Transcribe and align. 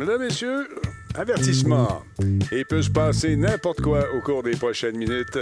Mesdames, 0.00 0.22
Messieurs, 0.22 0.66
avertissement. 1.14 2.02
Il 2.50 2.64
peut 2.64 2.80
se 2.80 2.88
passer 2.88 3.36
n'importe 3.36 3.82
quoi 3.82 4.10
au 4.14 4.22
cours 4.22 4.42
des 4.42 4.56
prochaines 4.56 4.96
minutes. 4.96 5.38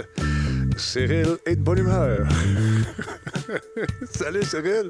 Cyril 0.75 1.37
est 1.45 1.55
de 1.55 1.61
bonne 1.61 1.77
humeur. 1.77 2.27
Salut, 4.11 4.43
Cyril. 4.43 4.89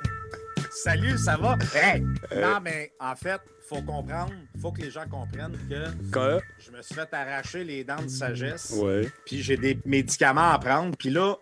Salut, 0.71 1.15
ça 1.19 1.37
va? 1.37 1.55
Hey! 1.75 2.01
Non, 2.35 2.59
mais 2.63 2.93
en 2.99 3.15
fait, 3.15 3.39
faut 3.67 3.83
comprendre, 3.83 4.33
faut 4.59 4.71
que 4.71 4.81
les 4.81 4.89
gens 4.89 5.07
comprennent 5.07 5.55
que 5.69 6.11
Quoi? 6.11 6.41
je 6.57 6.71
me 6.75 6.81
suis 6.81 6.95
fait 6.95 7.13
arracher 7.13 7.63
les 7.63 7.83
dents 7.83 8.01
de 8.01 8.07
sagesse. 8.07 8.73
Ouais. 8.75 9.07
Puis 9.27 9.43
j'ai 9.43 9.57
des 9.57 9.77
médicaments 9.85 10.49
à 10.49 10.57
prendre. 10.57 10.97
Puis 10.97 11.11
là, 11.11 11.35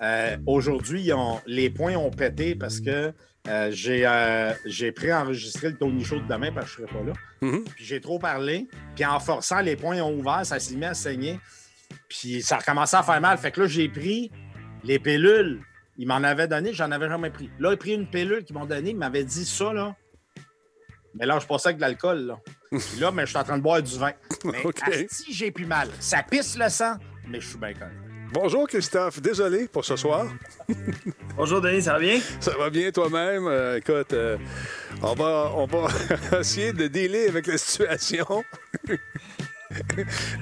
euh, 0.00 0.38
aujourd'hui, 0.46 1.10
les 1.46 1.68
points 1.68 1.96
ont 1.96 2.10
pété 2.10 2.54
parce 2.54 2.80
que 2.80 3.12
euh, 3.48 3.70
j'ai 3.70 4.06
euh, 4.06 4.52
j'ai 4.64 4.90
préenregistré 4.92 5.68
le 5.68 5.76
Tony 5.76 6.04
Show 6.04 6.20
de 6.20 6.26
demain 6.26 6.50
parce 6.52 6.74
que 6.74 6.78
je 6.78 6.82
ne 6.82 6.88
serai 6.88 6.98
pas 6.98 7.06
là. 7.06 7.12
Mhm. 7.42 7.64
Puis 7.64 7.84
j'ai 7.84 8.00
trop 8.00 8.18
parlé. 8.18 8.68
Puis 8.94 9.04
en 9.04 9.20
forçant, 9.20 9.60
les 9.60 9.76
points 9.76 10.00
ont 10.02 10.18
ouvert, 10.18 10.44
ça 10.44 10.58
s'est 10.58 10.74
mis 10.74 10.84
à 10.84 10.94
saigner. 10.94 11.38
Puis 12.08 12.42
ça 12.42 12.56
a 12.56 12.58
recommencé 12.58 12.96
à 12.96 13.02
faire 13.02 13.20
mal. 13.20 13.38
Fait 13.38 13.50
que 13.50 13.60
là, 13.60 13.66
j'ai 13.66 13.88
pris 13.88 14.30
les 14.82 14.98
pilules. 14.98 15.60
Ils 15.98 16.06
m'en 16.06 16.16
avaient 16.16 16.48
donné, 16.48 16.72
j'en 16.72 16.90
avais 16.90 17.08
jamais 17.08 17.30
pris. 17.30 17.50
Là, 17.58 17.70
j'ai 17.70 17.76
pris 17.76 17.94
une 17.94 18.08
pilule 18.08 18.44
qu'ils 18.44 18.56
m'ont 18.56 18.66
donnée, 18.66 18.90
ils 18.90 18.96
m'avaient 18.96 19.24
dit 19.24 19.46
ça, 19.46 19.72
là. 19.72 19.96
Mais 21.14 21.24
là, 21.24 21.38
je 21.38 21.46
passais 21.46 21.68
avec 21.68 21.78
de 21.78 21.82
l'alcool, 21.82 22.26
là. 22.26 22.38
Puis 22.70 23.00
là, 23.00 23.10
mais 23.10 23.22
je 23.22 23.30
suis 23.30 23.38
en 23.38 23.44
train 23.44 23.56
de 23.56 23.62
boire 23.62 23.82
du 23.82 23.98
vin. 23.98 24.12
Mais 24.44 24.64
OK. 24.64 24.80
si 25.08 25.32
j'ai 25.32 25.50
plus 25.50 25.66
mal. 25.66 25.88
Ça 26.00 26.22
pisse 26.22 26.58
le 26.58 26.68
sang, 26.68 26.96
mais 27.28 27.40
je 27.40 27.48
suis 27.48 27.58
bien 27.58 27.72
correct. 27.72 28.05
Bonjour, 28.32 28.66
Christophe. 28.68 29.20
Désolé 29.20 29.68
pour 29.68 29.84
ce 29.84 29.96
soir. 29.96 30.26
Bonjour 31.36 31.60
Denis, 31.60 31.82
ça 31.82 31.92
va 31.94 31.98
bien? 32.00 32.20
Ça 32.40 32.52
va 32.58 32.70
bien 32.70 32.90
toi-même? 32.90 33.46
Euh, 33.46 33.76
écoute, 33.78 34.12
euh, 34.12 34.36
on 35.02 35.14
va, 35.14 35.52
on 35.54 35.66
va 35.66 35.88
essayer 36.40 36.72
de 36.72 36.86
dealer 36.86 37.28
avec 37.28 37.46
la 37.46 37.58
situation. 37.58 38.42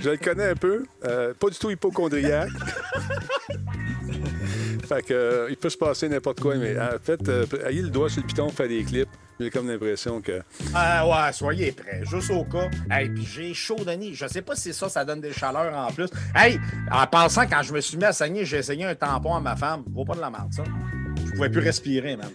Je 0.00 0.10
le 0.10 0.16
connais 0.16 0.50
un 0.50 0.54
peu. 0.56 0.84
euh, 1.04 1.34
pas 1.34 1.48
du 1.48 1.58
tout 1.58 1.70
hypochondriaque. 1.70 2.50
fait 4.84 5.02
que, 5.02 5.14
euh, 5.14 5.46
il 5.50 5.56
peut 5.56 5.70
se 5.70 5.76
passer 5.76 6.08
n'importe 6.08 6.40
quoi, 6.40 6.56
mais 6.56 6.78
en 6.78 6.98
fait, 7.02 7.28
euh, 7.28 7.46
ayez 7.66 7.82
le 7.82 7.90
doigt 7.90 8.08
sur 8.08 8.22
le 8.22 8.26
piton, 8.26 8.48
faire 8.48 8.68
des 8.68 8.84
clips. 8.84 9.08
J'ai 9.40 9.50
comme 9.50 9.68
l'impression 9.68 10.20
que. 10.20 10.42
Ah 10.74 11.06
ouais, 11.06 11.32
soyez 11.32 11.72
prêts, 11.72 12.02
juste 12.04 12.30
au 12.30 12.44
cas. 12.44 12.70
Hey, 12.88 13.08
puis 13.08 13.24
j'ai 13.24 13.52
chaud, 13.52 13.78
Denis. 13.84 14.14
Je 14.14 14.28
sais 14.28 14.42
pas 14.42 14.54
si 14.54 14.72
ça, 14.72 14.88
ça 14.88 15.04
donne 15.04 15.20
des 15.20 15.32
chaleurs 15.32 15.74
en 15.76 15.92
plus. 15.92 16.08
Hey, 16.36 16.60
en 16.90 17.04
pensant, 17.06 17.42
quand 17.48 17.62
je 17.62 17.72
me 17.72 17.80
suis 17.80 17.96
mis 17.96 18.04
à 18.04 18.12
saigner, 18.12 18.44
j'ai 18.44 18.58
essayé 18.58 18.84
un 18.84 18.94
tampon 18.94 19.34
à 19.34 19.40
ma 19.40 19.56
femme. 19.56 19.82
Vaut 19.92 20.04
pas 20.04 20.14
de 20.14 20.20
la 20.20 20.30
merde, 20.30 20.52
ça. 20.52 20.62
Je 21.34 21.38
pouvais 21.38 21.50
plus 21.50 21.60
respirer, 21.62 22.16
même. 22.16 22.30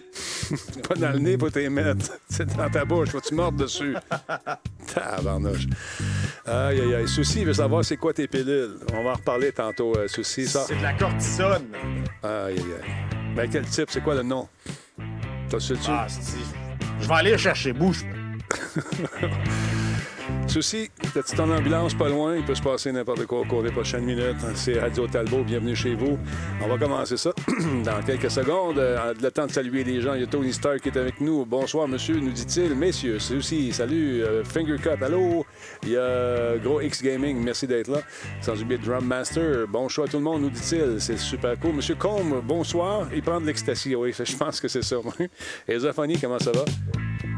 Pas 0.88 0.94
dans 0.94 1.12
le 1.12 1.18
nez 1.20 1.38
pour 1.38 1.50
t'y 1.50 1.66
mettre. 1.70 2.12
C'est 2.28 2.54
dans 2.54 2.68
ta 2.68 2.84
bouche. 2.84 3.08
Faut 3.08 3.20
que 3.20 3.28
tu 3.28 3.34
mordes 3.34 3.56
dessus. 3.56 3.96
Tabarnouche. 4.94 5.66
Aïe, 6.44 6.80
aïe, 6.80 6.94
aïe. 6.96 7.08
Souci, 7.08 7.40
il 7.40 7.46
veut 7.46 7.54
savoir 7.54 7.82
c'est 7.82 7.96
quoi 7.96 8.12
tes 8.12 8.28
pilules? 8.28 8.76
On 8.92 9.02
va 9.02 9.10
en 9.10 9.14
reparler 9.14 9.52
tantôt, 9.52 9.96
euh, 9.96 10.06
Souci. 10.06 10.46
Ça. 10.46 10.64
C'est 10.68 10.76
de 10.76 10.82
la 10.82 10.92
cortisone. 10.92 11.66
Aïe, 12.22 12.58
aïe, 12.58 12.58
aïe. 12.58 13.34
Ben, 13.34 13.48
quel 13.50 13.64
type? 13.64 13.88
C'est 13.90 14.02
quoi 14.02 14.14
le 14.16 14.22
nom? 14.22 14.48
T'as 15.48 15.60
su 15.60 15.72
dessus? 15.72 15.90
Ah, 15.90 16.06
c'est- 16.08 16.36
je 17.00 17.08
vais 17.08 17.14
aller 17.14 17.38
chercher. 17.38 17.72
Bouge. 17.72 18.04
Souci, 20.50 20.90
t'as-tu 21.14 21.36
ton 21.36 21.48
ambulance 21.48 21.94
pas 21.94 22.08
loin? 22.08 22.34
Il 22.34 22.42
peut 22.44 22.56
se 22.56 22.60
passer 22.62 22.90
n'importe 22.90 23.24
quoi 23.26 23.42
au 23.42 23.44
cours 23.44 23.62
des 23.62 23.70
prochaines 23.70 24.02
minutes. 24.02 24.34
C'est 24.56 24.80
Radio 24.80 25.06
Talbot, 25.06 25.44
bienvenue 25.44 25.76
chez 25.76 25.94
vous. 25.94 26.18
On 26.60 26.66
va 26.66 26.76
commencer 26.76 27.16
ça 27.16 27.30
dans 27.84 28.02
quelques 28.04 28.32
secondes. 28.32 28.76
Euh, 28.80 29.14
Le 29.22 29.30
temps 29.30 29.46
de 29.46 29.52
saluer 29.52 29.84
les 29.84 30.00
gens. 30.00 30.14
Il 30.14 30.22
y 30.22 30.24
a 30.24 30.26
Tony 30.26 30.52
Stark 30.52 30.80
qui 30.80 30.88
est 30.88 30.98
avec 30.98 31.20
nous. 31.20 31.44
Bonsoir, 31.46 31.86
monsieur, 31.86 32.18
nous 32.18 32.32
dit-il. 32.32 32.74
Messieurs, 32.74 33.18
aussi, 33.36 33.72
salut. 33.72 34.24
Euh, 34.24 34.42
Finger 34.42 34.74
Cut, 34.82 35.00
allô? 35.04 35.46
Il 35.84 35.90
y 35.90 35.96
a 35.96 36.56
Gros 36.58 36.80
X 36.80 37.00
Gaming, 37.00 37.40
merci 37.44 37.68
d'être 37.68 37.86
là. 37.86 38.00
Sans 38.40 38.60
oublier 38.60 38.80
Drum 38.80 39.04
Master. 39.04 39.68
Bon 39.68 39.88
choix 39.88 40.06
à 40.06 40.08
tout 40.08 40.16
le 40.18 40.24
monde, 40.24 40.42
nous 40.42 40.50
dit-il. 40.50 40.96
C'est 41.00 41.16
super 41.16 41.56
cool. 41.60 41.74
Monsieur 41.74 41.94
Combe, 41.94 42.42
bonsoir. 42.44 43.06
Il 43.14 43.22
prend 43.22 43.40
de 43.40 43.46
l'ecstasy, 43.46 43.94
oui, 43.94 44.12
je 44.24 44.36
pense 44.36 44.60
que 44.60 44.66
c'est 44.66 44.82
ça. 44.82 44.96
Et 45.68 45.78
Zophonie, 45.78 46.18
comment 46.20 46.40
ça 46.40 46.50
va? 46.50 46.64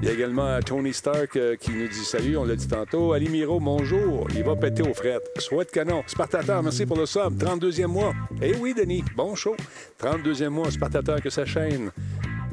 Il 0.02 0.08
y 0.08 0.10
a 0.10 0.14
également 0.14 0.60
Tony 0.60 0.92
Stark 0.92 1.36
euh, 1.36 1.56
qui 1.56 1.70
nous 1.70 1.88
dit 1.88 2.04
salut, 2.04 2.36
on 2.36 2.44
l'a 2.44 2.56
dit 2.56 2.68
tantôt. 2.68 3.12
Ali 3.12 3.28
Miro, 3.28 3.60
bonjour. 3.60 4.26
Il 4.34 4.42
va 4.44 4.56
péter 4.56 4.82
aux 4.82 4.94
frettes. 4.94 5.30
Soit 5.38 5.64
de 5.64 5.70
canon. 5.70 6.02
Spartateur, 6.06 6.62
merci 6.62 6.86
pour 6.86 6.96
le 6.96 7.06
sub. 7.06 7.34
32e 7.38 7.86
mois. 7.86 8.12
Eh 8.40 8.54
oui, 8.56 8.74
Denis, 8.74 9.04
bon 9.16 9.34
show. 9.34 9.56
32e 10.00 10.48
mois, 10.48 10.70
Spartateur 10.70 11.20
que 11.20 11.30
sa 11.30 11.44
chaîne. 11.44 11.90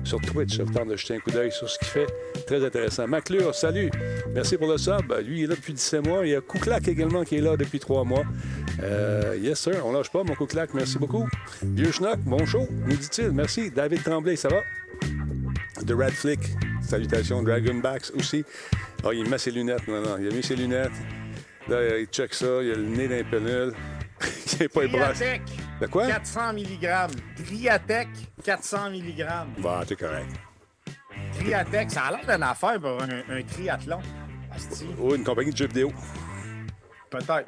Sur 0.03 0.21
Twitch, 0.21 0.59
vous 0.59 0.73
tente 0.73 0.87
de 0.87 0.95
jeter 0.95 1.15
un 1.15 1.19
coup 1.19 1.31
d'œil 1.31 1.51
sur 1.51 1.69
ce 1.69 1.77
qu'il 1.77 1.87
fait. 1.87 2.07
Très 2.47 2.63
intéressant. 2.65 3.07
Maclure, 3.07 3.53
salut. 3.53 3.91
Merci 4.33 4.57
pour 4.57 4.67
le 4.67 4.77
sub. 4.77 5.11
Lui, 5.23 5.39
il 5.39 5.43
est 5.43 5.47
là 5.47 5.55
depuis 5.55 5.73
17 5.73 6.07
mois. 6.07 6.25
Il 6.25 6.31
y 6.31 6.35
a 6.35 6.41
Kouklak 6.41 6.87
également 6.87 7.23
qui 7.23 7.35
est 7.35 7.41
là 7.41 7.57
depuis 7.57 7.79
3 7.79 8.03
mois. 8.05 8.23
Euh, 8.81 9.35
yes, 9.39 9.59
sir. 9.59 9.85
On 9.85 9.91
lâche 9.91 10.09
pas, 10.09 10.23
mon 10.23 10.35
Kouklak. 10.35 10.73
Merci 10.73 10.97
beaucoup. 10.97 11.27
Vieux 11.61 11.91
Schnock, 11.91 12.19
bon 12.19 12.45
show, 12.45 12.67
nous 12.87 12.95
dit-il. 12.95 13.31
Merci. 13.31 13.71
David 13.71 14.03
Tremblay, 14.03 14.35
ça 14.35 14.49
va? 14.49 14.61
The 15.85 15.91
Red 15.95 16.13
Flick. 16.13 16.39
Salutations, 16.81 17.43
Dragonbacks 17.43 18.11
aussi. 18.15 18.43
Ah, 19.03 19.09
il 19.13 19.29
met 19.29 19.37
ses 19.37 19.51
lunettes 19.51 19.87
maintenant. 19.87 20.17
Il 20.17 20.27
a 20.27 20.31
mis 20.31 20.43
ses 20.43 20.55
lunettes. 20.55 20.91
Là, 21.67 21.97
il 21.99 22.07
check 22.07 22.33
ça. 22.33 22.61
Il 22.61 22.71
a 22.71 22.75
le 22.75 22.83
nez 22.83 23.07
d'un 23.07 23.23
pénule. 23.23 23.73
il 24.53 24.59
n'est 24.59 24.67
pas. 24.67 24.87
Triatec, 24.87 25.41
De 25.81 25.87
quoi? 25.87 26.07
400 26.07 26.53
mg. 26.53 26.89
Triatec, 27.45 28.07
400 28.43 28.89
mg. 28.91 29.25
Bah, 29.59 29.83
t'es 29.87 29.95
correct. 29.95 30.31
Triatec, 31.37 31.91
ça 31.91 32.03
a 32.05 32.11
l'air 32.11 32.35
d'une 32.35 32.43
affaire 32.43 32.79
pour 32.79 33.01
un, 33.01 33.37
un 33.37 33.43
triathlon. 33.43 34.01
Oh, 34.99 35.15
une 35.15 35.23
compagnie 35.23 35.51
de 35.51 35.57
jeux 35.57 35.67
vidéo. 35.67 35.91
Peut-être. 37.09 37.45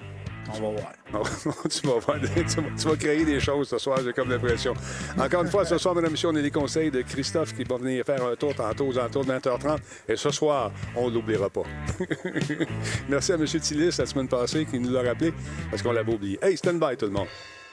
On 0.53 0.71
va 0.71 0.81
voir. 0.81 0.93
tu, 2.77 2.87
vas 2.87 2.95
créer 2.95 3.25
des 3.25 3.39
choses 3.39 3.69
ce 3.69 3.77
soir, 3.77 3.99
j'ai 4.03 4.13
comme 4.13 4.29
l'impression. 4.29 4.73
Encore 5.17 5.43
une 5.43 5.49
fois, 5.49 5.65
ce 5.65 5.77
soir, 5.77 5.95
mesdames 5.95 6.09
et 6.09 6.11
messieurs, 6.11 6.29
on 6.29 6.35
a 6.35 6.41
les 6.41 6.51
conseils 6.51 6.91
de 6.91 7.01
Christophe 7.01 7.55
qui 7.55 7.63
va 7.63 7.77
venir 7.77 8.05
faire 8.05 8.25
un 8.25 8.35
tour 8.35 8.53
tantôt 8.55 8.87
aux 8.87 8.97
alentours 8.97 9.25
de 9.25 9.31
20h30. 9.31 9.77
Et 10.07 10.15
ce 10.15 10.29
soir, 10.31 10.71
on 10.95 11.09
ne 11.09 11.15
l'oubliera 11.15 11.49
pas. 11.49 11.63
Merci 13.09 13.33
à 13.33 13.35
M. 13.35 13.45
Tillis 13.45 13.95
la 13.97 14.05
semaine 14.05 14.27
passée 14.27 14.65
qui 14.65 14.79
nous 14.79 14.91
l'a 14.91 15.01
rappelé 15.01 15.33
parce 15.69 15.81
qu'on 15.81 15.91
l'avait 15.91 16.13
oublié. 16.13 16.39
Hey, 16.41 16.57
stand 16.57 16.79
by 16.79 16.97
tout 16.97 17.05
le 17.05 17.11
monde. 17.11 17.27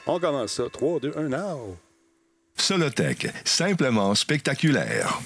On 0.07 0.19
commence 0.19 0.53
ça. 0.53 0.65
3, 0.73 1.01
2, 1.01 1.13
1, 1.17 1.23
now. 1.29 1.77
Solotech, 2.57 3.29
simplement 3.45 4.15
spectaculaire. 4.15 5.21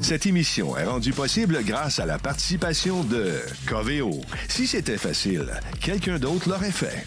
Cette 0.00 0.26
émission 0.26 0.76
est 0.76 0.84
rendue 0.84 1.12
possible 1.12 1.58
grâce 1.64 1.98
à 1.98 2.06
la 2.06 2.18
participation 2.18 3.02
de 3.02 3.40
Coveo. 3.66 4.20
Si 4.48 4.66
c'était 4.66 4.98
facile, 4.98 5.50
quelqu'un 5.80 6.18
d'autre 6.18 6.48
l'aurait 6.48 6.70
fait. 6.70 7.06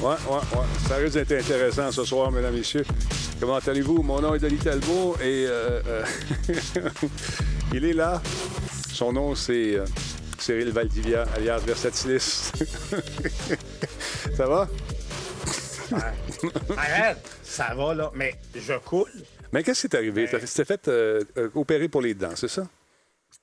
Ouais, 0.00 0.10
ouais, 0.10 0.36
ouais. 0.36 0.66
Ça 0.86 0.96
risque 0.96 1.14
d'être 1.14 1.32
intéressant 1.32 1.90
ce 1.90 2.04
soir, 2.04 2.30
mesdames 2.30 2.54
et 2.54 2.58
messieurs. 2.58 2.84
Comment 3.40 3.58
allez-vous? 3.58 4.02
Mon 4.02 4.20
nom 4.20 4.34
est 4.34 4.38
Denis 4.38 4.58
Talbot 4.58 5.16
et 5.20 5.46
euh, 5.48 5.80
euh, 5.86 6.04
il 7.72 7.84
est 7.84 7.92
là. 7.92 8.22
Son 8.92 9.12
nom, 9.12 9.34
c'est 9.34 9.74
euh, 9.74 9.84
Cyril 10.38 10.70
Valdivia, 10.70 11.24
alias 11.34 11.58
Versatilis. 11.58 12.52
Ça 14.36 14.46
va? 14.46 14.68
Arrête, 16.76 17.38
ça 17.42 17.74
va 17.74 17.94
là, 17.94 18.10
mais 18.14 18.34
je 18.54 18.74
coule. 18.74 19.10
Mais 19.52 19.62
qu'est-ce 19.64 19.86
qui 19.86 19.86
est 19.86 19.96
arrivé? 19.96 20.28
Tu 20.28 20.38
t'es 20.38 20.64
fait 20.64 20.90
opérer 21.54 21.88
pour 21.88 22.02
les 22.02 22.14
dents, 22.14 22.36
c'est 22.36 22.48
ça? 22.48 22.66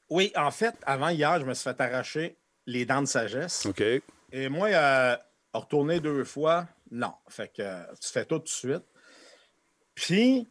Oui, 0.09 0.31
en 0.35 0.51
fait, 0.51 0.75
avant 0.85 1.09
hier, 1.09 1.39
je 1.39 1.45
me 1.45 1.53
suis 1.55 1.63
fait 1.63 1.81
arracher 1.81 2.35
les 2.67 2.85
dents 2.85 3.01
de 3.01 3.07
sagesse. 3.07 3.65
OK. 3.65 3.83
Et 4.35 4.49
moi, 4.49 4.67
euh, 4.67 5.15
retourner 5.53 6.01
deux 6.01 6.25
fois, 6.25 6.67
non. 6.91 7.13
Fait 7.29 7.47
que 7.47 7.61
euh, 7.61 7.83
tu 8.01 8.09
fais 8.09 8.25
tout 8.25 8.39
de 8.39 8.49
suite. 8.49 8.83
Puis, 9.93 10.45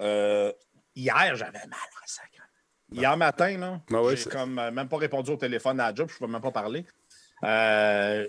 euh, 0.00 0.52
hier, 0.94 1.34
j'avais 1.34 1.66
mal 1.66 1.70
en 1.72 2.06
sacre. 2.06 2.28
Hier 2.90 3.16
matin, 3.16 3.56
là, 3.56 3.80
Ah 3.90 4.02
ouais, 4.02 4.16
j'ai 4.16 4.28
comme 4.28 4.58
euh, 4.58 4.70
même 4.70 4.86
pas 4.86 4.98
répondu 4.98 5.30
au 5.30 5.38
téléphone 5.38 5.80
à 5.80 5.88
la 5.88 5.94
job, 5.94 6.10
je 6.10 6.14
ne 6.14 6.18
pouvais 6.18 6.30
même 6.30 6.42
pas 6.42 6.50
parler. 6.50 6.84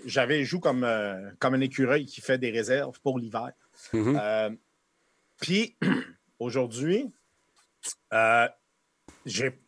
J'avais 0.06 0.42
joué 0.42 0.60
comme, 0.60 0.88
comme 1.38 1.52
un 1.52 1.60
écureuil 1.60 2.06
qui 2.06 2.22
fait 2.22 2.38
des 2.38 2.50
réserves 2.50 2.98
pour 3.02 3.18
l'hiver. 3.18 3.52
Mhm. 3.92 4.18
Euh, 4.18 4.50
Puis, 5.38 5.76
aujourd'hui, 6.38 7.12
j'ai, 9.26 9.60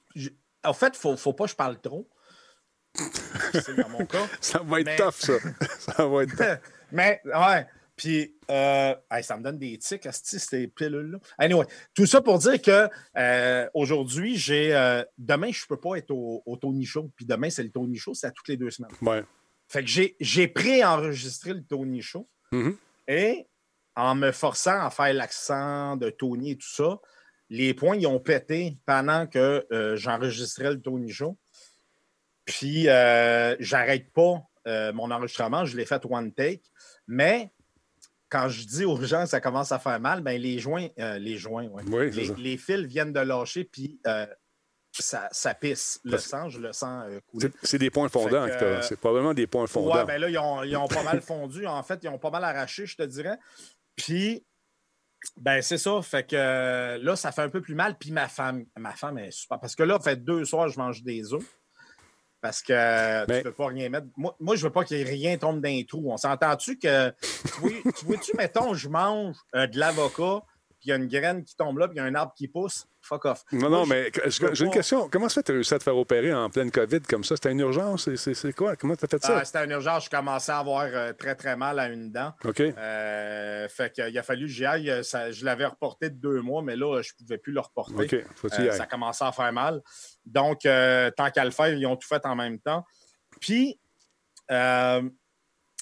en 0.64 0.72
fait, 0.72 0.94
il 0.94 0.98
faut, 0.98 1.14
faut 1.18 1.34
pas 1.34 1.44
que 1.44 1.50
je 1.50 1.56
parle 1.56 1.78
trop. 1.78 2.08
C'est 3.52 3.76
dans 3.76 3.88
mon 3.88 4.04
cas. 4.06 4.26
Ça 4.40 4.60
va 4.64 4.80
être 4.80 4.86
Mais- 4.86 4.96
tough, 4.96 5.14
ça. 5.14 5.32
ça 5.78 6.06
va 6.06 6.22
être 6.22 6.36
tough. 6.36 6.70
Mais, 6.92 7.20
ouais. 7.24 7.66
Puis, 7.96 8.36
euh, 8.50 8.94
hey, 9.10 9.24
ça 9.24 9.38
me 9.38 9.42
donne 9.42 9.58
des 9.58 9.78
tics, 9.78 10.04
asti, 10.04 10.38
ces 10.38 10.68
pilules-là. 10.68 11.18
Anyway, 11.38 11.64
tout 11.94 12.04
ça 12.04 12.20
pour 12.20 12.38
dire 12.38 12.60
que 12.60 12.88
euh, 13.16 13.68
aujourd'hui, 13.72 14.36
j'ai. 14.36 14.74
euh, 14.76 15.02
demain, 15.16 15.50
je 15.50 15.64
peux 15.66 15.80
pas 15.80 15.96
être 15.96 16.10
au, 16.10 16.42
au 16.44 16.56
Tony 16.56 16.84
Show. 16.84 17.10
Puis 17.16 17.24
demain, 17.24 17.48
c'est 17.48 17.62
le 17.62 17.70
Tony 17.70 17.96
Show, 17.96 18.12
c'est 18.12 18.26
à 18.26 18.30
toutes 18.30 18.48
les 18.48 18.58
deux 18.58 18.70
semaines. 18.70 18.92
Ouais. 19.00 19.24
Fait 19.68 19.82
que 19.82 19.88
j'ai, 20.20 20.48
pré-enregistré 20.48 21.54
le 21.54 21.64
Tony 21.64 22.02
Show. 22.02 22.28
Mhm. 22.52 22.76
Et 23.08 23.46
en 23.96 24.14
me 24.14 24.30
forçant 24.30 24.84
à 24.84 24.90
faire 24.90 25.14
l'accent 25.14 25.96
de 25.96 26.10
Tony 26.10 26.50
et 26.52 26.56
tout 26.58 26.68
ça, 26.68 27.00
les 27.48 27.72
points, 27.72 27.96
ils 27.96 28.06
ont 28.06 28.20
pété 28.20 28.76
pendant 28.84 29.26
que 29.26 29.66
j'enregistrais 29.96 30.70
le 30.70 30.80
Tony 30.82 31.10
Show. 31.10 31.38
Puis, 32.46 32.88
euh, 32.88 33.56
j'arrête 33.60 34.12
pas 34.12 34.42
euh, 34.66 34.92
mon 34.92 35.10
enregistrement. 35.10 35.64
Je 35.64 35.76
l'ai 35.76 35.84
fait 35.84 36.02
one 36.08 36.32
take. 36.32 36.62
Mais 37.06 37.52
quand 38.28 38.48
je 38.48 38.64
dis 38.64 38.84
aux 38.84 39.00
gens 39.02 39.24
que 39.24 39.28
ça 39.28 39.40
commence 39.40 39.72
à 39.72 39.78
faire 39.78 40.00
mal, 40.00 40.22
ben 40.22 40.40
les 40.40 40.58
joints, 40.58 40.88
euh, 40.98 41.18
les 41.18 41.36
joints, 41.36 41.66
ouais. 41.68 41.82
Oui, 41.86 42.34
les, 42.38 42.56
fils 42.56 42.86
viennent 42.86 43.12
de 43.12 43.20
lâcher, 43.20 43.64
puis 43.64 44.00
ça, 44.92 45.28
ça 45.30 45.54
pisse. 45.54 46.00
Le 46.04 46.18
sang, 46.18 46.48
je 46.48 46.58
le 46.58 46.72
sens 46.72 47.04
couler. 47.26 47.50
C'est- 47.62 47.78
des 47.78 47.90
points 47.90 48.08
fondants 48.08 48.46
t'as. 48.48 48.82
C'est 48.82 48.96
probablement 48.96 49.34
des 49.34 49.46
points 49.46 49.66
fondants. 49.66 49.94
Ouais, 49.94 50.04
ben 50.04 50.20
là, 50.20 50.28
ils 50.28 50.38
ont, 50.38 50.62
ils 50.62 50.76
ont 50.76 50.88
pas 50.88 51.02
mal 51.02 51.20
fondu. 51.20 51.66
En 51.66 51.82
fait, 51.82 52.00
ils 52.02 52.08
ont 52.08 52.18
pas 52.18 52.30
mal 52.30 52.44
arraché, 52.44 52.86
je 52.86 52.96
te 52.96 53.02
dirais. 53.02 53.38
Puis, 53.96 54.44
ben, 55.36 55.62
c'est 55.62 55.78
ça. 55.78 56.00
Fait 56.02 56.26
que 56.26 56.36
euh, 56.36 56.98
là, 56.98 57.16
ça 57.16 57.32
fait 57.32 57.42
un 57.42 57.48
peu 57.48 57.60
plus 57.60 57.74
mal. 57.74 57.96
Puis 57.98 58.12
ma 58.12 58.28
femme, 58.28 58.64
ma 58.76 58.92
femme 58.92 59.18
est 59.18 59.30
super. 59.30 59.58
Parce 59.58 59.74
que 59.74 59.82
là, 59.82 59.98
fait 59.98 60.16
deux 60.16 60.44
soirs, 60.44 60.68
je 60.68 60.78
mange 60.78 61.02
des 61.02 61.32
œufs. 61.32 61.44
Parce 62.46 62.62
que 62.62 62.72
euh, 62.72 63.24
Mais- 63.28 63.38
tu 63.38 63.42
peux 63.44 63.52
pas 63.52 63.66
rien 63.66 63.88
mettre. 63.88 64.06
Moi, 64.16 64.36
moi 64.38 64.54
je 64.54 64.62
veux 64.62 64.70
pas 64.70 64.82
ait 64.88 65.02
rien 65.02 65.36
tombe 65.36 65.60
dans 65.60 65.68
les 65.68 65.84
trous. 65.84 66.04
On 66.06 66.16
s'entend-tu 66.16 66.78
que. 66.78 67.10
Tu 67.10 67.82
tu 67.98 68.04
vois-tu, 68.06 68.36
mettons, 68.36 68.72
je 68.74 68.88
mange 68.88 69.34
euh, 69.56 69.66
de 69.66 69.78
l'avocat, 69.80 70.42
puis 70.86 70.90
il 70.90 70.90
y 70.90 70.92
a 70.92 70.96
une 70.96 71.08
graine 71.08 71.42
qui 71.44 71.56
tombe 71.56 71.78
là, 71.78 71.88
puis 71.88 71.96
il 71.96 71.98
y 71.98 72.00
a 72.00 72.04
un 72.04 72.14
arbre 72.14 72.32
qui 72.36 72.46
pousse. 72.46 72.86
Fuck 73.00 73.24
off. 73.24 73.44
Non, 73.52 73.70
non, 73.70 73.86
mais 73.86 74.10
j'ai 74.26 74.64
une 74.64 74.70
question. 74.70 75.08
Comment 75.08 75.28
ça 75.28 75.34
fait 75.36 75.40
que 75.42 75.46
tu 75.46 75.52
as 75.52 75.54
réussi 75.54 75.74
à 75.74 75.78
te 75.78 75.84
faire 75.84 75.96
opérer 75.96 76.32
en 76.34 76.48
pleine 76.50 76.70
COVID 76.70 77.00
comme 77.02 77.22
ça? 77.24 77.36
C'était 77.36 77.52
une 77.52 77.60
urgence? 77.60 78.08
C'est- 78.16 78.52
quoi? 78.52 78.74
Comment 78.76 78.96
tu 78.96 79.04
as 79.04 79.08
fait 79.08 79.22
ça? 79.22 79.38
Ah, 79.38 79.44
C'était 79.44 79.64
une 79.64 79.70
urgence. 79.70 80.06
Je 80.06 80.10
commençais 80.10 80.50
à 80.52 80.58
avoir 80.58 80.82
euh, 80.86 81.12
très, 81.12 81.34
très 81.36 81.56
mal 81.56 81.78
à 81.78 81.88
une 81.88 82.10
dent. 82.10 82.32
OK. 82.44 82.60
Euh, 82.60 83.68
fait 83.68 83.92
qu'il 83.92 84.18
a 84.18 84.22
fallu 84.22 84.46
que 84.46 84.52
j'y 84.52 84.64
aille. 84.64 84.90
Euh, 84.90 85.02
je 85.02 85.44
l'avais 85.44 85.66
reporté 85.66 86.10
de 86.10 86.16
deux 86.16 86.40
mois, 86.40 86.62
mais 86.62 86.74
là, 86.76 87.00
je 87.02 87.12
ne 87.12 87.24
pouvais 87.24 87.38
plus 87.38 87.52
le 87.52 87.60
reporter. 87.60 88.24
OK. 88.44 88.52
Ça 88.72 88.86
commençait 88.86 89.24
à 89.24 89.32
faire 89.32 89.52
mal. 89.52 89.80
Donc, 90.24 90.60
tant 90.62 91.30
qu'à 91.30 91.44
le 91.44 91.50
faire, 91.52 91.68
ils 91.68 91.86
ont 91.86 91.96
tout 91.96 92.08
fait 92.08 92.24
en 92.26 92.34
même 92.34 92.58
temps. 92.58 92.84
Puis, 93.40 93.78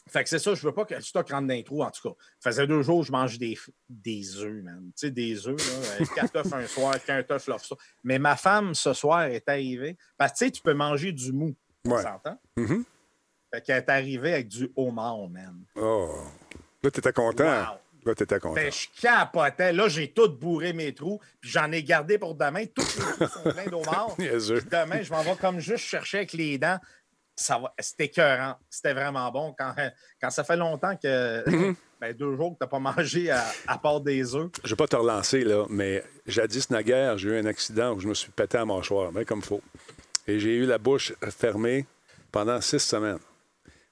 fait 0.06 0.22
que 0.22 0.28
c'est 0.28 0.38
ça, 0.38 0.54
je 0.54 0.62
veux 0.66 0.72
pas 0.72 0.84
que 0.84 0.94
le 0.94 1.00
stock 1.00 1.30
rentre 1.30 1.46
dans 1.46 1.54
les 1.54 1.64
trous, 1.64 1.82
en 1.82 1.90
tout 1.90 2.08
cas. 2.08 2.14
Ça 2.38 2.50
faisait 2.50 2.66
deux 2.66 2.82
jours 2.82 3.00
que 3.00 3.06
je 3.06 3.12
mangeais 3.12 3.38
des, 3.38 3.58
des 3.88 4.36
œufs, 4.36 4.62
man. 4.62 4.82
Tu 4.96 5.06
sais, 5.06 5.10
des 5.10 5.48
œufs, 5.48 5.56
là. 5.56 5.88
euh, 6.00 6.04
Quatre 6.14 6.36
œufs 6.36 6.52
un 6.52 6.66
soir, 6.66 7.02
qu'un 7.04 7.24
œuf 7.30 7.46
l'autre 7.46 7.64
soir. 7.64 7.80
Mais 8.02 8.18
ma 8.18 8.36
femme, 8.36 8.74
ce 8.74 8.92
soir, 8.92 9.22
est 9.24 9.48
arrivée. 9.48 9.96
Parce 10.18 10.32
que, 10.32 10.38
tu 10.38 10.44
sais, 10.46 10.50
tu 10.50 10.62
peux 10.62 10.74
manger 10.74 11.12
du 11.12 11.32
mou. 11.32 11.54
Ouais. 11.86 12.02
s'entend? 12.02 12.38
Mhm. 12.56 12.84
Fait 13.52 13.60
qu'elle 13.62 13.76
est 13.78 13.88
arrivée 13.90 14.32
avec 14.34 14.48
du 14.48 14.70
homard, 14.76 15.28
man. 15.28 15.64
Oh. 15.76 16.10
Là, 16.82 16.90
tu 16.90 16.98
étais 16.98 17.12
content. 17.12 17.44
Wow. 17.44 17.78
Là, 18.04 18.14
tu 18.14 18.22
étais 18.24 18.38
content. 18.38 18.54
Ben, 18.54 18.70
je 18.70 19.00
capotais. 19.00 19.72
Là, 19.72 19.88
j'ai 19.88 20.12
tout 20.12 20.28
bourré 20.28 20.74
mes 20.74 20.94
trous, 20.94 21.20
puis 21.40 21.50
j'en 21.50 21.72
ai 21.72 21.82
gardé 21.82 22.18
pour 22.18 22.34
demain. 22.34 22.66
Tous 22.66 22.82
les 22.96 23.26
trous 23.26 23.26
sont 23.28 23.50
pleins. 23.50 24.06
Niaiseux. 24.18 24.60
Puis 24.60 24.68
demain, 24.70 25.02
je 25.02 25.10
m'en 25.10 25.22
vais 25.22 25.36
comme 25.36 25.60
juste 25.60 25.84
chercher 25.84 26.18
avec 26.18 26.32
les 26.34 26.58
dents. 26.58 26.78
C'était 27.36 28.04
écœurant. 28.04 28.56
C'était 28.70 28.94
vraiment 28.94 29.30
bon. 29.30 29.54
Quand, 29.58 29.74
quand 30.20 30.30
ça 30.30 30.44
fait 30.44 30.56
longtemps 30.56 30.96
que. 30.96 31.44
Mm-hmm. 31.48 31.74
ben, 32.00 32.12
deux 32.12 32.36
jours 32.36 32.52
que 32.52 32.58
tu 32.58 32.64
n'as 32.64 32.68
pas 32.68 32.78
mangé 32.78 33.30
à, 33.30 33.44
à 33.66 33.78
part 33.78 34.00
des 34.00 34.34
œufs. 34.34 34.50
Je 34.62 34.68
ne 34.68 34.70
vais 34.70 34.76
pas 34.76 34.86
te 34.86 34.96
relancer, 34.96 35.44
là, 35.44 35.64
mais 35.68 36.04
jadis 36.26 36.70
naguère, 36.70 37.18
j'ai 37.18 37.30
eu 37.30 37.38
un 37.38 37.46
accident 37.46 37.92
où 37.92 38.00
je 38.00 38.08
me 38.08 38.14
suis 38.14 38.30
pété 38.30 38.56
à 38.56 38.60
la 38.60 38.66
mâchoire, 38.66 39.10
bien 39.12 39.24
comme 39.24 39.40
il 39.40 39.44
faut. 39.44 39.62
Et 40.26 40.38
j'ai 40.38 40.54
eu 40.54 40.66
la 40.66 40.78
bouche 40.78 41.12
fermée 41.30 41.86
pendant 42.32 42.60
six 42.60 42.80
semaines. 42.80 43.18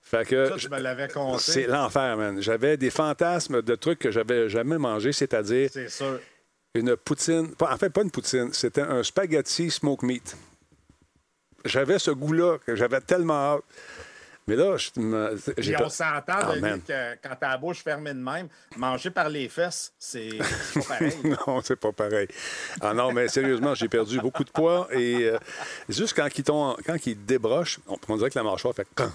Fait 0.03 0.27
que 0.27 0.47
Ça, 0.47 0.57
tu 0.57 0.69
me 0.69 0.79
l'avais 0.79 1.09
c'est 1.39 1.67
l'enfer, 1.67 2.17
man. 2.17 2.41
J'avais 2.43 2.77
des 2.77 2.91
fantasmes 2.91 3.63
de 3.63 3.75
trucs 3.77 3.99
que 3.99 4.11
j'avais 4.11 4.49
jamais 4.49 4.77
mangé, 4.77 5.13
c'est-à-dire 5.13 5.71
C'est 5.73 5.89
sûr. 5.89 6.21
une 6.75 6.97
poutine. 6.97 7.55
en 7.61 7.77
fait, 7.77 7.89
pas 7.89 8.03
une 8.03 8.11
poutine, 8.11 8.53
c'était 8.53 8.83
un 8.83 9.03
spaghetti 9.03 9.71
smoke 9.71 10.05
meat. 10.05 10.37
J'avais 11.65 11.99
ce 11.99 12.11
goût-là 12.11 12.59
que 12.65 12.75
j'avais 12.77 13.01
tellement 13.01 13.55
hâte. 13.55 13.63
Mais 14.49 14.57
là, 14.57 14.77
je 14.77 14.91
me- 15.01 15.37
Puis 15.55 15.75
on 15.79 15.89
s'entend 15.89 16.53
de 16.55 16.59
man. 16.59 16.81
que 16.83 17.15
quand 17.23 17.37
t'as 17.39 17.51
la 17.51 17.57
bouche 17.59 17.85
fermée 17.85 18.13
de 18.13 18.19
même, 18.19 18.49
manger 18.77 19.11
par 19.11 19.29
les 19.29 19.49
fesses, 19.49 19.93
c'est 20.01 20.31
pas 20.75 20.81
pareil. 20.89 21.13
Non, 21.47 21.61
c'est 21.63 21.77
pas 21.77 21.93
pareil. 21.93 22.27
Ah 22.81 22.93
non, 22.93 23.13
mais 23.13 23.29
sérieusement, 23.29 23.73
j'ai 23.77 23.89
perdu 23.89 24.21
beaucoup 24.21 24.43
de 24.43 24.51
poids 24.51 24.89
et 24.91 25.27
euh, 25.29 25.39
juste 25.89 26.17
quand 26.17 26.27
ils, 26.37 26.43
quand 26.43 27.07
ils 27.07 27.25
débrochent, 27.25 27.79
on, 27.87 27.97
on 28.09 28.17
dirait 28.17 28.31
que 28.31 28.39
la 28.39 28.43
mâchoire 28.43 28.75
fait 28.75 28.87
Quand 28.97 29.13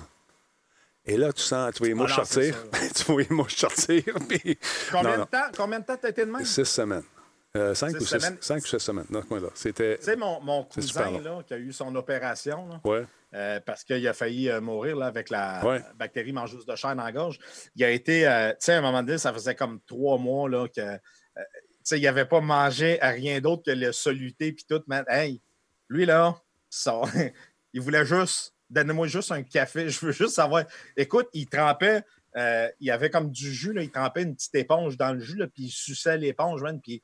Et 1.06 1.18
là, 1.18 1.34
tu 1.34 1.42
sens, 1.42 1.74
tu 1.74 1.80
vois 1.80 1.88
les 1.90 1.94
mouches 1.94 2.16
sortir. 2.16 2.56
tu 2.96 3.04
vois 3.04 3.22
les 3.22 3.28
mouches 3.30 3.58
sortir. 3.58 4.04
Puis... 4.30 4.58
Combien, 4.94 5.18
Non. 5.18 5.24
De 5.26 5.30
temps, 5.30 5.52
combien 5.58 5.80
de 5.82 5.86
temps 5.86 5.98
t'as 6.02 6.10
été 6.10 6.26
de 6.26 6.32
même? 6.32 6.46
Six 6.46 6.64
semaines. 6.64 7.04
Euh, 7.56 7.74
cinq, 7.74 7.96
ou 7.96 8.00
six, 8.02 8.20
semaines. 8.20 8.38
cinq 8.42 8.64
ou 8.64 8.68
six 8.68 8.80
semaines, 8.80 9.06
dans 9.10 9.22
ce 9.22 9.28
coin-là. 9.28 9.48
C'était. 9.56 9.98
sais, 10.02 10.16
mon, 10.16 10.40
mon 10.42 10.64
cousin 10.64 11.20
là, 11.22 11.42
qui 11.44 11.54
a 11.54 11.58
eu 11.58 11.72
son 11.72 11.96
opération, 11.96 12.68
là, 12.68 12.82
Ouais. 12.84 13.06
euh, 13.34 13.60
parce 13.66 13.84
qu'il 13.84 14.06
a 14.08 14.14
failli 14.14 14.50
euh, 14.50 14.62
mourir 14.62 14.98
là, 14.98 15.08
avec 15.08 15.30
la 15.30 15.66
Ouais. 15.66 15.82
bactérie 15.96 16.34
mangeuse 16.34 16.66
de 16.66 16.76
chair 16.76 16.96
dans 16.96 17.04
la 17.04 17.12
gorge. 17.12 17.40
Il 17.76 17.84
a 17.84 17.90
été, 17.90 18.22
tu 18.22 18.56
sais, 18.66 18.74
à 18.74 18.78
un 18.78 18.82
moment 18.82 19.02
donné, 19.02 19.18
ça 19.18 19.34
faisait 19.34 19.56
comme 19.56 19.80
trois 19.88 20.18
mois 20.20 20.50
là, 20.50 20.68
que, 20.68 20.96
tu 20.98 21.42
sais, 21.84 22.00
il 22.00 22.04
n'avait 22.04 22.26
pas 22.26 22.42
mangé 22.42 23.02
à 23.02 23.10
rien 23.10 23.40
d'autre 23.40 23.64
que 23.66 23.72
le 23.72 23.92
soluté 23.92 24.52
puis 24.52 24.66
tout. 24.70 24.84
Man, 24.86 25.06
hey, 25.08 25.42
lui 25.90 26.06
là, 26.06 26.36
ça, 26.70 27.02
il 27.74 27.82
voulait 27.82 28.06
juste, 28.06 28.54
donnez-moi 28.70 29.08
juste 29.08 29.32
un 29.32 29.42
café. 29.42 29.90
Je 29.90 30.06
veux 30.06 30.12
juste 30.12 30.36
savoir. 30.36 30.66
Écoute, 30.96 31.28
il 31.34 31.48
trempait. 31.48 32.04
il 32.80 32.92
avait 32.92 33.10
comme 33.10 33.32
du 33.32 33.52
jus, 33.52 33.74
là, 33.74 33.82
il 33.82 33.90
trempait 33.90 34.24
une 34.24 34.36
petite 34.36 34.54
éponge 34.56 34.96
dans 34.96 35.14
le 35.14 35.22
jus, 35.22 35.38
là, 35.38 35.48
puis 35.48 35.64
il 35.64 35.72
suçait 35.72 36.18
l'éponge, 36.18 36.62
puis 36.84 37.02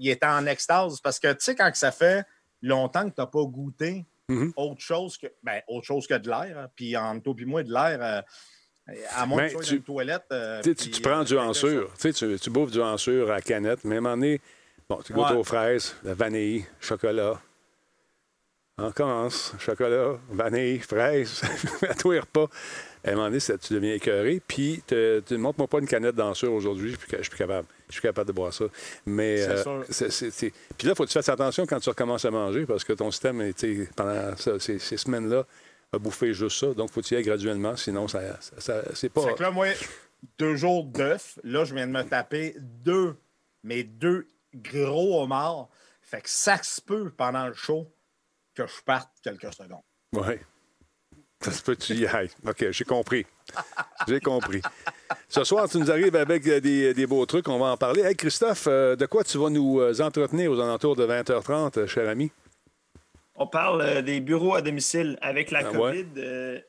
il 0.00 0.10
était 0.10 0.26
en 0.26 0.44
extase. 0.46 1.00
Parce 1.00 1.18
que, 1.20 1.28
tu 1.32 1.38
sais, 1.44 1.54
quand 1.54 1.70
ça 1.74 1.92
fait 1.92 2.24
longtemps 2.62 3.08
que 3.08 3.14
tu 3.14 3.20
n'as 3.20 3.26
pas 3.26 3.44
goûté 3.44 4.04
Mhm. 4.28 4.52
autre 4.56 4.80
chose 4.80 5.16
que 5.18 5.26
ben, 5.42 5.60
autre 5.68 5.86
chose 5.86 6.06
que 6.06 6.14
de 6.14 6.28
l'air, 6.28 6.56
hein, 6.58 6.68
puis 6.76 6.96
entre 6.96 7.22
toi 7.24 7.34
et 7.38 7.44
moi, 7.44 7.62
de 7.64 7.72
l'air, 7.72 7.98
euh, 8.00 8.22
à 9.16 9.26
moins 9.26 9.42
Mais 9.42 9.52
que 9.52 9.58
tu 9.58 9.64
sois 9.64 9.76
une 9.76 9.82
toilette. 9.82 10.24
euh, 10.32 10.62
Tu, 10.62 10.74
puis, 10.74 11.00
prends 11.00 11.20
euh, 11.20 11.24
du 11.24 11.36
hansure. 11.38 11.92
Tu, 11.94 12.00
sais, 12.00 12.12
tu, 12.12 12.38
tu 12.38 12.50
bouffes 12.50 12.70
du 12.70 12.80
hansure 12.80 13.28
à 13.30 13.34
la 13.36 13.40
canette, 13.42 13.82
mais 13.84 13.96
à 13.96 13.98
un 13.98 14.00
moment 14.02 14.14
donné, 14.16 14.40
bon, 14.88 14.96
tu 15.04 15.12
goûtes 15.12 15.30
Ouais. 15.30 15.36
aux 15.36 15.42
fraises, 15.44 15.96
la 16.04 16.14
vanille, 16.14 16.64
chocolat. 16.80 17.40
On 18.78 18.92
commence. 18.92 19.52
Chocolat, 19.58 20.18
vanille, 20.30 20.78
fraises, 20.78 21.42
à 21.88 21.94
tous 21.94 22.12
les 22.12 22.20
repas. 22.20 22.46
À 23.04 23.10
un 23.10 23.14
moment 23.14 23.26
donné, 23.26 23.40
ça- 23.40 23.56
tu 23.56 23.72
deviens 23.74 23.94
écœuré. 23.94 24.42
Puis, 24.46 24.82
te- 24.86 25.20
tu 25.20 25.34
ne 25.34 25.38
montres-moi 25.38 25.68
pas 25.68 25.78
une 25.78 25.86
canette 25.86 26.14
d'hansure 26.14 26.52
aujourd'hui, 26.52 26.90
je 26.90 26.96
suis 26.96 27.06
plus- 27.06 27.16
je 27.18 27.22
suis 27.22 27.30
plus 27.30 27.38
capable. 27.38 27.66
Je 27.88 27.92
suis 27.94 28.02
capable 28.02 28.28
de 28.28 28.32
boire 28.32 28.52
ça. 28.52 28.66
Mais, 29.06 29.38
C'est 29.38 29.50
euh, 29.66 30.30
c'est- 30.30 30.50
Puis 30.76 30.86
là, 30.86 30.92
il 30.92 30.96
faut 30.96 31.04
que 31.04 31.08
tu 31.08 31.14
fasses 31.14 31.28
attention 31.28 31.66
quand 31.66 31.80
tu 31.80 31.88
recommences 31.88 32.24
à 32.24 32.30
manger 32.30 32.66
parce 32.66 32.84
que 32.84 32.92
ton 32.92 33.10
système, 33.10 33.52
pendant 33.96 34.36
ces, 34.36 34.78
ces 34.78 34.96
semaines-là, 34.96 35.46
a 35.92 35.98
bouffé 35.98 36.32
juste 36.34 36.58
ça. 36.60 36.72
Donc, 36.74 36.90
il 36.90 36.92
faut 36.92 37.00
que 37.00 37.06
tu 37.06 37.14
y 37.14 37.16
ailles 37.16 37.24
graduellement, 37.24 37.74
sinon, 37.76 38.06
ça, 38.06 38.40
ça- 38.40 38.60
ça- 38.60 38.82
c'est 38.94 39.08
pas. 39.08 39.22
Fait 39.26 39.34
que 39.34 39.42
là, 39.42 39.50
moi, 39.50 39.66
deux 40.38 40.54
jours 40.56 40.84
d'œufs. 40.84 41.38
Là, 41.42 41.64
je 41.64 41.74
viens 41.74 41.86
de 41.86 41.92
me 41.92 42.02
taper 42.04 42.54
deux, 42.60 43.16
mais 43.64 43.82
deux 43.82 44.28
gros 44.54 45.22
homards. 45.22 45.68
Fait 46.02 46.20
que 46.20 46.28
ça 46.30 46.62
se 46.62 46.80
peut 46.80 47.10
pendant 47.16 47.46
le 47.48 47.54
show 47.54 47.90
que 48.54 48.66
je 48.66 48.82
parte 48.84 49.08
quelques 49.22 49.52
secondes. 49.54 49.82
Oui. 50.12 50.34
Ça 51.40 51.50
se 51.52 51.62
peut 51.62 51.74
que 51.74 51.80
tu 51.80 51.94
y 51.94 52.06
ailles. 52.06 52.30
OK, 52.46 52.70
j'ai 52.70 52.84
compris. 52.84 53.24
J'ai 54.06 54.20
compris. 54.20 54.60
Ce 55.28 55.42
soir, 55.44 55.68
tu 55.68 55.78
nous 55.78 55.90
arrives 55.90 56.14
avec 56.14 56.46
euh, 56.46 56.60
des, 56.60 56.92
des 56.92 57.06
beaux 57.06 57.24
trucs. 57.24 57.48
On 57.48 57.58
va 57.58 57.66
en 57.66 57.76
parler. 57.76 58.02
Hey, 58.02 58.14
Christophe, 58.14 58.66
euh, 58.66 58.94
de 58.94 59.06
quoi 59.06 59.24
tu 59.24 59.38
vas 59.38 59.48
nous 59.48 59.80
euh, 59.80 60.00
entretenir 60.00 60.50
aux 60.52 60.60
alentours 60.60 60.96
de 60.96 61.06
20h30, 61.06 61.78
euh, 61.78 61.86
cher 61.86 62.08
ami? 62.08 62.30
On 63.42 63.46
parle 63.46 64.02
des 64.02 64.20
bureaux 64.20 64.54
à 64.54 64.60
domicile. 64.60 65.16
Avec 65.22 65.50
la 65.50 65.60
Ah 65.60 65.72
COVID, 65.72 66.06
euh, 66.18 66.60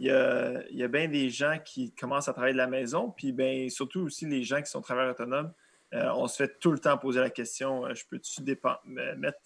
il 0.00 0.06
y 0.06 0.10
a, 0.10 0.64
il 0.68 0.76
y 0.76 0.82
a 0.82 0.88
bien 0.88 1.06
des 1.06 1.30
gens 1.30 1.58
qui 1.64 1.94
commencent 1.94 2.28
à 2.28 2.32
travailler 2.32 2.54
de 2.54 2.58
la 2.58 2.66
maison, 2.66 3.14
puis 3.16 3.30
ben, 3.30 3.70
surtout 3.70 4.00
aussi 4.00 4.26
les 4.26 4.42
gens 4.42 4.60
qui 4.60 4.68
sont 4.68 4.80
travailleurs 4.80 5.12
autonomes. 5.12 5.52
Euh, 5.94 6.10
on 6.16 6.26
se 6.26 6.36
fait 6.36 6.58
tout 6.58 6.72
le 6.72 6.80
temps 6.80 6.98
poser 6.98 7.20
la 7.20 7.30
question 7.30 7.86
euh, 7.86 7.94
je 7.94 8.04
peux-tu 8.10 8.42
mettre 9.16 9.38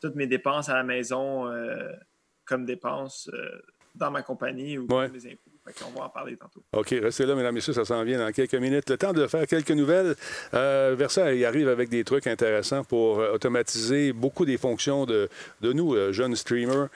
toutes 0.00 0.16
mes 0.16 0.26
dépenses 0.26 0.68
à 0.68 0.74
la 0.74 0.82
maison 0.82 1.48
comme 2.44 2.66
dépenses 2.66 3.30
dans 3.94 4.10
ma 4.10 4.22
compagnie 4.22 4.78
ou 4.78 4.86
Ouais. 4.90 5.08
mes 5.08 5.26
impôts? 5.26 5.50
On 5.86 5.98
va 5.98 6.04
en 6.04 6.08
parler 6.10 6.36
tantôt. 6.36 6.62
OK, 6.74 6.88
restez 6.90 7.24
là, 7.24 7.34
mesdames 7.34 7.54
et 7.54 7.54
messieurs, 7.54 7.72
ça 7.72 7.86
s'en 7.86 8.04
vient 8.04 8.18
dans 8.18 8.30
quelques 8.32 8.54
minutes. 8.54 8.90
Le 8.90 8.98
temps 8.98 9.14
de 9.14 9.26
faire 9.26 9.46
quelques 9.46 9.70
nouvelles. 9.70 10.14
Euh, 10.52 10.94
Versa, 10.98 11.32
il 11.32 11.42
arrive 11.46 11.68
avec 11.70 11.88
des 11.88 12.04
trucs 12.04 12.26
intéressants 12.26 12.84
pour 12.84 13.20
euh, 13.20 13.32
automatiser 13.32 14.12
beaucoup 14.12 14.44
des 14.44 14.58
fonctions 14.58 15.06
de, 15.06 15.30
de 15.62 15.72
nous, 15.72 15.94
euh, 15.94 16.12
jeunes 16.12 16.36
streamers 16.36 16.88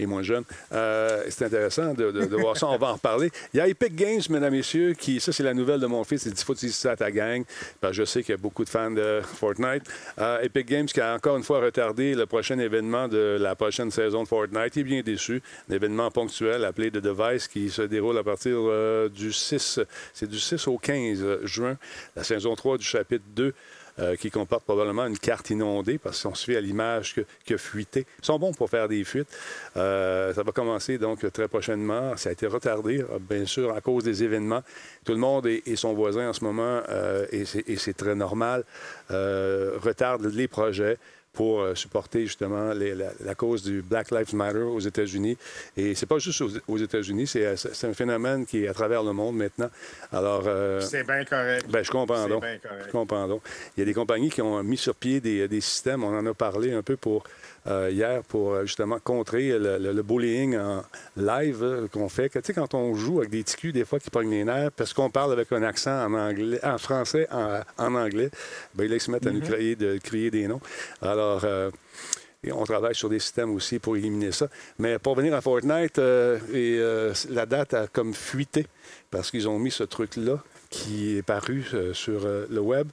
et 0.00 0.06
moins 0.06 0.22
jeunes. 0.22 0.44
Euh, 0.72 1.24
c'est 1.28 1.44
intéressant 1.44 1.94
de, 1.94 2.36
voir 2.36 2.56
ça. 2.56 2.66
On 2.68 2.78
va 2.78 2.88
en 2.88 2.94
reparler. 2.94 3.30
Il 3.52 3.58
y 3.58 3.60
a 3.60 3.68
Epic 3.68 3.94
Games, 3.94 4.20
mesdames 4.30 4.52
messieurs, 4.52 4.94
qui, 4.94 5.20
ça, 5.20 5.32
c'est 5.32 5.42
la 5.42 5.54
nouvelle 5.54 5.80
de 5.80 5.86
mon 5.86 6.02
fils. 6.04 6.24
Il 6.26 6.32
dit 6.32 6.42
faut 6.42 6.54
utiliser 6.54 6.76
ça 6.76 6.92
à 6.92 6.96
ta 6.96 7.10
gang. 7.10 7.44
Parce 7.80 7.92
que 7.92 7.98
je 7.98 8.04
sais 8.04 8.22
qu'il 8.22 8.32
y 8.32 8.34
a 8.34 8.40
beaucoup 8.40 8.64
de 8.64 8.70
fans 8.70 8.90
de 8.90 9.20
Fortnite. 9.22 9.82
Euh, 10.18 10.40
Epic 10.40 10.66
Games 10.66 10.86
qui 10.86 11.00
a 11.00 11.14
encore 11.14 11.36
une 11.36 11.42
fois 11.42 11.60
retardé 11.60 12.14
le 12.14 12.26
prochain 12.26 12.58
événement 12.58 13.08
de 13.08 13.36
la 13.38 13.54
prochaine 13.54 13.90
saison 13.90 14.22
de 14.22 14.28
Fortnite. 14.28 14.76
Il 14.76 14.80
est 14.80 14.84
bien 14.84 15.02
déçu. 15.02 15.42
Un 15.68 15.74
événement 15.74 16.10
ponctuel 16.10 16.64
appelé 16.64 16.90
The 16.90 16.98
Device 16.98 17.48
qui 17.48 17.70
se 17.70 17.82
déroule 17.82 18.18
à 18.18 18.24
partir 18.24 18.52
euh, 18.56 19.08
du 19.08 19.32
6, 19.32 19.80
c'est 20.14 20.28
du 20.28 20.38
6 20.38 20.66
au 20.68 20.78
15 20.78 21.44
juin. 21.44 21.76
La 22.16 22.24
saison 22.24 22.54
3 22.54 22.78
du 22.78 22.84
chapitre 22.84 23.24
2 23.34 23.54
euh, 23.98 24.16
qui 24.16 24.30
comporte 24.30 24.64
probablement 24.64 25.06
une 25.06 25.18
carte 25.18 25.50
inondée, 25.50 25.98
parce 25.98 26.22
qu'on 26.22 26.34
se 26.34 26.44
fait 26.44 26.56
à 26.56 26.60
l'image 26.60 27.14
que, 27.14 27.22
que 27.46 27.56
fuité. 27.56 28.06
Ils 28.20 28.24
sont 28.24 28.38
bons 28.38 28.52
pour 28.52 28.70
faire 28.70 28.88
des 28.88 29.02
fuites. 29.04 29.28
Euh, 29.76 30.32
ça 30.34 30.42
va 30.42 30.52
commencer 30.52 30.98
donc 30.98 31.30
très 31.32 31.48
prochainement. 31.48 32.16
Ça 32.16 32.28
a 32.28 32.32
été 32.32 32.46
retardé, 32.46 33.00
euh, 33.00 33.18
bien 33.18 33.46
sûr, 33.46 33.74
à 33.74 33.80
cause 33.80 34.04
des 34.04 34.22
événements. 34.22 34.62
Tout 35.04 35.12
le 35.12 35.18
monde 35.18 35.46
et, 35.46 35.62
son 35.76 35.94
voisin 35.94 36.28
en 36.28 36.32
ce 36.32 36.44
moment, 36.44 36.82
euh, 36.88 37.26
et 37.32 37.44
c'est- 37.44 37.68
et 37.68 37.76
c'est 37.76 37.94
très 37.94 38.14
normal, 38.14 38.64
euh, 39.10 39.76
retardent 39.82 40.26
les 40.32 40.48
projets 40.48 40.98
pour 41.32 41.60
euh, 41.60 41.74
supporter 41.76 42.26
justement 42.26 42.72
les- 42.72 42.94
la, 42.94 43.10
la 43.24 43.34
cause 43.36 43.62
du 43.62 43.82
Black 43.82 44.10
Lives 44.10 44.34
Matter 44.34 44.58
aux 44.58 44.80
États-Unis. 44.80 45.38
Et 45.76 45.94
c'est 45.94 46.06
pas 46.06 46.18
juste 46.18 46.40
aux, 46.40 46.50
aux 46.66 46.76
États-Unis, 46.78 47.26
c'est 47.28 47.46
euh, 47.46 47.56
c'est 47.56 47.86
un 47.86 47.94
phénomène 47.94 48.44
qui 48.46 48.64
est 48.64 48.68
à 48.68 48.74
travers 48.74 49.02
le 49.04 49.12
monde 49.12 49.36
maintenant. 49.36 49.70
Alors, 50.12 50.42
euh, 50.46 50.80
C'est 50.80 51.04
bien 51.06 51.24
correct. 51.24 51.66
ben, 51.70 51.84
je 51.84 51.90
comprends 51.90 52.28
donc. 52.28 52.42
bien 52.42 52.58
correct. 52.58 52.82
Je 52.86 52.90
comprends 52.90 53.28
donc. 53.28 53.42
Il 53.76 53.80
y 53.80 53.82
a 53.82 53.86
des 53.86 53.94
compagnies 53.94 54.30
qui 54.30 54.42
ont 54.42 54.60
mis 54.64 54.76
sur 54.76 54.94
pied 54.96 55.20
des, 55.20 55.46
des 55.46 55.60
systèmes, 55.60 56.02
on 56.02 56.16
en 56.18 56.26
a 56.26 56.34
parlé 56.34 56.72
un 56.72 56.82
peu 56.82 56.96
pour 56.96 57.22
euh, 57.66 57.90
hier, 57.90 58.22
pour 58.24 58.52
euh, 58.54 58.64
justement 58.64 58.98
contrer 58.98 59.50
le, 59.58 59.78
le- 59.78 59.92
le 59.92 60.02
bullying 60.02 60.56
en 60.56 60.82
live 61.16 61.62
euh, 61.62 61.88
qu'on 61.88 62.08
fait. 62.08 62.28
Que, 62.30 62.38
Tu 62.38 62.46
sais, 62.46 62.52
quand 62.54 62.74
on 62.74 62.94
joue 62.94 63.18
avec 63.18 63.30
des 63.30 63.44
ticus, 63.44 63.72
des 63.72 63.84
fois, 63.84 63.98
qui 64.00 64.10
pognent 64.10 64.30
les 64.30 64.44
nerfs, 64.44 64.72
parce 64.72 64.92
qu'on 64.94 65.10
parle 65.10 65.32
avec 65.32 65.52
un 65.52 65.62
accent 65.62 66.06
en 66.06 66.14
anglais, 66.14 66.58
en 66.64 66.78
français, 66.78 67.26
en, 67.30 67.60
en 67.78 67.94
anglais, 67.94 68.30
ben, 68.74 68.88
là, 68.88 68.96
ils 68.96 69.00
se 69.00 69.10
mettent 69.10 69.26
à 69.26 69.30
nous 69.30 69.40
crier, 69.40 69.76
de, 69.76 69.98
crier 69.98 70.30
des 70.30 70.48
noms. 70.48 70.60
Alors, 71.02 71.42
euh, 71.44 71.70
et 72.42 72.52
on 72.52 72.64
travaille 72.64 72.94
sur 72.94 73.10
des 73.10 73.18
systèmes 73.18 73.50
aussi 73.54 73.78
pour 73.78 73.98
éliminer 73.98 74.32
ça. 74.32 74.48
Mais 74.78 74.98
pour 74.98 75.14
venir 75.14 75.34
à 75.34 75.42
Fortnite, 75.42 75.98
euh, 75.98 76.38
et, 76.54 76.78
euh, 76.80 77.12
la 77.28 77.44
date 77.44 77.74
a 77.74 77.86
comme 77.86 78.14
fuité 78.14 78.66
parce 79.10 79.30
qu'ils 79.30 79.46
ont 79.46 79.58
mis 79.58 79.70
ce 79.70 79.82
truc-là 79.84 80.42
qui 80.70 81.16
est 81.16 81.22
paru 81.22 81.64
euh, 81.74 81.92
sur 81.92 82.24
euh, 82.24 82.46
le 82.48 82.60
web 82.60 82.88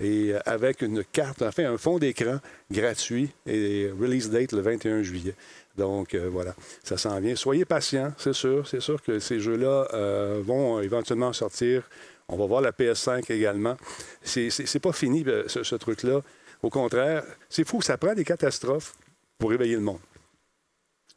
et 0.00 0.32
euh, 0.34 0.38
avec 0.44 0.82
une 0.82 1.02
carte, 1.02 1.42
enfin 1.42 1.64
un 1.64 1.78
fond 1.78 1.98
d'écran 1.98 2.38
gratuit 2.70 3.30
et 3.46 3.90
release 3.98 4.30
date 4.30 4.52
le 4.52 4.60
21 4.60 5.02
juillet. 5.02 5.34
Donc 5.78 6.14
euh, 6.14 6.28
voilà, 6.30 6.54
ça 6.84 6.98
s'en 6.98 7.18
vient. 7.20 7.34
Soyez 7.34 7.64
patients, 7.64 8.12
c'est 8.18 8.34
sûr. 8.34 8.68
C'est 8.68 8.80
sûr 8.80 9.02
que 9.02 9.18
ces 9.18 9.40
jeux-là 9.40 9.88
euh, 9.94 10.42
vont 10.44 10.80
éventuellement 10.80 11.32
sortir. 11.32 11.88
On 12.28 12.36
va 12.36 12.44
voir 12.46 12.60
la 12.60 12.70
PS5 12.72 13.32
également. 13.32 13.76
C'est 14.22 14.78
pas 14.82 14.92
fini, 14.92 15.24
ce, 15.48 15.62
ce 15.62 15.74
truc-là. 15.74 16.20
Au 16.62 16.68
contraire, 16.70 17.24
c'est 17.48 17.66
fou, 17.66 17.80
ça 17.82 17.96
prend 17.96 18.14
des 18.14 18.24
catastrophes 18.24 18.94
pour 19.38 19.50
réveiller 19.50 19.74
le 19.74 19.80
monde. 19.80 19.98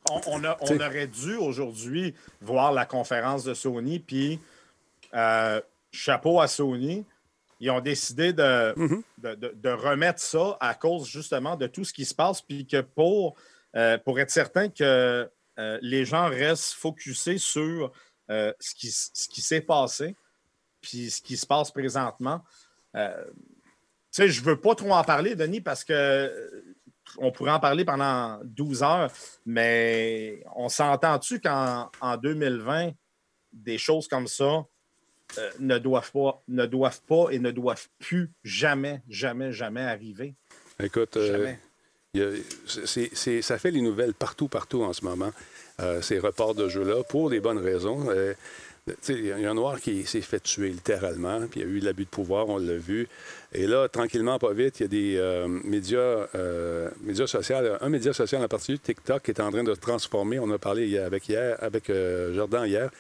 On, 0.10 0.22
on 0.28 0.44
a- 0.46 0.58
on 0.62 0.76
aurait 0.80 1.08
dû 1.08 1.36
aujourd'hui 1.36 2.14
voir 2.42 2.72
la 2.72 2.86
conférence 2.86 3.44
de 3.44 3.54
Sony, 3.54 4.00
puis 4.00 4.40
euh, 5.14 5.60
chapeau 5.96 6.40
à 6.42 6.48
Sony. 6.48 7.06
Ils 7.60 7.72
ont 7.72 7.80
décidé 7.82 8.34
de, 8.34 8.74
Mhm. 8.78 9.02
de, 9.20 9.36
de- 9.36 9.54
de 9.56 9.70
remettre 9.70 10.20
ça 10.22 10.58
à 10.60 10.74
cause 10.76 11.08
justement 11.08 11.56
de 11.56 11.68
tout 11.68 11.84
ce 11.86 11.94
qui 11.94 12.06
se 12.06 12.14
passe, 12.14 12.42
puis 12.42 12.68
que 12.68 12.82
pour, 12.82 13.36
euh, 13.76 13.98
pour 13.98 14.20
être 14.20 14.30
certain 14.32 14.70
que 14.70 15.30
euh, 15.58 15.80
les 15.82 16.04
gens 16.04 16.28
restent 16.28 16.74
focusés 16.74 17.38
sur 17.38 17.92
euh, 18.30 18.52
ce 18.60 18.76
qui, 18.76 18.92
ce 18.92 19.28
qui 19.30 19.40
s'est 19.42 19.62
passé, 19.62 20.16
puis 20.82 21.10
ce 21.10 21.22
qui 21.22 21.38
se 21.38 21.46
passe 21.46 21.72
présentement. 21.72 22.42
Tu 22.94 23.02
sais, 24.12 24.30
je 24.30 24.42
ne 24.42 24.46
veux 24.46 24.60
pas 24.60 24.76
trop 24.76 24.92
en 24.92 25.04
parler, 25.04 25.36
Denis, 25.36 25.62
parce 25.62 25.84
que 25.84 26.64
on 27.18 27.32
pourrait 27.32 27.52
en 27.52 27.60
parler 27.60 27.86
pendant 27.86 28.40
12 28.44 28.82
heures, 28.84 29.12
mais 29.46 30.44
on 30.56 30.70
s'entend-tu 30.70 31.40
qu'en 31.40 31.90
en 32.02 32.18
2020, 32.18 32.92
des 33.54 33.78
choses 33.78 34.08
comme 34.08 34.28
ça 34.28 34.66
euh, 35.38 35.52
ne, 35.60 35.78
doivent 35.78 36.12
pas, 36.12 36.42
ne 36.48 36.66
doivent 36.66 37.02
pas 37.08 37.28
et 37.32 37.40
ne 37.40 37.52
doivent 37.52 37.88
plus 38.00 38.32
jamais, 38.44 39.02
jamais, 39.10 39.52
jamais 39.52 39.82
arriver? 39.82 40.36
Écoute, 40.80 41.18
euh, 41.18 41.54
ça 43.42 43.58
fait 43.58 43.72
les 43.72 43.82
nouvelles 43.82 44.14
partout, 44.14 44.48
partout 44.48 44.84
en 44.84 44.94
ce 44.94 45.04
moment, 45.04 45.32
euh, 45.82 46.02
ces 46.02 46.20
reports 46.20 46.56
de 46.56 46.70
jeux-là, 46.70 47.04
pour 47.04 47.30
des 47.30 47.40
bonnes 47.40 47.60
raisons. 47.60 48.08
Il 49.10 49.26
y 49.26 49.32
a 49.32 49.50
un 49.50 49.56
noir 49.56 49.82
qui 49.82 50.06
s'est 50.06 50.22
fait 50.22 50.40
tuer 50.40 50.70
littéralement, 50.70 51.48
puis 51.48 51.62
il 51.62 51.66
y 51.66 51.66
a 51.68 51.74
eu 51.74 51.80
de 51.80 51.86
l'abus 51.86 52.04
de 52.04 52.10
pouvoir, 52.10 52.50
on 52.50 52.60
l'a 52.60 52.78
vu. 52.78 53.08
Et 53.52 53.66
là, 53.66 53.88
tranquillement, 53.88 54.38
pas 54.38 54.54
vite, 54.54 54.80
il 54.80 54.84
y 54.84 54.86
a 54.86 54.88
des 54.88 55.18
euh, 55.18 55.48
médias, 55.48 56.28
euh, 56.36 56.92
médias 57.02 57.26
sociaux, 57.26 57.56
un 57.82 57.90
média 57.90 58.14
social 58.14 58.44
en 58.44 58.48
particulier, 58.48 58.78
TikTok, 58.78 59.24
qui 59.24 59.32
est 59.32 59.42
en 59.42 59.50
train 59.50 59.64
de 59.64 59.74
se 59.74 59.80
transformer. 59.80 60.38
On 60.38 60.52
a 60.52 60.60
parlé 60.60 61.00
avec, 61.00 61.28
hier, 61.28 61.58
avec 61.64 61.90
euh, 61.90 62.32
Jordan 62.36 62.68
hier. 62.68 62.92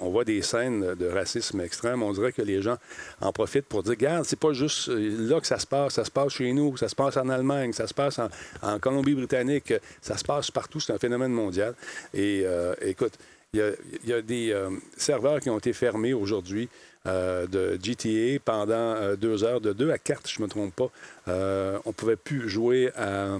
On 0.00 0.10
voit 0.10 0.24
des 0.24 0.40
scènes 0.40 0.94
de 0.94 1.08
racisme 1.08 1.60
extrême. 1.62 2.04
On 2.04 2.12
dirait 2.12 2.30
que 2.30 2.42
les 2.42 2.62
gens 2.62 2.76
en 3.20 3.32
profitent 3.32 3.66
pour 3.66 3.82
dire, 3.82 3.94
regarde, 3.94 4.24
c'est 4.24 4.38
pas 4.38 4.52
juste 4.52 4.86
là 4.86 5.40
que 5.40 5.48
ça 5.48 5.58
se 5.58 5.66
passe, 5.66 5.94
ça 5.94 6.04
se 6.04 6.12
passe 6.12 6.34
chez 6.34 6.52
nous, 6.52 6.76
ça 6.76 6.88
se 6.88 6.94
passe 6.94 7.16
en 7.16 7.28
Allemagne, 7.28 7.72
ça 7.72 7.88
se 7.88 7.94
passe 7.94 8.20
en, 8.20 8.78
Colombie-Britannique, 8.78 9.74
ça 10.00 10.16
se 10.16 10.22
passe 10.22 10.52
partout, 10.52 10.78
c'est 10.78 10.92
un 10.92 10.98
phénomène 10.98 11.32
mondial. 11.32 11.74
Et 12.14 12.44
écoute, 12.82 13.14
il 13.54 13.60
y 14.06 14.12
a, 14.14 14.22
des 14.22 14.50
euh, 14.50 14.70
serveurs 14.96 15.38
qui 15.40 15.50
ont 15.50 15.58
été 15.58 15.74
fermés 15.74 16.14
aujourd'hui 16.14 16.70
euh, 17.06 17.46
de 17.46 17.78
GTA 17.82 18.40
pendant 18.42 18.72
euh, 18.72 19.14
deux 19.14 19.44
heures, 19.44 19.60
de 19.60 19.74
deux 19.74 19.90
à 19.90 19.98
quatre, 19.98 20.30
je 20.30 20.40
ne 20.40 20.44
me 20.46 20.48
trompe 20.48 20.74
pas. 20.74 20.90
On 21.26 21.88
ne 21.90 21.92
pouvait 21.92 22.16
plus 22.16 22.48
jouer 22.48 22.90
à 22.96 23.36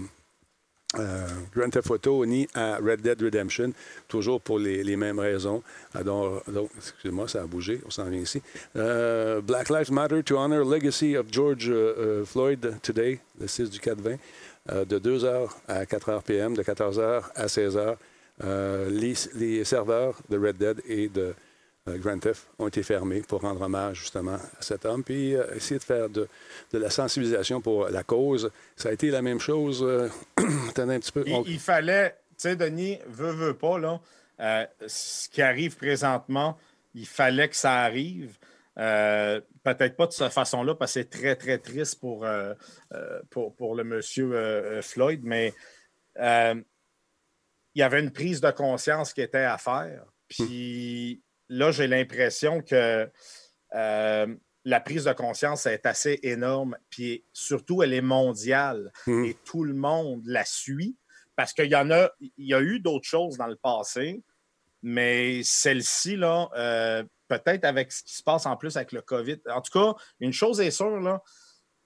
Grand 1.56 1.70
Theft 1.70 1.90
Auto 1.90 2.26
ni 2.26 2.46
à 2.52 2.76
Red 2.76 3.00
Dead 3.00 3.22
Redemption, 3.22 3.72
toujours 4.06 4.42
pour 4.42 4.58
les, 4.58 4.96
mêmes 4.96 5.18
raisons. 5.18 5.62
Donc, 6.04 6.42
excusez-moi, 6.76 7.26
ça 7.26 7.40
a 7.40 7.46
bougé, 7.46 7.80
on 7.86 7.90
s'en 7.90 8.04
vient 8.04 8.20
ici. 8.20 8.42
Black 8.74 9.70
Lives 9.70 9.90
Matter 9.90 10.22
to 10.22 10.36
honor 10.36 10.62
legacy 10.62 11.16
of 11.16 11.28
George 11.32 11.72
Floyd 12.26 12.74
today, 12.82 13.18
le 13.40 13.48
6 13.48 13.70
du 13.70 13.78
4-20, 13.78 14.18
euh, 14.70 14.84
de 14.84 14.98
2h 14.98 15.48
à 15.66 15.84
4h 15.84 16.22
PM, 16.22 16.56
de 16.56 16.62
14h 16.62 17.22
à 17.34 17.46
16h. 17.46 17.96
Euh, 18.42 18.88
les, 18.90 19.14
les 19.34 19.64
serveurs 19.64 20.20
de 20.30 20.38
Red 20.38 20.56
Dead 20.56 20.80
et 20.86 21.08
de 21.08 21.34
euh, 21.88 21.98
Grand 21.98 22.18
Theft 22.18 22.48
ont 22.58 22.66
été 22.68 22.82
fermés 22.82 23.20
pour 23.22 23.42
rendre 23.42 23.60
hommage 23.60 23.98
justement 24.00 24.34
à 24.36 24.62
cet 24.62 24.84
homme, 24.86 25.04
puis 25.04 25.34
euh, 25.34 25.44
essayer 25.54 25.78
de 25.78 25.84
faire 25.84 26.08
de, 26.08 26.28
de 26.72 26.78
la 26.78 26.90
sensibilisation 26.90 27.60
pour 27.60 27.88
la 27.88 28.02
cause. 28.02 28.50
Ça 28.76 28.88
a 28.88 28.92
été 28.92 29.10
la 29.10 29.20
même 29.22 29.38
chose. 29.40 29.82
euh, 29.82 30.08
attendez 30.70 30.94
un 30.94 31.00
petit 31.00 31.12
peu. 31.12 31.24
Il, 31.26 31.34
On- 31.34 31.44
il 31.44 31.58
fallait, 31.58 32.10
tu 32.30 32.34
sais, 32.38 32.56
Denis, 32.56 32.98
veut, 33.06 33.32
veut 33.32 33.54
pas, 33.54 33.78
là, 33.78 34.00
euh, 34.40 34.64
ce 34.86 35.28
qui 35.28 35.42
arrive 35.42 35.76
présentement, 35.76 36.58
il 36.94 37.06
fallait 37.06 37.48
que 37.48 37.56
ça 37.56 37.80
arrive. 37.82 38.36
Peut-être 38.74 39.96
pas 39.96 40.06
de 40.06 40.12
cette 40.12 40.32
façon-là, 40.32 40.74
parce 40.74 40.94
que 40.94 41.00
c'est 41.00 41.10
très, 41.10 41.36
très 41.36 41.58
triste 41.58 42.00
pour, 42.00 42.26
pour, 43.30 43.54
pour 43.54 43.74
le 43.74 43.84
monsieur 43.84 44.80
Floyd, 44.82 45.20
mais 45.24 45.52
il 47.74 47.80
y 47.80 47.82
avait 47.82 48.00
une 48.00 48.12
prise 48.12 48.40
de 48.40 48.50
conscience 48.50 49.12
qui 49.12 49.20
était 49.20 49.38
à 49.38 49.58
faire. 49.58 50.04
Puis 50.28 51.22
là, 51.48 51.70
j'ai 51.70 51.86
l'impression 51.86 52.60
que 52.62 53.10
euh, 53.74 54.34
la 54.64 54.80
prise 54.80 55.04
de 55.04 55.12
conscience 55.12 55.66
est 55.66 55.86
assez 55.86 56.20
énorme, 56.22 56.76
puis 56.90 57.24
surtout, 57.32 57.82
elle 57.82 57.94
est 57.94 58.00
mondiale 58.02 58.92
Mhm. 59.06 59.24
et 59.24 59.34
tout 59.44 59.64
le 59.64 59.74
monde 59.74 60.22
la 60.26 60.44
suit 60.44 60.96
parce 61.34 61.52
qu'il 61.52 61.66
y 61.70 61.76
en 61.76 61.90
a, 61.90 62.10
il 62.20 62.46
y 62.46 62.54
a 62.54 62.60
eu 62.60 62.78
d'autres 62.78 63.08
choses 63.08 63.36
dans 63.38 63.46
le 63.46 63.56
passé, 63.56 64.22
mais 64.82 65.42
celle-ci, 65.42 66.16
là, 66.16 66.48
euh, 66.56 67.02
peut-être 67.28 67.64
avec 67.64 67.90
ce 67.90 68.02
qui 68.02 68.14
se 68.14 68.22
passe 68.22 68.44
en 68.46 68.56
plus 68.56 68.76
avec 68.76 68.92
le 68.92 69.00
COVID. 69.00 69.40
En 69.48 69.62
tout 69.62 69.72
cas, 69.72 69.94
une 70.20 70.32
chose 70.32 70.60
est 70.60 70.70
sûre, 70.70 71.00
là, 71.00 71.22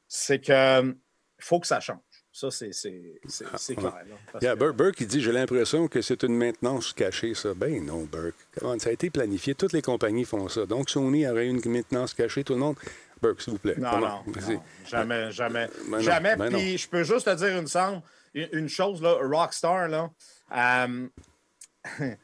c'est 0.08 0.40
qu'il 0.40 0.96
faut 1.40 1.60
que 1.60 1.66
ça 1.66 1.78
change. 1.80 2.00
Ça, 2.38 2.50
c'est 2.50 2.72
c'est- 2.74 3.18
c'est- 3.26 3.46
c'est 3.56 3.72
ouais. 3.76 3.80
clair. 3.80 4.04
parce 4.30 4.42
Yeah, 4.44 4.54
que- 4.56 4.70
Burke, 4.72 5.00
il 5.00 5.06
dit 5.06 5.22
J'ai 5.22 5.32
l'impression 5.32 5.88
que 5.88 6.02
c'est 6.02 6.22
une 6.22 6.36
maintenance 6.36 6.92
cachée, 6.92 7.32
ça. 7.32 7.54
Ben 7.54 7.82
non, 7.82 8.02
Burke. 8.04 8.34
Comment, 8.58 8.78
Ça 8.78 8.90
a 8.90 8.92
été 8.92 9.08
planifié? 9.08 9.54
Toutes 9.54 9.72
les 9.72 9.80
compagnies 9.80 10.26
font 10.26 10.46
ça. 10.50 10.66
Donc, 10.66 10.90
Sony 10.90 11.26
aurait 11.26 11.46
une 11.46 11.62
maintenance 11.66 12.12
cachée. 12.12 12.44
Tout 12.44 12.52
le 12.52 12.58
monde. 12.58 12.76
Burke, 13.22 13.40
s'il 13.40 13.54
vous 13.54 13.58
plaît. 13.58 13.76
Non, 13.78 13.98
non, 14.00 14.22
c'est- 14.38 14.52
non, 14.52 14.62
jamais, 14.86 15.32
jamais. 15.32 15.66
Ben 15.88 15.96
non, 15.96 16.00
jamais. 16.00 16.36
ben. 16.36 16.52
Puis 16.52 16.76
je 16.76 16.86
peux 16.90 17.04
juste 17.04 17.24
te 17.24 17.34
dire 17.36 17.56
une, 17.58 18.02
une- 18.52 18.68
chose, 18.68 19.00
là, 19.00 19.14
Rockstar, 19.22 19.88
là, 19.88 20.10
euh, 20.54 21.08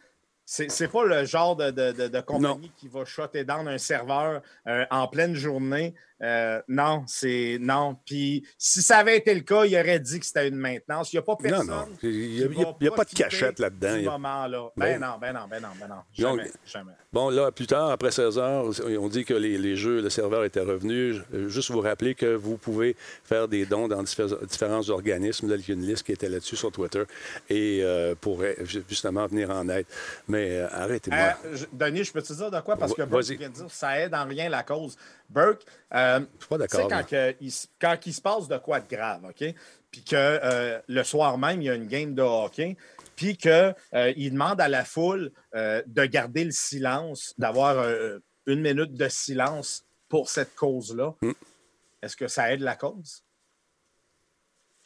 c'est 0.45 0.88
pas 0.92 1.04
le 1.07 1.25
genre 1.25 1.57
de, 1.57 1.71
de, 1.71 1.92
de- 1.92 2.09
de 2.09 2.21
compagnie 2.21 2.71
qui 2.76 2.88
va 2.88 3.07
shotter 3.07 3.45
down 3.45 3.66
un 3.66 3.78
serveur 3.78 4.42
euh, 4.66 4.85
en 4.90 5.09
pleine 5.09 5.35
journée. 5.35 5.95
Euh, 6.23 6.62
non, 6.69 7.05
c'est 7.07 7.59
non. 7.61 7.97
Puis 8.07 8.47
si 8.57 8.81
ça 8.83 8.99
avait 8.99 9.17
été 9.17 9.35
le 9.35 9.41
cas, 9.41 9.64
il 9.64 9.75
aurait 9.76 9.99
dit 9.99 10.21
que 10.21 10.26
c'était 10.26 10.47
une 10.49 10.57
maintenance. 10.57 11.12
Il 11.12 11.17
n'y 11.17 11.19
a 11.19 11.23
pas 11.23 11.37
personne. 11.37 11.67
Non, 11.67 11.75
non. 11.76 11.88
Il 12.02 12.11
n'y 12.11 12.43
a, 12.43 12.47
y 12.47 12.64
a- 12.64 12.75
y 12.81 12.91
pas 12.91 13.05
de 13.05 13.11
cachette 13.14 13.59
là-dedans. 13.59 13.95
a- 13.95 14.11
moment-là. 14.12 14.71
Ben- 14.76 14.93
Ben, 14.93 15.00
non, 15.00 15.19
ben 15.21 15.33
non, 15.33 15.41
ben 15.50 15.61
non, 15.61 15.69
ben 15.81 15.88
non. 15.88 15.95
Donc- 15.97 16.05
Jamais, 16.41 16.50
jamais. 16.64 16.93
Bon, 17.12 17.29
là, 17.29 17.50
plus 17.50 17.67
tard, 17.67 17.91
après 17.91 18.11
16 18.11 18.38
heures, 18.38 18.67
on 18.99 19.09
dit 19.09 19.25
que 19.25 19.35
les, 19.35 19.59
les 19.59 19.76
jeux, 19.76 20.00
le 20.00 20.11
serveur 20.11 20.45
était 20.45 20.61
revenu. 20.61 21.14
Je- 21.14 21.49
Juste 21.49 21.71
vous 21.71 21.81
rappeler 21.81 22.14
que 22.14 22.35
vous 22.35 22.57
pouvez 22.57 22.97
faire 23.25 23.49
des 23.49 23.67
dons 23.67 23.88
dans 23.88 24.02
diffé- 24.02 24.47
différents 24.47 24.88
organismes. 24.88 25.49
Là, 25.50 25.57
il 25.57 25.69
y 25.69 25.71
a 25.73 25.75
une 25.75 25.87
liste 25.87 26.05
qui 26.05 26.12
était 26.12 26.29
là-dessus 26.29 26.57
sur 26.57 26.71
Twitter 26.73 27.02
et 27.50 27.81
euh, 27.83 28.14
pourrait 28.19 28.57
justement 28.88 29.26
venir 29.26 29.50
en 29.50 29.69
aide. 29.69 29.87
Mais 30.29 30.50
euh, 30.52 30.69
arrêtez-moi. 30.71 31.35
Euh, 31.45 31.57
Denis, 31.73 32.05
je 32.05 32.12
peux 32.12 32.23
te 32.23 32.33
dire 32.33 32.50
de 32.50 32.61
quoi? 32.61 32.76
Parce 32.76 32.95
que 32.95 33.02
Burke 33.02 33.25
vient 33.25 33.49
de 33.50 33.55
dire 33.55 33.71
ça 33.71 33.99
aide 34.00 34.14
en 34.14 34.25
rien 34.26 34.49
la 34.49 34.62
cause. 34.62 34.97
Burke, 35.29 35.62
euh, 35.95 36.12
Je 36.21 36.40
suis 36.40 36.49
pas 36.49 36.59
d'accord. 36.59 36.88
quand, 36.88 37.07
que 37.07 37.35
il, 37.40 37.50
se- 37.52 37.66
quand 37.81 37.97
il 38.07 38.12
se 38.14 38.21
passe 38.21 38.49
de 38.49 38.59
quoi 38.59 38.81
de 38.81 38.88
grave, 38.88 39.25
OK? 39.25 39.54
Puis 39.90 40.04
que 40.04 40.16
euh, 40.16 40.81
le 40.88 41.02
soir 41.04 41.37
même, 41.38 41.61
il 41.62 41.66
y 41.66 41.71
a 41.71 41.75
une 41.75 41.87
game 41.87 42.14
de 42.14 42.23
hockey, 42.23 42.76
puis 43.16 43.37
qu'il 43.37 44.31
demande 44.33 44.61
à 44.61 44.69
la 44.69 44.85
foule 44.85 45.31
euh, 45.54 45.83
de 45.87 46.04
garder 46.07 46.45
le 46.45 46.50
silence, 46.50 47.35
d'avoir 47.38 47.78
euh, 47.78 48.19
une 48.47 48.61
minute 48.62 48.95
de 48.95 49.09
silence 49.09 49.85
pour 50.09 50.28
cette 50.31 50.54
cause-là. 50.54 51.14
Hmm. 51.21 51.33
Est-ce 52.02 52.16
que 52.16 52.26
ça 52.28 52.52
aide 52.52 52.61
la 52.61 52.75
cause? 52.76 53.23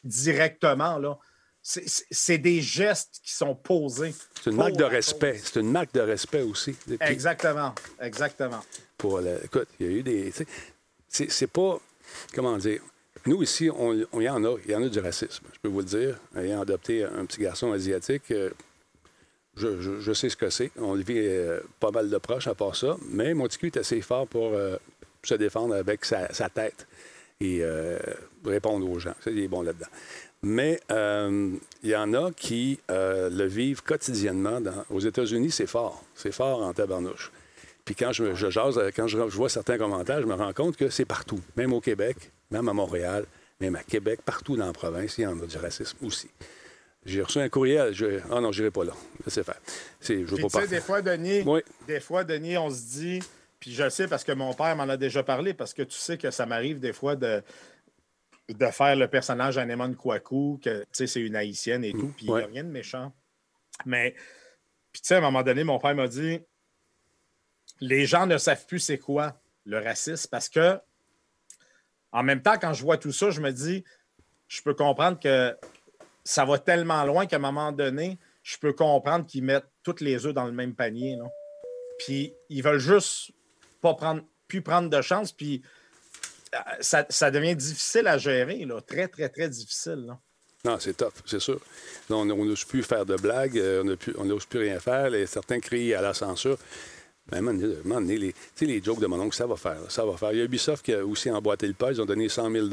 Directement, 0.03 0.97
là. 0.97 1.17
C'est- 1.61 2.37
des 2.37 2.61
gestes 2.61 3.19
qui 3.21 3.33
sont 3.33 3.53
posés. 3.53 4.15
C'est 4.41 4.51
une 4.51 4.55
marque 4.55 4.77
de 4.77 4.85
respect. 4.85 5.37
C'est 5.43 5.59
une 5.59 5.69
marque 5.71 5.93
de 5.93 5.99
respect 5.99 6.41
aussi. 6.41 6.71
Puis, 6.73 6.97
Exactement, 7.01 7.73
exactement. 7.99 8.63
pour 8.97 9.19
le- 9.19 9.43
écoute, 9.43 9.67
il 9.79 9.85
y 9.85 9.89
a 9.89 9.91
eu 9.97 10.03
des. 10.03 10.33
C'est 11.09 11.47
pas. 11.51 11.79
Comment 12.33 12.57
dire? 12.57 12.81
Nous, 13.25 13.41
ici, 13.43 13.69
on, 13.69 14.05
on- 14.13 14.21
il 14.21 14.25
y 14.25 14.29
en 14.29 14.43
a. 14.43 14.55
Il 14.65 14.71
y 14.71 14.75
en 14.75 14.83
a 14.83 14.89
du 14.89 14.99
racisme. 14.99 15.45
Je 15.53 15.59
peux 15.61 15.69
vous 15.69 15.79
le 15.79 15.85
dire. 15.85 16.17
Ayant 16.35 16.61
adopté 16.61 17.03
un 17.03 17.25
petit 17.25 17.41
garçon 17.41 17.71
asiatique, 17.71 18.31
euh, 18.31 18.49
je, 19.55 20.13
sais 20.13 20.29
ce 20.29 20.37
que 20.37 20.49
c'est. 20.49 20.71
On 20.77 20.93
le 20.93 21.01
vit 21.01 21.17
euh, 21.17 21.59
pas 21.79 21.91
mal 21.91 22.09
de 22.09 22.17
proches 22.17 22.47
à 22.47 22.55
part 22.55 22.75
ça. 22.75 22.97
Mais 23.09 23.33
mon 23.33 23.45
petit 23.47 23.57
cul 23.57 23.67
est 23.67 23.77
assez 23.77 24.01
fort 24.01 24.27
pour 24.27 24.51
euh, 24.53 24.77
se 25.23 25.33
défendre 25.33 25.75
avec 25.75 26.05
sa, 26.05 26.27
tête 26.49 26.87
et 27.41 27.61
répondre 28.45 28.89
aux 28.89 28.97
gens. 28.99 29.13
Il 29.25 29.39
est 29.39 29.47
bon 29.47 29.61
là-dedans. 29.61 29.87
Mais 30.41 30.79
il 30.89 31.89
y 31.89 31.95
en 31.95 32.13
a 32.13 32.31
qui 32.31 32.79
le 32.89 33.45
vivent 33.45 33.83
quotidiennement. 33.83 34.61
dans- 34.61 34.85
aux 34.89 34.99
États-Unis, 34.99 35.51
c'est 35.51 35.67
fort. 35.67 36.03
C'est 36.15 36.31
fort 36.31 36.61
en 36.63 36.73
tabarnouche. 36.73 37.31
Puis 37.87 37.95
quand 37.95 38.11
je, 38.11 38.35
jase, 38.35 38.77
euh, 38.77 38.91
quand 38.93 39.07
je, 39.07 39.17
je 39.17 39.35
vois 39.37 39.47
certains 39.47 39.77
commentaires, 39.77 40.21
je 40.21 40.27
me 40.27 40.33
rends 40.33 40.51
compte 40.51 40.75
que 40.75 40.89
c'est 40.89 41.05
partout. 41.05 41.39
Même 41.55 41.71
au 41.71 41.79
Québec, 41.79 42.17
même 42.51 42.67
à 42.67 42.73
Montréal, 42.73 43.25
même 43.61 43.77
à 43.77 43.83
Québec, 43.83 44.19
partout 44.25 44.57
dans 44.57 44.65
la 44.65 44.73
province, 44.73 45.17
il 45.17 45.21
y 45.21 45.25
en 45.25 45.39
a 45.41 45.45
du 45.45 45.55
racisme 45.55 46.05
aussi. 46.05 46.29
J'ai 47.05 47.21
reçu 47.21 47.39
un 47.39 47.47
courriel. 47.47 47.93
Je... 47.93 48.19
Ah 48.29 48.41
non, 48.41 48.51
je 48.51 48.61
n'irai 48.61 48.71
pas 48.71 48.83
là. 48.83 48.91
Laissez 49.23 49.41
faire. 49.41 49.55
C'est, 50.01 50.25
je 50.25 50.25
veux 50.25 50.35
pas 50.35 50.35
tu 50.35 50.41
sais, 50.41 50.49
parler. 50.49 50.67
des 50.67 50.81
fois, 50.81 51.01
Denis, 51.01 51.43
Oui. 51.45 51.61
des 51.87 52.01
fois, 52.01 52.25
Denis, 52.25 52.57
on 52.57 52.69
se 52.69 52.81
dit, 52.99 53.19
puis 53.57 53.73
je 53.73 53.83
le 53.83 53.89
sais 53.89 54.09
parce 54.09 54.25
que 54.25 54.33
mon 54.33 54.53
père 54.53 54.75
m'en 54.75 54.89
a 54.89 54.97
déjà 54.97 55.23
parlé, 55.23 55.53
parce 55.53 55.73
que 55.73 55.83
tu 55.83 55.97
sais 55.97 56.17
que 56.17 56.29
ça 56.29 56.45
m'arrive 56.45 56.81
des 56.81 56.91
fois 56.91 57.15
de, 57.15 57.41
de 58.49 58.65
faire 58.65 58.97
le 58.97 59.07
personnage 59.07 59.57
Anemone 59.57 59.95
Kouakou, 59.95 60.59
que 60.61 60.81
tu 60.81 60.87
sais, 60.91 61.07
c'est 61.07 61.21
une 61.21 61.37
haïtienne 61.37 61.85
et 61.85 61.93
tout, 61.93 62.11
puis 62.17 62.25
il 62.25 62.33
n'y 62.33 62.41
a 62.41 62.47
rien 62.47 62.65
de 62.65 62.69
méchant. 62.69 63.13
Mais, 63.85 64.13
puis 64.91 65.01
tu 65.01 65.07
sais, 65.07 65.15
à 65.15 65.19
un 65.19 65.21
moment 65.21 65.41
donné, 65.41 65.63
mon 65.63 65.79
père 65.79 65.95
m'a 65.95 66.09
dit, 66.09 66.41
les 67.79 68.05
gens 68.05 68.25
ne 68.25 68.37
savent 68.37 68.65
plus 68.65 68.79
c'est 68.79 68.97
quoi 68.97 69.39
le 69.65 69.79
racisme 69.79 70.27
parce 70.31 70.49
que, 70.49 70.79
en 72.11 72.23
même 72.23 72.41
temps, 72.41 72.57
quand 72.59 72.73
je 72.73 72.83
vois 72.83 72.97
tout 72.97 73.11
ça, 73.11 73.29
je 73.31 73.41
me 73.41 73.51
dis, 73.51 73.83
je 74.47 74.61
peux 74.61 74.73
comprendre 74.73 75.19
que 75.19 75.55
ça 76.23 76.45
va 76.45 76.57
tellement 76.57 77.03
loin 77.03 77.25
qu'à 77.25 77.35
un 77.35 77.39
moment 77.39 77.71
donné, 77.71 78.17
je 78.43 78.57
peux 78.57 78.73
comprendre 78.73 79.25
qu'ils 79.25 79.43
mettent 79.43 79.67
tous 79.83 80.01
les 80.01 80.25
œufs 80.25 80.33
dans 80.33 80.45
le 80.45 80.51
même 80.51 80.73
panier. 80.73 81.17
Puis 81.99 82.33
ils 82.49 82.63
veulent 82.63 82.79
juste 82.79 83.31
pas 83.81 83.93
prendre, 83.93 84.21
plus 84.47 84.61
prendre 84.61 84.89
de 84.89 85.01
chance. 85.01 85.31
Puis 85.31 85.61
euh, 86.55 86.57
ça, 86.79 87.31
devient 87.31 87.55
difficile 87.55 88.07
à 88.07 88.17
gérer, 88.17 88.65
très, 88.85 89.07
très, 89.07 89.29
très 89.29 89.49
difficile. 89.49 90.15
Non, 90.65 90.77
c'est 90.79 90.95
tough, 90.95 91.13
c'est 91.25 91.39
sûr. 91.39 91.59
On 92.09 92.25
n'ose 92.25 92.63
plus 92.63 92.83
faire 92.83 93.05
de 93.05 93.15
blagues, 93.15 93.57
euh, 93.57 93.95
on 94.17 94.25
n'ose 94.25 94.45
plus 94.45 94.59
rien 94.59 94.79
faire. 94.79 95.09
Les, 95.09 95.25
certains 95.25 95.59
crient 95.59 95.93
à 95.93 96.01
la 96.01 96.13
censure. 96.13 96.57
Mais 97.31 97.41
moment 97.41 98.01
donné, 98.01 98.17
les, 98.17 98.33
les 98.61 98.83
jokes 98.83 98.99
de 98.99 99.07
mon 99.07 99.19
oncle, 99.19 99.35
ça 99.35 99.45
va 99.45 99.57
faire. 99.57 99.79
Ça 99.89 100.05
va 100.05 100.15
faire. 100.15 100.31
Il 100.31 100.39
y 100.39 100.41
a 100.41 100.45
Ubisoft 100.45 100.85
qui 100.85 100.93
a 100.93 101.05
aussi 101.05 101.29
emboîté 101.29 101.67
le 101.67 101.73
pas. 101.73 101.91
Ils 101.91 102.01
ont 102.01 102.05
donné 102.05 102.29
100 102.29 102.51
000 102.51 102.67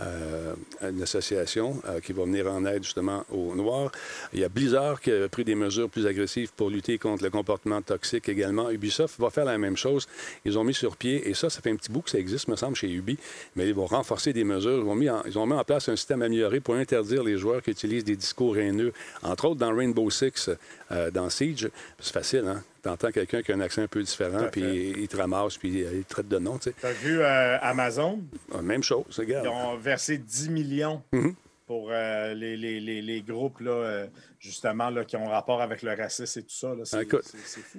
à, 0.00 0.88
une 0.88 1.02
association 1.02 1.80
euh, 1.86 2.00
qui 2.00 2.14
va 2.14 2.24
venir 2.24 2.50
en 2.50 2.64
aide 2.64 2.82
justement 2.82 3.24
aux 3.30 3.54
Noirs. 3.54 3.92
Il 4.32 4.40
y 4.40 4.44
a 4.44 4.48
Blizzard 4.48 5.00
qui 5.00 5.12
a 5.12 5.28
pris 5.28 5.44
des 5.44 5.54
mesures 5.54 5.90
plus 5.90 6.06
agressives 6.06 6.52
pour 6.56 6.70
lutter 6.70 6.96
contre 6.96 7.22
le 7.22 7.30
comportement 7.30 7.82
toxique 7.82 8.28
également. 8.28 8.70
Ubisoft 8.70 9.20
va 9.20 9.28
faire 9.28 9.44
la 9.44 9.58
même 9.58 9.76
chose. 9.76 10.08
Ils 10.44 10.58
ont 10.58 10.64
mis 10.64 10.72
sur 10.72 10.96
pied, 10.96 11.28
et 11.28 11.34
ça, 11.34 11.50
ça 11.50 11.60
fait 11.60 11.70
un 11.70 11.76
petit 11.76 11.92
bout 11.92 12.00
que 12.00 12.10
ça 12.10 12.18
existe, 12.18 12.48
me 12.48 12.56
semble, 12.56 12.76
chez 12.76 12.90
Ubi, 12.90 13.18
mais 13.56 13.68
ils 13.68 13.74
vont 13.74 13.86
renforcer 13.86 14.32
des 14.32 14.44
mesures. 14.44 14.82
Ils, 14.86 14.94
mis 14.94 15.08
ils 15.26 15.38
ont 15.38 15.46
mis 15.46 15.52
en 15.52 15.64
place 15.64 15.88
un 15.90 15.96
système 15.96 16.22
amélioré 16.22 16.60
pour 16.60 16.76
interdire 16.76 17.22
les 17.22 17.36
joueurs 17.36 17.62
qui 17.62 17.70
utilisent 17.70 18.04
des 18.04 18.16
discours 18.16 18.56
haineux, 18.56 18.94
entre 19.22 19.46
autres 19.46 19.60
dans 19.60 19.74
Rainbow 19.74 20.08
Six, 20.10 20.50
euh, 20.92 21.10
dans 21.10 21.28
Siege. 21.28 21.68
C'est 21.98 22.14
facile, 22.14 22.46
hein? 22.46 22.62
T'entends 22.82 23.10
quelqu'un 23.10 23.42
qui 23.42 23.52
a 23.52 23.56
un 23.56 23.60
accent 23.60 23.82
un 23.82 23.88
peu 23.88 24.02
différent, 24.02 24.46
puis 24.50 24.94
il 24.96 25.06
te 25.08 25.16
ramasse, 25.16 25.58
puis 25.58 25.80
il 25.80 26.04
te 26.04 26.08
traite 26.08 26.28
de 26.28 26.38
nom, 26.38 26.58
tu 26.58 26.70
as 26.82 26.92
vu 26.92 27.20
euh, 27.20 27.58
Amazon, 27.60 28.20
Ah, 28.54 28.62
Même 28.62 28.82
chose, 28.82 29.04
regarde. 29.18 29.44
ils 29.44 29.48
ont 29.48 29.76
versé 29.76 30.16
10 30.18 30.48
millions 30.48 31.02
Mhm. 31.12 31.34
pour 31.66 31.90
euh, 31.92 32.32
les, 32.34 32.56
les- 32.56 32.80
les- 32.80 33.02
les 33.02 33.20
groupes, 33.20 33.60
là, 33.60 33.70
euh, 33.70 34.06
justement, 34.38 34.88
là, 34.88 35.04
qui 35.04 35.16
ont 35.16 35.28
rapport 35.28 35.60
avec 35.60 35.82
le 35.82 35.94
racisme 35.94 36.38
et 36.40 36.42
tout 36.42 36.48
ça. 36.54 36.72
C'est 36.84 37.02
écoute. 37.02 37.24
fou. 37.26 37.78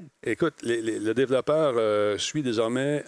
Le 0.64 1.14
développeur 1.14 2.20
suit 2.20 2.44
désormais 2.44 3.04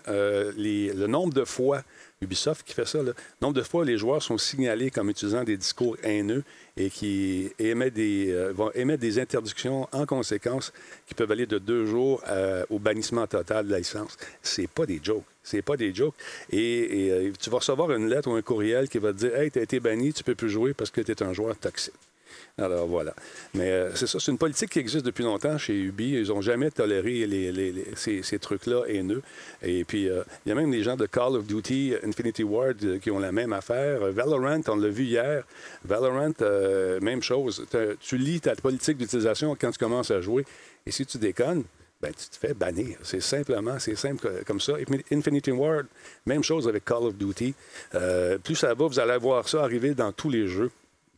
les- 0.58 0.92
le 0.94 1.06
nombre 1.08 1.34
de 1.34 1.46
fois, 1.46 1.84
Ubisoft 2.24 2.66
qui 2.66 2.74
fait 2.74 2.86
ça, 2.86 3.00
nombre 3.42 3.54
de 3.54 3.62
fois 3.62 3.86
les 3.86 3.98
joueurs 3.98 4.22
sont 4.22 4.38
signalés 4.38 4.92
comme 4.92 5.10
utilisant 5.10 5.44
des 5.44 5.58
discours 5.58 5.98
haineux 6.04 6.44
et 6.76 6.90
qui 6.90 7.52
des, 7.60 8.32
euh, 8.32 8.52
vont 8.54 8.72
émettre 8.74 9.02
des 9.02 9.20
interdictions 9.20 9.88
en 9.92 10.06
conséquence 10.06 10.74
qui 11.08 11.14
peuvent 11.14 11.32
aller 11.32 11.46
de 11.46 11.60
deux 11.60 11.86
jours 11.86 12.22
euh, 12.28 12.66
au 12.70 12.80
bannissement 12.80 13.28
total 13.28 13.68
de 13.68 13.72
la 13.72 13.80
licence. 13.80 14.18
C'est 14.42 14.68
pas 14.68 14.86
des 14.86 15.00
jokes. 15.04 15.24
C'est 15.44 15.62
pas 15.62 15.78
des 15.78 15.94
jokes. 15.94 16.16
Et, 16.52 17.10
euh, 17.12 17.32
tu 17.40 17.50
vas 17.50 17.58
recevoir 17.58 17.92
une 17.92 18.08
lettre 18.08 18.30
ou 18.30 18.34
un 18.34 18.42
courriel 18.42 18.90
qui 18.90 18.98
va 18.98 19.12
te 19.12 19.18
dire 19.18 19.36
Hey, 19.36 19.52
tu 19.52 19.60
as 19.60 19.64
été 19.64 19.80
banni, 19.80 20.14
tu 20.14 20.24
peux 20.24 20.36
plus 20.36 20.50
jouer 20.50 20.74
parce 20.74 20.90
que 20.90 21.02
tu 21.02 21.12
es 21.12 21.24
un 21.24 21.34
joueur 21.34 21.58
toxique. 21.58 21.94
Alors 22.58 22.86
voilà. 22.86 23.16
Mais 23.56 23.72
euh, 23.72 23.96
c'est 23.96 24.06
ça, 24.06 24.20
c'est 24.20 24.32
une 24.32 24.38
politique 24.38 24.70
qui 24.70 24.80
existe 24.80 25.06
depuis 25.06 25.24
longtemps 25.24 25.58
chez 25.58 25.74
Ubi. 25.74 26.12
Ils 26.12 26.28
n'ont 26.28 26.42
jamais 26.42 26.70
toléré 26.70 27.28
ces, 27.96 28.40
trucs-là 28.40 28.84
haineux. 28.88 29.24
Et 29.64 29.84
puis, 29.84 30.08
euh, 30.08 30.24
il 30.46 30.50
y 30.50 30.52
a 30.52 30.56
même 30.56 30.70
des 30.70 30.84
gens 30.84 30.96
de 30.96 31.08
Call 31.08 31.36
of 31.36 31.48
Duty, 31.48 31.96
Infinity 32.04 32.44
Ward, 32.44 32.78
euh, 32.84 33.00
qui 33.00 33.10
ont 33.10 33.18
la 33.18 33.32
même 33.32 33.54
affaire. 33.54 34.12
Valorant, 34.12 34.62
on 34.68 34.76
l'a 34.76 34.90
vu 34.90 35.06
hier. 35.06 35.44
Valorant, 35.84 36.34
même 37.02 37.24
chose. 37.24 37.66
Tu 38.00 38.18
lis 38.18 38.42
ta 38.42 38.56
politique 38.56 38.98
d'utilisation 38.98 39.58
quand 39.60 39.72
tu 39.72 39.80
commences 39.80 40.12
à 40.12 40.22
jouer. 40.22 40.46
Et 40.86 40.92
si 40.92 41.08
tu 41.08 41.18
déconnes, 41.18 41.64
ben, 42.02 42.12
tu 42.12 42.30
te 42.30 42.36
fais 42.36 42.54
bannir. 42.54 42.98
C'est 43.02 43.22
simplement, 43.22 43.80
c'est 43.80 43.96
simple 43.96 44.44
comme 44.46 44.60
ça. 44.60 44.74
Infinity 45.12 45.52
Ward, 45.52 45.88
même 46.28 46.44
chose 46.44 46.68
avec 46.68 46.86
Call 46.86 47.04
of 47.04 47.16
Duty. 47.16 47.56
Plus 48.44 48.56
ça 48.56 48.76
va, 48.76 48.86
vous 48.86 49.00
allez 49.00 49.18
voir 49.18 49.50
ça 49.50 49.64
arriver 49.64 49.96
dans 49.96 50.12
tous 50.12 50.30
les 50.30 50.46
jeux. 50.46 50.70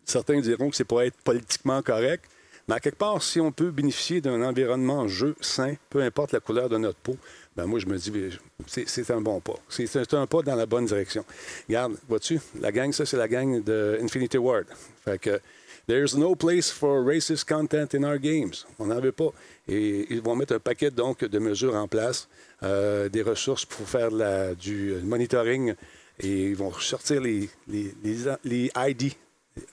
Certains 0.05 0.39
diront 0.39 0.69
que 0.69 0.75
c'est 0.75 0.85
pour 0.85 1.01
être 1.01 1.17
politiquement 1.23 1.81
correct, 1.81 2.25
mais 2.67 2.75
à 2.75 2.79
quelque 2.79 2.97
part, 2.97 3.21
si 3.21 3.39
on 3.39 3.51
peut 3.51 3.69
bénéficier 3.69 4.21
d'un 4.21 4.41
environnement 4.41 5.07
jeu 5.07 5.35
sain, 5.39 5.75
peu 5.89 6.01
importe 6.01 6.31
la 6.31 6.39
couleur 6.39 6.67
de 6.67 6.77
notre 6.77 6.97
peau, 6.97 7.15
ben 7.55 7.65
moi, 7.67 7.79
je 7.79 7.85
me 7.85 7.97
dis, 7.97 8.11
ben, 8.11 8.31
c'est 8.67 9.11
un 9.11 9.21
bon 9.21 9.39
pas. 9.39 9.55
C'est 9.69 10.13
un 10.13 10.25
pas 10.25 10.41
dans 10.41 10.55
la 10.55 10.65
bonne 10.65 10.85
direction. 10.85 11.23
Regarde, 11.67 11.95
vois-tu, 12.09 12.39
la 12.59 12.71
gang, 12.71 12.91
ça, 12.91 13.05
c'est 13.05 13.17
la 13.17 13.27
gang 13.27 13.63
de 13.63 13.99
Infinity 14.01 14.37
Ward. 14.37 14.65
Fait 15.03 15.19
que, 15.19 15.39
there's 15.87 16.15
no 16.15 16.35
place 16.35 16.71
for 16.71 17.05
racist 17.05 17.47
content 17.47 17.93
in 17.93 18.03
our 18.03 18.17
games. 18.17 18.65
On 18.79 18.87
n'en 18.87 18.99
veut 18.99 19.11
pas. 19.11 19.31
Et 19.67 20.07
ils 20.09 20.21
vont 20.21 20.35
mettre 20.35 20.55
un 20.55 20.59
paquet, 20.59 20.89
donc, 20.89 21.23
de 21.23 21.39
mesures 21.39 21.75
en 21.75 21.87
place, 21.87 22.27
euh, 22.63 23.09
des 23.09 23.21
ressources 23.21 23.65
pour 23.65 23.87
faire 23.87 24.09
du 24.55 24.95
monitoring, 25.03 25.75
et 26.19 26.47
ils 26.47 26.55
vont 26.55 26.73
sortir 26.73 27.21
les, 27.21 27.49
les, 27.67 27.93
les, 28.03 28.15
les 28.43 28.71
ID 28.75 29.13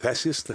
racistes. 0.01 0.53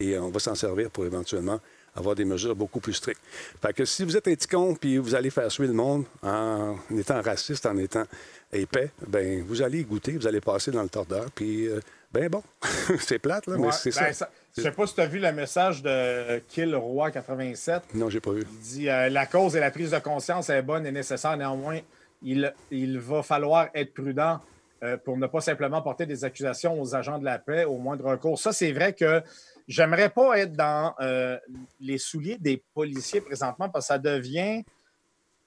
et 0.00 0.18
on 0.18 0.30
va 0.30 0.38
s'en 0.40 0.54
servir 0.54 0.90
pour 0.90 1.06
éventuellement 1.06 1.58
avoir 1.94 2.14
des 2.14 2.26
mesures 2.26 2.54
beaucoup 2.54 2.80
plus 2.80 2.92
strictes. 2.92 3.20
Fait 3.62 3.72
que 3.72 3.86
si 3.86 4.04
vous 4.04 4.14
êtes 4.16 4.28
un 4.28 4.34
petit 4.34 4.46
con 4.46 4.74
puis 4.74 4.98
vous 4.98 5.14
allez 5.14 5.30
faire 5.30 5.50
suer 5.50 5.66
le 5.66 5.72
monde 5.72 6.04
en 6.22 6.76
étant 6.94 7.22
raciste, 7.22 7.64
en 7.64 7.76
étant 7.78 8.04
épais, 8.52 8.90
ben 9.08 9.42
vous 9.42 9.62
allez 9.62 9.82
goûter, 9.84 10.12
vous 10.12 10.26
allez 10.26 10.42
passer 10.42 10.70
dans 10.70 10.82
le 10.82 10.90
tordeur, 10.90 11.30
puis 11.34 11.66
euh, 11.68 11.80
ben 12.12 12.28
bon, 12.28 12.42
c'est 13.00 13.18
plate, 13.18 13.46
là, 13.46 13.56
mais 13.58 13.72
c'est 13.72 13.88
ben, 13.94 14.12
ça. 14.12 14.12
ça- 14.12 14.30
Je 14.56 14.62
sais 14.62 14.70
pas 14.72 14.86
si 14.86 14.94
tu 14.94 15.00
as 15.00 15.06
vu 15.06 15.18
le 15.18 15.32
message 15.32 15.82
de 15.82 16.38
Kill 16.48 16.76
Roi 16.76 17.10
87. 17.10 17.94
Non, 17.94 18.10
j'ai 18.10 18.20
pas 18.20 18.32
vu. 18.32 18.42
Il 18.50 18.58
dit 18.58 18.88
euh, 18.90 19.08
La 19.08 19.24
cause 19.24 19.56
et 19.56 19.60
la 19.60 19.70
prise 19.70 19.90
de 19.92 19.98
conscience 19.98 20.50
est 20.50 20.62
bonne 20.62 20.86
et 20.86 20.92
nécessaire. 20.92 21.36
Néanmoins, 21.38 21.80
il, 22.22 22.52
il 22.70 22.98
va 22.98 23.22
falloir 23.22 23.68
être 23.74 23.94
prudent 23.94 24.40
euh, 24.82 24.98
pour 24.98 25.16
ne 25.16 25.26
pas 25.26 25.40
simplement 25.40 25.80
porter 25.80 26.04
des 26.04 26.22
accusations 26.22 26.78
aux 26.78 26.94
agents 26.94 27.18
de 27.18 27.24
la 27.24 27.38
paix 27.38 27.64
au 27.64 27.78
moindre 27.78 28.04
recours. 28.04 28.38
Ça, 28.38 28.52
c'est 28.52 28.72
vrai 28.72 28.92
que 28.92 29.22
j'aimerais 29.66 30.10
pas 30.10 30.38
être 30.38 30.52
dans 30.52 30.94
euh, 31.00 31.38
les 31.80 31.96
souliers 31.96 32.36
des 32.38 32.62
policiers 32.74 33.22
présentement 33.22 33.70
parce 33.70 33.86
que 33.86 33.94
ça 33.94 33.98
devient 33.98 34.64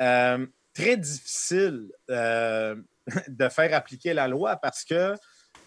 euh, 0.02 0.48
très 0.74 0.98
difficile 0.98 1.92
de 2.10 3.50
faire 3.50 3.74
appliquer 3.76 4.16
la 4.16 4.28
loi 4.28 4.56
parce 4.56 4.84
que 4.84 5.14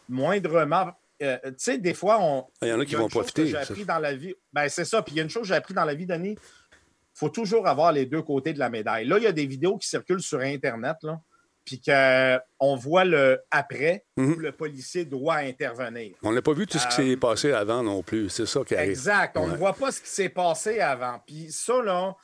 moindrement. 0.09 0.90
tu 1.20 1.27
sais, 1.57 1.79
des 1.79 1.94
fois, 1.94 2.18
on. 2.20 2.44
Il 2.62 2.68
y 2.68 2.72
en 2.72 2.81
a 2.81 2.85
qui 2.85 2.96
vont 2.96 3.07
profiter, 3.07 3.46
J'ai 3.46 3.59
appris 3.59 3.85
dans 3.85 4.01
la 4.01 4.16
vie. 4.16 4.35
Ben, 4.53 4.68
c'est 4.68 4.85
ça. 4.85 5.03
Puis 5.03 5.14
il 5.14 5.18
y 5.18 5.20
a 5.20 5.22
une 5.22 5.31
chose 5.31 5.42
que 5.42 5.48
j'ai 5.48 5.55
appris 5.55 5.75
dans 5.75 5.85
la 5.85 5.94
vie, 5.94 6.07
Denis. 6.07 6.37
Il 6.37 7.18
faut 7.18 7.29
toujours 7.29 7.68
avoir 7.68 7.92
les 7.92 8.07
deux 8.07 8.22
côtés 8.22 8.55
de 8.55 8.59
la 8.59 8.70
médaille. 8.70 9.07
Là, 9.07 9.18
il 9.18 9.25
y 9.25 9.29
a 9.29 9.33
des 9.33 9.46
vidéos 9.46 9.79
qui 9.79 9.87
circulent 9.87 10.22
sur 10.22 10.40
Internet, 10.40 10.96
là, 11.03 11.20
puis 11.64 11.81
qu'on 11.81 12.77
voit 12.77 13.05
le 13.05 13.40
après 13.51 14.05
Mhm. 14.16 14.33
où 14.33 14.38
le 14.38 14.53
policier 14.53 15.05
doit 15.05 15.37
intervenir. 15.37 16.14
On 16.22 16.33
n'a 16.33 16.42
pas 16.42 16.53
vu 16.53 16.66
tout 16.66 16.79
ce 16.79 16.87
qui 16.88 17.01
Euh, 17.03 17.11
s'est 17.12 17.16
passé 17.16 17.53
avant 17.53 17.83
non 17.83 18.03
plus. 18.03 18.29
C'est 18.31 18.46
ça 18.46 18.61
qui 18.64 18.75
arrive. 18.75 18.90
Exact. 18.90 19.37
On 19.37 19.44
Ouais. 19.46 19.53
ne 19.53 19.57
voit 19.57 19.72
pas 19.75 19.92
ce 19.92 20.01
qui 20.01 20.09
s'est 20.09 20.29
passé 20.29 20.81
avant. 20.81 21.20
Puis 21.27 21.53
ça, 21.53 21.81
là, 21.83 22.14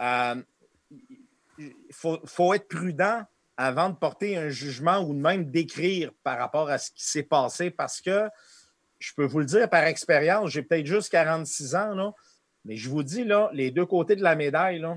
euh, 0.00 0.42
il 1.58 1.72
faut, 1.92 2.18
faut 2.26 2.52
être 2.54 2.68
prudent 2.68 3.22
avant 3.56 3.88
de 3.88 3.94
porter 3.94 4.36
un 4.36 4.48
jugement 4.48 4.98
ou 5.00 5.14
de 5.14 5.20
même 5.20 5.50
d'écrire 5.50 6.10
par 6.24 6.38
rapport 6.38 6.68
à 6.68 6.78
ce 6.78 6.90
qui 6.90 7.04
s'est 7.04 7.22
passé 7.22 7.70
parce 7.70 8.00
que 8.00 8.28
je 8.98 9.12
peux 9.14 9.24
vous 9.24 9.38
le 9.38 9.44
dire 9.44 9.68
par 9.70 9.84
expérience, 9.84 10.50
j'ai 10.50 10.62
peut-être 10.62 10.86
juste 10.86 11.10
46 11.10 11.74
ans, 11.74 11.94
là, 11.94 12.12
mais 12.64 12.76
je 12.76 12.88
vous 12.88 13.02
dis, 13.02 13.22
là, 13.24 13.50
les 13.52 13.70
deux 13.70 13.86
côtés 13.86 14.16
de 14.16 14.22
la 14.22 14.34
médaille, 14.34 14.78
là, 14.80 14.96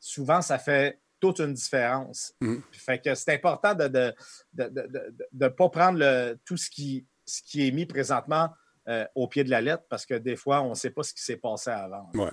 souvent, 0.00 0.42
ça 0.42 0.58
fait 0.58 0.98
toute 1.20 1.40
une 1.40 1.52
différence. 1.54 2.34
Fait 2.72 2.98
que 3.02 3.14
c'est 3.14 3.32
important 3.34 3.74
de 3.74 3.84
ne 3.84 3.88
de, 3.88 4.12
de, 4.52 4.64
de- 4.68 4.88
de- 4.88 5.14
de 5.32 5.48
pas 5.48 5.68
prendre 5.68 5.98
le, 5.98 6.36
tout 6.44 6.56
ce 6.56 6.68
qui, 6.70 7.04
ce 7.24 7.40
qui 7.42 7.66
est 7.66 7.70
mis 7.70 7.86
présentement 7.86 8.50
euh, 8.88 9.04
au 9.14 9.26
pied 9.26 9.42
de 9.42 9.50
la 9.50 9.60
lettre 9.60 9.84
parce 9.88 10.06
que 10.06 10.14
des 10.14 10.36
fois, 10.36 10.62
on 10.62 10.70
ne 10.70 10.74
sait 10.74 10.90
pas 10.90 11.02
ce 11.02 11.12
qui 11.12 11.22
s'est 11.22 11.36
passé 11.36 11.70
avant. 11.70 12.08
Ouais. 12.14 12.30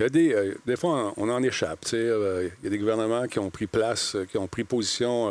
Il 0.00 0.02
y 0.02 0.06
a 0.06 0.08
des, 0.08 0.34
euh, 0.34 0.54
des 0.66 0.76
fois, 0.76 1.12
on 1.16 1.28
en 1.28 1.42
échappe. 1.42 1.84
euh, 1.92 2.48
il 2.60 2.64
y 2.64 2.66
a 2.66 2.70
des 2.70 2.78
gouvernements 2.78 3.26
qui 3.28 3.38
ont 3.38 3.50
pris 3.50 3.66
place, 3.68 4.16
euh, 4.16 4.24
qui 4.24 4.36
ont 4.38 4.48
pris 4.48 4.64
position 4.64 5.30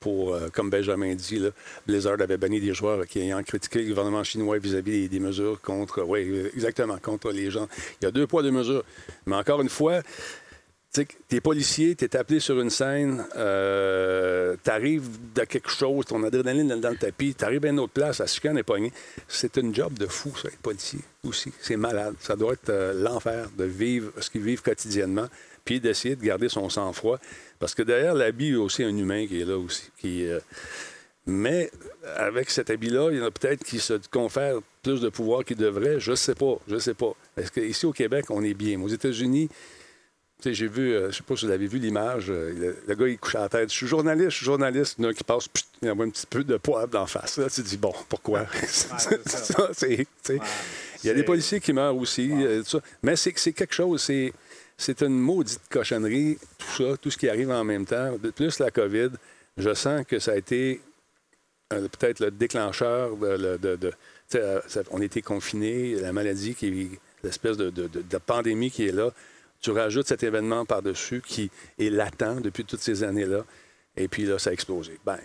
pour, 0.00 0.32
euh, 0.32 0.48
comme 0.48 0.70
Benjamin 0.70 1.12
dit, 1.14 1.40
là, 1.40 1.50
Blizzard 1.86 2.20
avait 2.20 2.38
banni 2.38 2.60
des 2.60 2.72
joueurs 2.72 3.04
qui 3.06 3.18
ayant 3.18 3.42
critiqué 3.42 3.82
le 3.82 3.88
gouvernement 3.88 4.22
chinois 4.24 4.56
vis-à-vis 4.58 5.02
des, 5.02 5.08
des 5.08 5.20
mesures 5.20 5.60
contre, 5.60 6.02
oui, 6.04 6.20
exactement, 6.54 6.96
contre 6.98 7.30
les 7.32 7.50
gens. 7.50 7.66
Il 8.00 8.04
y 8.04 8.06
a 8.06 8.10
deux 8.12 8.26
poids, 8.26 8.42
deux 8.42 8.52
mesures. 8.52 8.84
Mais 9.26 9.34
encore 9.36 9.60
une 9.60 9.68
fois, 9.68 10.00
t'es 10.92 11.40
policier, 11.40 11.94
t'es 11.94 12.16
appelé 12.16 12.40
sur 12.40 12.60
une 12.60 12.70
scène, 12.70 13.24
euh, 13.36 14.56
t'arrives 14.62 15.08
de 15.34 15.44
quelque 15.44 15.70
chose, 15.70 16.06
ton 16.06 16.22
adrénaline 16.24 16.70
est 16.70 16.80
dans 16.80 16.90
le 16.90 16.96
tapis, 16.96 17.34
t'arrives 17.34 17.64
à 17.66 17.68
une 17.68 17.78
autre 17.80 17.92
place, 17.92 18.18
la 18.18 18.26
chicane 18.26 18.58
est 18.58 18.62
pognée. 18.62 18.92
C'est 19.28 19.56
une 19.58 19.74
job 19.74 19.94
de 19.98 20.06
fou, 20.06 20.34
ça, 20.36 20.48
être 20.48 20.58
policier 20.58 21.00
aussi. 21.24 21.52
C'est 21.60 21.76
malade. 21.76 22.14
Ça 22.20 22.36
doit 22.36 22.54
être 22.54 22.70
euh, 22.70 22.94
l'enfer 22.94 23.50
de 23.56 23.64
vivre 23.64 24.12
ce 24.18 24.30
qu'ils 24.30 24.42
vivent 24.42 24.62
quotidiennement, 24.62 25.26
puis 25.64 25.80
d'essayer 25.80 26.16
de 26.16 26.24
garder 26.24 26.48
son 26.48 26.68
sang-froid. 26.70 27.18
Parce 27.58 27.74
que 27.74 27.82
derrière 27.82 28.14
l'habit, 28.14 28.46
il 28.46 28.52
y 28.52 28.56
a 28.56 28.60
aussi 28.60 28.82
un 28.82 28.96
humain 28.96 29.26
qui 29.26 29.40
est 29.40 29.44
là 29.44 29.58
aussi. 29.58 29.90
Euh, 30.04 30.40
mais 31.26 31.70
avec 32.16 32.48
cet 32.48 32.70
habit-là, 32.70 33.10
il 33.10 33.18
y 33.18 33.20
en 33.20 33.26
a 33.26 33.30
peut-être 33.30 33.62
qui 33.62 33.78
se 33.78 33.94
confèrent 34.10 34.60
plus 34.82 35.02
de 35.02 35.10
pouvoir 35.10 35.44
qu'ils 35.44 35.58
devraient. 35.58 36.00
Je 36.00 36.14
sais 36.14 36.34
pas. 36.34 36.58
Je 36.66 36.78
sais 36.78 36.94
pas. 36.94 37.12
Parce 37.34 37.50
qu'ici 37.50 37.84
au 37.84 37.92
Québec, 37.92 38.26
on 38.30 38.42
est 38.42 38.54
bien? 38.54 38.80
Aux 38.80 38.88
États-Unis, 38.88 39.50
j'ai 40.44 40.68
vu, 40.68 40.92
euh, 40.94 41.10
je 41.10 41.16
sais 41.16 41.22
pas 41.22 41.36
si 41.36 41.46
vous 41.46 41.52
avez 41.52 41.66
vu 41.66 41.78
l'image, 41.78 42.26
euh, 42.30 42.52
le, 42.56 42.76
le 42.86 42.94
gars, 42.94 43.08
il 43.08 43.18
couche 43.18 43.34
à 43.34 43.40
la 43.40 43.48
tête. 43.48 43.70
Je 43.70 43.74
suis 43.76 43.86
journaliste, 43.86 44.30
je 44.30 44.36
suis 44.36 44.46
journaliste. 44.46 44.94
Il 44.98 45.02
y 45.02 45.04
en 45.06 45.08
a 45.08 45.10
un 45.12 45.14
qui 45.14 45.24
passe, 45.24 45.48
il 45.82 45.90
envoie 45.90 46.04
un 46.06 46.10
petit 46.10 46.26
peu 46.26 46.44
de 46.44 46.56
poivre 46.56 46.88
d'en 46.88 47.06
face. 47.06 47.38
Là, 47.38 47.48
tu 47.50 47.62
te 47.62 47.68
dis, 47.68 47.76
bon, 47.76 47.92
pourquoi? 48.08 48.46
Ouais, 49.58 50.06
Il 51.02 51.06
y 51.06 51.10
a 51.10 51.14
des 51.14 51.22
policiers 51.24 51.60
qui 51.60 51.72
meurent 51.72 51.96
aussi. 51.96 52.30
euh, 52.32 52.62
tout 52.62 52.70
ça. 52.70 52.80
Mais 53.02 53.16
c'est 53.16 53.32
quelque 53.32 53.74
chose, 53.74 54.02
c'est 54.02 54.32
c'est 54.80 55.02
une 55.02 55.18
maudite 55.18 55.60
cochonnerie, 55.70 56.38
tout 56.56 56.84
ça, 56.84 56.96
tout 56.96 57.10
ce 57.10 57.16
qui 57.18 57.28
arrive 57.28 57.50
en 57.50 57.64
même 57.64 57.84
temps. 57.84 58.16
De 58.22 58.30
plus 58.30 58.60
la 58.60 58.70
COVID, 58.70 59.10
je 59.56 59.74
sens 59.74 60.04
que 60.06 60.20
ça 60.20 60.32
a 60.32 60.36
été 60.36 60.80
euh, 61.72 61.88
peut-être 61.88 62.20
le 62.20 62.30
déclencheur 62.30 63.16
de. 63.16 63.90
ça- 64.28 64.82
on 64.92 65.02
était 65.02 65.22
confinés, 65.22 65.94
la 65.96 66.12
maladie, 66.12 66.54
qui 66.54 66.90
l'espèce 67.24 67.56
de 67.56 68.18
pandémie 68.24 68.70
qui 68.70 68.86
est 68.86 68.92
là. 68.92 69.10
Tu 69.60 69.70
rajoutes 69.70 70.06
cet 70.06 70.22
événement 70.22 70.64
par-dessus 70.64 71.20
qui 71.20 71.50
est 71.78 71.90
latent 71.90 72.40
depuis 72.40 72.64
toutes 72.64 72.80
ces 72.80 73.02
années-là. 73.02 73.44
Et 73.96 74.06
puis 74.08 74.24
là, 74.24 74.38
ça 74.38 74.50
a 74.50 74.52
explosé. 74.52 74.98
Bang. 75.04 75.18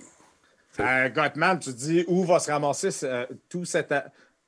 Euh, 0.79 1.09
Gottman, 1.09 1.59
tu 1.59 1.71
dis 1.73 2.03
où 2.07 2.23
va 2.25 2.39
se 2.39 2.49
ramasser 2.49 2.89
ce- 2.89 3.27
tout 3.47 3.63
cet, 3.63 3.93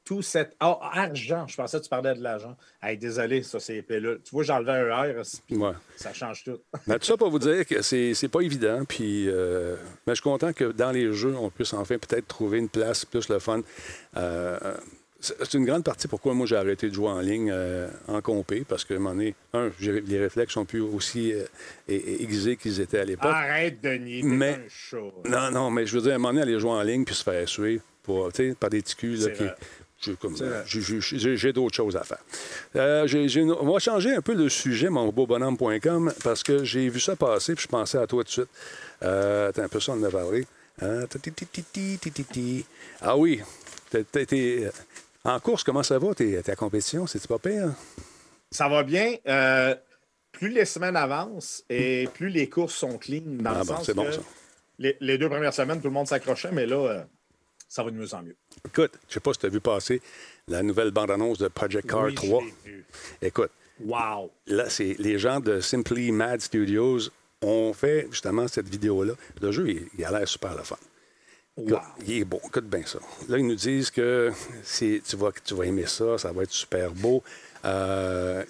tout 0.04 0.24
cet 0.24 0.56
argent? 0.60 1.45
Je 1.48 1.56
pensais 1.56 1.78
que 1.78 1.84
tu 1.84 1.89
parlais 1.89 2.15
de 2.15 2.24
l'argent. 2.24 2.58
Hey, 2.82 2.98
désolé, 2.98 3.43
ça, 3.43 3.60
c'est 3.60 3.84
pilule. 3.84 4.21
Tu 4.24 4.32
vois, 4.32 4.41
j'enlevais 4.43 4.71
un 4.71 5.04
R, 5.21 5.24
Ouais. 5.52 5.74
ça 5.95 6.13
change 6.13 6.43
tout. 6.43 6.58
Mais 6.88 6.98
tout 6.98 7.06
ça 7.06 7.15
pour 7.15 7.30
vous 7.30 7.38
dire 7.38 7.63
que 7.67 7.84
c'est, 7.84 8.15
c'est 8.15 8.28
pas 8.28 8.41
évident. 8.41 8.84
Puis, 8.86 9.30
euh, 9.30 9.76
mais 10.08 10.13
je 10.15 10.21
suis 10.21 10.24
content 10.24 10.52
que 10.52 10.71
dans 10.71 10.89
les 10.91 11.13
jeux, 11.13 11.36
on 11.38 11.52
puisse 11.52 11.74
enfin 11.74 12.00
peut-être 12.00 12.26
trouver 12.28 12.58
une 12.58 12.69
place 12.69 13.06
plus 13.06 13.30
le 13.30 13.38
fun. 13.38 13.62
C'est 15.19 15.54
une 15.56 15.65
grande 15.65 15.84
partie 15.84 16.08
pourquoi 16.08 16.34
moi 16.34 16.45
j'ai 16.45 16.56
arrêté 16.56 16.89
de 16.89 16.93
jouer 16.93 17.08
en 17.08 17.19
ligne 17.19 17.49
euh, 17.51 17.88
en 18.08 18.21
compé, 18.21 18.63
parce 18.67 18.86
que 18.86 18.93
m'en 18.93 19.17
est 19.19 19.34
un, 19.54 19.71
les 19.80 20.19
réflexes 20.19 20.54
sont 20.54 20.65
plus 20.65 20.82
aussi 20.82 21.34
euh, 21.34 21.45
aiguisés 21.88 22.58
qu'ils 22.58 22.80
étaient 22.80 22.99
à 22.99 23.06
l'époque. 23.06 23.32
Arrête 23.34 23.82
de 23.82 23.89
nier, 23.89 24.21
mais 24.23 24.60
un. 24.93 25.30
Non, 25.30 25.51
non, 25.51 25.71
mais 25.71 25.86
je 25.88 25.95
veux 25.95 26.01
dire, 26.01 26.12
à 26.12 26.15
un 26.15 26.17
moment 26.19 26.34
donné, 26.34 26.43
aller 26.43 26.60
jouer 26.60 26.71
en 26.71 26.84
ligne 26.84 27.06
puis 27.06 27.15
se 27.15 27.23
faire 27.23 27.47
suer 27.47 27.82
pour, 28.04 28.30
par 28.60 28.69
des 28.69 28.84
ticus 28.84 29.28
qui, 29.36 29.45
j'ai 30.01 31.54
d'autres 31.54 31.75
choses 31.75 31.95
à 31.95 32.04
faire. 32.04 32.19
Euh, 32.75 33.08
on 33.60 33.71
va 33.71 33.80
changer 33.80 34.13
un 34.13 34.21
peu 34.21 34.34
le 34.34 34.49
sujet, 34.49 34.89
mon 34.89 35.10
beau 35.10 35.25
bonhomme.com, 35.25 36.13
parce 36.23 36.43
que 36.43 36.63
j'ai 36.63 36.89
vu 36.89 36.99
ça 36.99 37.15
passer 37.15 37.56
puis 37.56 37.63
je 37.63 37.67
pensais 37.69 37.97
à 37.97 38.08
toi 38.08 38.23
tout 38.23 38.28
de 38.28 38.32
suite. 38.32 38.49
Euh, 39.04 39.51
T'as 39.51 39.63
un 39.63 39.67
peu 39.67 39.80
ça, 39.80 39.93
on 39.93 39.95
en 39.95 40.04
a 40.04 40.12
parlé. 40.12 40.45
Hein, 40.82 41.06
ah 43.01 43.17
oui, 43.17 43.41
t'as 43.89 44.21
été 44.21 44.67
en 45.25 45.39
course, 45.39 45.63
comment 45.63 45.83
ça 45.83 45.99
va, 45.99 46.13
tes- 46.15 46.41
ta 46.41 46.55
compétition? 46.55 47.07
C'est-tu 47.07 47.27
pas 47.27 47.39
pire? 47.39 47.73
Ça 48.51 48.69
va 48.69 48.83
bien. 48.83 49.15
Euh, 49.27 49.75
plus 50.31 50.49
les 50.49 50.65
semaines 50.65 50.95
avancent 50.95 51.63
et 51.69 52.07
plus 52.13 52.29
les 52.29 52.49
courses 52.49 52.75
sont 52.75 52.97
clean, 52.97 53.21
dans 53.25 53.51
Ah 53.51 53.59
le 53.59 53.65
bon, 53.65 53.75
sens 53.77 53.85
c'est 53.85 53.93
bon, 53.93 54.05
que 54.05 54.11
ça. 54.13 54.21
Les, 54.79 54.97
les 54.99 55.17
deux 55.17 55.29
premières 55.29 55.53
semaines, 55.53 55.79
tout 55.79 55.88
le 55.88 55.93
monde 55.93 56.07
s'accrochait, 56.07 56.51
mais 56.51 56.65
là, 56.65 56.75
euh, 56.75 57.03
ça 57.69 57.83
va 57.83 57.91
de 57.91 57.95
mieux 57.95 58.13
en 58.13 58.21
mieux. 58.23 58.35
Écoute, 58.65 58.99
je 59.07 59.13
sais 59.13 59.19
pas 59.19 59.33
si 59.33 59.39
tu 59.39 59.45
as 59.45 59.49
vu 59.49 59.59
passer 59.61 60.01
la 60.47 60.61
nouvelle 60.63 60.91
bande-annonce 60.91 61.38
de 61.39 61.47
Project 61.47 61.89
Car 61.89 62.03
Oui, 62.03 62.11
je 62.11 62.15
3. 62.27 62.41
l'ai 62.43 62.53
vu. 62.71 62.85
Écoute, 63.21 63.51
Wow! 63.83 64.31
là, 64.47 64.69
c'est 64.69 64.95
les 64.99 65.17
gens 65.19 65.39
de 65.39 65.59
Simply 65.59 66.11
Mad 66.11 66.39
Studios 66.41 66.99
ont 67.41 67.73
fait 67.73 68.07
justement 68.11 68.47
cette 68.47 68.69
vidéo-là. 68.69 69.13
Le 69.41 69.51
jeu, 69.51 69.69
il, 69.69 69.88
il 69.97 70.05
a 70.05 70.11
l'air 70.11 70.27
super 70.27 70.55
le 70.55 70.63
fun. 70.63 70.77
Wow. 71.57 71.79
Il 72.05 72.19
est 72.19 72.25
beau, 72.25 72.41
écoute 72.45 72.65
bien 72.65 72.85
ça. 72.85 72.99
Là, 73.29 73.37
ils 73.37 73.47
nous 73.47 73.55
disent 73.55 73.89
que 73.89 74.31
tu, 74.77 75.15
vas, 75.15 75.31
tu 75.43 75.53
vas 75.55 75.65
aimer 75.65 75.85
ça, 75.85 76.17
ça 76.17 76.33
va 76.33 76.43
être 76.43 76.51
super 76.51 76.91
beau. 76.91 77.23
Euh, 77.63 78.43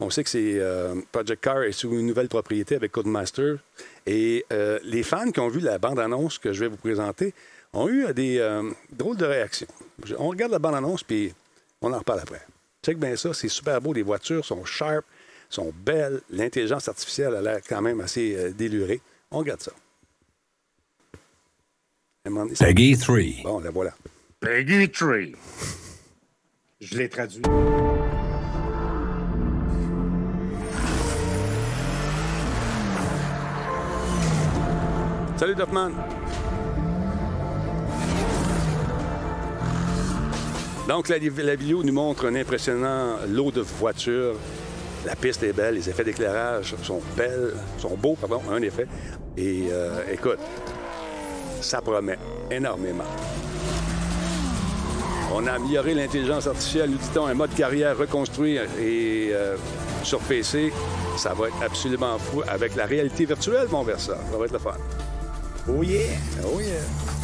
on 0.00 0.08
sait 0.08 0.24
que 0.24 0.30
c'est 0.30 0.58
euh, 0.58 0.94
Project 1.12 1.42
Car 1.42 1.62
est 1.62 1.72
sous 1.72 1.90
une 1.90 2.06
nouvelle 2.06 2.28
propriété 2.28 2.74
avec 2.74 2.90
Codemaster. 2.90 3.58
Et 4.06 4.46
euh, 4.52 4.78
les 4.82 5.02
fans 5.02 5.30
qui 5.30 5.40
ont 5.40 5.48
vu 5.48 5.60
la 5.60 5.78
bande-annonce 5.78 6.38
que 6.38 6.52
je 6.52 6.60
vais 6.60 6.68
vous 6.68 6.76
présenter 6.76 7.34
ont 7.72 7.86
eu 7.86 8.06
euh, 8.06 8.12
des 8.12 8.62
drôles 8.90 9.18
de 9.18 9.26
réactions. 9.26 9.68
On 10.18 10.28
regarde 10.28 10.52
la 10.52 10.58
bande-annonce, 10.58 11.02
puis 11.02 11.34
on 11.82 11.92
en 11.92 11.98
reparle 11.98 12.20
après. 12.20 12.40
Check 12.82 12.98
bien 12.98 13.14
ça, 13.14 13.34
c'est 13.34 13.48
super 13.48 13.80
beau. 13.80 13.92
Les 13.92 14.02
voitures 14.02 14.44
sont 14.44 14.64
sharp, 14.64 15.04
sont 15.50 15.72
belles. 15.84 16.22
L'intelligence 16.30 16.88
artificielle 16.88 17.34
a 17.34 17.42
l'air 17.42 17.60
quand 17.68 17.82
même 17.82 18.00
assez 18.00 18.52
délurée. 18.54 19.02
On 19.30 19.38
regarde 19.38 19.60
ça. 19.60 19.72
Peggy 22.22 22.98
3. 22.98 23.42
Bon, 23.44 23.60
la 23.60 23.70
voilà. 23.70 23.92
Peggy 24.40 24.90
Tree. 24.90 25.34
Je 26.78 26.98
l'ai 26.98 27.08
traduit. 27.08 27.40
Salut, 35.38 35.54
Duffman. 35.54 35.92
Donc, 40.86 41.08
la, 41.08 41.16
la 41.18 41.54
vidéo 41.54 41.82
nous 41.82 41.92
montre 41.92 42.26
un 42.26 42.34
impressionnant 42.34 43.16
lot 43.28 43.50
de 43.50 43.62
voitures. 43.62 44.36
La 45.06 45.16
piste 45.16 45.42
est 45.42 45.54
belle, 45.54 45.76
les 45.76 45.88
effets 45.88 46.04
d'éclairage 46.04 46.74
sont 46.82 47.00
belles, 47.16 47.54
sont 47.78 47.96
beaux, 47.96 48.16
pardon, 48.20 48.42
un 48.50 48.60
effet. 48.60 48.86
Et 49.38 49.68
euh, 49.70 50.02
écoute, 50.12 50.38
ça 51.60 51.80
promet 51.80 52.18
énormément. 52.50 53.04
On 55.32 55.46
a 55.46 55.52
amélioré 55.52 55.94
l'intelligence 55.94 56.46
artificielle, 56.48 56.90
nous 56.90 56.98
dit-on, 56.98 57.26
un 57.26 57.34
mode 57.34 57.54
carrière 57.54 57.96
reconstruit 57.96 58.56
et 58.56 59.30
euh, 59.32 59.56
sur 60.02 60.18
PC. 60.20 60.72
Ça 61.16 61.34
va 61.34 61.48
être 61.48 61.62
absolument 61.64 62.18
fou. 62.18 62.42
Avec 62.48 62.74
la 62.74 62.86
réalité 62.86 63.26
virtuelle, 63.26 63.68
mon 63.70 63.82
Versa. 63.82 64.18
Ça 64.30 64.36
va 64.36 64.44
être 64.44 64.52
le 64.52 64.58
fun. 64.58 64.72
Oh 65.68 65.82
yeah! 65.82 66.16
Oh 66.44 66.60
yeah! 66.60 67.19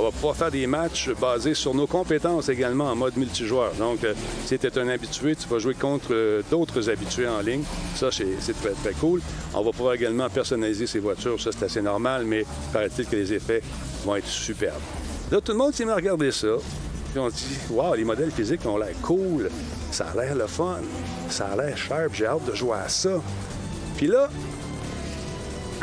On 0.00 0.04
va 0.04 0.12
pouvoir 0.12 0.34
faire 0.34 0.50
des 0.50 0.66
matchs 0.66 1.10
basés 1.10 1.52
sur 1.52 1.74
nos 1.74 1.86
compétences 1.86 2.48
également 2.48 2.86
en 2.86 2.96
mode 2.96 3.18
multijoueur. 3.18 3.74
Donc, 3.74 4.02
euh, 4.02 4.14
si 4.46 4.58
tu 4.58 4.66
es 4.66 4.78
un 4.78 4.88
habitué, 4.88 5.36
tu 5.36 5.46
vas 5.46 5.58
jouer 5.58 5.74
contre 5.74 6.14
euh, 6.14 6.40
d'autres 6.50 6.88
habitués 6.88 7.28
en 7.28 7.40
ligne. 7.40 7.64
Ça, 7.96 8.08
c'est 8.10 8.54
très, 8.62 8.70
très 8.82 8.94
cool. 8.94 9.20
On 9.52 9.60
va 9.60 9.72
pouvoir 9.72 9.92
également 9.92 10.30
personnaliser 10.30 10.86
ces 10.86 11.00
voitures. 11.00 11.38
Ça, 11.38 11.50
c'est 11.52 11.66
assez 11.66 11.82
normal, 11.82 12.24
mais 12.24 12.46
paraît-il 12.72 13.04
que 13.04 13.14
les 13.14 13.34
effets 13.34 13.60
vont 14.06 14.16
être 14.16 14.26
superbes. 14.26 14.80
Là, 15.30 15.42
tout 15.42 15.52
le 15.52 15.58
monde 15.58 15.74
s'est 15.74 15.84
mis 15.84 15.90
à 15.90 15.96
regarder 15.96 16.32
ça. 16.32 16.56
Puis 17.10 17.20
on 17.20 17.28
dit, 17.28 17.58
waouh, 17.68 17.92
les 17.92 18.04
modèles 18.04 18.30
physiques 18.30 18.64
ont 18.64 18.78
l'air 18.78 18.94
cool. 19.02 19.50
Ça 19.90 20.06
a 20.14 20.16
l'air 20.16 20.34
le 20.34 20.46
fun. 20.46 20.78
Ça 21.28 21.48
a 21.48 21.56
l'air 21.56 21.76
sharp. 21.76 22.14
J'ai 22.14 22.24
hâte 22.24 22.46
de 22.46 22.54
jouer 22.54 22.78
à 22.86 22.88
ça. 22.88 23.20
Puis 23.98 24.06
là, 24.06 24.30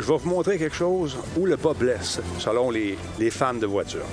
je 0.00 0.04
vais 0.04 0.16
vous 0.16 0.28
montrer 0.28 0.58
quelque 0.58 0.76
chose 0.76 1.16
où 1.36 1.44
le 1.44 1.56
bas 1.56 1.74
blesse, 1.74 2.20
selon 2.38 2.70
les, 2.70 2.96
les 3.18 3.30
fans 3.30 3.54
de 3.54 3.66
voitures. 3.66 4.06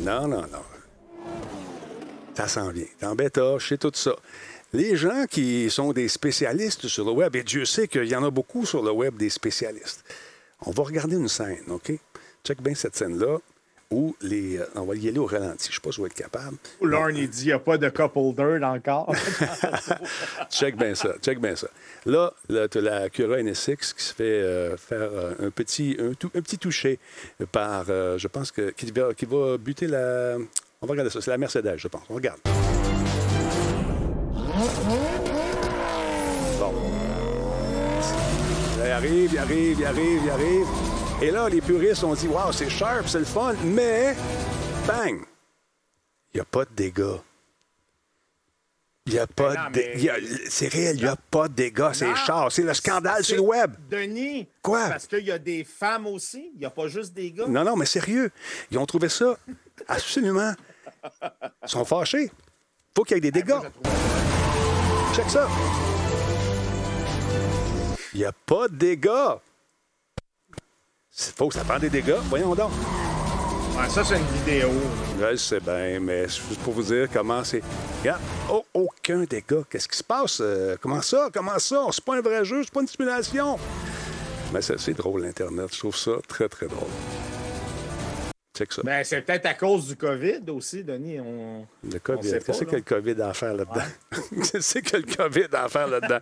Non, 0.00 0.26
non, 0.26 0.42
non. 0.42 0.58
Ça 2.34 2.48
s'en 2.48 2.70
vient. 2.70 2.84
T'es 2.98 3.14
bêta, 3.14 3.58
je 3.58 3.66
sais 3.66 3.78
tout 3.78 3.92
ça. 3.94 4.16
Les 4.72 4.96
gens 4.96 5.26
qui 5.28 5.68
sont 5.70 5.92
des 5.92 6.08
spécialistes 6.08 6.88
sur 6.88 7.04
le 7.04 7.12
web, 7.12 7.36
et 7.36 7.42
Dieu 7.42 7.64
sait 7.66 7.88
qu'il 7.88 8.04
y 8.06 8.16
en 8.16 8.24
a 8.24 8.30
beaucoup 8.30 8.64
sur 8.64 8.82
le 8.82 8.90
web 8.90 9.16
des 9.16 9.28
spécialistes. 9.28 10.02
On 10.64 10.70
va 10.70 10.82
regarder 10.84 11.16
une 11.16 11.28
scène, 11.28 11.64
OK? 11.68 11.92
Check 12.44 12.62
bien 12.62 12.74
cette 12.74 12.96
scène-là 12.96 13.38
où 13.90 14.16
les. 14.22 14.56
euh, 14.58 14.64
On 14.76 14.84
va 14.84 14.94
y 14.94 15.06
aller 15.08 15.18
au 15.18 15.26
ralenti. 15.26 15.66
Je 15.66 15.72
ne 15.72 15.74
sais 15.74 15.80
pas 15.82 15.90
si 15.90 15.96
je 15.98 16.00
vais 16.02 16.06
être 16.06 16.14
capable. 16.14 16.56
Lorne, 16.80 17.14
il 17.16 17.28
dit 17.28 17.42
il 17.42 17.46
n'y 17.48 17.52
a 17.52 17.58
pas 17.58 17.76
de 17.76 17.88
cup 17.90 18.12
holder 18.14 18.58
encore. 18.64 19.14
Check 20.50 20.76
bien 20.76 20.94
ça, 20.94 21.14
check 21.20 21.38
bien 21.38 21.54
ça. 21.54 21.68
Là, 22.06 22.32
là 22.48 22.66
tu 22.68 22.78
as 22.78 22.80
la 22.80 23.10
Cura 23.10 23.42
NSX 23.42 23.92
qui 23.92 24.02
se 24.04 24.14
fait 24.14 24.22
euh, 24.24 24.76
faire 24.78 25.10
euh, 25.12 25.34
un, 25.40 25.50
petit, 25.50 25.96
un, 26.00 26.14
tout- 26.14 26.30
un 26.34 26.40
petit 26.40 26.56
toucher 26.58 26.98
par, 27.52 27.84
euh, 27.90 28.16
je 28.16 28.28
pense, 28.28 28.50
que, 28.50 28.70
qui, 28.70 28.90
va, 28.90 29.12
qui 29.12 29.26
va 29.26 29.58
buter 29.58 29.86
la... 29.86 30.36
On 30.80 30.86
va 30.86 30.92
regarder 30.92 31.10
ça, 31.10 31.20
c'est 31.20 31.30
la 31.30 31.38
Mercedes, 31.38 31.74
je 31.76 31.88
pense. 31.88 32.02
On 32.08 32.14
regarde. 32.14 32.40
Bon. 36.58 36.72
Il 38.84 38.90
arrive, 38.90 39.32
il 39.32 39.38
arrive, 39.38 39.78
il 39.80 39.86
arrive, 39.86 40.20
il 40.24 40.30
arrive. 40.30 40.66
Et 41.22 41.30
là, 41.30 41.48
les 41.48 41.60
puristes 41.60 42.04
ont 42.04 42.14
dit, 42.14 42.28
waouh, 42.28 42.52
c'est 42.52 42.68
sharp, 42.68 43.06
c'est 43.08 43.20
le 43.20 43.24
fun, 43.24 43.54
mais, 43.64 44.14
bang, 44.86 45.20
il 46.34 46.36
n'y 46.36 46.40
a 46.40 46.44
pas 46.44 46.64
de 46.64 46.70
dégâts. 46.74 47.18
Il 49.06 49.14
n'y 49.14 49.18
a 49.18 49.26
pas 49.26 49.68
de. 49.70 49.76
mais- 49.76 50.48
C'est 50.48 50.68
réel, 50.68 50.96
il 50.96 51.02
n'y 51.02 51.08
a 51.08 51.16
pas 51.16 51.48
de 51.48 51.54
dégâts, 51.54 51.90
c'est 51.92 52.06
Non, 52.06 52.14
char. 52.14 52.52
C'est 52.52 52.62
le 52.62 52.72
scandale 52.72 53.24
sur 53.24 53.34
le 53.36 53.42
web. 53.42 53.72
Denis. 53.90 54.46
Quoi? 54.62 54.88
Parce 54.90 55.06
qu'il 55.08 55.24
y 55.24 55.32
a 55.32 55.38
des 55.40 55.64
femmes 55.64 56.06
aussi. 56.06 56.50
Il 56.54 56.60
n'y 56.60 56.64
a 56.66 56.70
pas 56.70 56.86
juste 56.86 57.12
des 57.12 57.32
gars. 57.32 57.46
Non, 57.48 57.64
non, 57.64 57.74
mais 57.74 57.86
sérieux. 57.86 58.30
Ils 58.70 58.78
ont 58.78 58.86
trouvé 58.86 59.08
ça 59.08 59.36
absolument. 59.88 60.52
Ils 61.64 61.68
sont 61.68 61.84
fâchés. 61.84 62.30
faut 62.96 63.02
qu'il 63.02 63.16
y 63.16 63.18
ait 63.18 63.20
des 63.22 63.32
dégâts. 63.32 63.48
Moi, 63.58 63.62
Check 65.14 65.28
ça. 65.28 65.46
Il 68.14 68.20
n'y 68.20 68.24
a 68.24 68.32
pas 68.32 68.68
de 68.68 68.76
dégâts. 68.76 69.36
Faut 71.36 71.48
que 71.48 71.54
ça 71.54 71.64
prend 71.64 71.78
des 71.78 71.90
dégâts. 71.90 72.16
Voyons 72.30 72.54
donc. 72.54 72.70
Ouais, 73.76 73.88
ça, 73.88 74.04
c'est 74.04 74.18
une 74.18 74.26
vidéo. 74.26 74.70
Je 75.18 75.36
sais 75.36 75.60
bien, 75.60 76.00
mais 76.00 76.28
c'est 76.28 76.42
juste 76.48 76.60
pour 76.60 76.74
vous 76.74 76.82
dire 76.82 77.08
comment 77.12 77.44
c'est. 77.44 77.62
Regarde, 78.00 78.20
oh, 78.50 78.64
aucun 78.74 79.24
dégât. 79.24 79.64
Qu'est-ce 79.70 79.88
qui 79.88 79.96
se 79.96 80.04
passe? 80.04 80.38
Euh, 80.40 80.76
comment 80.80 81.02
ça? 81.02 81.28
Comment 81.32 81.58
ça? 81.58 81.86
C'est 81.90 82.04
pas 82.04 82.16
un 82.16 82.20
vrai 82.20 82.44
jeu, 82.44 82.62
c'est 82.62 82.72
pas 82.72 82.80
une 82.80 82.88
simulation. 82.88 83.58
Mais 84.52 84.62
c'est 84.62 84.78
c'est 84.78 84.94
drôle, 84.94 85.22
l'Internet. 85.22 85.68
Je 85.72 85.78
trouve 85.78 85.96
ça 85.96 86.12
très, 86.26 86.48
très 86.48 86.66
drôle. 86.66 86.88
Ben, 88.84 89.02
c'est 89.02 89.22
peut-être 89.22 89.46
à 89.46 89.54
cause 89.54 89.88
du 89.88 89.96
COVID 89.96 90.40
aussi, 90.50 90.84
Denis. 90.84 91.18
On... 91.20 91.66
Le 91.90 91.98
COVID. 91.98 92.32
Qu'est-ce 92.46 92.64
que 92.64 92.76
le 92.76 92.82
COVID 92.82 93.20
a 93.22 93.30
à 93.30 93.32
faire 93.34 93.54
là-dedans? 93.54 93.80
Qu'est-ce 94.30 94.78
que 94.80 94.96
le 94.98 95.04
COVID 95.16 95.46
a 95.54 95.64
à 95.64 95.68
faire 95.70 95.88
là-dedans? 95.88 96.18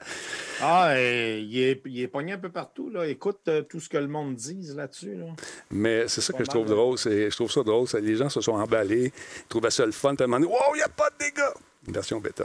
Ah, 0.61 0.91
euh, 0.91 1.41
il, 1.43 1.61
est, 1.61 1.83
il 1.87 2.01
est 2.03 2.07
pogné 2.09 2.33
un 2.35 2.39
peu 2.39 2.49
partout. 2.51 2.89
Là. 2.89 3.07
Écoute 3.09 3.41
euh, 3.49 3.63
tout 3.63 3.81
ce 3.81 3.89
que 3.89 3.99
le 3.99 4.07
monde 4.07 4.37
dise 4.37 4.77
là-dessus. 4.77 5.17
Là. 5.17 5.27
Mais 5.73 6.07
c'est 6.07 6.21
ça 6.21 6.33
que 6.33 6.45
je 6.45 6.49
trouve 6.51 6.67
drôle. 6.67 6.97
Je 6.99 7.35
trouve 7.35 7.51
ça 7.51 7.65
drôle. 7.65 7.89
c'est- 7.89 8.01
Les 8.01 8.15
gens 8.15 8.29
se 8.29 8.41
sont 8.41 8.53
emballés, 8.53 9.13
ils 9.37 9.49
trouvaient 9.49 9.71
ça 9.73 9.85
le 9.85 9.93
fun. 9.93 10.15
Donné, 10.15 10.47
wow, 10.47 10.57
il 10.75 10.79
n'y 10.79 10.83
a 10.83 10.89
pas 10.89 11.11
de 11.11 11.17
dégâts! 11.19 11.53
Une 11.89 11.95
version 11.95 12.21
bêta. 12.21 12.45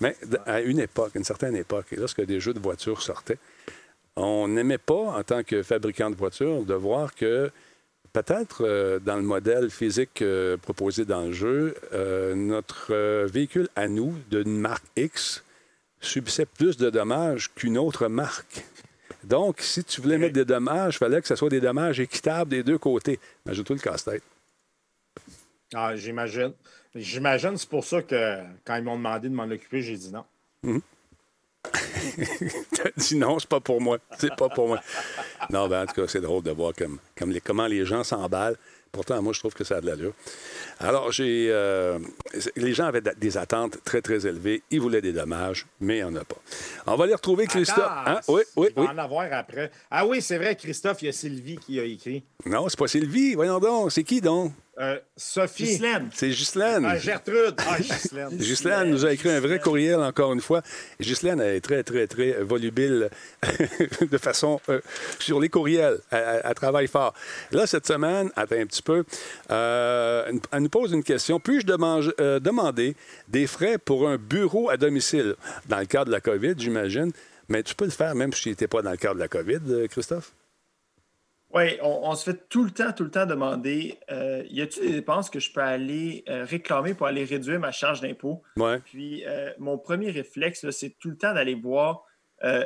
Mais 0.00 0.16
à 0.44 0.60
une 0.60 0.80
époque, 0.80 1.12
une 1.14 1.22
certaine 1.24 1.54
époque, 1.54 1.86
lorsque 1.92 2.24
des 2.24 2.40
jeux 2.40 2.54
de 2.54 2.58
voitures 2.58 3.00
sortaient, 3.00 3.38
on 4.16 4.48
n'aimait 4.48 4.78
pas, 4.78 4.94
en 4.94 5.22
tant 5.22 5.44
que 5.44 5.62
fabricant 5.62 6.10
de 6.10 6.16
voitures, 6.16 6.64
de 6.64 6.74
voir 6.74 7.14
que 7.14 7.52
peut-être 8.22 8.64
euh, 8.64 8.98
dans 8.98 9.16
le 9.16 9.22
modèle 9.22 9.68
physique 9.68 10.22
euh, 10.22 10.56
proposé 10.56 11.04
dans 11.04 11.26
le 11.26 11.32
jeu, 11.32 11.74
euh, 11.92 12.34
notre 12.34 13.26
véhicule 13.26 13.68
à 13.76 13.88
nous, 13.88 14.14
d'une 14.30 14.56
marque 14.58 14.84
X, 14.96 15.44
subissait 16.00 16.46
plus 16.46 16.78
de 16.78 16.88
dommages 16.88 17.52
qu'une 17.54 17.76
autre 17.76 18.08
marque. 18.08 18.64
Donc, 19.24 19.60
si 19.60 19.84
tu 19.84 20.00
voulais 20.00 20.16
mettre 20.16 20.32
des 20.32 20.46
dommages, 20.46 20.94
il 20.94 20.98
fallait 20.98 21.20
que 21.20 21.28
ce 21.28 21.36
soit 21.36 21.50
des 21.50 21.60
dommages 21.60 22.00
équitables 22.00 22.50
des 22.50 22.62
deux 22.62 22.78
côtés. 22.78 23.20
Imagine-toi 23.44 23.76
le 23.76 23.82
casse-tête. 23.82 24.22
Ah, 25.74 25.94
j'imagine. 25.94 26.52
J'imagine, 26.94 27.58
c'est 27.58 27.68
pour 27.68 27.84
ça 27.84 28.00
que 28.00 28.38
quand 28.64 28.76
ils 28.76 28.84
m'ont 28.84 28.96
demandé 28.96 29.28
de 29.28 29.34
m'en 29.34 29.50
occuper, 29.50 29.82
j'ai 29.82 29.96
dit 29.96 30.10
non. 30.10 30.80
T'as 32.74 32.90
dit 32.96 33.16
non, 33.16 33.38
c'est 33.38 33.48
pas 33.48 33.60
pour 33.60 33.80
moi. 33.80 33.98
C'est 34.18 34.34
pas 34.34 34.48
pour 34.48 34.68
moi. 34.68 34.80
Non, 35.50 35.68
ben, 35.68 35.82
en 35.82 35.86
tout 35.86 36.00
cas, 36.00 36.08
c'est 36.08 36.20
drôle 36.20 36.42
de 36.42 36.50
voir 36.50 36.72
comme, 36.76 36.98
comme 37.16 37.30
les, 37.30 37.40
comment 37.40 37.66
les 37.66 37.84
gens 37.84 38.04
s'emballent. 38.04 38.56
Pourtant, 38.92 39.20
moi, 39.20 39.34
je 39.34 39.40
trouve 39.40 39.52
que 39.52 39.64
ça 39.64 39.76
a 39.76 39.80
de 39.82 39.86
l'allure. 39.86 40.14
Alors, 40.80 41.12
j'ai. 41.12 41.48
euh, 41.50 41.98
les 42.56 42.72
gens 42.72 42.86
avaient 42.86 43.02
des 43.02 43.36
attentes 43.36 43.76
très, 43.84 44.00
très 44.00 44.26
élevées. 44.26 44.62
Ils 44.70 44.80
voulaient 44.80 45.02
des 45.02 45.12
dommages, 45.12 45.66
mais 45.80 45.98
il 45.98 46.04
n'y 46.04 46.04
en 46.04 46.16
a 46.16 46.24
pas. 46.24 46.36
On 46.86 46.96
va 46.96 47.06
les 47.06 47.14
retrouver, 47.14 47.46
Christophe. 47.46 47.84
Hein? 48.06 48.20
Oui, 48.28 48.42
oui, 48.56 48.68
il 48.70 48.74
va 48.74 48.82
oui. 48.82 48.88
en 48.94 48.98
avoir 48.98 49.26
après. 49.32 49.70
Ah 49.90 50.06
oui, 50.06 50.22
c'est 50.22 50.38
vrai, 50.38 50.56
Christophe, 50.56 51.02
il 51.02 51.06
y 51.06 51.08
a 51.08 51.12
Sylvie 51.12 51.58
qui 51.58 51.78
a 51.78 51.84
écrit. 51.84 52.22
Non, 52.46 52.68
c'est 52.70 52.78
pas 52.78 52.88
Sylvie. 52.88 53.34
Voyons 53.34 53.58
donc. 53.58 53.92
C'est 53.92 54.04
qui 54.04 54.20
donc? 54.22 54.52
Euh, 54.78 54.98
Sophie. 55.16 55.80
C'est 56.14 56.28
Ghislaine. 56.28 56.84
Ah, 56.84 56.98
Gertrude. 56.98 57.54
Ah, 57.66 57.78
Ghislaine. 57.80 58.28
Ghislaine 58.36 58.90
nous 58.90 59.06
a 59.06 59.12
écrit 59.12 59.30
un 59.30 59.40
vrai 59.40 59.58
courriel, 59.58 59.96
encore 60.00 60.34
une 60.34 60.42
fois. 60.42 60.60
Ghislaine 61.00 61.40
elle 61.40 61.56
est 61.56 61.60
très, 61.62 61.82
très, 61.82 62.06
très 62.06 62.32
volubile 62.42 63.08
de 64.00 64.18
façon 64.18 64.60
euh, 64.68 64.80
sur 65.18 65.40
les 65.40 65.48
courriels. 65.48 65.98
Elle, 66.10 66.18
elle- 66.26 66.40
elle 66.44 66.54
travaille 66.54 66.88
fort. 66.88 67.14
Là, 67.52 67.66
cette 67.66 67.86
semaine, 67.86 68.30
attends 68.36 68.56
un 68.56 68.66
petit 68.66 68.82
peu, 68.82 69.04
euh, 69.50 70.30
elle 70.52 70.60
nous 70.62 70.68
pose 70.68 70.92
une 70.92 71.04
question. 71.04 71.40
Puis-je 71.40 71.66
demange- 71.66 72.12
euh, 72.20 72.38
demander 72.38 72.96
des 73.28 73.46
frais 73.46 73.78
pour 73.78 74.08
un 74.08 74.16
bureau 74.18 74.68
à 74.68 74.76
domicile? 74.76 75.36
Dans 75.68 75.78
le 75.78 75.86
cadre 75.86 76.06
de 76.06 76.12
la 76.12 76.20
COVID, 76.20 76.54
j'imagine. 76.58 77.12
Mais 77.48 77.62
tu 77.62 77.74
peux 77.74 77.84
le 77.86 77.90
faire 77.92 78.14
même 78.14 78.32
si 78.32 78.42
tu 78.42 78.48
n'étais 78.50 78.66
pas 78.68 78.82
dans 78.82 78.90
le 78.90 78.96
cadre 78.96 79.14
de 79.14 79.20
la 79.20 79.28
COVID, 79.28 79.88
Christophe? 79.88 80.32
Oui, 81.56 81.78
on, 81.80 82.10
on 82.10 82.14
se 82.14 82.30
fait 82.30 82.48
tout 82.50 82.64
le 82.64 82.70
temps, 82.70 82.92
tout 82.92 83.04
le 83.04 83.10
temps 83.10 83.24
demander 83.24 83.98
euh, 84.10 84.44
y 84.50 84.60
a-t-il 84.60 84.88
des 84.88 84.92
dépenses 84.92 85.30
que 85.30 85.40
je 85.40 85.50
peux 85.50 85.62
aller 85.62 86.22
euh, 86.28 86.44
réclamer 86.44 86.92
pour 86.92 87.06
aller 87.06 87.24
réduire 87.24 87.58
ma 87.58 87.72
charge 87.72 88.02
d'impôt? 88.02 88.42
Oui. 88.58 88.78
Puis, 88.84 89.24
euh, 89.26 89.50
mon 89.58 89.78
premier 89.78 90.10
réflexe, 90.10 90.68
c'est 90.68 90.98
tout 90.98 91.08
le 91.08 91.16
temps 91.16 91.32
d'aller 91.32 91.54
voir 91.54 92.04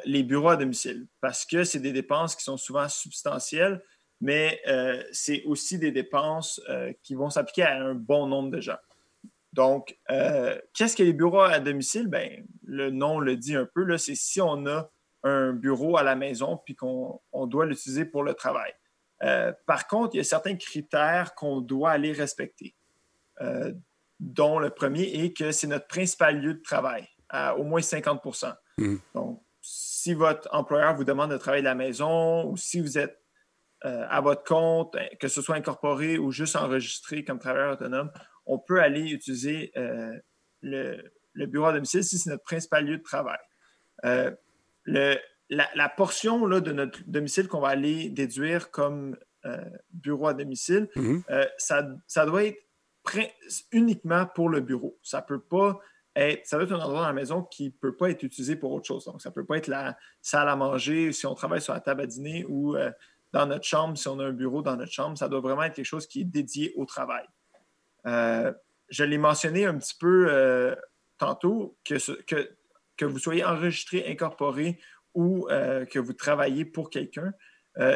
les 0.04 0.24
bureaux 0.24 0.48
à 0.48 0.56
domicile 0.56 1.06
parce 1.20 1.46
que 1.46 1.62
c'est 1.62 1.78
des 1.78 1.92
dépenses 1.92 2.34
qui 2.34 2.42
sont 2.42 2.56
souvent 2.56 2.88
substantielles, 2.88 3.80
mais 4.20 4.60
c'est 5.12 5.44
aussi 5.44 5.78
des 5.78 5.92
dépenses 5.92 6.60
qui 7.04 7.14
vont 7.14 7.30
s'appliquer 7.30 7.62
à 7.62 7.80
un 7.80 7.94
bon 7.94 8.26
nombre 8.26 8.50
de 8.50 8.60
gens. 8.60 8.80
Donc, 9.52 9.96
qu'est-ce 10.74 10.96
que 10.96 11.04
les 11.04 11.12
bureaux 11.12 11.42
à 11.42 11.60
domicile? 11.60 12.08
Ben, 12.08 12.44
le 12.64 12.90
nom 12.90 13.20
le 13.20 13.36
dit 13.36 13.54
un 13.54 13.64
peu, 13.72 13.96
c'est 13.96 14.16
si 14.16 14.40
on 14.40 14.66
a 14.66 14.90
un 15.22 15.52
bureau 15.52 15.96
à 15.96 16.02
la 16.02 16.16
maison 16.16 16.56
puis 16.56 16.74
qu'on 16.74 17.20
on 17.32 17.46
doit 17.46 17.64
l'utiliser 17.64 18.04
pour 18.04 18.24
le 18.24 18.34
travail. 18.34 18.72
Par 19.66 19.86
contre, 19.86 20.14
il 20.14 20.18
y 20.18 20.20
a 20.20 20.24
certains 20.24 20.56
critères 20.56 21.34
qu'on 21.34 21.60
doit 21.60 21.90
aller 21.90 22.12
respecter, 22.12 22.74
dont 24.18 24.58
le 24.58 24.70
premier 24.70 25.02
est 25.02 25.36
que 25.36 25.52
c'est 25.52 25.66
notre 25.66 25.86
principal 25.86 26.40
lieu 26.40 26.54
de 26.54 26.62
travail, 26.62 27.08
à 27.28 27.56
au 27.56 27.64
moins 27.64 27.80
50% 27.80 28.54
mmh. 28.78 28.96
Donc, 29.14 29.42
si 29.62 30.14
votre 30.14 30.48
employeur 30.52 30.94
vous 30.94 31.04
demande 31.04 31.30
de 31.30 31.36
travailler 31.36 31.62
de 31.62 31.68
la 31.68 31.74
maison 31.74 32.46
ou 32.46 32.56
si 32.56 32.80
vous 32.80 32.98
êtes 32.98 33.20
euh, 33.84 34.04
à 34.08 34.20
votre 34.20 34.44
compte, 34.44 34.94
hein, 34.96 35.06
que 35.18 35.28
ce 35.28 35.40
soit 35.40 35.56
incorporé 35.56 36.18
ou 36.18 36.30
juste 36.32 36.56
enregistré 36.56 37.24
comme 37.24 37.38
travailleur 37.38 37.72
autonome, 37.72 38.10
on 38.46 38.58
peut 38.58 38.80
aller 38.80 39.10
utiliser 39.10 39.72
euh, 39.76 40.18
le, 40.60 41.46
bureau 41.46 41.66
à 41.66 41.72
domicile 41.72 42.04
si 42.04 42.18
c'est 42.18 42.30
notre 42.30 42.44
principal 42.44 42.84
lieu 42.84 42.98
de 42.98 43.02
travail. 43.02 43.38
Euh, 44.04 44.30
la, 45.50 45.88
portion 45.88 46.46
là, 46.46 46.60
de 46.60 46.72
notre 46.72 47.00
domicile 47.06 47.48
qu'on 47.48 47.60
va 47.60 47.68
aller 47.68 48.08
déduire 48.08 48.70
comme 48.70 49.16
bureau 49.92 50.28
à 50.28 50.34
domicile, 50.34 50.88
mm-hmm. 50.96 51.48
ça, 51.58 51.88
ça, 52.06 52.26
doit 52.26 52.44
être 52.44 52.62
uniquement 53.72 54.26
pour 54.26 54.48
le 54.48 54.60
bureau. 54.60 54.98
Ça 55.02 55.18
ne 55.18 55.26
peut 55.26 55.40
pas 55.40 55.80
ça 56.44 56.56
doit 56.56 56.64
être 56.64 56.72
un 56.72 56.80
endroit 56.80 57.00
dans 57.00 57.06
la 57.06 57.12
maison 57.12 57.42
qui 57.42 57.66
ne 57.66 57.70
peut 57.70 57.96
pas 57.96 58.10
être 58.10 58.22
utilisé 58.22 58.56
pour 58.56 58.72
autre 58.72 58.86
chose. 58.86 59.04
Donc, 59.04 59.22
ça 59.22 59.30
ne 59.30 59.34
peut 59.34 59.44
pas 59.44 59.56
être 59.56 59.68
la 59.68 59.96
salle 60.20 60.48
à 60.48 60.56
manger 60.56 61.12
si 61.12 61.26
on 61.26 61.34
travaille 61.34 61.60
sur 61.60 61.72
la 61.72 61.80
table 61.80 62.02
à 62.02 62.06
dîner 62.06 62.44
ou 62.48 62.76
euh, 62.76 62.90
dans 63.32 63.46
notre 63.46 63.64
chambre 63.64 63.96
si 63.96 64.08
on 64.08 64.18
a 64.18 64.24
un 64.24 64.32
bureau 64.32 64.62
dans 64.62 64.76
notre 64.76 64.92
chambre. 64.92 65.16
Ça 65.16 65.28
doit 65.28 65.40
vraiment 65.40 65.62
être 65.62 65.74
quelque 65.74 65.84
chose 65.84 66.06
qui 66.06 66.22
est 66.22 66.24
dédié 66.24 66.72
au 66.76 66.84
travail. 66.84 67.24
Euh, 68.06 68.52
je 68.88 69.04
l'ai 69.04 69.18
mentionné 69.18 69.66
un 69.66 69.78
petit 69.78 69.94
peu 69.98 70.26
euh, 70.28 70.74
tantôt, 71.18 71.78
que, 71.84 71.94
que, 72.22 72.50
que, 72.96 73.04
vous 73.04 73.18
soyez 73.18 73.44
enregistré, 73.44 74.04
incorporé 74.08 74.80
ou 75.14 75.46
que 75.48 75.98
vous 75.98 76.12
travaillez 76.12 76.64
pour 76.64 76.90
quelqu'un, 76.90 77.32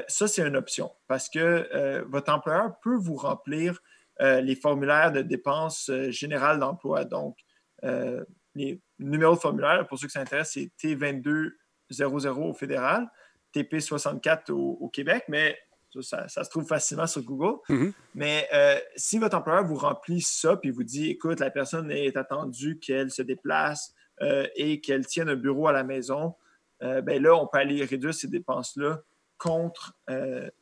ça, 0.08 0.28
c'est 0.28 0.46
une 0.46 0.56
option 0.56 0.90
parce 1.08 1.28
que 1.28 2.04
votre 2.08 2.32
employeur 2.32 2.78
peut 2.82 2.96
vous 2.96 3.16
remplir 3.16 3.80
les 4.20 4.56
formulaires 4.56 5.12
de 5.12 5.22
dépenses 5.22 5.90
générales 6.10 6.58
d'emploi. 6.58 7.04
Donc, 7.04 7.36
euh, 7.84 8.24
les 8.54 8.80
numéros 8.98 9.34
de 9.34 9.40
formulaire, 9.40 9.86
pour 9.88 9.98
ceux 9.98 10.06
qui 10.06 10.12
s'intéressent, 10.12 10.54
c'est 10.54 10.70
T2200 10.88 12.48
au 12.48 12.54
fédéral, 12.54 13.08
TP64 13.54 14.52
au, 14.52 14.88
Québec, 14.88 15.24
mais 15.28 15.58
ça, 16.00 16.28
se 16.28 16.50
trouve 16.50 16.66
facilement 16.66 17.08
sur 17.08 17.22
Google. 17.22 17.58
Mm-hmm. 17.68 17.92
Mais 18.14 18.48
euh, 18.52 18.78
si 18.94 19.18
votre 19.18 19.36
employeur 19.36 19.64
vous 19.64 19.74
remplit 19.74 20.20
ça, 20.20 20.56
puis 20.56 20.70
vous 20.70 20.84
dit, 20.84 21.10
écoute, 21.10 21.40
la 21.40 21.50
personne 21.50 21.90
est 21.90 22.16
attendue 22.16 22.78
qu'elle 22.78 23.10
se 23.10 23.22
déplace 23.22 23.92
euh, 24.22 24.46
et 24.54 24.80
qu'elle 24.80 25.04
tienne 25.04 25.28
un 25.28 25.36
bureau 25.36 25.66
à 25.66 25.72
la 25.72 25.82
maison, 25.82 26.34
ben 27.02 27.22
là, 27.22 27.34
on 27.34 27.46
peut 27.46 27.58
aller 27.58 27.84
réduire 27.84 28.14
ces 28.14 28.28
dépenses-là 28.28 29.00
contre, 29.38 29.94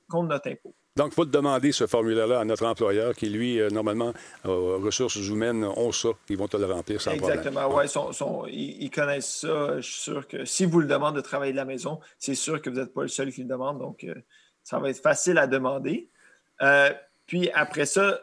contre 0.08 0.28
notre 0.28 0.50
impôt. 0.50 0.74
Donc, 0.94 1.12
il 1.12 1.14
faut 1.14 1.24
demander 1.24 1.72
ce 1.72 1.87
formulaire-là 1.87 2.40
à 2.40 2.44
notre 2.44 2.66
employeur 2.66 3.14
qui, 3.14 3.30
lui, 3.30 3.58
euh, 3.58 3.70
normalement, 3.70 4.12
aux 4.44 4.78
ressources 4.78 5.16
humaines, 5.16 5.64
ont 5.64 5.90
ça. 5.90 6.11
Ils 6.28 6.37
vont 6.37 6.48
te 6.48 6.58
le 6.58 6.66
remplir 6.66 7.00
sans 7.00 7.12
Exactement, 7.12 7.62
problème. 7.62 7.85
Exactement, 7.85 8.42
oui. 8.42 8.76
Ils, 8.78 8.90
connaissent 8.90 9.40
ça. 9.40 9.80
Je 9.80 9.90
suis 9.90 10.02
sûr 10.02 10.28
que 10.28 10.44
si 10.44 10.66
vous 10.66 10.80
le 10.80 10.87
demandez 10.87 11.16
de 11.16 11.22
travailler 11.22 11.52
de 11.52 11.56
la 11.56 11.64
maison, 11.64 11.98
c'est 12.18 12.35
sûr 12.35 12.61
que 12.61 12.68
vous 12.68 12.76
n'êtes 12.76 12.92
pas 12.92 13.02
le 13.02 13.08
seul 13.08 13.32
qui 13.32 13.40
le 13.40 13.48
demande. 13.48 13.78
Donc, 13.78 14.04
euh, 14.04 14.14
ça 14.62 14.78
va 14.80 14.90
être 14.90 15.00
facile 15.00 15.38
à 15.38 15.46
demander. 15.46 16.11
Euh, 16.61 16.92
puis 17.26 17.50
après 17.52 17.87
ça, 17.87 18.20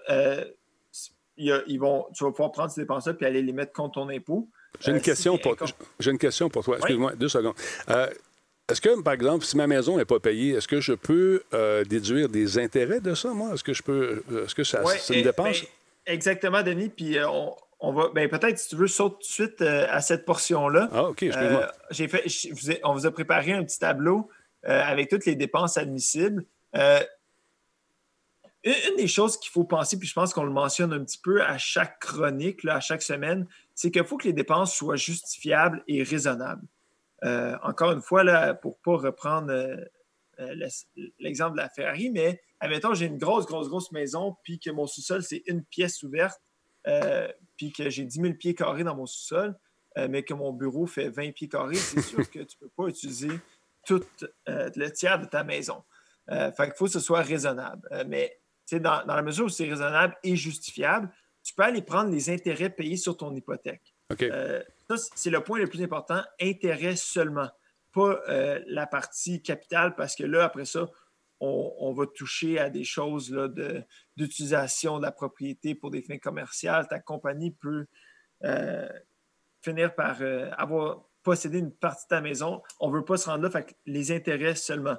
ils 1.37 1.79
vont, 1.79 2.05
tu 2.13 2.23
vas 2.23 2.29
pouvoir 2.29 2.51
prendre 2.51 2.69
ces 2.69 2.81
dépenses-là 2.81 3.15
puis 3.15 3.25
aller 3.25 3.41
les 3.41 3.53
mettre 3.53 3.73
contre 3.73 3.95
ton 3.95 4.09
impôt. 4.09 4.47
J'ai 4.79 4.91
une, 4.91 5.01
question 5.01 5.37
pour, 5.37 5.55
j'ai 5.99 6.11
une 6.11 6.17
question 6.17 6.49
pour 6.49 6.63
toi. 6.63 6.77
Excuse-moi, 6.77 7.15
deux 7.15 7.27
secondes. 7.27 7.55
Est-ce 8.69 8.81
que, 8.81 9.01
par 9.01 9.13
exemple, 9.13 9.43
si 9.45 9.57
ma 9.57 9.67
maison 9.67 9.97
n'est 9.97 10.05
pas 10.05 10.19
payée, 10.19 10.53
est-ce 10.53 10.67
que 10.67 10.79
je 10.79 10.93
peux 10.93 11.43
euh, 11.53 11.83
déduire 11.83 12.29
des 12.29 12.59
intérêts 12.59 12.99
de 12.99 13.15
ça, 13.15 13.33
moi? 13.33 13.53
Est-ce 13.53 13.63
que 13.63 13.73
je 13.73 13.81
peux. 13.81 14.23
Euh, 14.31 14.45
est-ce 14.45 14.53
que 14.53 14.63
ça, 14.63 14.83
c'est 14.99 15.17
une 15.17 15.23
dépense? 15.23 15.61
Ben, 15.61 15.67
exactement, 16.13 16.61
Denis. 16.61 16.89
Puis 16.89 17.17
euh, 17.17 17.27
on, 17.79 17.93
va. 17.93 18.09
Ben, 18.13 18.29
peut-être, 18.29 18.59
si 18.59 18.69
tu 18.69 18.75
veux, 18.75 18.87
saute 18.87 19.13
tout 19.13 19.19
de 19.19 19.23
suite 19.23 19.61
à 19.61 20.01
cette 20.01 20.23
portion-là. 20.23 20.87
Ah, 20.91 21.05
OK, 21.05 21.23
excuse-moi. 21.23 21.71
j'ai 21.89 22.07
fait, 22.07 22.23
on 22.83 22.93
vous 22.93 23.07
a 23.07 23.11
préparé 23.11 23.53
un 23.53 23.63
petit 23.63 23.79
tableau 23.79 24.29
avec 24.63 25.09
toutes 25.09 25.25
les 25.25 25.35
dépenses 25.35 25.77
admissibles. 25.77 26.45
Une, 28.65 28.97
des 28.97 29.07
choses 29.07 29.39
qu'il 29.39 29.51
faut 29.51 29.63
penser, 29.63 29.97
puis 29.97 30.07
je 30.07 30.13
pense 30.13 30.33
qu'on 30.33 30.43
le 30.43 30.51
mentionne 30.51 30.91
un 30.91 31.03
petit 31.03 31.17
peu 31.17 31.41
à 31.41 31.57
chaque 31.57 31.99
chronique, 31.99 32.65
à 32.67 32.81
chaque 32.81 33.01
semaine, 33.01 33.47
c'est 33.79 33.91
qu'il 33.91 34.03
faut 34.03 34.17
que 34.17 34.27
les 34.27 34.33
dépenses 34.33 34.75
soient 34.75 34.97
justifiables 34.97 35.85
et 35.87 36.03
raisonnables. 36.03 36.67
Euh, 37.23 37.55
encore 37.63 37.93
une 37.93 38.01
fois, 38.01 38.53
pour 38.55 38.71
ne 38.71 38.83
pas 38.83 38.97
reprendre 39.07 39.53
euh, 39.53 39.77
euh, 40.41 40.67
l'exemple 41.17 41.53
de 41.53 41.61
la 41.61 41.69
Ferrari, 41.69 42.09
mais 42.09 42.41
admettons, 42.59 42.93
j'ai 42.93 43.05
une 43.05 43.17
grosse, 43.17 43.45
grosse, 43.45 43.69
grosse 43.69 43.93
maison, 43.93 44.35
puis 44.43 44.59
que 44.59 44.69
mon 44.69 44.85
sous-sol, 44.85 45.23
c'est 45.23 45.43
une 45.45 45.63
pièce 45.63 46.03
ouverte, 46.03 46.41
puis 47.55 47.71
que 47.71 47.89
j'ai 47.89 48.03
10 48.03 48.19
000 48.19 48.33
pieds 48.33 48.53
carrés 48.53 48.83
dans 48.83 48.97
mon 48.97 49.05
sous-sol, 49.05 49.57
mais 50.09 50.23
que 50.23 50.33
mon 50.33 50.51
bureau 50.51 50.85
fait 50.85 51.07
20 51.07 51.31
pieds 51.31 51.47
carrés, 51.47 51.75
c'est 51.75 52.01
sûr 52.01 52.29
que 52.29 52.39
tu 52.39 52.57
ne 52.61 52.67
peux 52.67 52.73
pas 52.75 52.89
utiliser 52.89 53.31
tout 53.85 54.03
le 54.45 54.89
tiers 54.89 55.19
de 55.19 55.25
ta 55.25 55.45
maison. 55.45 55.85
fait 56.27 56.65
qu'il 56.65 56.73
faut 56.75 56.85
que 56.85 56.91
ce 56.91 56.99
soit 56.99 57.21
raisonnable. 57.21 57.87
mais 58.07 58.41
dans 58.73 59.05
la 59.05 59.21
mesure 59.21 59.45
où 59.45 59.49
c'est 59.49 59.69
raisonnable 59.69 60.17
et 60.21 60.35
justifiable, 60.35 61.09
tu 61.49 61.55
peux 61.55 61.63
aller 61.63 61.81
prendre 61.81 62.11
les 62.11 62.29
intérêts 62.29 62.69
payés 62.69 62.95
sur 62.95 63.17
ton 63.17 63.33
hypothèque. 63.33 63.95
Euh, 64.21 64.61
ça, 64.87 64.97
c'est 65.15 65.31
le 65.31 65.43
point 65.43 65.57
le 65.57 65.65
plus 65.65 65.81
important. 65.81 66.21
Intérêt 66.39 66.95
seulement, 66.95 67.49
pas 67.91 68.21
euh, 68.29 68.61
la 68.67 68.85
partie 68.85 69.41
capitale, 69.41 69.95
parce 69.95 70.15
que 70.15 70.25
là, 70.25 70.43
après 70.43 70.65
ça, 70.65 70.87
on, 71.39 71.91
va 71.93 72.05
toucher 72.05 72.59
à 72.59 72.69
des 72.69 72.83
choses 72.83 73.31
d'utilisation 74.15 74.99
de, 74.99 75.03
la 75.03 75.11
propriété 75.11 75.73
pour 75.73 75.89
des 75.89 76.03
fins 76.03 76.19
commerciales. 76.19 76.87
Ta 76.87 76.99
compagnie 76.99 77.49
peut 77.49 77.87
euh, 78.43 78.87
finir 79.63 79.95
par 79.95 80.21
avoir 80.55 81.05
possédé 81.23 81.57
une 81.57 81.71
partie 81.71 82.05
de 82.05 82.09
ta 82.09 82.21
maison. 82.21 82.61
On 82.79 82.91
ne 82.91 82.97
veut 82.97 83.05
pas 83.05 83.17
se 83.17 83.27
rendre 83.27 83.41
là, 83.41 83.49
fait 83.49 83.75
les 83.87 84.11
intérêts 84.11 84.53
seulement. 84.53 84.97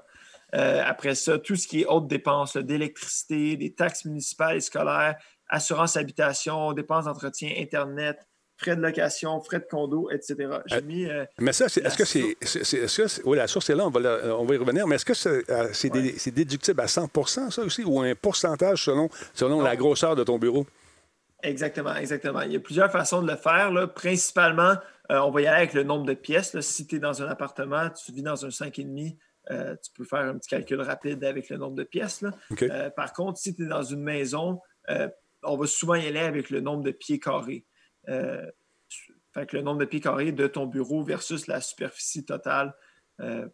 après 0.53 1.15
ça, 1.15 1.39
tout 1.39 1.55
ce 1.55 1.69
qui 1.69 1.83
est 1.83 1.87
autres 1.87 2.09
dépenses, 2.09 2.57
d'électricité, 2.57 3.57
des 3.57 3.73
taxes 3.73 4.05
municipales 4.05 4.57
et 4.57 4.61
scolaires, 4.61 5.17
assurance 5.51 5.97
habitation, 5.97 6.73
dépenses 6.73 7.05
d'entretien, 7.05 7.53
Internet, 7.59 8.27
frais 8.61 8.77
de 8.77 8.83
location, 8.83 9.41
frais 9.41 9.61
de 9.61 9.67
condo, 9.71 10.11
etc. 10.11 10.37
J'ai 10.67 10.77
euh, 10.77 10.81
mis. 10.83 11.07
Euh, 11.07 11.25
mais 11.39 11.53
ça, 11.53 11.67
est-ce 11.67 11.97
que 11.97 12.05
c'est. 12.05 12.37
Est, 12.41 13.23
oui, 13.25 13.37
la 13.37 13.47
source 13.47 13.71
est 13.71 13.75
là, 13.75 13.87
on 13.87 13.91
va, 13.91 14.37
on 14.37 14.45
va 14.45 14.55
y 14.55 14.59
revenir, 14.59 14.87
mais 14.87 14.97
est-ce 14.97 15.05
que 15.05 15.15
c'est 15.15 15.51
euh, 15.51 16.31
déductible 16.31 16.81
à 16.81 16.87
100% 16.87 17.51
ça 17.51 17.63
aussi, 17.63 17.85
ou 17.85 18.01
un 18.01 18.15
pourcentage 18.15 18.85
selon, 18.85 19.09
selon 19.35 19.63
la 19.63 19.77
grosseur 19.77 20.15
de 20.15 20.25
ton 20.25 20.39
bureau? 20.39 20.67
Exactement, 21.43 21.95
exactement. 21.97 22.43
Il 22.43 22.53
y 22.53 22.57
a 22.57 22.61
plusieurs 22.61 22.93
façons 22.93 23.23
de 23.23 23.31
le 23.31 23.37
faire. 23.37 23.73
Là. 23.73 23.87
Principalement, 23.87 24.75
on 25.09 25.31
va 25.31 25.41
y 25.41 25.47
aller 25.47 25.57
avec 25.57 25.73
le 25.73 25.85
nombre 25.85 26.05
de 26.05 26.13
pièces. 26.13 26.59
Si 26.61 26.87
tu 26.87 26.97
es 26.97 26.99
dans 26.99 27.23
un 27.23 27.29
appartement, 27.29 27.89
tu 27.89 28.13
vis 28.13 28.23
dans 28.23 28.45
un 28.45 28.51
5,5, 28.51 29.17
euh, 29.51 29.75
tu 29.83 29.91
peux 29.97 30.05
faire 30.05 30.21
un 30.21 30.37
petit 30.37 30.51
calcul 30.51 30.83
rapide 30.83 31.25
avec 31.25 31.49
le 31.49 31.57
nombre 31.57 31.77
de 31.77 31.83
pièces. 31.85 32.21
Là. 32.21 32.91
par 32.91 33.15
contre, 33.15 33.39
si 33.39 33.55
tu 33.55 33.65
es 33.65 33.69
dans 33.69 33.83
une 33.83 34.03
maison, 34.03 34.61
on 35.43 35.57
va 35.57 35.67
souvent 35.67 35.95
y 35.95 36.07
aller 36.07 36.21
avec 36.21 36.51
le 36.51 36.61
nombre 36.61 36.83
de 36.83 36.91
pieds 36.91 37.19
carrés. 37.19 37.65
Euh, 38.09 38.51
fait 39.33 39.53
le 39.53 39.63
nombre 39.63 39.79
de 39.79 39.85
pieds 39.85 40.01
carrés 40.01 40.33
de 40.33 40.47
ton 40.47 40.67
bureau 40.67 41.03
versus 41.03 41.47
la 41.47 41.61
superficie 41.61 42.25
totale 42.25 42.75
euh, 43.21 43.49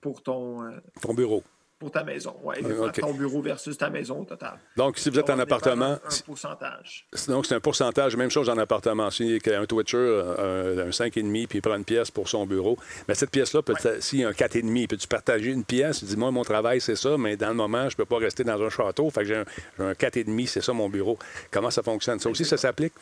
pour 0.00 0.22
ton, 0.22 0.64
euh, 0.64 0.80
ton 1.00 1.14
bureau. 1.14 1.44
Pour 1.80 1.90
ta 1.90 2.04
maison, 2.04 2.36
oui. 2.42 2.56
Ton 3.00 3.14
bureau 3.14 3.40
versus 3.40 3.78
ta 3.78 3.88
maison 3.88 4.20
au 4.20 4.24
total. 4.26 4.58
Donc, 4.76 4.98
si 4.98 5.08
vous 5.08 5.18
êtes 5.18 5.30
en 5.30 5.38
appartement. 5.38 5.92
Un, 5.92 6.22
pourcentage. 6.26 7.06
Donc, 7.26 7.46
c'est 7.46 7.54
un 7.54 7.60
pourcentage, 7.60 8.16
même 8.16 8.30
chose 8.30 8.50
en 8.50 8.58
appartement. 8.58 9.10
Si 9.10 9.40
un 9.46 9.64
Twitcher, 9.64 9.96
un, 9.96 10.78
un 10.78 10.90
5,5, 10.90 11.46
puis 11.46 11.58
il 11.58 11.62
prend 11.62 11.76
une 11.76 11.86
pièce 11.86 12.10
pour 12.10 12.28
son 12.28 12.44
bureau, 12.44 12.76
mais 13.08 13.14
cette 13.14 13.30
pièce-là, 13.30 13.62
s'il 13.98 14.20
y 14.20 14.24
a 14.24 14.28
un 14.28 14.32
4,5, 14.32 14.88
peux-tu 14.88 15.08
partager 15.08 15.52
une 15.52 15.64
pièce? 15.64 16.04
Dis-moi, 16.04 16.30
mon 16.30 16.44
travail, 16.44 16.82
c'est 16.82 16.96
ça, 16.96 17.16
mais 17.16 17.38
dans 17.38 17.48
le 17.48 17.54
moment, 17.54 17.88
je 17.88 17.94
ne 17.94 17.96
peux 17.96 18.04
pas 18.04 18.18
rester 18.18 18.44
dans 18.44 18.60
un 18.60 18.68
château. 18.68 19.08
Fait 19.08 19.22
que 19.22 19.26
j'ai 19.26 19.36
un, 19.36 19.44
un 19.78 19.92
4,5, 19.92 20.46
c'est 20.48 20.62
ça 20.62 20.74
mon 20.74 20.90
bureau. 20.90 21.18
Comment 21.50 21.70
ça 21.70 21.82
fonctionne? 21.82 22.20
Ça 22.20 22.28
aussi, 22.28 22.44
ça 22.44 22.58
s'applique? 22.58 22.92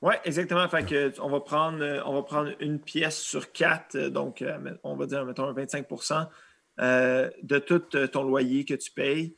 Oui, 0.00 0.14
exactement. 0.24 0.68
Fait 0.68 0.84
que, 0.84 1.20
on, 1.20 1.28
va 1.28 1.40
prendre, 1.40 1.82
euh, 1.82 2.00
on 2.06 2.14
va 2.14 2.22
prendre 2.22 2.52
une 2.60 2.78
pièce 2.78 3.18
sur 3.18 3.50
quatre, 3.50 3.96
euh, 3.96 4.10
donc 4.10 4.42
euh, 4.42 4.56
on 4.84 4.94
va 4.94 5.06
dire, 5.06 5.24
mettons, 5.24 5.52
25 5.52 5.88
de 6.78 7.58
tout 7.58 7.80
ton 8.12 8.22
loyer 8.22 8.64
que 8.64 8.74
tu 8.74 8.90
payes, 8.90 9.36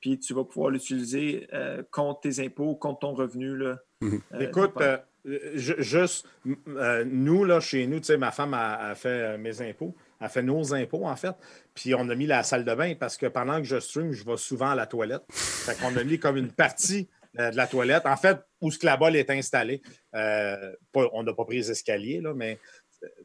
puis 0.00 0.18
tu 0.18 0.34
vas 0.34 0.44
pouvoir 0.44 0.70
l'utiliser 0.70 1.46
contre 1.90 2.20
tes 2.20 2.44
impôts, 2.44 2.74
contre 2.74 3.00
ton 3.00 3.14
revenu. 3.14 3.56
Là, 3.56 3.78
mhm. 4.00 4.20
Écoute, 4.40 4.72
juste, 5.54 6.26
nous, 6.44 7.44
là, 7.44 7.60
chez 7.60 7.86
nous, 7.86 8.00
tu 8.00 8.06
sais, 8.06 8.16
ma 8.16 8.32
femme 8.32 8.54
a, 8.54 8.94
fait 8.94 9.38
mes 9.38 9.62
impôts, 9.62 9.94
a 10.20 10.28
fait 10.28 10.42
nos 10.42 10.74
impôts, 10.74 11.06
en 11.06 11.16
fait, 11.16 11.34
puis 11.74 11.94
on 11.94 12.08
a 12.08 12.14
mis 12.14 12.26
la 12.26 12.42
salle 12.42 12.64
de 12.64 12.74
bain 12.74 12.94
parce 12.98 13.16
que 13.16 13.26
pendant 13.26 13.58
que 13.58 13.64
je 13.64 13.78
stream, 13.78 14.12
je 14.12 14.24
vais 14.24 14.36
souvent 14.36 14.70
à 14.70 14.74
la 14.74 14.86
toilette. 14.86 15.22
Fait 15.30 15.78
qu'on 15.78 15.96
a 15.96 16.04
mis 16.04 16.18
comme 16.18 16.36
une 16.36 16.52
partie 16.52 17.08
euh, 17.38 17.50
de 17.50 17.56
la 17.56 17.66
toilette. 17.66 18.04
En 18.04 18.16
fait, 18.16 18.38
où 18.60 18.70
ce 18.70 18.78
que 18.78 18.84
la 18.84 18.98
balle 18.98 19.16
est 19.16 19.30
installée. 19.30 19.80
Euh, 20.14 20.72
on 20.94 21.22
n'a 21.22 21.32
pas 21.32 21.44
pris 21.46 21.56
les 21.56 21.70
escaliers, 21.70 22.20
là, 22.20 22.34
mais 22.34 22.58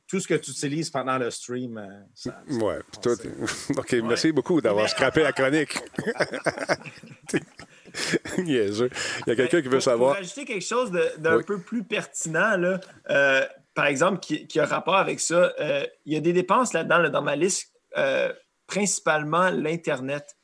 tout 0.08 0.20
ce 0.20 0.28
que 0.28 0.34
tu 0.36 0.52
utilises 0.52 0.90
pendant 0.90 1.18
le 1.18 1.30
stream. 1.32 1.78
euh, 1.78 1.88
ça- 2.16 2.42
Ouais, 2.50 2.80
tout- 3.02 3.18
OK, 3.78 3.94
merci 4.04 4.32
beaucoup 4.32 4.62
d'avoir 4.62 4.88
scrappé 4.90 5.22
la 5.24 5.32
chronique. 5.34 5.78
Niaiseux. 8.38 8.90
Il 9.26 9.30
y 9.30 9.32
a 9.32 9.36
quelqu'un 9.36 9.62
qui 9.62 9.68
veut 9.70 9.80
savoir. 9.80 10.14
Pour 10.14 10.22
ajouter 10.22 10.46
quelque 10.46 10.66
chose 10.66 10.92
d'un 11.18 11.38
Oui. 11.38 11.44
peu 11.44 11.60
plus 11.60 11.84
pertinent, 11.84 12.58
là, 12.58 12.80
euh, 13.10 13.46
par 13.74 13.86
exemple, 13.86 14.20
qui, 14.20 14.48
qui 14.48 14.60
a 14.60 14.66
rapport 14.66 14.96
avec 14.98 15.20
ça, 15.20 15.54
euh, 15.60 15.86
il 16.06 16.14
y 16.14 16.18
a 16.18 16.20
des 16.20 16.34
dépenses 16.34 16.74
là-dedans, 16.74 16.98
là, 17.00 17.10
dans 17.10 17.22
ma 17.22 17.36
liste, 17.36 17.72
euh, 17.98 18.32
principalement 18.68 19.50
l'Internet. 19.50 20.36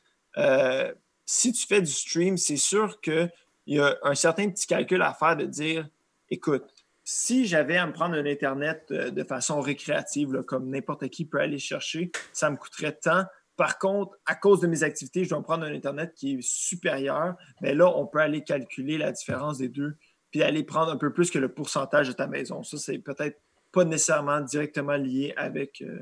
Si 1.25 1.53
tu 1.53 1.65
fais 1.67 1.81
du 1.81 1.91
stream, 1.91 2.37
c'est 2.37 2.57
sûr 2.57 2.99
qu'il 3.01 3.31
y 3.67 3.79
a 3.79 3.97
un 4.03 4.15
certain 4.15 4.49
petit 4.49 4.67
calcul 4.67 5.01
à 5.01 5.13
faire 5.13 5.35
de 5.37 5.45
dire, 5.45 5.87
écoute, 6.29 6.65
si 7.03 7.45
j'avais 7.45 7.77
à 7.77 7.85
me 7.85 7.93
prendre 7.93 8.15
un 8.15 8.25
Internet 8.25 8.85
euh, 8.91 9.09
de 9.11 9.23
façon 9.23 9.59
récréative, 9.59 10.43
comme 10.43 10.69
n'importe 10.69 11.09
qui 11.09 11.25
peut 11.25 11.39
aller 11.39 11.59
chercher, 11.59 12.11
ça 12.31 12.49
me 12.49 12.55
coûterait 12.55 12.97
tant. 13.01 13.25
Par 13.55 13.77
contre, 13.77 14.17
à 14.25 14.35
cause 14.35 14.61
de 14.61 14.67
mes 14.67 14.83
activités, 14.83 15.23
je 15.25 15.29
dois 15.29 15.39
me 15.39 15.43
prendre 15.43 15.65
un 15.65 15.73
Internet 15.73 16.13
qui 16.15 16.35
est 16.35 16.41
supérieur. 16.41 17.35
Mais 17.61 17.75
là, 17.75 17.91
on 17.95 18.07
peut 18.07 18.19
aller 18.19 18.43
calculer 18.43 18.97
la 18.97 19.11
différence 19.11 19.57
des 19.57 19.69
deux, 19.69 19.95
puis 20.31 20.41
aller 20.41 20.63
prendre 20.63 20.91
un 20.91 20.97
peu 20.97 21.13
plus 21.13 21.29
que 21.29 21.39
le 21.39 21.49
pourcentage 21.49 22.07
de 22.07 22.13
ta 22.13 22.27
maison. 22.27 22.63
Ça, 22.63 22.77
c'est 22.77 22.97
peut-être 22.97 23.39
pas 23.71 23.83
nécessairement 23.83 24.41
directement 24.41 24.95
lié 24.95 25.33
avec, 25.35 25.81
euh, 25.81 25.99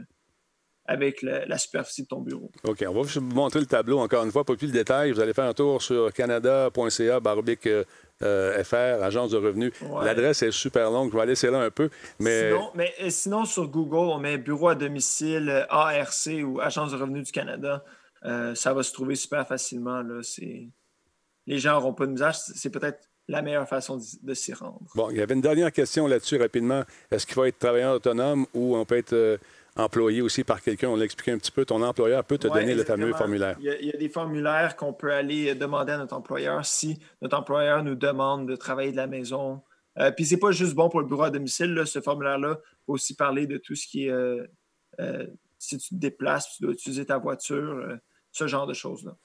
avec 0.85 1.21
la 1.21 1.57
superficie 1.57 2.03
de 2.03 2.07
ton 2.07 2.21
bureau. 2.21 2.51
OK, 2.63 2.83
on 2.87 2.93
va 2.93 3.01
vous 3.01 3.21
montrer 3.21 3.59
le 3.59 3.65
tableau 3.65 3.99
encore 3.99 4.23
une 4.23 4.31
fois, 4.31 4.43
pas 4.43 4.55
plus 4.55 4.67
le 4.67 4.73
détail. 4.73 5.11
Vous 5.11 5.19
allez 5.19 5.33
faire 5.33 5.45
un 5.45 5.53
tour 5.53 5.81
sur 5.81 6.11
canada.ca, 6.13 7.19
barbic 7.19 7.67
euh, 8.23 8.63
FR, 8.63 9.03
agence 9.03 9.31
de 9.31 9.37
revenus. 9.37 9.71
Ouais. 9.81 10.05
L'adresse 10.05 10.41
est 10.43 10.51
super 10.51 10.91
longue, 10.91 11.11
je 11.11 11.17
vais 11.17 11.25
laisser 11.25 11.49
là 11.49 11.59
un 11.59 11.71
peu, 11.71 11.89
mais 12.19 12.49
Sinon, 12.51 12.71
mais, 12.75 12.93
euh, 13.01 13.09
sinon, 13.09 13.45
sur 13.45 13.67
Google, 13.67 14.09
on 14.11 14.19
met 14.19 14.37
bureau 14.37 14.69
à 14.69 14.75
domicile, 14.75 15.49
euh, 15.49 15.65
ARC 15.69 16.27
ou 16.43 16.59
Agence 16.59 16.91
de 16.91 16.97
revenus 16.97 17.25
du 17.25 17.31
Canada. 17.31 17.83
Euh, 18.25 18.53
ça 18.55 18.73
va 18.73 18.83
se 18.83 18.93
trouver 18.93 19.15
super 19.15 19.47
facilement. 19.47 20.01
Là. 20.01 20.21
Les 21.47 21.59
gens 21.59 21.73
n'auront 21.73 21.93
pas 21.93 22.05
de 22.05 22.11
misère. 22.11 22.35
C'est 22.35 22.69
peut-être 22.69 23.09
la 23.27 23.41
meilleure 23.41 23.67
façon 23.67 23.99
de 24.21 24.33
s'y 24.33 24.53
rendre. 24.53 24.81
bon, 24.95 25.09
il 25.09 25.17
y 25.17 25.21
avait 25.21 25.33
une 25.33 25.41
dernière 25.41 25.71
question 25.71 26.07
là-dessus 26.07 26.37
rapidement. 26.37 26.83
Est-ce 27.11 27.25
qu'il 27.25 27.35
faut 27.35 27.45
être 27.45 27.57
travailleur 27.59 27.95
autonome 27.95 28.45
ou 28.53 28.75
on 28.75 28.85
peut 28.85 28.97
être 28.97 29.13
euh, 29.13 29.37
employé 29.75 30.21
aussi 30.21 30.43
par 30.43 30.61
quelqu'un? 30.61 30.89
On 30.89 30.95
l'a 30.95 31.05
expliqué 31.05 31.31
un 31.31 31.37
petit 31.37 31.51
peu. 31.51 31.65
Ton 31.65 31.81
employeur 31.81 32.23
peut 32.23 32.37
te 32.37 32.47
Ouais, 32.47 32.59
donner 32.61 32.75
le 32.75 32.83
fameux 32.83 33.13
formulaire. 33.13 33.55
Il 33.59 33.65
y, 33.65 33.69
a, 33.69 33.79
il 33.79 33.87
y 33.87 33.93
a 33.93 33.97
des 33.97 34.09
formulaires 34.09 34.75
qu'on 34.75 34.93
peut 34.93 35.11
aller 35.13 35.55
demander 35.55 35.93
à 35.93 35.97
notre 35.97 36.15
employeur 36.15 36.65
si 36.65 36.99
notre 37.21 37.37
employeur 37.37 37.83
nous 37.83 37.95
demande 37.95 38.47
de 38.47 38.55
travailler 38.55 38.91
de 38.91 38.97
la 38.97 39.07
maison. 39.07 39.61
Euh, 39.97 40.11
Puis 40.11 40.25
c'est 40.25 40.37
pas 40.37 40.51
juste 40.51 40.73
bon 40.73 40.89
pour 40.89 41.01
le 41.01 41.05
bureau 41.07 41.23
à 41.23 41.29
domicile. 41.29 41.73
là, 41.73 41.85
ce 41.85 41.99
formulaire-là 42.01 42.59
faut 42.85 42.93
aussi 42.93 43.15
parler 43.15 43.47
de 43.47 43.57
tout 43.57 43.75
ce 43.75 43.87
qui 43.87 44.07
est 44.07 44.11
euh, 44.11 44.45
euh, 44.99 45.25
si 45.57 45.77
tu 45.77 45.89
te 45.89 45.95
déplaces, 45.95 46.55
tu 46.57 46.63
dois 46.63 46.73
utiliser 46.73 47.05
ta 47.05 47.17
voiture, 47.17 47.73
euh, 47.77 47.95
ce 48.31 48.47
genre 48.47 48.65
de 48.67 48.73
choses-là. 48.73 49.15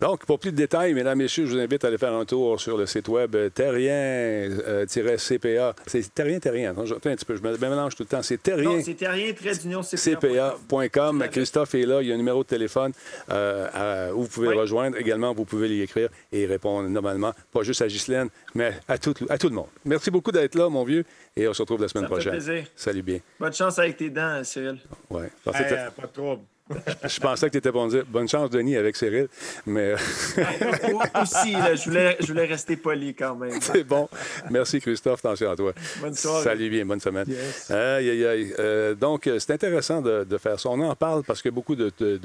Donc, 0.00 0.26
pour 0.26 0.40
plus 0.40 0.50
de 0.50 0.56
détails, 0.56 0.92
mesdames, 0.92 1.16
messieurs, 1.18 1.46
je 1.46 1.52
vous 1.54 1.60
invite 1.60 1.84
à 1.84 1.88
aller 1.88 1.98
faire 1.98 2.12
un 2.12 2.24
tour 2.24 2.60
sur 2.60 2.76
le 2.76 2.84
site 2.84 3.06
web 3.08 3.34
euh, 3.36 3.48
terrien-cpa. 3.48 5.74
C'est 5.86 6.12
terrien, 6.14 6.38
terrien. 6.40 6.74
Je- 6.84 6.94
attends 6.94 7.10
un 7.10 7.14
petit 7.14 7.24
peu, 7.24 7.36
je 7.36 7.42
me 7.42 7.56
mélange 7.56 7.94
tout 7.94 8.02
le 8.02 8.08
temps. 8.08 8.22
C'est 8.22 8.42
terrien. 8.42 8.70
Non, 8.76 8.82
c'est 8.84 9.06
rien, 9.06 9.32
trait 9.32 9.54
d'union 9.54 9.82
cpa.com. 9.82 11.24
Christophe 11.30 11.74
est 11.76 11.86
là. 11.86 12.02
Il 12.02 12.08
y 12.08 12.12
a 12.12 12.14
un 12.14 12.18
numéro 12.18 12.42
de 12.42 12.48
téléphone 12.48 12.92
euh, 13.30 13.68
à- 13.72 14.12
où 14.14 14.22
vous 14.22 14.28
pouvez 14.28 14.48
Oui. 14.48 14.54
le 14.54 14.60
rejoindre. 14.60 14.96
Également, 14.98 15.32
vous 15.32 15.44
pouvez 15.44 15.68
lui 15.68 15.80
écrire 15.80 16.08
et 16.32 16.44
répondre 16.46 16.88
normalement, 16.88 17.32
pas 17.52 17.62
juste 17.62 17.82
à 17.82 17.86
Ghislaine, 17.86 18.28
mais 18.54 18.72
à 18.88 18.98
tout, 18.98 19.14
à 19.28 19.38
tout 19.38 19.48
le 19.48 19.54
monde. 19.54 19.68
Merci 19.84 20.10
beaucoup 20.10 20.32
d'être 20.32 20.54
là, 20.56 20.68
mon 20.68 20.84
vieux, 20.84 21.04
et 21.36 21.46
on 21.48 21.54
se 21.54 21.62
retrouve 21.62 21.80
la 21.80 21.88
semaine 21.88 22.08
Ça 22.08 22.14
me 22.14 22.20
fait 22.20 22.30
prochaine. 22.30 22.44
plaisir. 22.44 22.66
Salut 22.76 23.02
bien. 23.02 23.18
Bonne 23.38 23.54
chance 23.54 23.78
avec 23.78 23.96
tes 23.96 24.10
dents, 24.10 24.42
Cyril. 24.44 24.78
Hey, 25.12 25.18
euh, 25.46 25.90
pas 25.90 26.06
de 26.06 26.12
trouble. 26.12 26.42
Je 27.04 27.20
pensais 27.20 27.46
que 27.46 27.52
tu 27.52 27.58
étais 27.58 27.70
bon 27.70 27.86
dire 27.88 28.04
bonne 28.08 28.26
chance, 28.28 28.48
Denis, 28.48 28.76
avec 28.76 28.96
Cyril, 28.96 29.28
mais 29.66 29.94
aussi, 31.20 31.52
là, 31.52 31.74
je, 31.74 31.84
voulais, 31.84 32.16
je 32.20 32.26
voulais 32.26 32.46
rester 32.46 32.76
poli 32.76 33.14
quand 33.14 33.36
même. 33.36 33.52
c'est 33.60 33.84
bon. 33.84 34.08
Merci, 34.50 34.80
Christophe. 34.80 35.18
Attention 35.24 35.50
à 35.50 35.56
toi. 35.56 35.72
Bonne 36.00 36.14
soirée. 36.14 36.44
Salut 36.44 36.70
bien, 36.70 36.86
bonne 36.86 37.00
semaine. 37.00 37.26
Yes. 37.28 37.70
Aïe, 37.70 38.08
aïe, 38.10 38.24
aïe. 38.26 38.54
Euh, 38.58 38.94
donc, 38.94 39.28
c'est 39.38 39.50
intéressant 39.52 40.00
de, 40.00 40.24
de 40.24 40.38
faire 40.38 40.58
ça. 40.58 40.70
On 40.70 40.80
en 40.80 40.94
parle 40.96 41.22
parce 41.22 41.42
qu'il 41.42 41.50
y 41.50 41.54
a 41.54 41.56
beaucoup 41.56 41.76
de, 41.76 41.92
de- 41.98 42.16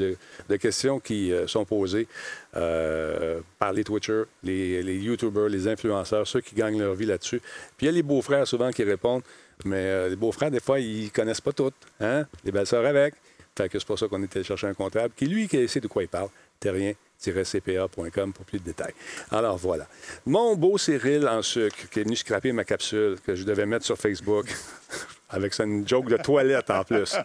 de- 0.48 0.56
questions 0.56 1.00
qui 1.00 1.32
euh, 1.34 1.46
sont 1.48 1.66
posées 1.66 2.08
euh, 2.56 3.40
par 3.58 3.74
les 3.74 3.84
Twitchers, 3.84 4.24
les, 4.44 4.82
les 4.84 4.96
YouTubers, 4.98 5.50
les 5.50 5.68
influenceurs, 5.68 6.28
ceux 6.28 6.42
qui 6.42 6.56
gagnent 6.56 6.80
leur 6.80 6.94
vie 6.96 7.06
là-dessus. 7.06 7.40
Puis 7.78 7.86
il 7.86 7.86
y 7.88 7.90
a 7.90 7.92
les 7.94 8.04
beaux-frères 8.04 8.48
souvent 8.48 8.72
qui 8.72 8.84
répondent, 8.84 9.24
mais 9.66 9.76
euh, 9.78 10.10
les 10.10 10.16
beaux-frères, 10.16 10.52
des 10.52 10.60
fois, 10.62 10.80
ils 10.80 11.12
connaissent 11.12 11.42
pas 11.42 11.52
toutes. 11.54 11.76
Hein? 12.00 12.26
Les 12.46 12.52
belles-sœurs 12.52 12.86
avec. 12.86 13.16
Fait 13.58 13.70
que 13.70 13.78
c'est 13.78 13.86
pour 13.86 14.00
ça 14.00 14.08
qu'on 14.08 14.24
était 14.24 14.44
chercher 14.44 14.68
un 14.68 14.74
comptable 14.74 15.14
qui, 15.16 15.26
lui, 15.26 15.48
qui 15.48 15.68
sait 15.68 15.82
de 15.82 15.88
quoi 15.88 16.04
il 16.04 16.10
parle. 16.10 16.30
terrien-cpa.com 16.60 18.34
pour 18.34 18.46
plus 18.46 18.60
de 18.60 18.64
détails. 18.64 18.94
Alors 19.32 19.58
voilà. 19.58 19.88
Mon 20.26 20.56
beau 20.56 20.78
Cyril 20.78 21.28
en 21.28 21.42
sucre 21.42 21.90
qui 21.92 22.00
est 22.00 22.04
venu 22.04 22.16
scraper 22.16 22.52
ma 22.52 22.64
capsule 22.64 23.18
que 23.26 23.36
je 23.36 23.44
devais 23.44 23.66
mettre 23.66 23.86
sur 23.86 23.98
Facebook 23.98 24.48
avec 25.30 25.54
ça, 25.54 25.64
une 25.64 25.88
joke 25.88 26.10
de 26.10 26.18
toilette 26.18 26.70
en 26.70 26.84
plus. 26.84 27.16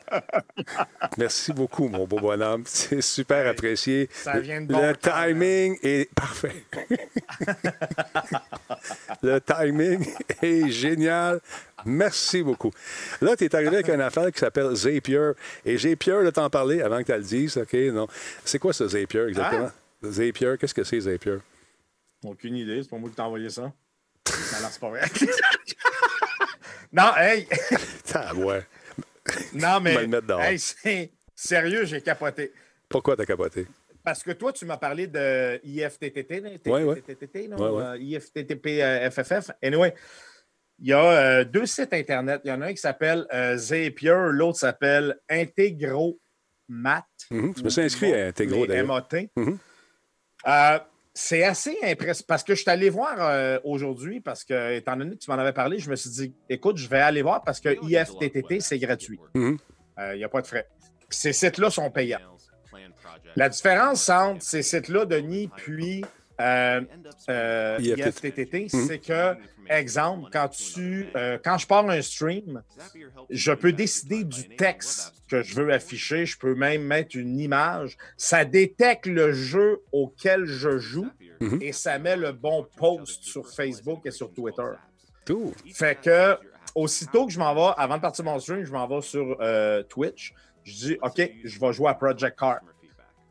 Merci 1.17 1.53
beaucoup, 1.53 1.89
mon 1.89 2.07
beau 2.07 2.21
bonhomme. 2.21 2.65
C'est 2.67 3.01
super 3.01 3.47
apprécié. 3.47 4.09
ça 4.13 4.39
vient 4.41 4.61
de 4.61 4.73
bon 4.73 4.81
Le 4.81 4.95
timing 4.97 5.79
est 5.83 6.13
parfait. 6.15 6.65
Le 9.23 9.41
timing 9.41 10.07
est 10.43 10.69
génial. 10.69 11.41
Merci 11.87 12.43
beaucoup. 12.43 12.71
Là, 13.21 13.37
tu 13.37 13.45
es 13.45 13.55
arrivé 13.55 13.77
avec 13.77 13.89
une 13.89 14.01
affaire 14.01 14.31
qui 14.33 14.39
s'appelle 14.39 14.75
Zapier. 14.75 15.33
Et 15.65 15.77
Zapier, 15.77 16.23
là, 16.23 16.33
t'en 16.33 16.51
parler 16.51 16.83
avant 16.83 16.99
que 16.99 17.05
tu 17.05 17.13
le 17.13 17.23
dises, 17.23 17.57
OK? 17.57 17.73
Non. 17.93 18.07
C'est 18.45 18.59
quoi 18.59 18.73
ce 18.73 18.89
Zapier 18.89 19.27
exactement? 19.29 19.71
Zapier, 20.03 20.55
qu'est-ce 20.59 20.75
que 20.75 20.85
c'est 20.85 21.01
Zapier? 21.01 21.39
Aucune 22.25 22.57
idée, 22.57 22.83
c'est 22.83 22.89
pas 22.89 22.97
moi 22.97 23.11
qui 23.11 23.17
t'ai 23.17 23.23
envoyé 23.23 23.49
ça. 23.49 23.73
Non, 24.63 24.69
c'est 24.71 24.81
pas 24.81 24.89
vrai. 24.89 25.03
non, 26.95 27.13
hey! 27.17 27.47
Ah 28.15 28.33
ouais. 28.35 28.65
Non, 29.55 29.81
mais. 29.81 29.95
hey, 30.41 30.59
c'est- 30.59 31.11
sérieux, 31.35 31.85
j'ai 31.85 32.01
capoté. 32.01 32.53
Pourquoi 32.89 33.17
t'as 33.17 33.27
capoté? 33.27 33.67
Parce 34.05 34.23
que 34.23 34.33
toi, 34.33 34.53
tu 34.53 34.67
m'as 34.67 34.77
parlé 34.77 35.07
de 35.07 35.59
IFTTT, 35.65 36.41
là, 36.41 36.51
Ouais, 36.67 36.85
ouais. 36.85 37.01
TTT, 37.01 37.49
non? 37.49 37.95
IFTTP 37.97 39.11
FFF. 39.11 39.51
Anyway, 39.63 39.95
il 40.79 40.89
y 40.89 40.93
a 40.93 41.03
euh, 41.03 41.45
deux 41.45 41.65
sites 41.67 41.93
Internet. 41.95 42.43
Il 42.45 42.49
y 42.49 42.53
en 42.53 42.61
a 42.61 42.67
un 42.67 42.73
qui 42.73 42.81
s'appelle 42.81 43.27
euh, 43.33 43.57
Zapier, 43.57 44.15
l'autre 44.31 44.59
s'appelle 44.59 45.17
Integro 45.29 46.21
Mat. 46.69 47.07
Mhm. 47.31 47.55
Je 47.57 47.63
me 47.63 47.69
suis 47.71 47.83
inscrit 47.83 48.13
à 48.15 48.27
Integro, 48.27 48.67
d'ailleurs. 48.67 48.87
MAT. 48.87 49.29
Euh, 51.15 51.21
c'est 51.21 51.45
assez 51.45 51.77
impressionnant 51.83 52.27
parce 52.27 52.43
que 52.43 52.55
je 52.55 52.63
suis 52.63 52.71
allé 52.71 52.91
voir 52.91 53.17
euh, 53.19 53.59
aujourd'hui, 53.65 54.21
parce 54.21 54.45
que, 54.45 54.75
étant 54.75 54.97
donné 54.97 55.13
que 55.13 55.23
tu 55.23 55.31
m'en 55.31 55.39
avais 55.39 55.53
parlé, 55.53 55.79
je 55.79 55.89
me 55.89 55.97
suis 55.97 56.11
dit, 56.11 56.35
écoute, 56.49 56.77
je 56.77 56.89
vais 56.89 57.01
aller 57.01 57.23
voir 57.23 57.43
parce 57.43 57.61
que 57.61 57.69
IFTTT, 57.83 58.61
c'est 58.61 58.79
gratuit. 58.79 59.21
Euh, 59.37 59.57
Il 60.15 60.19
n'y 60.19 60.25
a 60.25 60.29
pas 60.29 60.43
de 60.43 60.47
frais. 60.47 60.67
Ces 61.09 61.33
sites-là 61.33 61.71
sont 61.71 61.91
payants. 61.91 62.19
La 63.37 63.49
différence 63.49 64.09
entre 64.09 64.43
ces 64.43 64.63
sites-là, 64.63 65.07
Denis, 65.07 65.49
puis 65.57 66.05
euh, 66.41 66.81
euh, 67.29 67.79
IFTTT. 67.81 68.69
Mhm. 68.73 68.87
c'est 68.87 68.99
que, 68.99 69.35
exemple, 69.69 70.31
quand, 70.33 70.49
tu, 70.49 71.07
euh, 71.17 71.39
quand 71.43 71.59
je 71.59 71.67
pars 71.67 71.89
un 71.89 72.03
stream, 72.03 72.63
je 73.31 73.53
peux 73.53 73.73
décider 73.73 74.25
du 74.25 74.49
texte 74.57 75.15
que 75.29 75.43
je 75.43 75.55
veux 75.55 75.73
afficher. 75.73 76.27
Je 76.27 76.37
peux 76.39 76.55
même 76.55 76.83
mettre 76.83 77.17
une 77.17 77.39
image. 77.39 77.97
Ça 78.17 78.45
détecte 78.45 79.07
le 79.07 79.33
jeu 79.33 79.81
auquel 79.93 80.45
je 80.45 80.79
joue 80.79 81.09
Mhm. 81.41 81.59
et 81.63 81.73
ça 81.73 81.99
met 81.99 82.17
le 82.17 82.33
bon 82.33 82.67
post 82.77 83.25
sur 83.25 83.49
Facebook 83.49 84.01
et 84.05 84.11
sur 84.11 84.33
Twitter. 84.33 84.71
Tout. 85.25 85.53
Fait 85.73 86.01
que, 86.01 86.37
aussitôt 86.75 87.27
que 87.27 87.33
je 87.33 87.39
m'en 87.39 87.55
vais, 87.55 87.75
avant 87.77 87.97
de 87.97 88.03
partir 88.03 88.25
mon 88.25 88.39
stream, 88.39 88.65
je 88.65 88.73
m'en 88.73 88.87
vais 88.87 89.03
sur 89.03 89.37
Twitch. 89.89 90.33
Je 90.65 90.73
dis, 90.73 90.99
OK, 91.03 91.31
je 91.45 91.61
vais 91.61 91.73
jouer 91.73 91.89
à 91.91 91.95
Project 91.95 92.39
Car. 92.39 92.61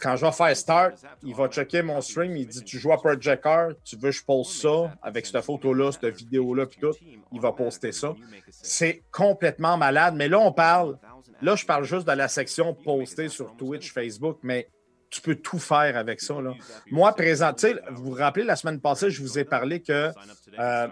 Quand 0.04 0.18
je 0.18 0.26
vais 0.26 0.32
faire 0.34 0.58
start, 0.58 1.06
il 1.24 1.34
va 1.34 1.47
checker 1.47 1.82
mon 1.82 2.01
stream. 2.01 2.36
Il 2.36 2.45
dit, 2.45 2.62
tu 2.64 2.78
joues 2.78 2.91
à 2.91 2.97
Project 2.97 3.41
Car, 3.41 3.70
tu 3.86 3.95
veux 3.95 4.10
que 4.10 4.12
je 4.12 4.24
poste 4.24 4.51
ça 4.51 4.93
avec 5.01 5.26
cette 5.26 5.41
photo-là, 5.41 5.93
cette 5.93 6.14
vidéo-là, 6.18 6.66
puis 6.66 6.80
tout. 6.82 6.93
Il 7.32 7.39
va 7.39 7.54
poster 7.54 7.93
ça. 7.93 8.14
C'est 8.49 9.04
complètement 9.12 9.78
malade. 9.78 10.16
Mais 10.18 10.28
là, 10.28 10.39
on 10.39 10.51
parle, 10.51 10.97
là, 11.41 11.56
je 11.56 11.66
parle 11.66 11.86
juste 11.86 12.06
de 12.06 12.12
la 12.12 12.28
section 12.28 12.74
postée 12.74 13.30
sur 13.30 13.56
Twitch, 13.56 13.93
Facebook, 13.93 14.39
mais 14.43 14.68
tu 15.10 15.22
peux 15.22 15.36
tout 15.36 15.60
faire 15.60 15.95
avec 15.95 16.20
ça. 16.20 16.41
Là. 16.41 16.54
Moi, 16.91 17.14
présent, 17.14 17.54
tu 17.54 17.68
sais, 17.68 17.76
vous 17.91 18.06
vous 18.06 18.12
rappelez, 18.12 18.43
la 18.43 18.58
semaine 18.58 18.82
passée, 18.82 19.10
je 19.10 19.22
vous 19.22 19.39
ai 19.39 19.45
parlé 19.45 19.82
que 19.82 20.12
euh, 20.60 20.88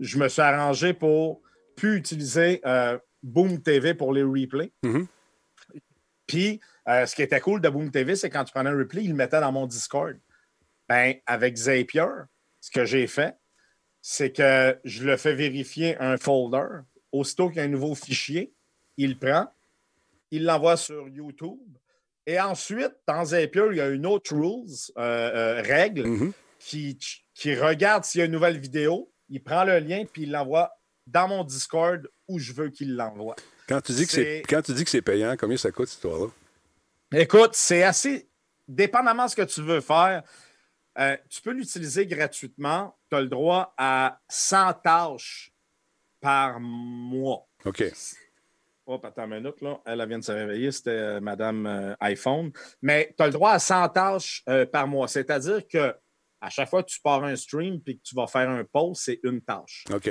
je 0.00 0.18
me 0.18 0.28
suis 0.28 0.42
arrangé 0.42 0.92
pour 0.92 1.40
plus 1.76 1.96
utiliser 1.96 2.60
euh, 2.66 2.98
Boom 3.22 3.60
TV 3.62 3.94
pour 3.94 4.12
les 4.12 4.22
replays. 4.22 4.72
Mhm. 4.82 5.06
Puis, 6.26 6.60
euh, 6.88 7.06
ce 7.06 7.14
qui 7.14 7.22
était 7.22 7.40
cool 7.40 7.60
de 7.60 7.68
Boom 7.68 7.90
TV, 7.90 8.16
c'est 8.16 8.30
quand 8.30 8.44
tu 8.44 8.52
prenais 8.52 8.70
un 8.70 8.76
replay, 8.76 9.04
il 9.04 9.10
le 9.10 9.16
mettait 9.16 9.40
dans 9.40 9.52
mon 9.52 9.66
Discord. 9.66 10.16
Ben, 10.88 11.14
avec 11.26 11.56
Zapier, 11.56 12.04
ce 12.60 12.70
que 12.70 12.84
j'ai 12.84 13.06
fait, 13.06 13.34
c'est 14.02 14.32
que 14.32 14.78
je 14.84 15.04
le 15.04 15.16
fais 15.16 15.34
vérifier 15.34 15.96
un 16.00 16.16
folder. 16.16 16.66
Aussitôt 17.12 17.48
qu'il 17.48 17.58
y 17.58 17.60
a 17.60 17.64
un 17.64 17.68
nouveau 17.68 17.94
fichier, 17.94 18.52
il 18.96 19.10
le 19.10 19.16
prend, 19.16 19.52
il 20.30 20.44
l'envoie 20.44 20.76
sur 20.76 21.08
YouTube. 21.08 21.58
Et 22.26 22.40
ensuite, 22.40 22.92
dans 23.06 23.24
Zapier, 23.24 23.62
il 23.72 23.76
y 23.76 23.80
a 23.80 23.88
une 23.88 24.06
autre 24.06 24.34
rules, 24.34 24.68
euh, 24.98 25.58
euh, 25.58 25.62
règle, 25.62 26.06
Mhm. 26.06 26.32
qui, 26.58 26.98
qui 27.34 27.54
regarde 27.54 28.04
s'il 28.04 28.18
y 28.20 28.22
a 28.22 28.26
une 28.26 28.32
nouvelle 28.32 28.58
vidéo, 28.58 29.10
il 29.28 29.42
prend 29.42 29.64
le 29.64 29.78
lien 29.78 30.04
puis 30.10 30.22
il 30.22 30.30
l'envoie 30.30 30.70
dans 31.06 31.26
mon 31.28 31.44
Discord 31.44 32.06
où 32.28 32.38
je 32.38 32.52
veux 32.52 32.68
qu'il 32.70 32.94
l'envoie. 32.94 33.34
Quand 33.68 33.80
tu 33.80 33.92
dis 33.92 34.06
que 34.06 34.12
c'est 34.12 34.22
C'est- 34.24 34.42
quand 34.48 34.62
tu 34.62 34.72
dis 34.74 34.84
que 34.84 34.90
c'est 34.90 35.02
payant, 35.02 35.34
combien 35.38 35.56
ça 35.56 35.70
coûte 35.70 35.88
cette 35.88 35.96
histoire-là? 35.96 36.26
Écoute, 37.12 37.50
c'est 37.54 37.82
assez. 37.82 38.28
Dépendamment 38.68 39.24
de 39.24 39.30
ce 39.30 39.36
que 39.36 39.42
tu 39.42 39.62
veux 39.62 39.80
faire, 39.80 40.22
euh, 40.98 41.16
tu 41.28 41.42
peux 41.42 41.50
l'utiliser 41.50 42.06
gratuitement. 42.06 42.96
Tu 43.10 43.16
as 43.16 43.20
le 43.20 43.26
droit 43.26 43.74
à 43.76 44.20
100 44.28 44.74
tâches 44.74 45.52
par 46.20 46.60
mois. 46.60 47.48
OK. 47.64 47.82
Hop, 48.86 49.04
attends 49.04 49.24
une 49.24 49.42
minute, 49.42 49.60
là. 49.60 49.80
Elle, 49.84 50.00
elle 50.00 50.08
vient 50.08 50.18
de 50.18 50.24
se 50.24 50.32
réveiller, 50.32 50.70
c'était 50.70 50.90
euh, 50.90 51.20
Madame 51.20 51.66
euh, 51.66 51.94
iPhone. 52.00 52.52
Mais 52.80 53.12
tu 53.16 53.22
as 53.22 53.26
le 53.26 53.32
droit 53.32 53.52
à 53.52 53.58
100 53.58 53.88
tâches 53.88 54.44
par 54.70 54.86
mois. 54.86 55.08
C'est-à-dire 55.08 55.66
que 55.66 55.94
à 56.40 56.48
chaque 56.48 56.70
fois 56.70 56.82
que 56.82 56.88
tu 56.90 57.00
pars 57.00 57.22
un 57.24 57.36
stream 57.36 57.80
et 57.86 57.96
que 57.96 58.02
tu 58.02 58.14
vas 58.14 58.26
faire 58.26 58.48
un 58.48 58.64
post, 58.64 59.02
c'est 59.04 59.20
une 59.24 59.42
tâche. 59.42 59.84
OK. 59.92 60.10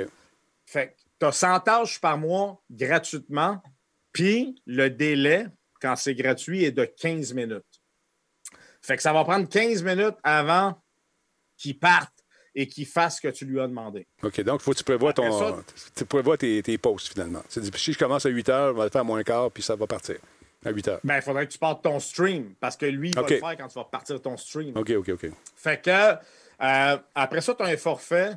Fait 0.66 0.88
que 0.88 0.94
tu 1.18 1.26
as 1.26 1.32
100 1.32 1.60
tâches 1.60 2.00
par 2.00 2.18
mois 2.18 2.62
gratuitement, 2.70 3.62
puis 4.12 4.62
le 4.66 4.88
délai, 4.88 5.46
quand 5.80 5.96
c'est 5.96 6.14
gratuit, 6.14 6.64
est 6.64 6.72
de 6.72 6.84
15 6.84 7.32
minutes. 7.34 7.64
Fait 8.82 8.96
que 8.96 9.02
ça 9.02 9.12
va 9.12 9.24
prendre 9.24 9.48
15 9.48 9.82
minutes 9.82 10.16
avant 10.22 10.80
qu'il 11.56 11.78
parte 11.78 12.12
et 12.54 12.66
qu'il 12.66 12.86
fasse 12.86 13.16
ce 13.16 13.20
que 13.20 13.28
tu 13.28 13.44
lui 13.44 13.60
as 13.60 13.66
demandé. 13.68 14.06
OK. 14.22 14.40
Donc, 14.40 14.60
il 14.60 14.64
faut 14.64 14.72
que 14.72 14.78
tu 14.78 14.84
prévois, 14.84 15.12
ton, 15.12 15.30
ça- 15.38 15.62
tu 15.94 16.04
prévois 16.04 16.36
tes, 16.36 16.62
tes 16.62 16.78
posts, 16.78 17.08
finalement. 17.12 17.42
Si 17.48 17.92
je 17.92 17.98
commence 17.98 18.26
à 18.26 18.28
8 18.30 18.48
heures, 18.48 18.74
on 18.74 18.78
va 18.78 18.84
le 18.84 18.90
faire 18.90 19.02
à 19.02 19.04
moins 19.04 19.22
quart, 19.22 19.50
puis 19.50 19.62
ça 19.62 19.76
va 19.76 19.86
partir 19.86 20.16
à 20.64 20.70
8 20.70 20.88
heures. 20.88 21.00
Ben, 21.04 21.16
il 21.16 21.22
faudrait 21.22 21.46
que 21.46 21.52
tu 21.52 21.58
partes 21.58 21.82
ton 21.84 22.00
stream 22.00 22.54
parce 22.58 22.76
que 22.76 22.86
lui, 22.86 23.10
il 23.10 23.14
va 23.14 23.22
le 23.22 23.28
faire 23.38 23.56
quand 23.56 23.68
tu 23.68 23.74
vas 23.74 23.84
partir 23.84 24.20
ton 24.20 24.36
stream. 24.36 24.76
OK, 24.76 24.90
OK, 24.90 25.08
OK. 25.10 25.26
Fait 25.56 25.80
que 25.80 25.90
euh, 25.90 26.98
après 27.14 27.40
ça, 27.40 27.54
tu 27.54 27.62
as 27.62 27.66
un 27.66 27.76
forfait 27.76 28.32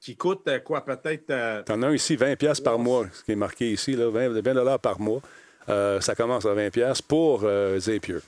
qui 0.00 0.16
coûte 0.16 0.46
euh, 0.48 0.60
quoi, 0.60 0.84
peut-être. 0.84 1.30
euh, 1.30 1.62
T'en 1.62 1.82
as 1.82 1.88
un 1.88 1.94
ici, 1.94 2.16
20 2.16 2.36
pièces 2.36 2.60
par 2.60 2.78
mois, 2.78 3.06
ce 3.12 3.22
qui 3.24 3.32
est 3.32 3.36
marqué 3.36 3.70
ici, 3.72 3.92
là, 3.92 4.10
20, 4.10 4.40
20 4.40 4.54
dollars 4.54 4.78
par 4.80 5.00
mois. 5.00 5.20
Euh, 5.68 6.00
ça 6.00 6.14
commence 6.14 6.46
à 6.46 6.54
20 6.54 6.70
pièces 6.70 7.02
pour 7.02 7.42
euh, 7.44 7.78
Zapier. 7.78 8.18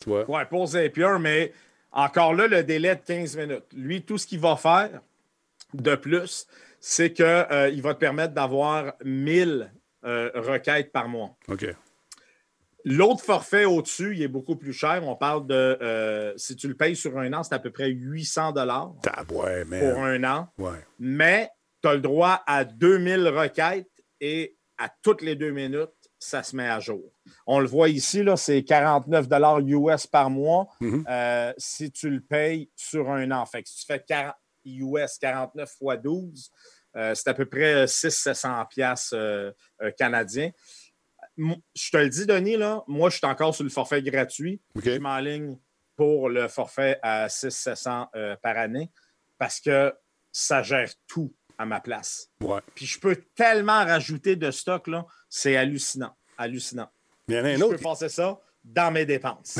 Tu 0.00 0.08
vois? 0.08 0.28
Ouais, 0.28 0.44
pour 0.46 0.66
Zapier, 0.66 1.18
mais 1.20 1.52
encore 1.92 2.34
là, 2.34 2.46
le 2.46 2.62
délai 2.62 2.96
de 2.96 3.00
15 3.06 3.36
minutes. 3.36 3.64
Lui, 3.74 4.02
tout 4.02 4.18
ce 4.18 4.26
qu'il 4.26 4.40
va 4.40 4.56
faire 4.56 5.00
de 5.72 5.94
plus, 5.94 6.46
c'est 6.80 7.12
qu'il 7.12 7.24
va 7.82 7.94
te 7.94 7.98
permettre 7.98 8.34
d'avoir 8.34 8.94
1000 9.04 9.70
euh, 10.04 10.30
requêtes 10.34 10.92
par 10.92 11.08
mois. 11.08 11.36
OK. 11.48 11.66
L'autre 12.84 13.22
forfait 13.22 13.64
au-dessus, 13.64 14.14
il 14.14 14.22
est 14.22 14.28
beaucoup 14.28 14.56
plus 14.56 14.74
cher. 14.74 15.00
On 15.04 15.16
parle 15.16 15.46
de, 15.46 15.54
euh, 15.54 16.34
si 16.36 16.54
tu 16.54 16.68
le 16.68 16.74
payes 16.74 16.94
sur 16.94 17.16
un 17.18 17.32
an, 17.32 17.42
c'est 17.42 17.54
à 17.54 17.58
peu 17.58 17.70
près 17.70 17.88
800 17.88 18.52
dollars 18.52 18.92
ouais, 19.30 19.64
mais. 19.64 19.80
pour 19.80 20.04
un 20.04 20.22
an. 20.24 20.48
Ouais. 20.58 20.84
Mais 20.98 21.48
tu 21.82 21.88
as 21.88 21.94
le 21.94 22.00
droit 22.00 22.42
à 22.46 22.64
2000 22.64 23.28
requêtes 23.28 23.88
et 24.20 24.58
à 24.76 24.90
toutes 25.02 25.22
les 25.22 25.34
deux 25.34 25.52
minutes, 25.52 25.88
ça 26.24 26.42
se 26.42 26.56
met 26.56 26.68
à 26.68 26.80
jour. 26.80 27.12
On 27.46 27.60
le 27.60 27.66
voit 27.66 27.88
ici, 27.88 28.22
là, 28.22 28.36
c'est 28.36 28.62
49 28.64 29.26
US 29.66 30.06
par 30.06 30.30
mois 30.30 30.68
Mhm. 30.80 31.04
euh, 31.08 31.52
si 31.58 31.90
tu 31.92 32.08
le 32.10 32.20
payes 32.20 32.70
sur 32.76 33.10
un 33.10 33.30
an. 33.30 33.44
Fait 33.46 33.62
que 33.62 33.68
si 33.68 33.80
tu 33.80 33.86
fais 33.86 34.02
40 34.06 34.34
US 34.64 35.18
49 35.18 35.70
fois 35.78 35.96
12, 35.96 36.50
euh, 36.96 37.14
c'est 37.14 37.28
à 37.28 37.34
peu 37.34 37.44
près 37.46 37.86
600-700 37.86 38.66
piastres 38.68 39.14
euh, 39.16 39.50
euh, 39.82 39.90
canadiens. 39.98 40.50
Je 41.36 41.90
te 41.90 41.96
le 41.96 42.08
dis, 42.08 42.26
Denis, 42.26 42.56
là, 42.56 42.82
moi, 42.86 43.10
je 43.10 43.16
suis 43.16 43.26
encore 43.26 43.54
sur 43.54 43.64
le 43.64 43.70
forfait 43.70 44.02
gratuit. 44.02 44.62
OK. 44.76 44.84
Je 44.84 44.98
m'enligne 44.98 45.58
pour 45.96 46.28
le 46.28 46.48
forfait 46.48 46.98
à 47.02 47.26
600-700 47.28 48.08
euh, 48.14 48.36
par 48.42 48.56
année 48.56 48.90
parce 49.38 49.60
que 49.60 49.92
ça 50.32 50.62
gère 50.62 50.90
tout 51.06 51.34
à 51.58 51.66
ma 51.66 51.80
place. 51.80 52.28
Ouais. 52.40 52.60
Puis 52.74 52.86
je 52.86 52.98
peux 53.00 53.16
tellement 53.36 53.84
rajouter 53.84 54.36
de 54.36 54.50
stock, 54.50 54.86
là, 54.88 55.04
c'est 55.28 55.56
hallucinant. 55.56 56.14
Hallucinant. 56.38 56.90
Il 57.28 57.34
y 57.36 57.38
en 57.38 57.44
a 57.44 57.48
un 57.48 57.56
Je 57.56 57.62
autre. 57.64 57.76
peux 57.76 57.82
passer 57.82 58.08
ça 58.08 58.38
dans 58.64 58.90
mes 58.92 59.04
dépenses. 59.04 59.58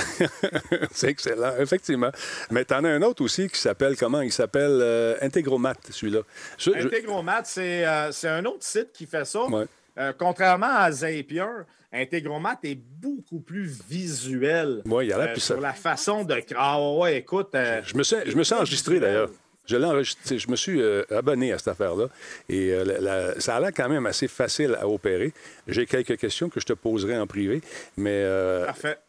C'est 0.92 1.08
excellent, 1.08 1.56
effectivement. 1.58 2.10
Mais 2.50 2.64
tu 2.64 2.72
en 2.74 2.84
as 2.84 2.88
un 2.88 3.02
autre 3.02 3.22
aussi 3.22 3.48
qui 3.48 3.58
s'appelle 3.60 3.96
comment? 3.96 4.20
Il 4.22 4.32
s'appelle 4.32 4.78
euh, 4.80 5.16
Integromat, 5.20 5.74
celui-là. 5.90 6.20
Je- 6.58 6.70
je- 6.72 6.86
Integromat, 6.86 7.44
c'est 7.44 7.86
euh, 7.86 8.12
c'est 8.12 8.28
un 8.28 8.44
autre 8.46 8.64
site 8.64 8.92
qui 8.92 9.06
fait 9.06 9.24
ça. 9.26 9.44
Ouais. 9.44 9.66
Euh, 9.98 10.12
contrairement 10.18 10.74
à 10.74 10.90
Zapier, 10.90 11.44
Integromat 11.92 12.58
est 12.64 12.74
beaucoup 12.74 13.40
plus 13.40 13.78
visuel 13.88 14.82
Ouais, 14.86 15.06
il 15.06 15.12
a 15.12 15.18
l'air 15.18 15.28
euh, 15.28 15.32
plus 15.32 15.40
sur 15.42 15.60
la 15.60 15.72
façon 15.74 16.24
de... 16.24 16.42
Ah 16.56 16.80
ouais, 16.96 17.18
écoute... 17.18 17.54
euh, 17.54 17.80
Je 17.84 17.96
me 17.96 18.02
suis, 18.02 18.16
je 18.26 18.36
me 18.36 18.42
suis 18.42 18.54
enregistré 18.54 18.98
d'ailleurs. 19.00 19.30
Je 19.66 19.76
l'ai 19.76 19.84
enregistré. 19.86 20.38
Je 20.38 20.50
me 20.50 20.56
suis 20.56 20.80
euh, 20.82 21.02
abonné 21.10 21.52
à 21.52 21.58
cette 21.58 21.68
affaire-là. 21.68 22.08
Et 22.48 22.70
euh, 22.72 22.84
la- 22.84 23.00
la- 23.00 23.40
ça 23.40 23.56
a 23.56 23.60
l'air 23.60 23.70
quand 23.74 23.88
même 23.88 24.04
assez 24.06 24.28
facile 24.28 24.76
à 24.80 24.86
opérer. 24.88 25.32
J'ai 25.66 25.86
quelques 25.86 26.18
questions 26.18 26.48
que 26.50 26.60
je 26.60 26.66
te 26.66 26.72
poserai 26.74 27.16
en 27.18 27.26
privé, 27.26 27.62
mais 27.96 28.10
euh, 28.24 28.66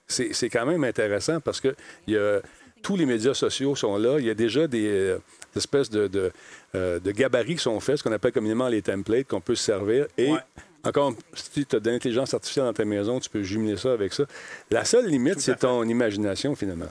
c'est 0.08 0.34
c'est 0.34 0.50
quand 0.50 0.66
même 0.66 0.84
intéressant 0.84 1.40
parce 1.42 1.60
que 1.60 1.76
y 2.08 2.16
a, 2.18 2.40
tous 2.82 2.96
les 2.96 3.06
médias 3.06 3.34
sociaux 3.34 3.76
sont 3.76 3.98
là. 3.98 4.18
Il 4.20 4.26
y 4.26 4.30
a 4.30 4.34
déjà 4.36 4.68
des, 4.68 4.86
euh, 4.88 5.18
espèces 5.56 5.90
de, 5.90 6.08
de, 6.08 6.32
euh, 6.76 7.00
de 7.00 7.12
gabarits 7.12 7.56
qui 7.56 7.62
sont 7.64 7.80
faits, 7.80 7.98
ce 7.98 8.04
qu'on 8.04 8.12
appelle 8.12 8.32
communément 8.32 8.68
les 8.68 8.82
templates, 8.82 9.28
qu'on 9.28 9.42
peut 9.42 9.56
se 9.56 9.64
servir. 9.64 10.06
Et 10.18 10.32
Ouais. 10.32 10.40
encore, 10.84 11.14
si 11.34 11.66
tu 11.66 11.76
as 11.76 11.80
de 11.80 11.90
l'intelligence 11.90 12.34
artificielle 12.34 12.66
dans 12.66 12.74
ta 12.74 12.86
maison, 12.86 13.20
tu 13.20 13.30
peux 13.30 13.42
jumeler 13.42 13.76
ça 13.78 13.92
avec 13.94 14.14
ça. 14.14 14.24
La 14.70 14.86
seule 14.86 15.08
limite, 15.08 15.40
c'est 15.40 15.56
ton 15.60 15.84
imagination, 15.84 16.56
finalement. 16.56 16.88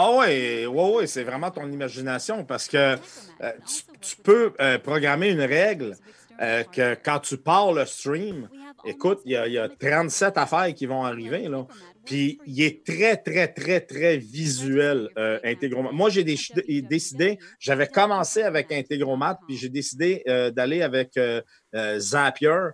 Ah 0.00 0.12
oui, 0.12 0.64
ouais, 0.64 0.90
ouais, 0.94 1.06
c'est 1.08 1.24
vraiment 1.24 1.50
ton 1.50 1.68
imagination 1.68 2.44
parce 2.44 2.68
que 2.68 2.76
euh, 2.76 2.96
tu, 3.66 3.82
tu 4.00 4.16
peux 4.22 4.52
euh, 4.60 4.78
programmer 4.78 5.28
une 5.30 5.40
règle 5.40 5.96
euh, 6.40 6.62
que 6.62 6.94
quand 7.02 7.18
tu 7.18 7.36
pars 7.36 7.72
le 7.72 7.84
stream, 7.84 8.48
écoute, 8.84 9.18
il 9.24 9.32
y, 9.32 9.50
y 9.54 9.58
a 9.58 9.68
37 9.68 10.38
affaires 10.38 10.72
qui 10.72 10.86
vont 10.86 11.04
arriver. 11.04 11.48
Là. 11.48 11.66
Puis 12.04 12.38
il 12.46 12.62
est 12.62 12.86
très, 12.86 13.16
très, 13.16 13.48
très, 13.48 13.80
très 13.80 14.18
visuel, 14.18 15.08
euh, 15.18 15.40
Integromat. 15.42 15.90
Moi, 15.90 16.10
j'ai 16.10 16.22
décidé, 16.22 16.80
décidé- 16.82 17.40
j'avais 17.58 17.88
commencé 17.88 18.42
avec 18.44 18.70
Integromat, 18.70 19.40
puis 19.48 19.56
j'ai 19.56 19.68
décidé 19.68 20.22
euh, 20.28 20.52
d'aller 20.52 20.82
avec 20.82 21.16
euh, 21.16 21.42
Zapier 21.98 22.68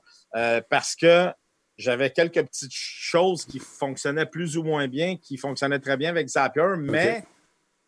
parce 0.69 0.95
que 0.95 1.31
j'avais 1.77 2.11
quelques 2.11 2.43
petites 2.43 2.73
choses 2.73 3.45
qui 3.45 3.59
fonctionnaient 3.59 4.27
plus 4.27 4.57
ou 4.57 4.63
moins 4.63 4.89
bien, 4.89 5.17
qui 5.17 5.37
fonctionnaient 5.37 5.81
très 5.81 5.97
bien 5.97 6.11
avec 6.11 6.29
Zapier, 6.29 6.77
mais 6.79 7.25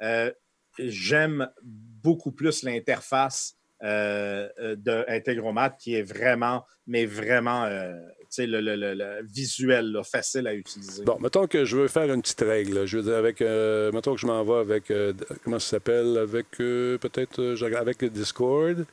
euh, 0.03 0.31
j'aime 0.79 1.49
beaucoup 1.63 2.33
plus 2.33 2.63
l'interface 2.63 3.55
euh, 3.83 4.49
euh, 4.59 4.75
de 4.77 5.05
Integromat 5.09 5.71
qui 5.71 5.95
est 5.95 6.03
vraiment, 6.03 6.65
mais 6.87 7.05
vraiment, 7.05 7.65
euh, 7.65 7.93
tu 8.21 8.27
sais, 8.31 8.47
le, 8.47 8.61
le- 8.61 8.75
le- 8.77 8.95
le 8.95 9.27
visuel, 9.27 9.93
là, 9.93 10.03
facile 10.03 10.47
à 10.47 10.55
utiliser. 10.55 11.05
Bon, 11.05 11.19
mettons 11.21 11.47
que 11.47 11.65
je 11.67 11.77
veux 11.77 11.89
faire 11.89 12.13
une 12.13 12.23
petite 12.23 12.41
règle. 12.41 12.75
là. 12.75 12.87
Je 12.87 12.97
veux 12.97 13.03
dire, 13.05 13.17
avec. 13.17 13.43
euh, 13.43 13.93
mettons 13.93 14.15
que 14.15 14.21
je 14.21 14.27
m'en 14.27 14.43
vais 14.45 14.55
avec. 14.61 14.91
euh, 14.91 15.13
comment 15.45 15.59
ça 15.59 15.69
s'appelle? 15.73 16.17
Avec. 16.17 16.47
Peut-être. 16.53 17.55
avec 17.77 18.01
le 18.03 18.09
Discord. 18.11 18.87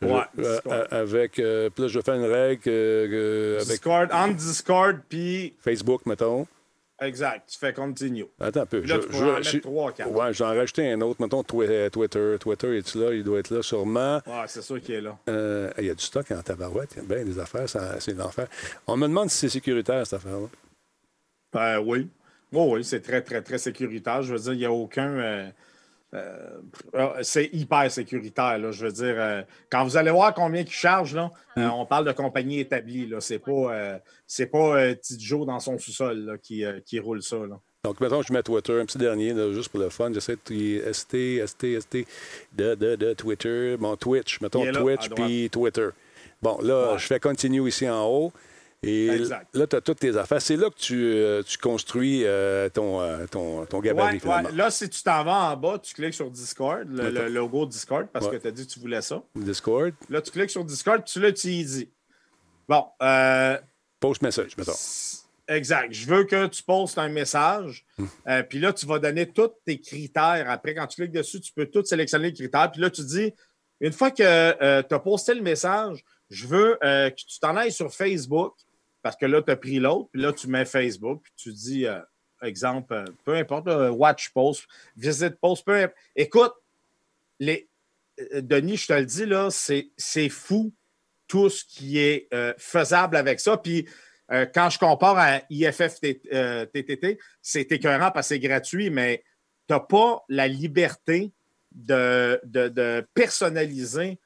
Ouais, 0.00 0.22
euh, 0.38 0.60
euh, 0.68 0.86
avec. 0.90 1.38
euh, 1.40 1.70
puis 1.70 1.82
là, 1.82 1.88
je 1.88 2.00
faire 2.00 2.14
une 2.14 2.30
règle 2.30 2.62
euh, 2.68 3.56
avec 3.56 3.66
Discord, 3.68 4.08
entre 4.12 4.34
Discord, 4.36 5.00
puis 5.08 5.54
Facebook, 5.60 6.06
mettons. 6.06 6.46
exact, 7.00 7.48
tu 7.50 7.58
fais 7.58 7.72
continue. 7.72 8.26
Attends 8.38 8.60
un 8.60 8.66
peu. 8.66 8.80
Puis 8.80 8.88
là, 8.90 8.96
je- 9.02 9.06
tu 9.08 9.12
je- 9.16 9.24
en 9.24 9.42
je- 9.42 9.56
mettre 9.56 9.60
trois, 9.68 9.92
quatre. 9.92 10.10
Ouais, 10.12 10.32
j'en 10.34 10.52
ai 10.52 10.58
rajouté 10.58 10.92
un 10.92 11.00
autre. 11.00 11.20
Mettons 11.20 11.42
Twi- 11.42 11.90
Twitter. 11.90 12.36
Twitter, 12.38 12.78
est-tu 12.78 12.98
là? 12.98 13.12
Il 13.12 13.24
doit 13.24 13.40
être 13.40 13.50
là 13.50 13.60
sûrement. 13.62 14.20
Ouais, 14.26 14.44
c'est 14.46 14.62
sûr 14.62 14.80
qu'il 14.80 14.94
est 14.94 15.00
là. 15.00 15.18
Il 15.78 15.84
y 15.84 15.90
a 15.90 15.94
du 15.94 16.04
stock 16.04 16.30
en 16.30 16.42
tabarouette. 16.42 16.90
Il 16.96 17.02
y 17.02 17.12
a 17.12 17.14
bien 17.16 17.24
des 17.24 17.38
affaires. 17.40 17.68
C'est 17.68 18.14
l'enfer. 18.16 18.46
On 18.86 18.96
me 18.96 19.08
demande 19.08 19.30
si 19.30 19.38
c'est 19.38 19.48
sécuritaire, 19.48 20.06
cette 20.06 20.20
affaire-là. 20.24 20.46
Ben 21.52 21.80
oui. 21.80 22.08
Oui, 22.52 22.62
oui, 22.72 22.84
c'est 22.84 23.00
très, 23.00 23.20
très, 23.20 23.42
très 23.42 23.58
sécuritaire. 23.58 24.22
Je 24.22 24.32
veux 24.32 24.38
dire, 24.40 24.52
il 24.52 24.58
n'y 24.58 24.64
a 24.64 24.72
aucun. 24.72 25.50
Euh, 26.14 26.60
euh, 26.94 27.08
c'est 27.22 27.50
hyper 27.52 27.90
sécuritaire. 27.90 28.58
Là. 28.58 28.70
Je 28.70 28.86
veux 28.86 28.92
dire, 28.92 29.14
euh, 29.18 29.42
quand 29.70 29.84
vous 29.84 29.96
allez 29.96 30.10
voir 30.10 30.32
combien 30.34 30.62
ils 30.62 30.70
chargent, 30.70 31.14
là, 31.14 31.30
euh, 31.58 31.68
on 31.68 31.84
parle 31.84 32.06
de 32.06 32.12
compagnie 32.12 32.60
établie. 32.60 33.06
Là. 33.06 33.20
C'est 33.20 33.38
pas, 33.38 34.00
c'est 34.26 34.46
pas 34.46 34.94
petit 34.94 35.18
Joe 35.20 35.46
dans 35.46 35.60
son 35.60 35.78
sous-sol 35.78 36.18
là, 36.24 36.38
qui, 36.38 36.64
qui 36.86 36.98
roule 36.98 37.22
ça. 37.22 37.36
Là. 37.36 37.60
Donc, 37.84 38.00
mettons, 38.00 38.22
je 38.22 38.32
mets 38.32 38.42
Twitter, 38.42 38.80
un 38.80 38.86
petit 38.86 38.98
dernier, 38.98 39.32
là, 39.32 39.52
juste 39.52 39.68
pour 39.68 39.80
le 39.80 39.88
fun. 39.88 40.12
J'essaie 40.12 40.36
de 40.36 40.92
ST, 40.92 41.46
ST, 41.46 41.80
ST, 41.80 41.96
de, 42.56 42.74
de, 42.74 42.96
de 42.96 43.12
Twitter. 43.14 43.76
Bon, 43.78 43.94
Twitch, 43.96 44.40
mettons 44.40 44.64
Twitch 44.72 45.08
puis 45.10 45.48
Twitter. 45.50 45.88
Bon, 46.42 46.58
là, 46.60 46.92
Ouais. 46.92 46.98
je 46.98 47.06
fais 47.06 47.20
continue 47.20 47.66
ici 47.68 47.88
en 47.88 48.04
haut. 48.06 48.32
Et 48.84 49.08
Exact. 49.08 49.48
là, 49.56 49.66
tu 49.66 49.74
as 49.76 49.80
toutes 49.80 49.98
tes 49.98 50.16
affaires. 50.16 50.40
C'est 50.40 50.54
là 50.56 50.70
que 50.70 50.76
tu, 50.78 50.94
euh, 51.12 51.42
tu 51.42 51.58
construis 51.58 52.22
euh, 52.24 52.68
ton, 52.68 53.00
euh, 53.00 53.26
ton, 53.26 53.66
ton 53.66 53.80
gabarit, 53.80 54.14
Ouais, 54.14 54.20
finalement. 54.20 54.48
ouais. 54.50 54.54
Là, 54.54 54.70
si 54.70 54.88
tu 54.88 55.02
t'en 55.02 55.24
vas 55.24 55.50
en 55.50 55.56
bas, 55.56 55.80
tu 55.82 55.94
cliques 55.94 56.14
sur 56.14 56.30
Discord, 56.30 56.86
le, 56.88 57.28
logo 57.28 57.66
Discord, 57.66 58.06
parce 58.12 58.28
que 58.28 58.36
tu 58.36 58.46
as 58.46 58.50
dit 58.52 58.66
que 58.66 58.72
tu 58.72 58.78
voulais 58.78 59.02
ça. 59.02 59.20
Discord. 59.34 59.92
Là, 60.08 60.22
tu 60.22 60.30
cliques 60.30 60.50
sur 60.50 60.64
Discord, 60.64 61.02
tu 61.04 61.18
l'utilises. 61.20 61.86
Bon, 62.68 62.84
euh, 63.02 63.58
Post 63.98 64.22
message, 64.22 64.56
mettons. 64.56 64.72
Exact. 65.48 65.92
Je 65.92 66.06
veux 66.06 66.22
que 66.24 66.46
tu 66.46 66.62
postes 66.62 66.98
un 66.98 67.08
message. 67.08 67.84
euh, 68.28 68.42
puis 68.44 68.60
là, 68.60 68.72
tu 68.72 68.86
vas 68.86 69.00
donner 69.00 69.26
tous 69.26 69.50
tes 69.64 69.80
critères. 69.80 70.44
Après, 70.48 70.74
quand 70.74 70.86
tu 70.86 71.00
cliques 71.02 71.10
dessus, 71.12 71.40
tu 71.40 71.52
peux 71.52 71.66
tout 71.66 71.84
sélectionner 71.84 72.28
les 72.28 72.34
critères. 72.34 72.70
Puis 72.70 72.80
là, 72.80 72.90
tu 72.90 73.02
dis, 73.02 73.32
une 73.80 73.92
fois 73.92 74.12
que 74.12 74.82
tu 74.82 74.94
as 74.94 74.98
posté 75.00 75.34
le 75.34 75.42
message, 75.42 76.04
je 76.30 76.46
veux 76.46 76.78
que 76.80 77.08
tu 77.14 77.40
t'en 77.40 77.56
ailles 77.56 77.72
sur 77.72 77.92
Facebook 77.92 78.54
parce 79.02 79.16
que 79.16 79.26
là, 79.26 79.42
tu 79.42 79.50
as 79.50 79.56
pris 79.56 79.78
l'autre. 79.78 80.08
Puis 80.12 80.22
là, 80.22 80.32
tu 80.32 80.48
mets 80.48 80.64
Facebook. 80.64 81.22
Puis 81.22 81.32
tu 81.36 81.52
dis, 81.52 81.86
euh, 81.86 82.00
exemple, 82.42 82.92
euh, 82.94 83.04
peu 83.24 83.34
importe, 83.34 83.68
watch 83.92 84.30
post, 84.30 84.64
visite 84.96 85.36
post, 85.40 85.64
peu 85.64 85.74
importe. 85.74 85.96
Écoute, 86.16 86.52
les, 87.38 87.68
euh, 88.34 88.40
Denis, 88.40 88.76
je 88.76 88.86
te 88.88 88.92
le 88.92 89.06
dis, 89.06 89.26
là, 89.26 89.48
c'est 89.50 90.28
fou 90.28 90.72
tout 91.26 91.50
ce 91.50 91.64
qui 91.64 91.98
est 91.98 92.28
faisable 92.56 93.16
avec 93.16 93.38
ça. 93.38 93.58
Puis 93.58 93.86
quand 94.54 94.70
je 94.70 94.78
compare 94.78 95.18
à 95.18 95.40
IFF 95.50 96.00
TTT, 96.00 97.18
c'est 97.42 97.70
écœurant 97.70 98.10
parce 98.10 98.28
que 98.28 98.34
c'est 98.34 98.40
gratuit, 98.40 98.88
mais 98.88 99.22
tu 99.68 99.74
n'as 99.74 99.80
pas 99.80 100.24
la 100.30 100.48
liberté 100.48 101.30
de, 101.72 102.40
de- 102.44 102.68
de 102.68 103.06
personnaliser 103.12 104.18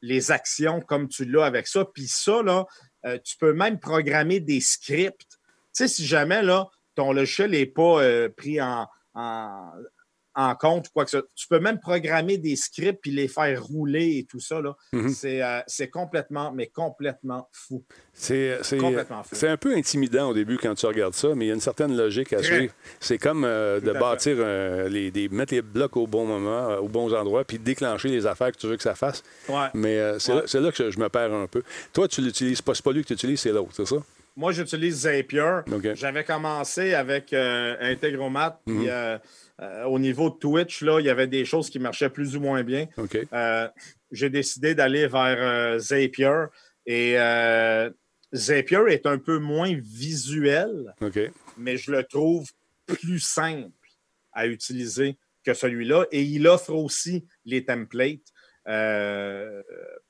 les 0.00 0.30
actions 0.30 0.80
comme 0.80 1.08
tu 1.08 1.24
l'as 1.26 1.44
avec 1.44 1.66
ça. 1.66 1.84
Puis 1.84 2.08
ça, 2.08 2.42
là, 2.42 2.66
euh, 3.06 3.18
tu 3.22 3.36
peux 3.38 3.52
même 3.52 3.78
programmer 3.78 4.40
des 4.40 4.60
scripts. 4.60 5.26
Tu 5.30 5.38
sais, 5.72 5.88
si 5.88 6.06
jamais 6.06 6.42
là, 6.42 6.68
ton 6.94 7.12
logiciel 7.12 7.52
n'est 7.52 7.66
pas 7.66 8.02
euh, 8.02 8.28
pris 8.28 8.60
en, 8.60 8.86
en, 9.14 9.70
en 10.38 10.54
compte 10.54 10.86
ou 10.86 10.90
quoi 10.94 11.04
que 11.04 11.10
ce 11.10 11.18
soit, 11.18 11.26
tu 11.34 11.48
peux 11.48 11.58
même 11.58 11.80
programmer 11.80 12.38
des 12.38 12.54
scripts 12.54 13.00
puis 13.02 13.10
les 13.10 13.26
faire 13.26 13.60
rouler 13.62 14.18
et 14.18 14.24
tout 14.24 14.38
ça. 14.38 14.60
là. 14.60 14.76
Mhm. 14.92 15.08
C'est 15.08 15.42
euh, 15.42 15.60
c'est 15.66 15.88
complètement, 15.90 16.52
mais 16.52 16.68
complètement 16.68 17.48
fou. 17.52 17.82
C'est 18.12 19.48
un 19.48 19.56
peu 19.56 19.74
intimidant 19.74 20.30
au 20.30 20.34
début 20.34 20.56
quand 20.58 20.74
tu 20.74 20.86
regardes 20.86 21.14
ça, 21.14 21.34
mais 21.34 21.46
il 21.46 21.48
y 21.48 21.50
a 21.50 21.54
une 21.54 21.60
certaine 21.60 21.96
logique 21.96 22.32
à 22.32 22.42
suivre. 22.42 22.72
C'est 23.00 23.18
comme 23.18 23.44
euh, 23.44 23.80
de 23.80 23.92
bâtir, 23.92 24.36
euh, 24.38 24.88
les, 24.88 25.10
des, 25.10 25.28
mettre 25.28 25.54
les 25.54 25.62
blocs 25.62 25.96
au 25.96 26.06
bon 26.06 26.24
moment, 26.24 26.70
euh, 26.70 26.78
aux 26.78 26.88
bons 26.88 27.12
endroits, 27.14 27.44
puis 27.44 27.58
déclencher 27.58 28.08
les 28.08 28.26
affaires 28.26 28.52
que 28.52 28.56
tu 28.58 28.66
veux 28.68 28.76
que 28.76 28.82
ça 28.82 28.94
fasse. 28.94 29.22
Ouais. 29.48 29.66
Mais 29.74 30.18
c'est 30.18 30.32
Ouais. 30.32 30.42
là, 30.54 30.60
là 30.60 30.72
que 30.72 30.90
je, 30.90 30.98
me 31.00 31.08
perds 31.08 31.32
un 31.32 31.46
peu. 31.46 31.62
Toi, 31.92 32.06
tu 32.08 32.20
l'utilises 32.20 32.62
pas. 32.62 32.74
C'est 32.74 32.84
pas 32.84 32.92
lui 32.92 33.02
que 33.02 33.08
tu 33.08 33.14
utilises, 33.14 33.40
c'est 33.40 33.52
l'autre, 33.52 33.70
c'est 33.72 33.86
ça? 33.86 33.96
Moi, 34.36 34.52
j'utilise 34.52 35.00
Zapier. 35.00 35.60
J'avais 35.94 36.22
commencé 36.22 36.94
avec 36.94 37.32
Integromat. 37.32 38.60
puis, 38.64 38.74
Mhm. 38.74 39.18
Euh, 39.60 39.84
au 39.84 39.98
niveau 39.98 40.30
de 40.30 40.36
Twitch, 40.36 40.82
là, 40.82 41.00
il 41.00 41.06
y 41.06 41.10
avait 41.10 41.26
des 41.26 41.44
choses 41.44 41.68
qui 41.70 41.78
marchaient 41.78 42.10
plus 42.10 42.36
ou 42.36 42.40
moins 42.40 42.62
bien. 42.62 42.86
Euh, 43.32 43.68
J'ai 44.12 44.30
décidé 44.30 44.74
d'aller 44.74 45.06
vers 45.06 45.36
euh, 45.40 45.78
Zapier. 45.78 46.46
Et 46.86 47.16
Zapier 48.34 48.80
est 48.88 49.06
un 49.06 49.18
peu 49.18 49.38
moins 49.38 49.74
visuel, 49.74 50.94
mais 51.56 51.76
je 51.76 51.90
le 51.92 52.04
trouve 52.04 52.46
plus 52.86 53.20
simple 53.20 53.70
à 54.32 54.46
utiliser 54.46 55.16
que 55.44 55.54
celui-là. 55.54 56.06
Et 56.12 56.22
il 56.22 56.46
offre 56.46 56.72
aussi 56.74 57.26
les 57.44 57.64
templates 57.64 58.20
euh, 58.68 59.62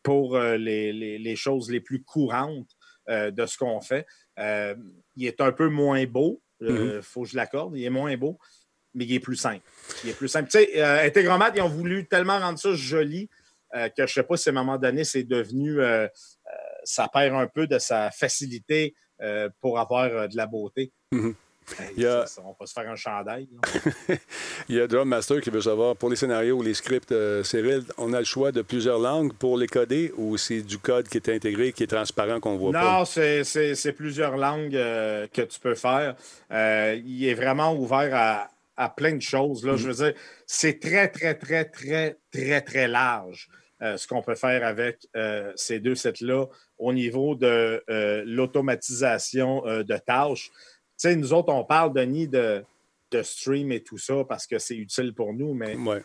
pour 0.03 0.39
les, 0.39 0.93
les- 0.93 1.19
les 1.19 1.37
choses 1.37 1.71
les 1.71 1.81
plus 1.81 2.03
courantes 2.03 2.71
euh, 3.09 3.31
de 3.31 3.47
ce 3.47 3.57
qu'on 3.57 3.81
fait. 3.81 4.05
Euh, 4.39 4.75
il 5.17 5.27
est 5.27 5.41
un 5.41 5.53
peu 5.53 5.69
moins 5.69 6.05
beau, 6.07 6.43
il 6.61 7.01
faut 7.03 7.23
que 7.23 7.29
je 7.29 7.37
l'accorde, 7.37 7.77
il 7.77 7.85
est 7.85 7.91
moins 7.91 8.17
beau, 8.17 8.39
mais 8.99 9.05
il 9.07 9.15
est 9.15 9.21
plus 9.21 9.37
simple. 9.37 9.63
Il 10.05 10.11
est 10.11 10.15
plus 10.15 10.29
simple. 10.29 10.51
Tu 10.51 10.59
sais, 10.59 10.71
euh, 10.81 11.07
Integromat, 11.07 11.53
ils 11.55 11.63
ont 11.63 11.69
voulu 11.69 12.05
tellement 12.07 12.39
rendre 12.39 12.59
ça 12.59 12.75
joli 12.75 13.29
euh, 13.75 13.89
que 13.89 13.99
je 13.99 14.03
ne 14.03 14.07
sais 14.09 14.23
pas 14.23 14.37
si 14.37 14.49
à 14.49 14.53
un 14.53 14.55
moment 14.57 14.77
donné, 14.79 15.05
c'est 15.05 15.23
devenu, 15.25 15.81
euh, 15.81 16.05
euh, 16.05 16.09
ça 16.85 17.09
perd 17.13 17.35
un 17.35 17.47
peu 17.47 17.67
de 17.67 17.79
sa 17.79 18.11
facilité 18.11 18.95
pour 19.61 19.79
avoir 19.81 20.29
de 20.29 20.37
la 20.37 20.47
beauté. 20.47 20.93
Mhm. 21.11 21.35
Hey, 21.79 21.89
Il 21.97 22.03
y 22.05 22.07
a- 22.07 22.25
ça, 22.25 22.41
on 22.47 22.55
va 22.59 22.67
se 22.67 22.73
faire 22.73 22.89
un 22.89 22.97
chandail. 22.97 23.47
Il 24.69 24.77
y 24.77 24.81
a 24.81 24.87
Drum 24.87 25.09
Master 25.09 25.41
qui 25.41 25.51
veut 25.51 25.61
savoir, 25.61 25.97
pour 25.97 26.09
les 26.09 26.17
scénarios 26.17 26.57
ou 26.57 26.63
les 26.63 26.73
scripts, 26.73 27.13
euh, 27.13 27.43
Cyril, 27.43 27.83
on 27.99 28.13
a 28.15 28.21
le 28.21 28.25
choix 28.25 28.53
de 28.53 28.63
plusieurs 28.63 28.99
langues 28.99 29.33
pour 29.35 29.59
les 29.59 29.67
coder 29.67 30.13
ou 30.17 30.37
c'est 30.39 30.63
du 30.63 30.79
code 30.79 31.09
qui 31.09 31.19
est 31.19 31.29
intégré, 31.29 31.73
qui 31.73 31.83
est 31.83 31.89
transparent, 31.89 32.41
qu'on 32.41 32.57
voit 32.57 32.73
pas? 32.73 32.99
Non, 32.99 33.05
c'est- 33.05 33.93
plusieurs 33.93 34.37
langues 34.37 34.77
euh, 34.77 35.27
que 35.27 35.43
tu 35.43 35.59
peux 35.61 35.75
faire. 35.75 36.15
Euh, 36.53 36.99
il 37.05 37.27
est 37.27 37.35
vraiment 37.35 37.75
ouvert 37.75 38.15
à, 38.15 38.49
à 38.79 38.89
plein 38.89 39.15
de 39.15 39.21
choses. 39.23 39.67
Là. 39.67 39.77
Je 39.77 39.89
veux 39.89 39.95
dire, 40.05 40.15
c'est 40.47 40.79
très, 40.81 41.09
très, 41.09 41.35
très, 41.35 41.65
très, 41.67 42.17
très, 42.31 42.61
très 42.63 42.89
large 42.89 43.49
euh, 43.83 43.97
ce 43.97 44.07
qu'on 44.07 44.23
peut 44.23 44.37
faire 44.37 44.65
avec 44.65 45.07
euh, 45.17 45.53
ces 45.57 45.81
deux 45.81 45.97
sets-là 45.97 46.47
au 46.79 46.93
niveau 46.93 47.35
de 47.35 47.83
euh, 47.91 48.23
l'automatisation 48.25 49.63
de 49.63 49.97
tâches. 49.99 50.51
Tu 50.51 50.55
sais, 50.97 51.17
nous 51.17 51.33
autres, 51.33 51.53
on 51.53 51.65
parle, 51.65 51.93
Denis, 51.93 52.29
de, 52.29 52.65
de 53.11 53.23
stream 53.23 53.73
et 53.73 53.83
tout 53.83 53.99
ça 53.99 54.25
parce 54.29 54.47
que 54.47 54.59
c'est 54.59 54.77
utile 54.77 55.13
pour 55.13 55.35
nous, 55.35 55.55
mais 55.55 55.77
Ouais. 55.77 56.03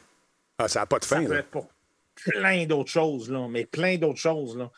Ah, 0.58 0.68
ça 0.68 0.82
n'a 0.82 0.86
pas 0.86 1.00
de 1.00 1.04
ça 1.04 1.18
fin, 1.18 1.26
peut 1.26 1.34
là. 1.34 1.40
être 1.40 1.50
pour 1.50 1.68
plein 2.16 2.66
d'autres 2.66 2.92
choses, 2.92 3.30
là, 3.32 3.48
mais 3.50 3.66
plein 3.66 3.98
d'autres 3.98 4.20
choses. 4.20 4.58
Là. 4.58 4.72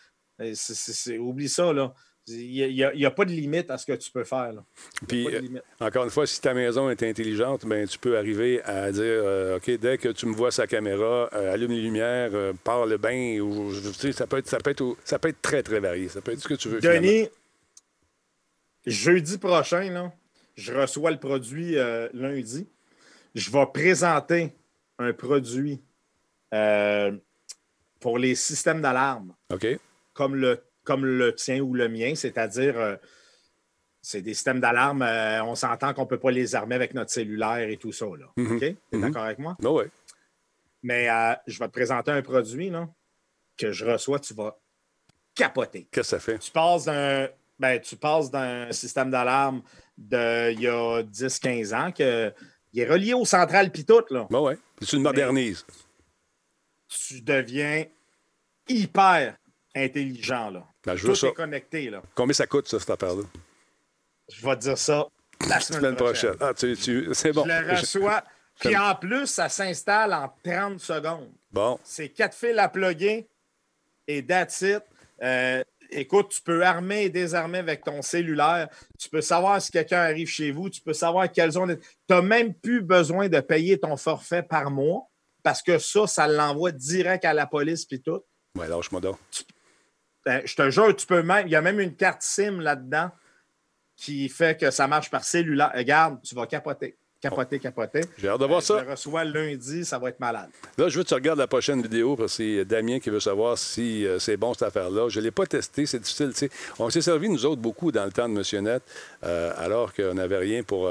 Oublie 1.20 1.50
ça, 1.50 1.74
là. 1.74 1.93
Il 2.28 2.73
n'y 2.95 3.05
a, 3.05 3.11
pas 3.11 3.26
de 3.26 3.32
limite 3.32 3.69
à 3.69 3.78
ce 3.78 3.86
que 3.86 3.93
tu 3.93 4.09
peux 4.09 4.23
faire. 4.23 4.51
Là. 4.51 4.63
Puis, 5.07 5.28
euh. 5.28 5.41
Encore 5.80 6.05
une 6.05 6.09
fois, 6.09 6.26
si 6.26 6.41
ta 6.41 6.55
maison 6.55 6.89
est 6.89 7.03
intelligente, 7.03 7.67
ben, 7.67 7.88
tu 7.88 7.99
peux 7.99 8.17
arriver 8.17 8.63
à 8.63 8.91
dire 8.91 9.03
euh, 9.03 9.57
OK, 9.57 9.69
dès 9.78 9.99
que 9.99 10.09
tu 10.09 10.26
me 10.26 10.34
vois 10.34 10.51
sa 10.51 10.65
caméra, 10.65 11.30
euh, 11.34 11.53
allume 11.53 11.71
les 11.71 11.82
lumières, 11.82 12.32
euh, 12.34 12.53
pars 12.63 12.88
le 12.88 12.97
bain, 12.97 13.39
ou 13.41 13.71
tu 13.71 13.93
sais, 13.93 14.11
ça 14.11 14.26
peut 14.26 14.38
être 14.38 14.47
ça 14.47 14.57
peut 14.57 14.71
être 14.71 14.97
ça 15.03 15.19
peut 15.19 15.30
être 15.30 15.41
très 15.41 15.61
très 15.61 15.80
varié. 15.80 16.09
Ça 16.09 16.21
peut 16.21 16.32
être 16.32 16.39
ce 16.39 16.47
que 16.47 16.55
tu 16.55 16.67
veux. 16.67 16.80
finalement. 16.80 17.01
Denis, 17.01 17.30
jeudi 18.88 19.38
prochain, 19.38 19.91
là, 19.91 20.11
je 20.55 20.73
reçois 20.73 21.11
le 21.11 21.19
produit 21.19 21.76
lundi. 22.13 22.67
Je 23.36 23.51
vais 23.51 23.65
présenter 23.71 24.51
un 24.97 25.13
produit 25.13 25.80
pour 27.99 28.17
les 28.17 28.34
systèmes 28.34 28.82
d'alarme. 28.82 29.36
OK. 29.53 29.67
comme 30.13 30.36
le, 30.36 30.63
comme 30.86 31.05
le 31.05 31.36
tien 31.36 31.59
ou 31.59 31.73
le 31.73 31.89
mien, 31.89 32.15
c'est-à-dire 32.15 32.79
euh, 32.79 32.95
c'est 34.01 34.21
des 34.21 34.33
systèmes 34.33 34.59
d'alarme, 34.59 35.01
euh, 35.01 35.43
on 35.43 35.55
s'entend 35.55 35.93
qu'on 35.93 36.03
ne 36.03 36.07
peut 36.07 36.19
pas 36.19 36.31
les 36.31 36.55
armer 36.55 36.75
avec 36.75 36.93
notre 36.93 37.11
cellulaire 37.11 37.67
et 37.67 37.77
tout 37.77 37.91
ça. 37.91 38.05
Là. 38.05 38.27
Mhm. 38.38 38.55
OK? 38.55 38.75
Mhm. 38.93 39.01
d'accord 39.01 39.23
avec 39.23 39.39
moi? 39.39 39.57
Ah 39.63 39.71
ouais. 39.71 39.89
Mais 40.83 41.09
euh, 41.09 41.33
je 41.47 41.59
vais 41.59 41.67
te 41.67 41.73
présenter 41.73 42.11
un 42.11 42.21
produit 42.21 42.69
là, 42.69 42.88
que 43.57 43.71
je 43.71 43.83
reçois, 43.83 44.19
tu 44.19 44.33
vas 44.36 44.57
capoter. 45.33 45.88
Qu'est-ce 45.91 46.11
que 46.11 46.17
ça 46.17 46.19
fait? 46.19 46.38
Tu 46.39 46.51
passes 46.51 46.86
d'un 46.86 47.27
ben, 47.57 47.79
tu 47.79 47.95
passes 47.95 48.29
d'un 48.29 48.71
système 48.71 49.09
d'alarme 49.09 49.63
d'il 49.97 50.61
y 50.61 50.67
a 50.67 51.01
10-15 51.01 51.75
ans 51.75 51.91
que 51.91 52.33
il 52.73 52.81
est 52.81 52.86
relié 52.86 53.13
au 53.13 53.23
central 53.23 53.71
puis 53.71 53.86
tout, 53.86 54.03
là. 54.09 54.27
Ben 54.29 54.41
ouais. 54.41 54.57
Puis 54.75 54.86
tu 54.86 54.97
le 54.97 55.01
modernises. 55.01 55.65
Tu 56.89 57.21
deviens 57.21 57.86
hyper 58.67 59.38
intelligent, 59.73 60.49
là. 60.49 60.67
Ben, 60.86 60.95
je 60.95 61.03
veux 61.03 61.09
Tout 61.13 61.15
ça. 61.15 61.27
est 61.27 61.33
connecté, 61.33 61.89
là. 61.89 62.01
Combien 62.13 62.33
ça 62.33 62.45
coûte, 62.47 62.67
ça, 62.67 62.79
cette 62.79 62.89
affaire-là? 62.89 63.23
Je 64.31 64.45
vais 64.45 64.55
te 64.55 64.61
dire 64.61 64.77
ça 64.77 65.07
la 65.47 65.59
semaine, 65.59 65.81
Semaine 65.81 65.95
prochaine. 65.95 66.36
prochaine. 66.36 66.47
Ah, 66.49 66.53
tu, 66.53 66.75
tu- 66.77 67.13
c'est 67.13 67.31
bon. 67.31 67.43
Je 67.45 67.49
le 67.51 67.71
reçois. 67.79 68.23
Puis 68.59 68.75
en 68.77 68.95
plus, 68.95 69.27
ça 69.27 69.49
s'installe 69.49 70.13
en 70.13 70.33
30 70.43 70.79
secondes. 70.79 71.29
Bon. 71.51 71.77
C'est 71.83 72.09
quatre 72.09 72.36
fils 72.38 72.57
à 72.57 72.69
plugger 72.69 73.27
et 74.07 74.25
that's 74.25 74.61
it. 74.61 74.81
Euh, 75.21 75.61
écoute, 75.91 76.29
tu 76.29 76.41
peux 76.41 76.63
armer 76.63 77.03
et 77.03 77.09
désarmer 77.09 77.57
avec 77.57 77.83
ton 77.83 78.01
cellulaire. 78.01 78.69
Tu 78.97 79.09
peux 79.09 79.19
savoir 79.21 79.61
si 79.61 79.71
quelqu'un 79.71 79.99
arrive 79.99 80.27
chez 80.29 80.51
vous. 80.51 80.69
Tu 80.69 80.79
peux 80.81 80.93
savoir 80.93 81.29
quelles 81.31 81.51
zones. 81.51 81.77
Tu 81.77 81.83
n'as 82.09 82.21
même 82.21 82.53
plus 82.53 82.81
besoin 82.81 83.27
de 83.27 83.39
payer 83.41 83.77
ton 83.77 83.97
forfait 83.97 84.43
par 84.43 84.71
mois 84.71 85.01
parce 85.43 85.61
que 85.61 85.77
ça, 85.77 86.07
ça 86.07 86.25
l'envoie 86.27 86.71
direct 86.71 87.25
à 87.25 87.33
la 87.33 87.45
police 87.47 87.86
puis 87.86 88.01
tout. 88.01 88.21
Ouais, 88.57 88.67
lâche-moi 88.69 89.01
donc. 89.01 89.17
Ben, 89.17 89.55
je 90.26 90.55
te 90.55 90.69
jure, 90.69 90.95
tu 90.95 91.05
peux 91.05 91.21
même. 91.23 91.47
Il 91.47 91.51
y 91.51 91.55
a 91.55 91.61
même 91.61 91.80
une 91.80 91.95
carte 91.95 92.21
SIM 92.21 92.59
là-dedans 92.59 93.11
qui 93.95 94.28
fait 94.30 94.59
que 94.59 94.71
ça 94.71 94.88
marche 94.88 95.09
par 95.09 95.23
cellulaire. 95.23 95.71
Regarde, 95.76 96.19
tu 96.23 96.36
vas 96.36 96.45
capoter. 96.47 96.95
Capoter, 97.21 97.57
capoter. 97.59 98.01
J'ai 98.19 98.28
hâte 98.28 98.39
de 98.39 98.45
voir 98.45 98.59
Euh, 98.59 98.61
ça. 98.61 98.80
Je 98.80 98.86
le 98.86 98.91
reçois 98.91 99.23
lundi, 99.23 99.84
ça 99.86 99.97
va 99.97 100.09
être 100.09 100.19
malade. 100.19 100.49
Là, 100.78 100.89
je 100.89 100.97
veux 100.97 101.03
que 101.03 101.07
tu 101.07 101.13
regardes 101.15 101.39
la 101.39 101.47
prochaine 101.47 101.82
vidéo 101.82 102.15
parce 102.15 102.38
que 102.38 102.57
c'est 102.59 102.65
Damien 102.65 102.99
qui 102.99 103.09
veut 103.09 103.19
savoir 103.21 103.57
si 103.57 104.05
euh, 104.05 104.19
c'est 104.19 104.38
bon 104.38 104.53
cette 104.53 104.63
affaire-là. 104.67 105.09
Je 105.09 105.19
ne 105.19 105.23
l'ai 105.23 105.32
pas 105.32 105.45
testé, 105.47 105.86
c'est 105.88 105.99
difficile. 105.99 106.32
On 106.78 106.89
s'est 106.89 107.01
servi, 107.01 107.30
nous 107.30 107.45
autres, 107.45 107.61
beaucoup 107.61 107.91
dans 107.91 108.05
le 108.05 108.11
temps 108.11 108.30
de 108.30 108.34
Monsieur 108.34 108.59
Net, 108.59 108.84
euh, 109.23 109.51
alors 109.57 109.93
qu'on 109.93 110.13
n'avait 110.13 110.38
rien 110.38 110.61
pour 110.61 110.88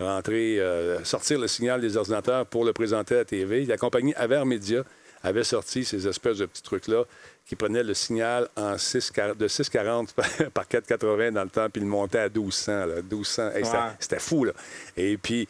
rentrer, 0.00 0.60
sortir 1.04 1.38
le 1.38 1.48
signal 1.48 1.80
des 1.80 1.96
ordinateurs 1.96 2.46
pour 2.46 2.64
le 2.64 2.72
présenter 2.72 3.14
à 3.16 3.18
la 3.18 3.24
TV. 3.24 3.64
La 3.66 3.76
compagnie 3.76 4.14
Aver 4.14 4.44
Media 4.46 4.82
avait 5.22 5.44
sorti 5.44 5.84
ces 5.84 6.06
espèces 6.08 6.38
de 6.38 6.46
petits 6.46 6.62
trucs-là 6.62 7.02
qui 7.48 7.56
prenaient 7.56 7.82
le 7.82 7.94
signal 7.94 8.46
en 8.56 8.76
6, 8.76 9.10
de 9.38 9.48
640 9.48 10.14
par 10.52 10.68
480 10.68 11.32
dans 11.32 11.42
le 11.44 11.48
temps, 11.50 11.68
puis 11.70 11.80
le 11.80 11.88
montaient 11.88 12.18
à 12.18 12.28
1200. 12.28 12.86
Là, 12.86 12.94
1200. 13.02 13.50
Hey, 13.54 13.64
c'était- 13.98 14.16
Ouais. 14.16 14.20
Fou, 14.20 14.44
là. 14.44 14.52
Et 14.96 15.16
puis, 15.16 15.48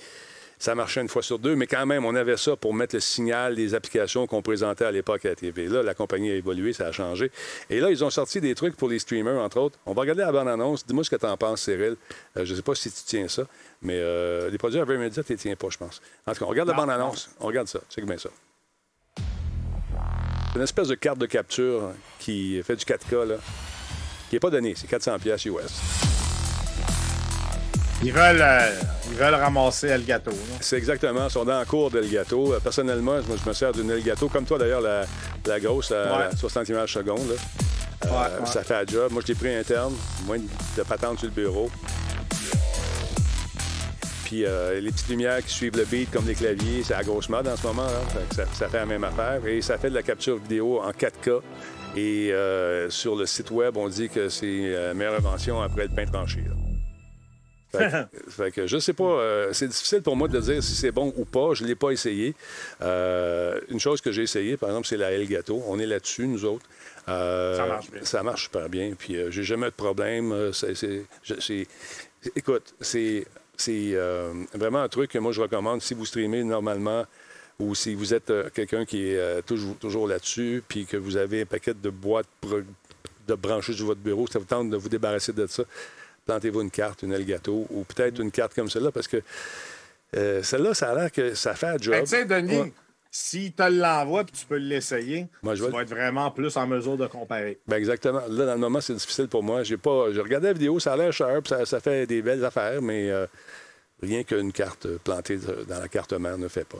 ça 0.60 0.74
marchait 0.74 1.00
une 1.00 1.08
fois 1.08 1.22
sur 1.22 1.38
deux, 1.38 1.54
mais 1.56 1.66
quand 1.66 1.86
même, 1.86 2.04
on 2.04 2.14
avait 2.14 2.36
ça 2.36 2.56
pour 2.56 2.72
mettre 2.74 2.94
le 2.96 3.00
signal 3.00 3.54
des 3.56 3.74
applications 3.74 4.26
qu'on 4.26 4.42
présentait 4.42 4.84
à 4.84 4.90
l'époque 4.92 5.24
à 5.24 5.30
la 5.30 5.34
TV. 5.36 5.66
Là, 5.66 5.82
la 5.82 5.94
compagnie 5.94 6.30
a 6.30 6.34
évolué, 6.34 6.72
ça 6.72 6.86
a 6.86 6.92
changé. 6.92 7.30
Et 7.70 7.78
là, 7.80 7.90
ils 7.90 8.02
ont 8.04 8.10
sorti 8.10 8.40
des 8.40 8.54
trucs 8.54 8.76
pour 8.76 8.88
les 8.88 8.98
streamers, 8.98 9.40
entre 9.40 9.58
autres. 9.60 9.78
On 9.86 9.92
va 9.92 10.00
regarder 10.02 10.22
la 10.22 10.32
bande-annonce. 10.32 10.84
Dis-moi 10.86 11.02
ce 11.04 11.10
que 11.10 11.16
tu 11.16 11.26
en 11.26 11.36
penses, 11.36 11.62
Cyril. 11.62 11.96
Euh, 12.36 12.44
je 12.44 12.50
ne 12.52 12.56
sais 12.56 12.62
pas 12.62 12.74
si 12.74 12.90
tu 12.90 13.02
tiens 13.06 13.28
ça, 13.28 13.42
mais 13.82 13.94
euh, 13.96 14.50
les 14.50 14.58
produits 14.58 14.80
Avermedia, 14.80 15.22
tu 15.22 15.32
les 15.32 15.38
tiens 15.38 15.54
pas, 15.56 15.68
je 15.70 15.78
pense. 15.78 16.00
En 16.26 16.32
tout 16.32 16.40
cas, 16.40 16.44
on 16.46 16.48
regarde 16.48 16.68
la 16.68 16.74
bande-annonce. 16.74 17.30
On 17.40 17.46
regarde 17.46 17.68
ça. 17.68 17.80
C'est 17.88 18.04
bien 18.04 18.18
ça. 18.18 18.30
C'est 20.52 20.56
une 20.58 20.62
espèce 20.64 20.88
de 20.88 20.94
carte 20.94 21.18
de 21.18 21.26
capture 21.26 21.90
qui 22.18 22.60
fait 22.62 22.76
du 22.76 22.84
4K, 22.84 23.24
là, 23.28 23.34
qui 24.28 24.36
n'est 24.36 24.40
pas 24.40 24.50
donnée. 24.50 24.74
C'est 24.76 24.86
400 24.86 25.18
pièces 25.18 25.44
US. 25.46 25.80
Ils 28.02 28.12
veulent, 28.12 28.40
euh, 28.40 28.70
ils 29.10 29.16
veulent 29.16 29.34
ramasser 29.34 29.88
Elgato. 29.88 30.30
C'est 30.60 30.76
exactement. 30.76 31.24
Ils 31.26 31.30
sont 31.30 31.44
dans 31.44 31.58
le 31.58 31.66
cours 31.66 31.90
d'Elgato. 31.90 32.54
Euh, 32.54 32.60
Personnellement, 32.60 33.16
moi, 33.26 33.36
je 33.42 33.48
me 33.48 33.52
sers 33.54 33.72
d'une 33.72 33.90
Elgato, 33.90 34.28
comme 34.28 34.44
toi 34.44 34.56
d'ailleurs, 34.56 34.80
la, 34.80 35.04
la 35.46 35.60
grosse 35.60 35.90
à 35.90 36.18
Ouais. 36.30 36.36
60 36.36 36.68
images 36.68 36.92
secondes. 36.94 37.28
là. 37.28 37.34
Euh, 37.34 38.08
Ouais, 38.10 38.40
ouais. 38.40 38.46
Ça 38.46 38.62
fait 38.62 38.74
la 38.74 38.86
job. 38.86 39.10
Moi, 39.12 39.22
je 39.26 39.32
l'ai 39.32 39.34
pris 39.34 39.52
interne, 39.54 39.92
moins 40.24 40.38
de 40.38 40.82
patente 40.84 41.18
sur 41.18 41.26
le 41.26 41.32
bureau. 41.34 41.68
Puis 44.28 44.44
euh, 44.44 44.78
les 44.78 44.90
petites 44.90 45.08
lumières 45.08 45.42
qui 45.42 45.54
suivent 45.54 45.76
le 45.78 45.86
beat 45.86 46.10
comme 46.10 46.26
les 46.26 46.34
claviers, 46.34 46.82
c'est 46.84 46.92
à 46.92 47.02
grosse 47.02 47.30
mode 47.30 47.48
en 47.48 47.56
ce 47.56 47.66
moment. 47.66 47.86
là. 47.86 48.00
Fait 48.10 48.28
que 48.28 48.34
Ça, 48.34 48.44
ça 48.52 48.68
fait 48.68 48.76
la 48.76 48.84
même 48.84 49.04
affaire. 49.04 49.40
Et 49.46 49.62
ça 49.62 49.78
fait 49.78 49.88
de 49.88 49.94
la 49.94 50.02
capture 50.02 50.36
vidéo 50.36 50.80
en 50.82 50.90
4K. 50.90 51.40
Et 51.96 52.30
euh, 52.30 52.90
sur 52.90 53.16
le 53.16 53.24
site 53.24 53.50
web, 53.50 53.78
on 53.78 53.88
dit 53.88 54.10
que 54.10 54.28
c'est 54.28 54.68
la 54.70 54.92
meilleure 54.92 55.14
invention 55.14 55.62
après 55.62 55.84
le 55.84 55.94
pain 55.94 56.04
tranché. 56.04 56.40
là. 56.42 56.54
Fait 57.70 57.90
que, 57.90 58.30
fait 58.30 58.50
que 58.50 58.66
je 58.66 58.78
sais 58.78 58.92
pas, 58.92 59.04
euh, 59.04 59.52
c'est 59.54 59.68
difficile 59.68 60.02
pour 60.02 60.14
moi 60.16 60.28
de 60.28 60.38
dire 60.40 60.62
si 60.62 60.74
c'est 60.74 60.92
bon 60.92 61.10
ou 61.16 61.24
pas. 61.24 61.54
Je 61.54 61.62
ne 61.64 61.68
l'ai 61.68 61.74
pas 61.74 61.90
essayé. 61.90 62.34
Euh, 62.82 63.58
une 63.70 63.80
chose 63.80 64.02
que 64.02 64.12
j'ai 64.12 64.22
essayé, 64.24 64.58
par 64.58 64.68
exemple, 64.68 64.86
c'est 64.88 64.98
la 64.98 65.10
Elgato. 65.10 65.62
On 65.66 65.78
est 65.78 65.86
là-dessus, 65.86 66.26
nous 66.26 66.44
autres. 66.44 66.66
Euh, 67.08 67.56
Ça 67.56 67.66
marche 67.66 67.90
bien. 67.90 68.04
Ça 68.04 68.22
marche 68.22 68.42
super 68.44 68.68
bien. 68.68 68.92
Puis 68.98 69.16
euh, 69.16 69.30
j'ai 69.30 69.42
jamais 69.42 69.66
de 69.66 69.74
problème. 69.74 70.32
Euh, 70.32 70.52
écoute, 72.36 72.74
c'est 72.80 73.26
c'est, 73.58 73.90
euh, 73.94 74.32
vraiment 74.54 74.80
un 74.82 74.88
truc 74.88 75.10
que 75.10 75.18
moi 75.18 75.32
je 75.32 75.40
recommande 75.40 75.82
si 75.82 75.94
vous 75.94 76.06
streamez 76.06 76.44
normalement 76.44 77.04
ou 77.58 77.74
si 77.74 77.94
vous 77.94 78.14
êtes 78.14 78.30
euh, 78.30 78.48
quelqu'un 78.54 78.84
qui 78.84 79.08
est 79.08 79.18
euh, 79.18 79.42
toujours, 79.42 79.76
toujours 79.76 80.06
là-dessus, 80.06 80.62
puis 80.66 80.86
que 80.86 80.96
vous 80.96 81.16
avez 81.16 81.42
un 81.42 81.46
paquet 81.46 81.74
de 81.74 81.90
boîtes 81.90 82.28
de 83.26 83.34
branchées 83.34 83.72
sur 83.72 83.86
votre 83.86 84.00
bureau, 84.00 84.26
ça 84.28 84.38
vous 84.38 84.44
tente 84.44 84.70
de 84.70 84.76
vous 84.76 84.88
débarrasser 84.88 85.32
de 85.32 85.46
ça, 85.48 85.64
plantez-vous 86.24 86.62
une 86.62 86.70
carte, 86.70 87.02
une 87.02 87.12
Elgato, 87.12 87.66
ou 87.70 87.84
peut-être 87.84 88.20
une 88.20 88.30
carte 88.30 88.54
comme 88.54 88.70
celle-là, 88.70 88.92
parce 88.92 89.08
que 89.08 89.22
celle-là, 90.12 90.72
ça 90.72 90.90
a 90.90 90.94
l'air 90.94 91.12
que 91.12 91.34
ça 91.34 91.54
fait 91.54 91.66
un 91.66 91.78
job. 91.78 91.94
Denis, 92.26 92.56
Ouais. 92.60 92.72
S'il 93.20 93.52
te 93.52 93.62
l'envoie 93.64 94.22
puis 94.24 94.32
tu 94.38 94.46
peux 94.46 94.56
l'essayer, 94.56 95.26
Moi, 95.42 95.54
je 95.56 95.64
tu 95.64 95.70
vais- 95.70 95.76
vas 95.76 95.82
être 95.82 95.90
vraiment 95.90 96.30
plus 96.30 96.56
en 96.56 96.66
mesure 96.66 96.96
de 96.96 97.06
comparer. 97.06 97.58
Ben 97.66 97.76
exactement. 97.76 98.20
Là, 98.28 98.46
dans 98.46 98.52
le 98.54 98.58
moment, 98.60 98.80
c'est 98.80 98.94
difficile 98.94 99.26
pour 99.28 99.42
moi. 99.42 99.62
J'ai 99.64 99.76
pas. 99.76 100.12
J'ai 100.12 100.20
regardé 100.20 100.46
la 100.48 100.52
vidéo, 100.52 100.78
ça 100.78 100.92
a 100.92 100.96
l'air 100.96 101.12
cher, 101.12 101.40
ça, 101.46 101.66
ça 101.66 101.80
fait 101.80 102.06
des 102.06 102.22
belles 102.22 102.44
affaires, 102.44 102.80
mais 102.80 103.10
euh, 103.10 103.26
rien 104.02 104.22
qu'une 104.22 104.52
carte 104.52 104.86
euh, 104.86 104.98
plantée 105.02 105.36
dans 105.68 105.78
la 105.80 105.88
carte 105.88 106.12
mère 106.12 106.38
ne 106.38 106.48
fait 106.48 106.64
pas. 106.66 106.78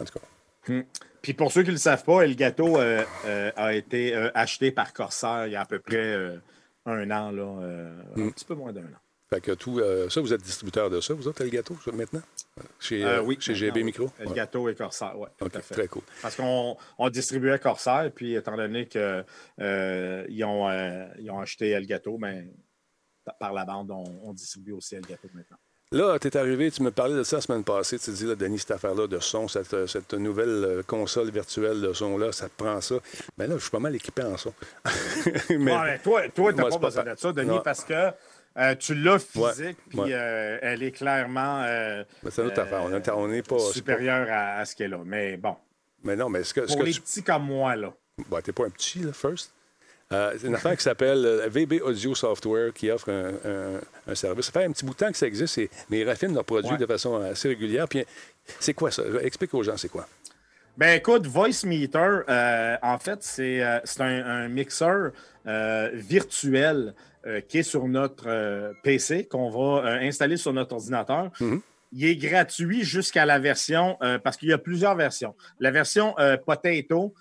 En 0.00 0.04
tout 0.04 0.18
cas. 0.18 0.74
Puis 1.22 1.32
pour 1.34 1.50
ceux 1.52 1.62
qui 1.62 1.68
ne 1.68 1.72
le 1.74 1.78
savent 1.78 2.04
pas, 2.04 2.22
Elgato 2.22 2.78
euh, 2.78 3.02
euh, 3.26 3.50
a 3.56 3.74
été 3.74 4.14
acheté 4.34 4.70
par 4.72 4.92
Corsair 4.92 5.46
il 5.46 5.52
y 5.52 5.56
a 5.56 5.62
à 5.62 5.64
peu 5.66 5.78
près 5.78 6.38
un 6.86 7.10
an, 7.10 7.30
là, 7.30 7.44
un 8.16 8.20
Mm. 8.20 8.32
petit 8.32 8.44
peu 8.44 8.54
moins 8.54 8.72
d'un 8.72 8.80
an. 8.82 9.01
Fait 9.32 9.40
que 9.40 9.52
tout. 9.52 9.78
euh, 9.78 10.10
ça, 10.10 10.20
vous 10.20 10.32
êtes 10.34 10.42
distributeur 10.42 10.90
de 10.90 11.00
ça, 11.00 11.14
vous 11.14 11.26
autres, 11.26 11.40
Elgato, 11.40 11.74
maintenant? 11.94 12.20
Chez, 12.78 13.02
Euh, 13.02 13.08
euh, 13.18 13.22
oui, 13.22 13.38
chez 13.40 13.52
maintenant, 13.52 13.66
GB 13.66 13.78
oui. 13.80 13.84
Micro? 13.84 14.04
Ouais. 14.04 14.10
Elgato 14.26 14.68
et 14.68 14.74
Corsair, 14.74 15.18
oui. 15.18 15.28
OK, 15.40 15.52
très 15.70 15.88
cool. 15.88 16.02
Parce 16.20 16.36
qu'on 16.36 16.76
on 16.98 17.08
distribuait 17.08 17.58
Corsair, 17.58 18.10
puis 18.14 18.34
étant 18.34 18.56
donné 18.56 18.86
qu'ils 18.86 19.00
ont, 20.44 20.68
euh, 20.68 21.06
ils 21.18 21.30
ont 21.30 21.40
acheté 21.40 21.70
Elgato, 21.70 22.18
ben, 22.18 22.46
par- 23.40 23.54
la 23.54 23.64
bande, 23.64 23.90
on, 23.90 24.04
on 24.22 24.32
distribue 24.34 24.72
aussi 24.72 24.96
Elgato 24.96 25.28
maintenant. 25.32 25.56
Là, 25.92 26.18
tu 26.18 26.26
es 26.28 26.36
arrivé, 26.38 26.70
tu 26.70 26.82
me 26.82 26.90
parlais 26.90 27.14
de 27.14 27.22
ça 27.22 27.36
la 27.36 27.42
semaine 27.42 27.64
passée. 27.64 27.98
Tu 27.98 28.06
te 28.06 28.10
dis, 28.12 28.24
là, 28.24 28.34
Denis, 28.34 28.60
cette 28.60 28.70
affaire-là 28.70 29.06
de 29.06 29.18
son, 29.18 29.46
cette, 29.46 29.74
euh, 29.74 29.86
cette 29.86 30.14
nouvelle 30.14 30.48
euh, 30.48 30.82
console 30.82 31.30
virtuelle 31.30 31.82
de 31.82 31.92
son-là, 31.92 32.32
ça 32.32 32.48
te 32.48 32.54
prend 32.56 32.80
ça. 32.80 32.94
Mais 33.36 33.46
là, 33.46 33.56
je 33.56 33.60
suis 33.62 33.70
pas 33.70 33.78
mal 33.78 33.94
équipé 33.94 34.22
en 34.22 34.38
son. 34.38 34.54
Mais- 35.50 35.56
Ouais, 35.76 35.82
mais 35.84 35.98
toi, 35.98 36.22
toi 36.30 36.52
tu 36.52 36.58
n'as 36.60 36.70
pas 36.70 36.78
besoin 36.78 37.04
de 37.04 37.14
ça, 37.18 37.32
Denis, 37.32 37.48
Non. 37.48 37.60
parce 37.62 37.84
que 37.84 38.10
euh, 38.58 38.74
tu 38.74 38.94
l'as 38.94 39.18
physique, 39.18 39.76
puis 39.88 39.98
ouais. 40.00 40.10
euh, 40.12 40.58
elle 40.62 40.82
est 40.82 40.92
clairement 40.92 41.62
euh, 41.64 42.04
Mais 42.22 42.30
c'est 42.30 42.42
notre 42.42 42.60
affaire. 42.60 42.82
On 42.84 42.92
est- 42.94 43.08
on 43.10 43.28
n'est 43.28 43.42
pas. 43.42 43.58
supérieure 43.58 44.26
à, 44.30 44.58
à 44.58 44.64
ce 44.64 44.76
qu'elle 44.76 44.94
a. 44.94 44.98
Mais 45.04 45.36
bon, 45.36 45.56
Mais 46.04 46.16
non, 46.16 46.28
mais 46.28 46.40
est-ce 46.40 46.52
que, 46.54 46.60
pour 46.60 46.78
que 46.78 46.82
les 46.82 46.92
tu 46.92 47.00
petits 47.00 47.22
comme 47.22 47.44
moi, 47.44 47.76
là. 47.76 47.92
Bon, 48.28 48.40
t'es 48.42 48.52
pas 48.52 48.64
un 48.66 48.70
petit, 48.70 48.98
là, 49.00 49.12
first. 49.12 49.52
Euh, 50.12 50.34
c'est 50.38 50.46
une 50.46 50.54
affaire 50.54 50.76
qui 50.76 50.82
s'appelle 50.82 51.44
VB 51.48 51.80
Audio 51.80 52.14
Software 52.14 52.74
qui 52.74 52.90
offre 52.90 53.10
un, 53.10 53.30
un- 53.50 53.80
un 54.06 54.14
service. 54.14 54.44
Ça 54.46 54.52
fait 54.52 54.64
un 54.66 54.72
petit 54.72 54.84
bout 54.84 54.92
de 54.92 54.98
temps 54.98 55.10
que 55.10 55.16
ça 55.16 55.26
existe, 55.26 55.56
et- 55.56 55.70
mais 55.88 56.00
ils 56.00 56.08
raffinent 56.08 56.34
leurs 56.34 56.44
produits 56.44 56.72
Ouais. 56.72 56.76
de 56.76 56.84
façon 56.84 57.14
assez 57.22 57.48
régulière. 57.48 57.88
Puis, 57.88 58.04
c'est 58.60 58.74
quoi 58.74 58.90
ça? 58.90 59.02
Explique 59.22 59.54
aux 59.54 59.62
gens, 59.62 59.78
c'est 59.78 59.88
quoi? 59.88 60.06
Ben 60.76 60.96
écoute, 60.98 61.26
Voice 61.26 61.64
Meter, 61.64 62.20
en 62.82 62.98
fait, 62.98 63.22
c'est 63.22 63.62
c'est 63.84 64.00
un, 64.02 64.24
un 64.26 64.48
mixeur 64.48 65.12
virtuel 65.92 66.94
euh, 67.24 67.40
qui 67.40 67.58
est 67.58 67.62
sur 67.62 67.86
notre 67.86 68.26
euh, 68.26 68.72
PC, 68.82 69.26
qu'on 69.26 69.48
va 69.48 69.86
euh, 69.86 70.00
installer 70.00 70.36
sur 70.36 70.52
notre 70.52 70.74
ordinateur. 70.74 71.30
Mhm. 71.38 71.60
Il 71.92 72.04
est 72.04 72.16
gratuit 72.16 72.82
jusqu'à 72.82 73.24
la 73.24 73.38
version, 73.38 73.98
parce 74.24 74.38
qu'il 74.38 74.48
y 74.48 74.52
a 74.54 74.56
plusieurs 74.56 74.94
versions. 74.94 75.34
La 75.60 75.70
version 75.70 76.14
Potato, 76.46 77.12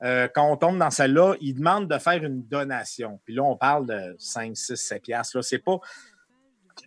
quand 0.00 0.52
on 0.52 0.56
tombe 0.56 0.78
dans 0.78 0.90
celle-là, 0.90 1.34
il 1.40 1.54
demande 1.54 1.90
de 1.90 1.98
faire 1.98 2.22
une 2.22 2.46
donation. 2.46 3.18
Puis 3.24 3.34
là, 3.34 3.42
on 3.42 3.56
parle 3.56 3.86
de 3.86 4.14
5, 4.20 4.56
6, 4.56 4.76
7 4.76 5.02
piastres. 5.02 5.36
Là, 5.36 5.42
c'est 5.42 5.58
pas... 5.58 5.80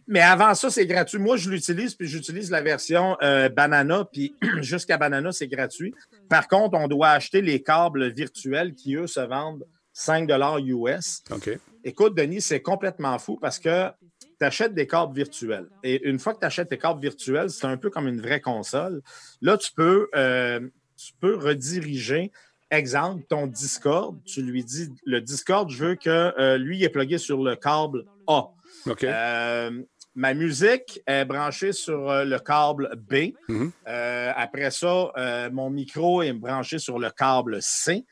Mais 0.08 0.22
avant 0.22 0.56
ça, 0.56 0.70
c'est 0.70 0.86
gratuit. 0.86 1.20
Moi, 1.20 1.36
je 1.36 1.50
l'utilise, 1.50 1.96
puis 1.96 2.08
j'utilise 2.08 2.50
la 2.50 2.62
version 2.62 3.18
Banana, 3.54 4.08
puis 4.10 4.34
jusqu'à 4.62 4.98
Banana, 4.98 5.34
c'est 5.34 5.50
gratuit. 5.50 5.94
Par 6.30 6.48
contre, 6.48 6.78
on 6.78 6.88
doit 6.88 7.10
acheter 7.10 7.42
les 7.42 7.62
câbles 7.62 8.10
virtuels 8.14 8.74
qui, 8.74 8.96
eux, 8.96 9.08
se 9.08 9.20
vendent 9.20 9.66
5 9.92 10.30
US. 10.62 11.24
OK. 11.30 11.60
Écoute, 11.84 12.16
Denis, 12.16 12.42
c'est 12.42 12.62
complètement 12.62 13.20
fou 13.20 13.38
parce 13.42 13.60
que 13.60 13.90
tu 14.20 14.46
achètes 14.46 14.74
des 14.74 14.88
câbles 14.88 15.14
virtuels. 15.14 15.68
Et 15.84 16.08
une 16.08 16.18
fois 16.18 16.34
que 16.34 16.40
tu 16.40 16.46
achètes 16.46 16.70
tes 16.70 16.78
câbles 16.78 17.02
virtuels, 17.02 17.50
c'est 17.50 17.68
un 17.68 17.78
peu 17.78 17.90
comme 17.90 18.08
une 18.08 18.22
vraie 18.22 18.42
console. 18.42 19.02
Là, 19.42 19.58
tu 19.58 19.72
peux, 19.74 20.10
euh, 20.16 20.62
tu 20.96 21.14
peux 21.20 21.36
rediriger, 21.36 22.32
exemple, 22.72 23.24
ton 23.28 23.48
Discord. 23.48 24.18
Tu 24.26 24.42
lui 24.42 24.64
dis, 24.64 24.90
le 25.06 25.20
Discord, 25.22 25.70
je 25.70 25.86
veux 25.86 25.96
que 25.96 26.10
euh, 26.40 26.58
lui, 26.58 26.78
il 26.78 26.84
est 26.84 26.90
plugué 26.90 27.18
sur 27.18 27.44
le 27.44 27.56
câble 27.56 28.06
A. 28.28 28.50
OK. 28.86 29.04
Euh, 29.04 29.84
ma 30.16 30.34
musique 30.34 31.02
est 31.06 31.26
branchée 31.26 31.74
sur 31.74 32.10
euh, 32.10 32.24
le 32.24 32.40
câble 32.40 32.92
B. 32.96 33.34
Mhm. 33.50 33.72
Après 33.86 34.72
ça, 34.72 35.12
mon 35.52 35.70
micro 35.70 36.22
est 36.22 36.34
branché 36.34 36.80
sur 36.80 36.98
le 36.98 37.10
câble 37.10 37.62
C 37.62 38.06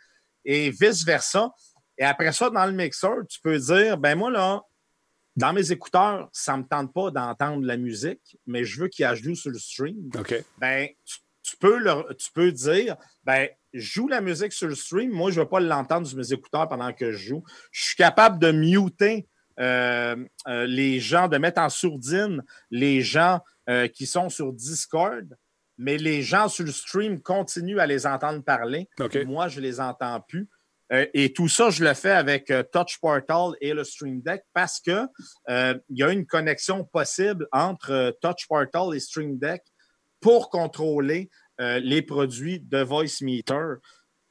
et 0.43 0.69
vice-versa. 0.71 1.51
Et 2.01 2.03
après 2.03 2.31
ça, 2.33 2.49
dans 2.49 2.65
le 2.65 2.71
mixeur, 2.71 3.17
tu 3.29 3.39
peux 3.39 3.59
dire, 3.59 3.95
ben 3.95 4.17
moi, 4.17 4.31
là, 4.31 4.63
dans 5.35 5.53
mes 5.53 5.71
écouteurs, 5.71 6.29
ça 6.33 6.57
ne 6.57 6.63
me 6.63 6.67
tente 6.67 6.91
pas 6.91 7.11
d'entendre 7.11 7.63
la 7.63 7.77
musique, 7.77 8.37
mais 8.47 8.63
je 8.65 8.81
veux 8.81 8.87
qu'il 8.87 9.05
y 9.05 9.07
ait 9.07 9.15
joue 9.15 9.35
sur 9.35 9.51
le 9.51 9.59
stream. 9.59 10.09
OK. 10.17 10.43
Ben, 10.57 10.87
tu, 11.05 11.19
tu 11.43 11.57
peux 11.57 11.77
le- 11.77 12.11
tu 12.15 12.31
peux 12.33 12.51
dire, 12.51 12.97
ben, 13.23 13.47
joue 13.71 14.07
la 14.07 14.19
musique 14.19 14.51
sur 14.51 14.67
le 14.67 14.73
stream. 14.73 15.11
Moi, 15.11 15.29
je 15.29 15.39
ne 15.39 15.43
veux 15.45 15.49
pas 15.49 15.59
l'entendre 15.59 16.07
sur 16.07 16.17
mes 16.17 16.33
écouteurs 16.33 16.67
pendant 16.67 16.91
que 16.91 17.11
je 17.11 17.17
joue. 17.29 17.43
Je 17.71 17.83
suis 17.89 17.95
capable 17.95 18.39
de 18.39 18.51
muter 18.51 19.27
euh, 19.59 20.15
euh, 20.47 20.65
les 20.65 20.99
gens, 20.99 21.27
de 21.27 21.37
mettre 21.37 21.61
en 21.61 21.69
sourdine 21.69 22.41
les 22.71 23.01
gens 23.01 23.41
euh, 23.69 23.87
qui 23.87 24.07
sont 24.07 24.29
sur 24.29 24.51
Discord, 24.53 25.37
mais 25.77 25.97
les 25.99 26.23
gens 26.23 26.47
sur 26.47 26.65
le 26.65 26.71
stream 26.71 27.21
continuent 27.21 27.77
à 27.79 27.85
les 27.85 28.07
entendre 28.07 28.43
parler. 28.43 28.89
Moi, 29.23 29.49
je 29.49 29.59
ne 29.59 29.65
les 29.67 29.79
entends 29.79 30.19
plus. 30.21 30.49
Euh, 30.91 31.05
et 31.13 31.33
tout 31.33 31.47
ça, 31.47 31.69
je 31.69 31.83
le 31.83 31.93
fais 31.93 32.11
avec 32.11 32.51
euh, 32.51 32.63
Touch 32.63 32.99
Portal 32.99 33.51
et 33.61 33.73
le 33.73 33.83
Stream 33.83 34.21
Deck 34.21 34.43
parce 34.53 34.79
que 34.79 35.07
euh, 35.49 35.77
il 35.89 35.97
y 35.97 36.03
a 36.03 36.11
une 36.11 36.25
connexion 36.25 36.83
possible 36.83 37.47
entre 37.51 38.17
Touch 38.21 38.47
Portal 38.47 38.95
et 38.95 38.99
Stream 38.99 39.37
Deck 39.37 39.63
pour 40.19 40.49
contrôler 40.49 41.29
les 41.59 42.01
produits 42.01 42.59
de 42.59 42.81
Voice 42.81 43.21
Meter. 43.21 43.75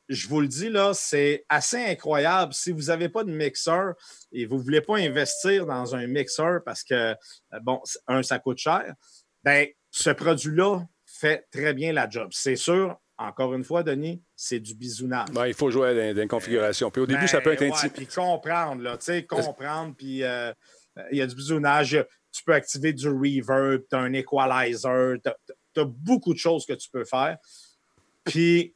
Je 0.08 0.26
vous 0.26 0.40
le 0.40 0.48
dis, 0.48 0.68
là, 0.68 0.90
c'est 0.94 1.44
assez 1.48 1.76
incroyable. 1.76 2.52
Si 2.52 2.72
vous 2.72 2.86
n'avez 2.86 3.08
pas 3.08 3.22
de 3.22 3.30
mixeur 3.30 3.94
et 4.32 4.46
vous 4.46 4.56
ne 4.56 4.62
voulez 4.62 4.80
pas 4.80 4.96
investir 4.96 5.64
dans 5.66 5.94
un 5.94 6.08
mixeur 6.08 6.60
parce 6.64 6.82
que, 6.82 7.14
bon, 7.62 7.80
un, 8.08 8.24
ça 8.24 8.40
coûte 8.40 8.58
cher, 8.58 8.92
ben, 9.44 9.68
ce 9.92 10.10
produit-là 10.10 10.84
fait 11.06 11.46
très 11.52 11.72
bien 11.72 11.92
la 11.92 12.08
job. 12.10 12.30
C'est 12.32 12.56
sûr, 12.56 12.98
encore 13.20 13.54
une 13.54 13.64
fois, 13.64 13.82
Denis, 13.82 14.22
c'est 14.34 14.58
du 14.60 14.74
bisounage. 14.74 15.28
Ben, 15.32 15.46
il 15.46 15.54
faut 15.54 15.70
jouer 15.70 15.94
dans, 15.94 16.14
dans 16.16 16.22
une 16.22 16.28
configuration. 16.28 16.90
Puis 16.90 17.02
au 17.02 17.06
début, 17.06 17.28
ça 17.28 17.40
peut 17.40 17.52
être 17.52 17.60
Ben, 17.60 17.66
ouais, 17.70 17.72
intimidant. 17.76 17.94
Puis 17.96 18.06
comprendre, 18.06 18.82
là, 18.82 18.96
tu 18.96 19.04
sais, 19.04 19.24
comprendre, 19.26 19.94
puis 19.96 20.22
euh, 20.22 20.52
il 21.12 21.18
y 21.18 21.22
a 21.22 21.26
du 21.26 21.34
bisounage. 21.34 22.04
Tu 22.32 22.42
peux 22.44 22.54
activer 22.54 22.92
du 22.92 23.08
reverb, 23.08 23.82
tu 23.90 23.96
as 23.96 23.98
un 23.98 24.12
equalizer, 24.12 25.16
tu 25.74 25.80
as 25.80 25.84
beaucoup 25.84 26.32
de 26.32 26.38
choses 26.38 26.64
que 26.64 26.72
tu 26.72 26.88
peux 26.90 27.04
faire. 27.04 27.36
Puis, 28.24 28.74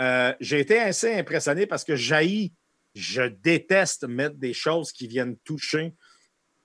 euh, 0.00 0.32
j'ai 0.40 0.60
été 0.60 0.78
assez 0.78 1.14
impressionné 1.14 1.66
parce 1.66 1.84
que 1.84 1.94
jaillit, 1.96 2.52
je 2.94 3.22
déteste 3.22 4.04
mettre 4.08 4.36
des 4.36 4.52
choses 4.54 4.90
qui 4.92 5.06
viennent 5.06 5.36
toucher 5.44 5.94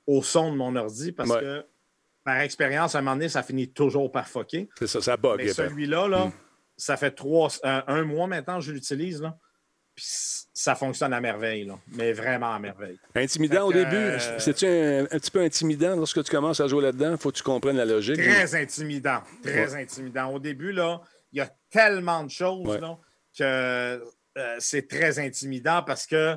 au 0.07 0.23
son 0.23 0.51
de 0.51 0.57
mon 0.57 0.75
ordi 0.75 1.11
parce 1.11 1.29
Ouais. 1.29 1.41
que, 1.41 1.65
par 2.23 2.39
expérience, 2.39 2.95
à 2.95 2.99
un 2.99 3.01
moment 3.01 3.15
donné, 3.15 3.29
ça 3.29 3.43
finit 3.43 3.71
toujours 3.71 4.11
par 4.11 4.27
foquer. 4.27 4.69
C'est 4.79 4.87
ça, 4.87 5.01
ça 5.01 5.17
bug. 5.17 5.37
Mais 5.37 5.53
celui-là, 5.53 6.07
là, 6.07 6.31
ça 6.79 6.97
fait 6.97 7.11
trois, 7.11 7.49
un, 7.63 7.83
un 7.87 8.03
mois 8.03 8.27
maintenant 8.27 8.55
que 8.59 8.65
je 8.65 8.71
l'utilise. 8.71 9.21
là. 9.21 9.37
Puis 9.95 10.05
ça 10.53 10.75
fonctionne 10.75 11.11
à 11.13 11.19
merveille, 11.19 11.65
là. 11.65 11.77
mais 11.89 12.13
vraiment 12.13 12.53
à 12.55 12.59
merveille. 12.59 12.97
Intimidant 13.15 13.67
au 13.67 13.73
début. 13.73 13.95
euh, 13.95 14.39
C'est-tu 14.39 14.65
un, 14.65 15.03
un 15.03 15.19
petit 15.19 15.31
peu 15.31 15.41
intimidant 15.41 15.95
lorsque 15.95 16.23
tu 16.23 16.31
commences 16.31 16.59
à 16.61 16.67
jouer 16.67 16.83
là-dedans? 16.83 17.17
Faut 17.17 17.31
que 17.31 17.37
tu 17.37 17.43
comprennes 17.43 17.75
la 17.77 17.85
logique. 17.85 18.15
Très 18.15 18.55
intimidant. 18.55 19.19
Très 19.43 19.75
intimidant. 19.75 20.27
Au 20.33 20.39
début, 20.39 20.71
là, 20.71 21.01
il 21.33 21.39
y 21.39 21.41
a 21.41 21.49
tellement 21.69 22.23
de 22.23 22.29
choses 22.29 22.65
Ouais. 22.67 22.79
là, 22.79 22.97
que 23.37 23.43
euh, 24.37 24.55
c'est 24.59 24.87
très 24.87 25.19
intimidant 25.19 25.83
parce 25.83 26.07
que 26.07 26.35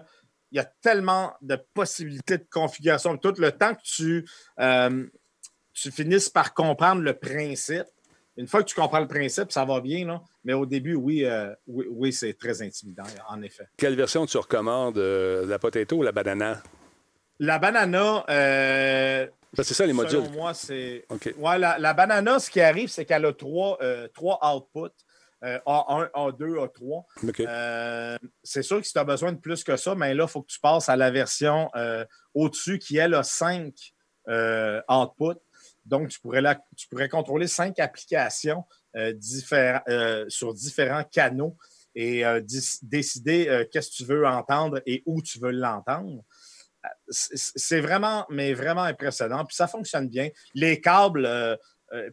il 0.51 0.57
y 0.57 0.61
a 0.61 0.65
tellement 0.83 1.33
de 1.41 1.57
possibilités 1.73 2.37
de 2.39 2.47
configuration. 2.51 3.17
Tout 3.17 3.35
le 3.39 3.53
temps 3.53 3.75
que 3.75 3.81
tu, 3.85 4.29
euh, 4.61 5.07
tu 5.73 5.91
finisses 5.91 6.29
par 6.29 6.53
comprendre 6.53 7.01
le 7.03 7.15
principe, 7.15 7.87
une 8.37 8.47
fois 8.47 8.63
que 8.63 8.69
tu 8.69 8.75
comprends 8.75 9.01
le 9.01 9.07
principe, 9.09 9.53
ça 9.53 9.65
va 9.65 9.81
bien. 9.81 10.07
Là. 10.07 10.23
Mais 10.45 10.53
au 10.55 10.65
début, 10.67 10.95
oui, 10.95 11.25
euh, 11.25 11.55
oui, 11.67 11.87
oui, 11.91 12.13
c'est 12.13 12.35
très 12.35 12.63
intimidant, 12.63 13.05
en 13.29 13.43
effet. 13.43 13.67
Quelle 13.77 13.95
version 13.95 14.25
tu 14.27 14.39
recommandes? 14.39 14.99
euh, 14.99 15.47
la 15.47 15.59
potato 15.59 15.97
ou 15.97 16.03
la 16.03 16.13
banana? 16.13 16.63
La 17.39 17.59
banana, 17.59 18.25
euh, 18.31 19.27
c'est 19.55 19.75
ça, 19.75 19.85
les 19.85 19.93
modules. 19.93 20.25
Selon 20.25 20.31
moi, 20.31 20.55
c'est. 20.55 21.05
Ouais, 21.37 21.59
la, 21.59 21.79
la 21.79 21.93
banana, 21.93 22.39
ce 22.39 22.51
qui 22.51 22.61
arrive, 22.61 22.89
c'est 22.89 23.05
qu'elle 23.05 23.25
a 23.27 23.33
trois, 23.33 23.77
euh, 23.83 24.09
trois 24.15 24.39
outputs. 24.55 24.95
euh, 25.45 25.59
A1, 25.67 26.09
A2, 26.15 26.57
A3. 26.67 27.05
OK. 27.29 27.41
Euh, 27.41 28.17
c'est 28.45 28.63
sûr 28.63 28.81
que 28.81 28.87
si 28.87 28.93
tu 28.93 28.99
as 28.99 29.05
besoin 29.05 29.33
de 29.33 29.39
plus 29.41 29.65
que 29.65 29.77
ça, 29.77 29.95
mais 29.97 30.15
là, 30.15 30.25
il 30.25 30.31
faut 30.31 30.41
que 30.43 30.53
tu 30.53 30.61
passes 30.61 30.89
à 30.89 30.97
la 30.97 31.11
version 31.11 31.69
au-dessus 32.33 32.79
qui, 32.79 32.97
elle, 32.97 33.15
a 33.15 33.23
cinq 33.25 33.75
outputs. 34.89 35.41
Donc, 35.85 36.09
tu 36.09 36.21
pourrais, 36.21 37.09
contrôler 37.09 37.47
cinq 37.47 37.79
applications 37.79 38.65
euh, 38.97 39.15
euh, 39.53 40.25
sur 40.29 40.55
différents 40.55 41.05
canaux 41.05 41.57
et 41.95 42.25
euh, 42.25 42.41
décider 42.83 43.67
qu'est-ce 43.71 43.91
que 43.91 43.97
tu 43.97 44.05
veux 44.05 44.27
entendre 44.27 44.81
et 44.87 45.03
où 45.07 45.21
tu 45.23 45.39
veux 45.39 45.51
l'entendre. 45.51 46.23
C'est 47.09 47.81
vraiment, 47.81 48.27
mais 48.31 48.55
vraiment 48.55 48.83
impressionnant. 48.83 49.45
Puis 49.45 49.55
ça 49.55 49.69
fonctionne 49.69 50.09
bien. 50.09 50.31
Les 50.55 50.81
câbles, 50.81 51.29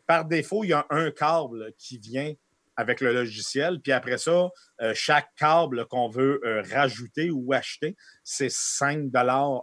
par 0.05 0.25
défaut, 0.25 0.63
il 0.63 0.69
y 0.69 0.73
a 0.73 0.85
un 0.89 1.11
câble 1.11 1.73
qui 1.77 1.97
vient 1.97 2.33
avec 2.75 3.01
le 3.01 3.13
logiciel. 3.13 3.79
Puis 3.81 3.91
après 3.91 4.17
ça, 4.17 4.49
chaque 4.93 5.33
câble 5.35 5.85
qu'on 5.87 6.07
veut 6.09 6.39
rajouter 6.71 7.31
ou 7.31 7.51
acheter, 7.53 7.95
c'est 8.23 8.51
5 8.51 9.09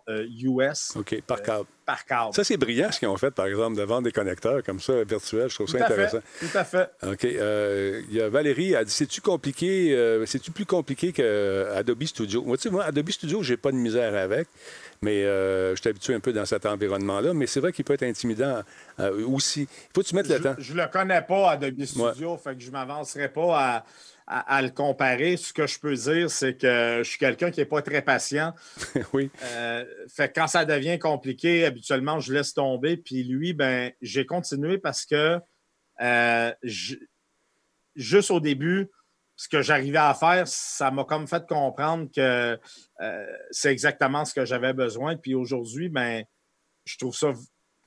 euh, 0.09 0.27
US 0.29 0.97
OK, 0.97 1.21
par 1.23 1.43
câble. 1.43 1.69
Par 1.87 2.05
câble. 2.05 2.35
Ça, 2.35 2.43
c'est 2.45 2.57
brillant 2.57 2.91
ce 2.91 2.99
qu'ils 2.99 3.09
ont 3.09 3.17
fait, 3.17 3.31
par 3.31 3.47
exemple, 3.47 3.77
de 3.77 3.83
vendre 3.83 4.03
des 4.03 4.13
connecteurs 4.13 4.63
comme 4.65 4.81
ça, 4.81 5.05
virtuels. 5.05 5.49
Je 5.49 5.55
trouve 5.55 5.67
Tout 5.67 5.79
ça 5.79 5.87
fait. 5.87 5.93
intéressant. 5.93 6.19
Tout 6.41 6.59
à 6.59 6.65
fait. 6.65 6.91
OK. 7.07 7.25
euh, 7.25 8.03
Il 8.11 8.17
y 8.17 8.21
a 8.21 8.29
Valérie, 8.29 8.73
elle 8.73 8.85
dit 8.85 8.91
C'est-tu 8.93 9.21
compliqué, 9.21 9.95
euh, 9.95 10.27
c'est-tu 10.27 10.51
plus 10.51 10.67
compliqué 10.67 11.13
qu'Adobe 11.13 12.03
Studio? 12.05 12.43
Moi, 12.43 12.57
tu 12.57 12.65
sais, 12.65 12.71
moi, 12.71 12.85
Adobe 12.85 13.11
Studio, 13.11 13.43
j'ai 13.43 13.57
pas 13.57 13.71
de 13.71 13.77
misère 13.77 14.15
avec, 14.17 14.49
mais 15.01 15.25
euh, 15.25 15.75
je 15.77 15.81
suis 15.81 15.89
habitué 15.91 16.15
un 16.15 16.21
peu 16.21 16.33
dans 16.33 16.45
cet 16.45 16.67
environnement-là. 16.67 17.33
Mais 17.35 17.47
c'est 17.47 17.61
vrai 17.61 17.73
qu'il 17.73 17.85
peut 17.85 17.95
être 17.95 18.03
intimidant 18.03 18.63
euh, 19.01 19.25
aussi. 19.27 19.63
Il 19.63 19.69
faut 19.95 20.03
que 20.03 20.07
tu 20.09 20.15
mettes 20.17 20.29
le 20.29 20.41
temps? 20.41 20.55
Je 20.59 20.73
ne 20.75 20.83
le 20.83 20.89
connais 20.89 21.23
pas, 21.23 21.53
Adobe 21.53 21.85
Studio, 21.85 22.37
fait 22.37 22.55
que 22.57 22.61
je 22.63 22.67
ne 22.67 22.73
m'avancerai 22.73 23.29
pas 23.29 23.59
à, 23.77 23.85
à- 24.27 24.57
à 24.57 24.63
le 24.63 24.71
comparer. 24.71 25.37
Ce 25.37 25.53
que 25.53 25.67
je 25.67 25.79
peux 25.79 25.95
dire, 25.95 26.31
c'est 26.31 26.57
que 26.57 26.99
je 27.03 27.09
suis 27.09 27.19
quelqu'un 27.19 27.51
qui 27.51 27.61
n'est 27.61 27.67
pas 27.67 27.83
très 27.83 28.03
patient. 28.03 28.55
oui. 29.13 29.31
Euh, 29.43 29.85
fait 30.09 30.29
que 30.29 30.41
quand 30.41 30.47
ça 30.49 30.65
devient 30.65 30.99
compliqué, 30.99 31.65
habituellement, 31.65 32.19
je 32.21 32.33
laisse 32.33 32.53
tomber. 32.55 32.97
Puis 32.97 33.23
lui, 33.25 33.53
ben, 33.53 33.93
j'ai 34.03 34.27
continué 34.27 34.79
parce 34.79 35.05
que 35.07 35.39
euh, 36.03 36.53
je- 36.63 36.97
juste 37.95 38.31
au 38.31 38.41
début, 38.41 38.89
ce 39.37 39.49
que 39.49 39.61
j'arrivais 39.63 39.99
à 39.99 40.15
faire, 40.15 40.49
ça 40.49 40.91
m'a 40.91 41.05
comme 41.05 41.27
fait 41.29 41.47
comprendre 41.47 42.09
que 42.15 42.59
euh, 43.03 43.27
c'est 43.51 43.71
exactement 43.71 44.25
ce 44.25 44.33
que 44.35 44.45
j'avais 44.45 44.73
besoin. 44.73 45.17
Puis 45.17 45.35
aujourd'hui, 45.35 45.89
ben, 45.89 46.25
je 46.85 46.97
trouve 46.99 47.15
ça 47.15 47.33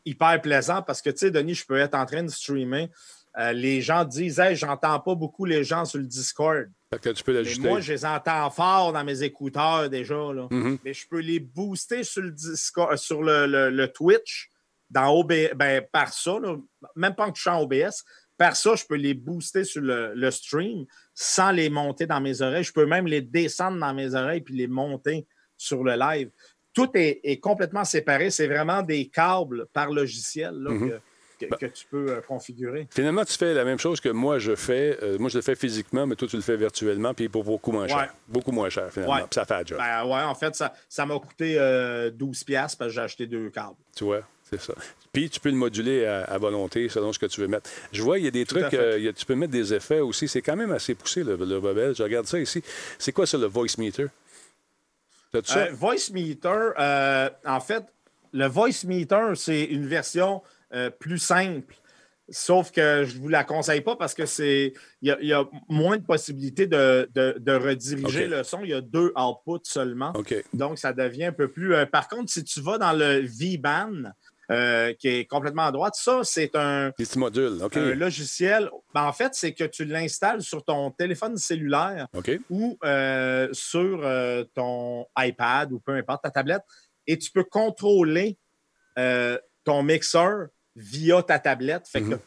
hyper 0.05 0.41
plaisant 0.41 0.81
parce 0.83 1.01
que, 1.01 1.09
tu 1.09 1.17
sais, 1.17 1.31
Denis, 1.31 1.55
je 1.55 1.65
peux 1.65 1.77
être 1.77 1.95
en 1.95 2.05
train 2.05 2.23
de 2.23 2.29
streamer. 2.29 2.89
Euh, 3.37 3.53
les 3.53 3.81
gens 3.81 4.05
disent, 4.05 4.39
hey, 4.39 4.55
j'entends 4.55 4.99
pas 4.99 5.13
beaucoup 5.15 5.45
les 5.45 5.63
gens 5.63 5.85
sur 5.85 5.99
le 5.99 6.05
Discord. 6.07 6.65
Que 7.01 7.09
tu 7.09 7.23
peux 7.23 7.43
moi, 7.59 7.79
je 7.79 7.93
les 7.93 8.03
entends 8.05 8.49
fort 8.49 8.91
dans 8.91 9.03
mes 9.03 9.21
écouteurs 9.21 9.89
déjà. 9.89 10.15
Là. 10.33 10.47
Mhm. 10.49 10.79
Mais 10.83 10.93
je 10.93 11.07
peux 11.07 11.19
les 11.19 11.39
booster 11.39 12.03
sur 12.03 12.23
le, 12.23 12.31
Discord, 12.31 12.97
sur 12.97 13.21
le, 13.21 13.45
le- 13.45 13.69
le 13.69 13.87
Twitch 13.91 14.49
dans 14.89 15.13
OBS, 15.13 15.53
ben, 15.55 15.85
par 15.91 16.11
ça, 16.11 16.39
là, 16.39 16.55
même 16.95 17.13
pas 17.13 17.27
en 17.27 17.31
touchant 17.31 17.61
OBS. 17.61 18.03
Par 18.37 18.55
ça, 18.55 18.73
je 18.75 18.85
peux 18.85 18.95
les 18.95 19.13
booster 19.13 19.63
sur 19.63 19.81
le, 19.83 20.13
le 20.15 20.31
stream 20.31 20.85
sans 21.13 21.51
les 21.51 21.69
monter 21.69 22.07
dans 22.07 22.21
mes 22.21 22.41
oreilles. 22.41 22.63
Je 22.63 22.73
peux 22.73 22.85
même 22.87 23.05
les 23.05 23.21
descendre 23.21 23.77
dans 23.79 23.93
mes 23.93 24.15
oreilles 24.15 24.41
puis 24.41 24.55
les 24.55 24.67
monter 24.67 25.27
sur 25.57 25.83
le 25.83 25.93
live. 25.95 26.31
Tout 26.73 26.89
est, 26.95 27.19
est 27.23 27.39
complètement 27.39 27.83
séparé. 27.83 28.31
C'est 28.31 28.47
vraiment 28.47 28.81
des 28.81 29.09
câbles 29.09 29.67
par 29.73 29.91
logiciel 29.91 30.55
là, 30.55 30.71
Mhm. 30.71 30.89
que, 30.89 30.99
que- 31.45 31.55
que 31.55 31.65
tu 31.67 31.85
peux 31.89 32.09
euh, 32.11 32.21
configurer. 32.21 32.87
Finalement, 32.91 33.23
tu 33.25 33.33
fais 33.37 33.53
la 33.53 33.63
même 33.65 33.79
chose 33.79 33.99
que 34.01 34.09
moi, 34.09 34.39
je 34.39 34.55
fais. 34.55 34.97
Euh, 35.01 35.17
moi, 35.19 35.29
je 35.29 35.37
le 35.37 35.41
fais 35.41 35.55
physiquement, 35.55 36.05
mais 36.07 36.15
toi, 36.15 36.27
tu 36.27 36.35
le 36.35 36.41
fais 36.41 36.57
virtuellement, 36.57 37.13
puis 37.13 37.29
pour 37.29 37.43
beaucoup 37.43 37.71
moins 37.71 37.87
cher. 37.87 37.97
Ouais. 37.97 38.07
Beaucoup 38.27 38.51
moins 38.51 38.69
cher, 38.69 38.91
finalement. 38.91 39.15
Ouais. 39.15 39.21
Puis 39.21 39.35
ça 39.35 39.45
fait 39.45 39.53
la 39.55 39.63
job. 39.65 39.77
Ben 39.77 40.05
ouais, 40.05 40.21
en 40.23 40.35
fait, 40.35 40.55
ça 40.55 40.73
ça 40.87 41.05
m'a 41.05 41.17
coûté 41.19 41.55
euh, 41.59 42.11
12$ 42.11 42.43
piastres 42.45 42.77
parce 42.77 42.89
que 42.89 42.95
j'ai 42.95 43.01
acheté 43.01 43.27
deux 43.27 43.49
câbles. 43.49 43.75
Tu 43.95 44.03
vois, 44.03 44.21
c'est 44.49 44.59
ça. 44.61 44.73
Puis 45.11 45.29
tu 45.29 45.39
peux 45.39 45.49
le 45.49 45.55
moduler 45.55 46.05
à, 46.05 46.23
à 46.25 46.37
volonté 46.37 46.87
selon 46.89 47.11
ce 47.13 47.17
que 47.19 47.25
tu 47.25 47.41
veux 47.41 47.47
mettre. 47.47 47.69
Je 47.91 48.01
vois, 48.03 48.19
il 48.19 48.25
y 48.25 48.27
a 48.27 48.31
des 48.31 48.45
trucs, 48.45 48.67
fait. 48.69 48.77
euh, 48.77 48.97
il 48.99 49.05
y 49.05 49.07
a- 49.07 49.13
tu 49.13 49.25
peux 49.25 49.35
mettre 49.35 49.51
des 49.51 49.73
effets 49.73 49.99
aussi. 50.01 50.27
C'est 50.27 50.41
quand 50.43 50.55
même 50.55 50.71
assez 50.71 50.93
poussé, 50.95 51.23
le, 51.23 51.35
le 51.35 51.59
bobel. 51.59 51.95
Je 51.95 52.03
regarde 52.03 52.27
ça 52.27 52.39
ici. 52.39 52.61
C'est 52.99 53.11
quoi 53.11 53.25
ça, 53.25 53.37
le 53.37 53.47
voice 53.47 53.77
meter? 53.79 54.05
Ça? 55.43 55.59
Euh, 55.59 55.71
voice 55.73 56.09
Meter, 56.11 56.71
euh, 56.79 57.29
en 57.45 57.59
fait, 57.59 57.83
le 58.33 58.47
Voice 58.47 58.83
Meter, 58.85 59.33
c'est 59.35 59.63
une 59.63 59.85
version 59.87 60.41
euh, 60.73 60.89
plus 60.89 61.17
simple. 61.19 61.75
Sauf 62.31 62.71
que 62.71 63.05
je 63.05 63.15
ne 63.17 63.21
vous 63.21 63.27
la 63.27 63.43
conseille 63.43 63.81
pas 63.81 63.95
parce 63.95 64.13
que 64.13 64.27
c'est 64.27 64.73
il 65.01 65.07
y, 65.07 65.11
a- 65.11 65.17
il 65.19 65.27
y 65.27 65.33
a 65.33 65.45
moins 65.67 65.97
de 65.97 66.05
possibilités 66.05 66.67
de, 66.67 67.09
de- 67.15 67.35
de 67.39 67.51
rediriger 67.53 68.27
le 68.27 68.43
son. 68.43 68.59
Il 68.63 68.69
y 68.69 68.73
a 68.75 68.81
deux 68.81 69.11
outputs 69.17 69.63
seulement. 69.67 70.11
Donc, 70.53 70.77
ça 70.77 70.93
devient 70.93 71.25
un 71.25 71.31
peu 71.31 71.47
plus. 71.51 71.73
euh, 71.73 71.87
par 71.87 72.07
contre, 72.07 72.31
si 72.31 72.43
tu 72.43 72.61
vas 72.61 72.77
dans 72.77 72.93
le 72.93 73.21
V-Band, 73.25 74.11
euh, 74.51 74.93
qui 74.93 75.07
est 75.07 75.25
complètement 75.25 75.65
à 75.65 75.71
droite, 75.71 75.93
ça, 75.95 76.19
c'est 76.23 76.55
un. 76.55 76.91
OK. 77.63 77.73
un 77.77 77.95
logiciel. 77.95 78.69
Ben, 78.93 79.03
en 79.05 79.13
fait, 79.13 79.33
c'est 79.33 79.53
que 79.55 79.63
tu 79.63 79.85
l'installes 79.85 80.43
sur 80.43 80.63
ton 80.63 80.91
téléphone 80.91 81.35
cellulaire 81.37 82.07
ou 82.51 82.77
euh, 82.83 83.47
sur 83.53 84.01
ton 84.53 85.05
iPad 85.17 85.71
ou 85.71 85.79
peu 85.79 85.93
importe 85.93 86.23
ta 86.23 86.29
tablette 86.31 86.63
et 87.07 87.17
tu 87.17 87.31
peux 87.31 87.43
contrôler 87.43 88.37
ton 89.63 89.83
mixeur 89.83 90.47
via 90.79 91.21
ta 91.23 91.37
tablette. 91.39 91.87
Fait 91.87 92.01
que 92.01 92.05
Mhm. 92.07 92.19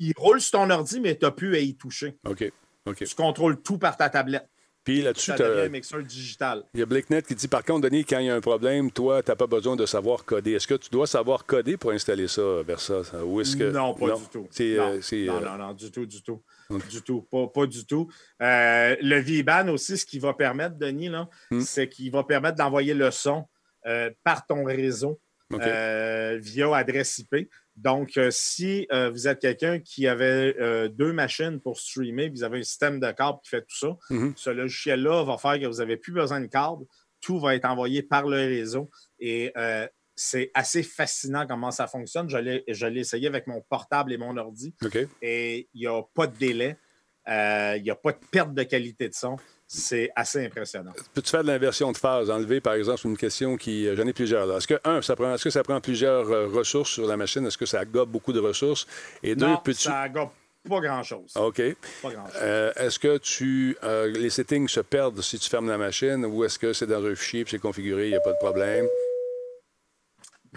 il 0.00 0.12
roule 0.16 0.40
sur 0.40 0.52
ton 0.58 0.70
ordi, 0.70 1.00
mais 1.00 1.16
tu 1.16 1.24
n'as 1.24 1.30
plus 1.30 1.54
à 1.54 1.58
y 1.60 1.74
toucher. 1.76 2.16
OK. 2.26 2.50
OK. 2.86 3.04
Tu 3.04 3.14
contrôles 3.14 3.60
tout 3.62 3.78
par 3.78 3.96
ta 3.96 4.08
tablette. 4.08 4.48
Puis 4.82 5.02
là-dessus, 5.02 5.32
t'as- 5.36 5.46
devient 5.50 5.66
un 5.66 5.68
mixeur 5.68 6.02
digital. 6.02 6.64
il 6.72 6.80
y 6.80 6.82
a 6.82 6.86
BlakeNet 6.86 7.20
qui 7.22 7.34
dit 7.34 7.48
par 7.48 7.62
contre, 7.62 7.82
Denis, 7.82 8.02
quand 8.06 8.18
il 8.18 8.24
y 8.26 8.30
a 8.30 8.34
un 8.34 8.40
problème, 8.40 8.90
toi, 8.90 9.22
tu 9.22 9.30
n'as 9.30 9.36
pas 9.36 9.46
besoin 9.46 9.76
de 9.76 9.84
savoir 9.84 10.24
coder. 10.24 10.52
Est-ce 10.52 10.66
que 10.66 10.74
tu 10.74 10.88
dois 10.88 11.06
savoir 11.06 11.44
coder 11.44 11.76
pour 11.76 11.90
installer 11.90 12.26
ça, 12.28 12.62
Versa? 12.66 13.04
ça? 13.04 13.22
Ou 13.22 13.42
est-ce 13.42 13.58
que. 13.58 13.64
Non, 13.70 13.92
pas 13.92 14.16
du 14.16 14.22
tout. 14.32 14.38
Non, 14.38 14.46
euh, 14.60 15.00
non, 15.26 15.36
euh, 15.36 15.40
non, 15.44 15.58
non, 15.58 15.74
du 15.74 15.90
tout, 15.90 16.06
du 16.06 16.22
tout. 16.22 16.42
Du 16.88 17.02
tout, 17.02 17.22
pas, 17.30 17.46
pas 17.48 17.66
du 17.66 17.84
tout. 17.84 18.08
Euh, 18.40 18.96
le 19.02 19.18
V-Ban 19.20 19.68
aussi, 19.68 19.98
ce 19.98 20.06
qui 20.06 20.18
va 20.18 20.32
permettre, 20.32 20.76
Denis, 20.78 21.10
Hmm. 21.50 21.60
c'est 21.60 21.88
qu'il 21.88 22.10
va 22.10 22.24
permettre 22.24 22.56
d'envoyer 22.56 22.94
le 22.94 23.10
son 23.10 23.44
euh, 23.86 24.10
par 24.24 24.46
ton 24.46 24.64
réseau 24.64 25.20
via 25.50 26.76
adresse 26.76 27.18
IP. 27.18 27.50
Donc, 27.82 28.18
euh, 28.18 28.28
si 28.30 28.86
euh, 28.92 29.08
vous 29.10 29.26
êtes 29.26 29.38
quelqu'un 29.40 29.78
qui 29.80 30.06
avait 30.06 30.54
euh, 30.60 30.88
deux 30.88 31.12
machines 31.12 31.60
pour 31.60 31.78
streamer, 31.78 32.28
vous 32.28 32.42
avez 32.44 32.58
un 32.58 32.62
système 32.62 33.00
de 33.00 33.10
câble 33.10 33.38
qui 33.42 33.48
fait 33.50 33.62
tout 33.62 33.76
ça, 33.76 33.96
Mhm. 34.10 34.34
ce 34.36 34.50
logiciel-là 34.50 35.24
va 35.24 35.38
faire 35.38 35.58
que 35.58 35.66
vous 35.66 35.78
n'avez 35.78 35.96
plus 35.96 36.12
besoin 36.12 36.40
de 36.40 36.46
câble. 36.46 36.84
Tout 37.22 37.38
va 37.40 37.54
être 37.54 37.64
envoyé 37.64 38.02
par 38.02 38.26
le 38.26 38.36
réseau. 38.36 38.90
Et 39.18 39.52
c'est 40.14 40.50
assez 40.52 40.82
fascinant 40.82 41.46
comment 41.46 41.70
ça 41.70 41.86
fonctionne. 41.86 42.28
Je 42.28 42.36
l'ai 42.86 43.00
essayé 43.00 43.26
avec 43.28 43.46
mon 43.46 43.62
portable 43.62 44.12
et 44.12 44.18
mon 44.18 44.36
ordi 44.36 44.74
et 45.22 45.68
il 45.72 45.80
n'y 45.80 45.86
a 45.86 46.02
pas 46.14 46.26
de 46.26 46.36
délai. 46.36 46.76
Euh, 47.28 47.74
Il 47.76 47.82
n'y 47.82 47.90
a 47.90 47.94
pas 47.94 48.12
de 48.12 48.18
perte 48.30 48.52
de 48.54 48.62
qualité 48.62 49.08
de 49.08 49.14
son. 49.14 49.36
C'est 49.66 50.10
assez 50.16 50.44
impressionnant. 50.44 50.90
Peux-tu 51.14 51.30
faire 51.30 51.42
de 51.42 51.48
l'inversion 51.48 51.92
de 51.92 51.96
phase? 51.96 52.28
Enlever, 52.28 52.60
par 52.60 52.74
exemple, 52.74 53.02
une 53.06 53.16
question 53.16 53.56
qui. 53.56 53.86
euh, 53.86 53.94
J'en 53.94 54.06
ai 54.06 54.12
plusieurs. 54.12 54.46
là. 54.46 54.56
Est-ce 54.56 54.66
que, 54.66 54.80
un, 54.84 55.00
ça 55.00 55.14
prend, 55.14 55.32
est-ce 55.34 55.44
que 55.44 55.50
ça 55.50 55.62
prend 55.62 55.80
plusieurs 55.80 56.28
euh, 56.30 56.48
ressources 56.48 56.90
sur 56.90 57.06
la 57.06 57.16
machine? 57.16 57.46
Est-ce 57.46 57.56
que 57.58 57.66
ça 57.66 57.84
gobe 57.84 58.10
beaucoup 58.10 58.32
de 58.32 58.40
ressources? 58.40 58.86
Et 59.22 59.36
deux, 59.36 59.46
non, 59.46 59.58
peux-tu. 59.58 59.82
ça 59.82 60.08
gobe, 60.08 60.30
Pas 60.68 60.80
grand-chose. 60.80 61.32
OK. 61.36 61.62
Pas 62.02 62.10
grand-chose. 62.10 62.34
Euh, 62.42 62.72
est-ce 62.76 62.98
que 62.98 63.18
tu 63.18 63.76
euh, 63.84 64.10
les 64.10 64.30
settings 64.30 64.66
se 64.66 64.80
perdent 64.80 65.20
si 65.22 65.38
tu 65.38 65.48
fermes 65.48 65.68
la 65.68 65.78
machine 65.78 66.24
ou 66.26 66.42
est-ce 66.44 66.58
que 66.58 66.72
c'est 66.72 66.86
dans 66.88 67.04
un 67.04 67.14
fichier 67.14 67.44
puis 67.44 67.52
c'est 67.52 67.58
configuré, 67.60 68.06
il 68.06 68.10
n'y 68.10 68.16
a 68.16 68.20
pas 68.20 68.32
de 68.32 68.38
problème? 68.38 68.86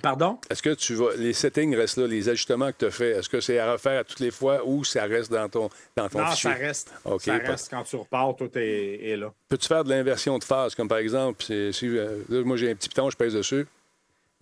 Pardon? 0.04 0.38
Est-ce 0.50 0.62
que 0.62 0.74
tu 0.74 0.96
vas. 0.96 1.16
Les 1.16 1.32
settings 1.32 1.74
restent 1.78 1.98
là, 1.98 2.08
les 2.08 2.28
ajustements 2.28 2.74
que 2.74 2.78
tu 2.80 2.86
as 2.86 2.92
faits, 2.92 3.18
est-ce 3.20 3.30
que 3.30 3.40
c'est 3.40 3.58
à 3.58 3.72
refaire 3.72 4.02
à 4.02 4.04
toutes 4.04 4.20
les 4.20 4.32
fois 4.32 4.62
ou 4.66 4.84
ça 4.84 5.06
reste 5.06 5.32
dans 5.32 5.48
ton, 5.48 5.70
dans 5.96 6.10
ton 6.10 6.20
Non, 6.20 6.28
fichier? 6.28 6.52
ça 6.52 6.58
reste. 6.58 6.94
Ça 7.20 7.38
reste 7.38 7.70
quand 7.70 7.84
tu 7.84 7.96
repars, 7.96 8.36
tout 8.36 8.50
est, 8.56 9.00
est 9.02 9.16
là. 9.16 9.32
Peux-tu 9.48 9.66
faire 9.66 9.86
de 9.86 9.90
l'inversion 9.90 10.38
de 10.38 10.44
phase, 10.44 10.76
comme 10.76 10.90
par 10.90 10.98
exemple, 10.98 11.42
si, 11.42 11.54
euh, 11.84 12.18
là, 12.28 12.44
moi 12.44 12.58
j'ai 12.58 12.70
un 12.70 12.76
petit 12.76 12.90
piton, 12.90 13.10
je 13.10 13.16
pèse 13.16 13.34
dessus. 13.34 13.66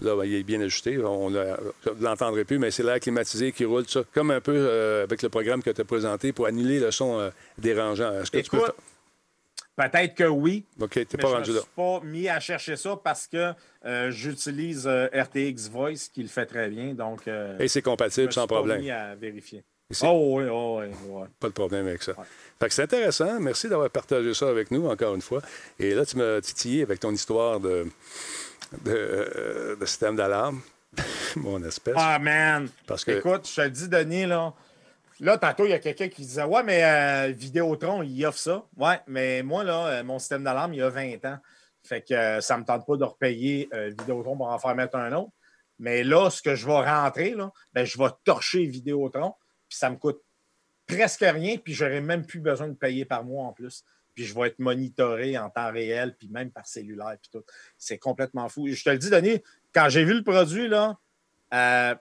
Là, 0.02 0.16
ben, 0.16 0.26
il 0.26 0.34
est 0.34 0.42
bien 0.42 0.60
ajusté. 0.62 0.98
On 0.98 1.30
ne 1.30 1.46
l'entendrait 2.00 2.44
plus, 2.44 2.58
mais 2.58 2.72
c'est 2.72 2.82
l'air 2.82 3.00
climatisé 3.00 3.52
qui 3.52 3.64
roule, 3.66 3.88
ça. 3.88 4.02
Comme 4.16 4.32
un 4.32 4.42
peu 4.42 4.56
euh, 4.56 5.04
avec 5.04 5.22
le 5.22 5.30
programme 5.30 5.62
que 5.62 5.70
tu 5.70 5.80
as 5.80 5.86
présenté 5.86 6.32
pour 6.32 6.48
annuler 6.48 6.80
le 6.80 6.90
son 6.90 7.20
euh, 7.20 7.30
dérangeant. 7.60 8.20
Est-ce 8.20 8.32
que 8.32 8.40
tu 8.40 8.50
peux 8.50 8.64
peut-être 9.90 10.16
que 10.16 10.24
oui. 10.26 10.66
OK, 10.80 10.96
Mais 10.96 11.06
pas 11.06 11.28
je 11.30 11.34
rendu 11.34 11.50
me 11.52 11.56
là. 11.56 11.62
suis 11.62 11.70
pas 11.76 12.00
mis 12.04 12.30
à 12.30 12.40
chercher 12.40 12.76
ça 12.76 12.98
parce 13.04 13.28
que 13.28 13.54
euh, 13.86 14.12
j'utilise 14.12 14.86
euh, 14.88 15.08
RTX 15.14 15.70
Voice 15.72 16.10
qui 16.14 16.22
le 16.24 16.30
fait 16.30 16.46
très 16.46 16.70
bien. 16.70 16.94
Donc, 16.94 17.28
euh, 17.28 17.58
Et 17.60 17.68
c'est 17.68 17.80
je 17.80 17.86
me 17.90 17.92
compatible 17.92 18.32
suis 18.32 18.40
sans 18.40 18.48
pas 18.48 18.56
problème. 18.56 18.82
mis 18.82 18.92
à 18.92 19.16
vérifier. 19.16 19.64
C'est- 19.90 20.06
Oh 20.08 20.38
oui, 20.38 20.46
oh 20.50 20.80
oui, 20.82 20.88
ouais. 21.10 21.28
Pas 21.40 21.48
de 21.50 21.54
problème 21.54 21.86
avec 21.88 22.02
ça. 22.02 22.14
Ouais. 22.14 22.24
Fait 22.60 22.68
que 22.70 22.74
c'est 22.74 22.84
intéressant. 22.84 23.40
Merci 23.42 23.68
d'avoir 23.68 23.90
partagé 23.90 24.34
ça 24.34 24.48
avec 24.48 24.72
nous, 24.72 24.88
encore 24.88 25.16
une 25.16 25.22
fois. 25.22 25.42
Et 25.80 25.94
là, 25.94 26.06
tu 26.06 26.16
m'as 26.18 26.40
titillé 26.40 26.84
avec 26.84 27.00
ton 27.02 27.12
histoire 27.12 27.60
de, 27.60 27.86
de, 28.86 29.78
de 29.80 29.86
système 29.86 30.16
d'alarme. 30.16 30.62
Mon 31.36 31.64
espèce. 31.64 31.96
Ah, 31.98 32.20
man! 32.20 32.70
Parce 32.88 33.04
que. 33.06 33.12
Écoute, 33.12 33.50
je 33.54 33.62
te 33.62 33.68
dis, 33.68 33.88
Denis, 33.90 34.26
là. 34.26 34.54
Là, 35.22 35.38
tantôt, 35.38 35.66
il 35.66 35.70
y 35.70 35.74
a 35.74 35.80
quelqu'un 35.80 36.10
qui 36.10 36.24
disait 36.24 36.44
Ouais, 36.44 36.64
mais 36.64 36.84
euh, 36.84 37.32
Vidéotron, 37.32 38.02
il 38.02 38.26
offre 38.26 38.40
ça. 38.40 38.66
Ouais, 38.76 39.00
mais 39.06 39.44
moi, 39.44 39.64
là, 39.64 39.88
euh, 39.88 40.04
mon 40.04 40.18
système 40.18 40.44
d'alarme, 40.44 40.74
il 40.74 40.82
a 40.82 40.90
20 40.90 41.24
ans. 41.26 41.38
Fait 41.84 42.02
que 42.02 42.14
euh, 42.14 42.42
ça 42.42 42.56
ne 42.56 42.62
me 42.62 42.66
tente 42.66 42.88
pas 42.88 42.98
de 42.98 43.04
repayer 43.04 43.70
euh, 43.74 43.90
Vidéotron 43.90 44.36
pour 44.36 44.48
en 44.48 44.58
faire 44.58 44.76
mettre 44.76 44.98
un 44.98 45.12
autre. 45.14 45.32
Mais 45.78 46.04
là, 46.04 46.32
ce 46.32 46.42
que 46.42 46.56
je 46.56 46.66
vais 46.66 46.74
rentrer, 46.74 47.36
là, 47.36 47.52
ben, 47.72 47.86
je 47.86 48.00
vais 48.00 48.10
torcher 48.24 48.66
Vidéotron, 48.66 49.36
puis 49.70 49.78
ça 49.78 49.92
me 49.92 49.96
coûte 49.96 50.22
presque 50.88 51.22
rien, 51.24 51.58
puis 51.58 51.74
j'aurai 51.74 52.02
même 52.02 52.26
plus 52.26 52.40
besoin 52.40 52.68
de 52.68 52.74
payer 52.74 53.06
par 53.06 53.24
mois 53.24 53.46
en 53.46 53.54
plus. 53.54 53.84
Puis 54.16 54.26
je 54.26 54.34
vais 54.34 54.48
être 54.48 54.60
monitoré 54.60 55.38
en 55.38 55.52
temps 55.52 55.72
réel, 55.72 56.16
puis 56.18 56.30
même 56.30 56.52
par 56.52 56.66
cellulaire, 56.66 57.16
puis 57.22 57.30
tout. 57.32 57.46
C'est 57.78 58.00
complètement 58.00 58.50
fou. 58.50 58.68
Je 58.68 58.84
te 58.84 58.90
le 58.90 58.98
dis, 58.98 59.12
Denis, 59.12 59.42
quand 59.72 59.88
j'ai 59.90 60.04
vu 60.04 60.16
le 60.16 60.24
produit, 60.24 60.68
là, 60.68 60.98
euh, 61.54 61.96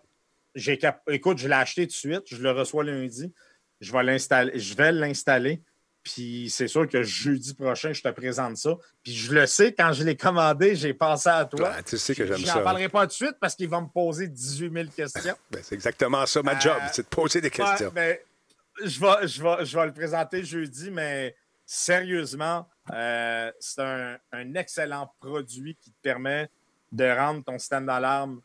cap- 0.78 1.02
écoute, 1.08 1.38
je 1.38 1.48
l'ai 1.48 1.54
acheté 1.54 1.82
tout 1.86 1.92
de 1.92 1.96
suite, 1.96 2.22
je 2.26 2.36
le 2.42 2.50
reçois 2.50 2.84
lundi. 2.84 3.32
Je 3.80 3.92
vais 3.92 4.02
l'installer, 4.02 4.58
je 4.58 4.74
vais 4.74 4.92
l'installer. 4.92 5.62
Puis 6.02 6.48
c'est 6.50 6.66
sûr 6.68 6.88
que 6.88 7.02
jeudi 7.02 7.52
prochain, 7.54 7.92
je 7.92 8.00
te 8.02 8.08
présente 8.08 8.56
ça. 8.56 8.74
Puis 9.02 9.12
je 9.14 9.34
le 9.34 9.46
sais, 9.46 9.74
quand 9.74 9.92
je 9.92 10.02
l'ai 10.02 10.16
commandé, 10.16 10.74
j'ai 10.74 10.94
pensé 10.94 11.28
à 11.28 11.44
toi. 11.44 11.74
Tu 11.82 11.98
sais 11.98 12.14
que 12.14 12.24
j'aime 12.26 12.38
Je 12.38 12.46
ça. 12.46 12.54
n'en 12.56 12.62
parlerai 12.64 12.88
pas 12.88 13.02
tout 13.02 13.08
de 13.08 13.12
suite 13.12 13.36
parce 13.38 13.54
qu'il 13.54 13.68
va 13.68 13.80
me 13.82 13.86
poser 13.86 14.26
18 14.28 14.72
000 14.72 14.86
questions. 14.96 15.34
Ben, 15.50 15.62
c'est 15.62 15.74
exactement 15.74 16.24
ça, 16.24 16.42
ma 16.42 16.56
Euh, 16.56 16.60
job, 16.60 16.76
c'est 16.92 17.02
de 17.02 17.08
poser 17.08 17.40
des 17.42 17.50
questions. 17.50 17.88
Ouais, 17.88 17.92
ben, 17.92 18.88
je, 18.88 18.98
vais, 19.00 19.28
je, 19.28 19.42
vais, 19.42 19.64
je 19.66 19.78
vais 19.78 19.86
le 19.86 19.92
présenter 19.92 20.42
jeudi, 20.42 20.90
mais 20.90 21.36
sérieusement, 21.84 22.66
euh, 22.92 23.50
c'est 23.60 23.82
un, 23.82 24.18
un 24.32 24.54
excellent 24.54 25.12
produit 25.20 25.76
qui 25.76 25.90
te 25.90 25.96
permet 26.02 26.48
de 26.92 27.04
rendre 27.04 27.44
ton 27.44 27.58
système 27.58 27.86
d'alarme 27.86 28.40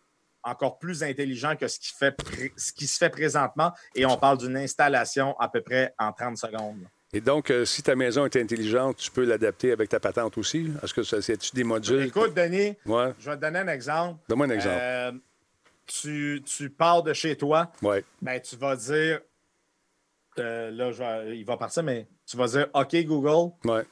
encore 0.46 0.78
plus 0.80 1.04
intelligent 1.04 1.56
que 1.56 1.68
ce 1.68 1.80
qui, 1.80 1.92
fait 1.94 2.12
pré- 2.12 2.54
ce 2.56 2.72
qui 2.72 2.88
se 2.88 2.98
fait 2.98 3.10
présentement. 3.10 3.74
Et 3.96 4.06
on 4.06 4.16
parle 4.18 4.38
d'une 4.38 4.56
installation 4.58 5.38
à 5.40 5.50
peu 5.50 5.62
près 5.62 5.94
en 6.00 6.14
30 6.14 6.38
secondes. 6.38 6.86
Et 7.14 7.22
donc, 7.22 7.50
euh, 7.50 7.66
si 7.66 7.82
ta 7.82 7.96
maison 7.96 8.26
est 8.26 8.36
intelligente, 8.36 8.98
tu 8.98 9.10
peux 9.10 9.24
l'adapter 9.26 9.72
avec 9.72 9.90
ta 9.90 10.00
patente 10.00 10.38
aussi? 10.38 10.70
Est-ce 10.84 10.94
que 10.94 11.04
ça- 11.04 11.22
c'est-tu 11.22 11.56
des 11.56 11.64
modules? 11.64 12.04
Écoute, 12.06 12.34
Denis, 12.34 12.76
Ouais. 12.86 13.14
je 13.20 13.30
vais 13.30 13.38
te 13.38 13.42
donner 13.42 13.60
un 13.60 13.68
exemple. 13.70 14.20
Donne-moi 14.28 14.48
un 14.48 14.50
exemple. 14.52 14.76
Euh, 14.78 15.12
tu, 15.88 16.42
tu 16.46 16.70
pars 16.70 17.04
de 17.04 17.14
chez 17.14 17.38
toi, 17.38 17.72
Ouais. 17.82 18.04
ben, 18.22 18.40
tu 18.42 18.56
vas 18.58 18.76
dire, 18.76 19.22
euh, 20.40 20.72
là, 20.72 20.92
je 20.92 20.98
vais- 21.02 21.38
il 21.38 21.46
va 21.46 21.58
partir, 21.58 21.84
mais 21.84 22.08
tu 22.26 22.36
vas 22.38 22.48
dire, 22.48 22.68
OK, 22.74 22.96
Google, 23.06 23.54
Ouais. 23.64 23.84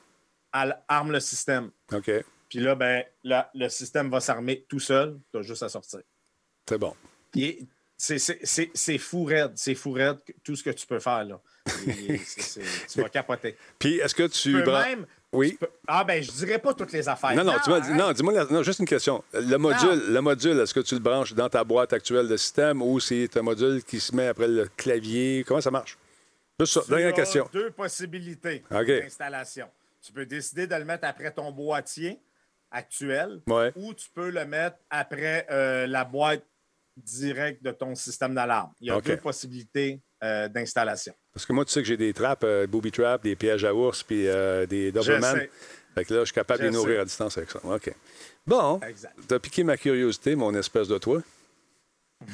arme 0.88 1.12
le 1.12 1.20
système. 1.20 1.72
OK. 1.93 2.12
Puis 2.49 2.60
là, 2.60 2.76
ben, 2.76 3.04
là, 3.24 3.49
le 3.56 3.70
système 3.70 4.10
va 4.12 4.20
s'armer 4.20 4.66
tout 4.68 4.80
seul. 4.80 5.20
Tu 5.32 5.39
as 5.39 5.41
juste 5.43 5.64
à 5.64 5.70
sortir. 5.70 6.01
C'est 6.68 6.78
bon. 6.78 6.93
C'est- 7.97 8.97
fou 8.97 9.24
raide. 9.24 9.51
C'est 9.55 9.76
fou 9.76 9.91
raide 9.91 10.18
tout 10.43 10.55
ce 10.55 10.64
que 10.64 10.70
tu 10.72 10.86
peux 10.86 10.99
faire. 10.99 11.24
Là. 11.24 11.39
Et 11.88 12.20
tu 12.89 13.01
vas 13.01 13.09
capoter. 13.09 13.55
Puis, 13.80 13.95
est-ce 13.99 14.14
que 14.16 14.24
tu. 14.28 14.53
Tu 14.53 14.64
peux 14.64 14.72
même. 14.72 15.05
Oui. 15.32 15.51
tu 15.51 15.57
peux- 15.57 15.70
ah, 15.88 16.03
ben, 16.03 16.22
je 16.22 16.30
dirais 16.32 16.59
pas 16.59 16.74
toutes 16.76 16.91
les 16.91 17.07
affaires. 17.09 17.34
Non, 17.36 17.43
non, 17.43 17.53
tu 17.64 17.70
m'as 17.72 17.80
dit- 17.80 17.91
hein? 17.91 17.95
non, 17.95 18.11
dis-moi 18.11 18.34
la- 18.34 18.45
non, 18.45 18.61
juste 18.61 18.80
une 18.80 18.86
question. 18.86 19.24
Le 19.34 19.57
module, 19.57 20.03
le 20.14 20.22
module, 20.22 20.59
est-ce 20.59 20.74
que 20.76 20.80
tu 20.82 20.93
le 20.93 20.99
branches 20.99 21.34
dans 21.34 21.49
ta 21.49 21.64
boîte 21.64 21.91
actuelle 21.93 22.28
de 22.28 22.38
système 22.38 22.82
ou 22.84 22.99
c'est 22.99 23.36
un 23.38 23.41
module 23.41 23.84
qui 23.84 23.99
se 23.99 24.14
met 24.16 24.28
après 24.28 24.47
le 24.47 24.68
clavier? 24.78 25.43
Comment 25.47 25.61
ça 25.61 25.72
marche? 25.72 25.97
Juste 26.59 26.74
ça. 26.74 26.82
Tu 26.82 26.89
Dernière 26.91 27.09
as 27.09 27.14
question. 27.14 27.49
deux 27.51 27.72
possibilités 27.72 28.64
d'installation. 28.70 29.68
Tu 30.03 30.11
peux 30.11 30.26
décider 30.26 30.68
de 30.68 30.76
le 30.76 30.86
mettre 30.86 31.07
après 31.07 31.32
ton 31.32 31.51
boîtier 31.51 32.20
actuel 32.70 33.41
Ouais. 33.47 33.72
ou 33.76 33.93
tu 33.95 34.09
peux 34.14 34.30
le 34.30 34.45
mettre 34.45 34.78
après 34.91 35.47
euh, 35.49 35.88
la 35.88 36.03
boîte 36.05 36.43
directe 36.97 37.63
de 37.63 37.71
ton 37.71 37.95
système 37.95 38.35
d'alarme. 38.35 38.71
Il 38.79 38.87
y 38.87 38.91
a 38.91 38.97
OK. 38.97 39.05
deux 39.05 39.17
possibilités 39.17 39.99
euh, 40.23 40.47
d'installation. 40.47 41.13
Parce 41.33 41.45
que 41.45 41.53
moi, 41.53 41.65
tu 41.65 41.71
sais 41.71 41.81
que 41.81 41.87
j'ai 41.87 41.97
des 41.97 42.13
trappes, 42.13 42.43
euh, 42.43 42.67
booby 42.67 42.91
traps, 42.91 43.23
des 43.23 43.35
pièges 43.35 43.65
à 43.65 43.73
ours, 43.73 44.03
puis 44.03 44.27
euh, 44.27 44.65
des 44.65 44.91
Doberman. 44.91 45.47
Fait 45.95 46.05
que 46.05 46.13
là, 46.13 46.19
je 46.21 46.25
suis 46.25 46.33
capable 46.33 46.61
de 46.61 46.65
les 46.65 46.71
nourrir 46.71 46.95
sais. 46.95 47.01
à 47.01 47.05
distance 47.05 47.37
avec 47.37 47.51
ça. 47.51 47.59
OK. 47.63 47.93
Bon, 48.45 48.79
Exact. 48.81 49.15
t'as 49.27 49.39
piqué 49.39 49.63
ma 49.63 49.77
curiosité, 49.77 50.35
mon 50.35 50.53
espèce 50.55 50.87
de 50.87 50.97
toi. 50.97 51.21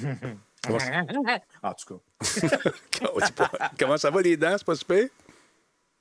En 1.63 1.73
tout 1.73 2.01
cas. 2.21 2.57
Comment 3.79 3.97
ça 3.97 4.09
va 4.11 4.21
les 4.21 4.35
dents? 4.35 4.55
C'est 4.57 4.65
pas 4.65 4.75
super? 4.75 5.07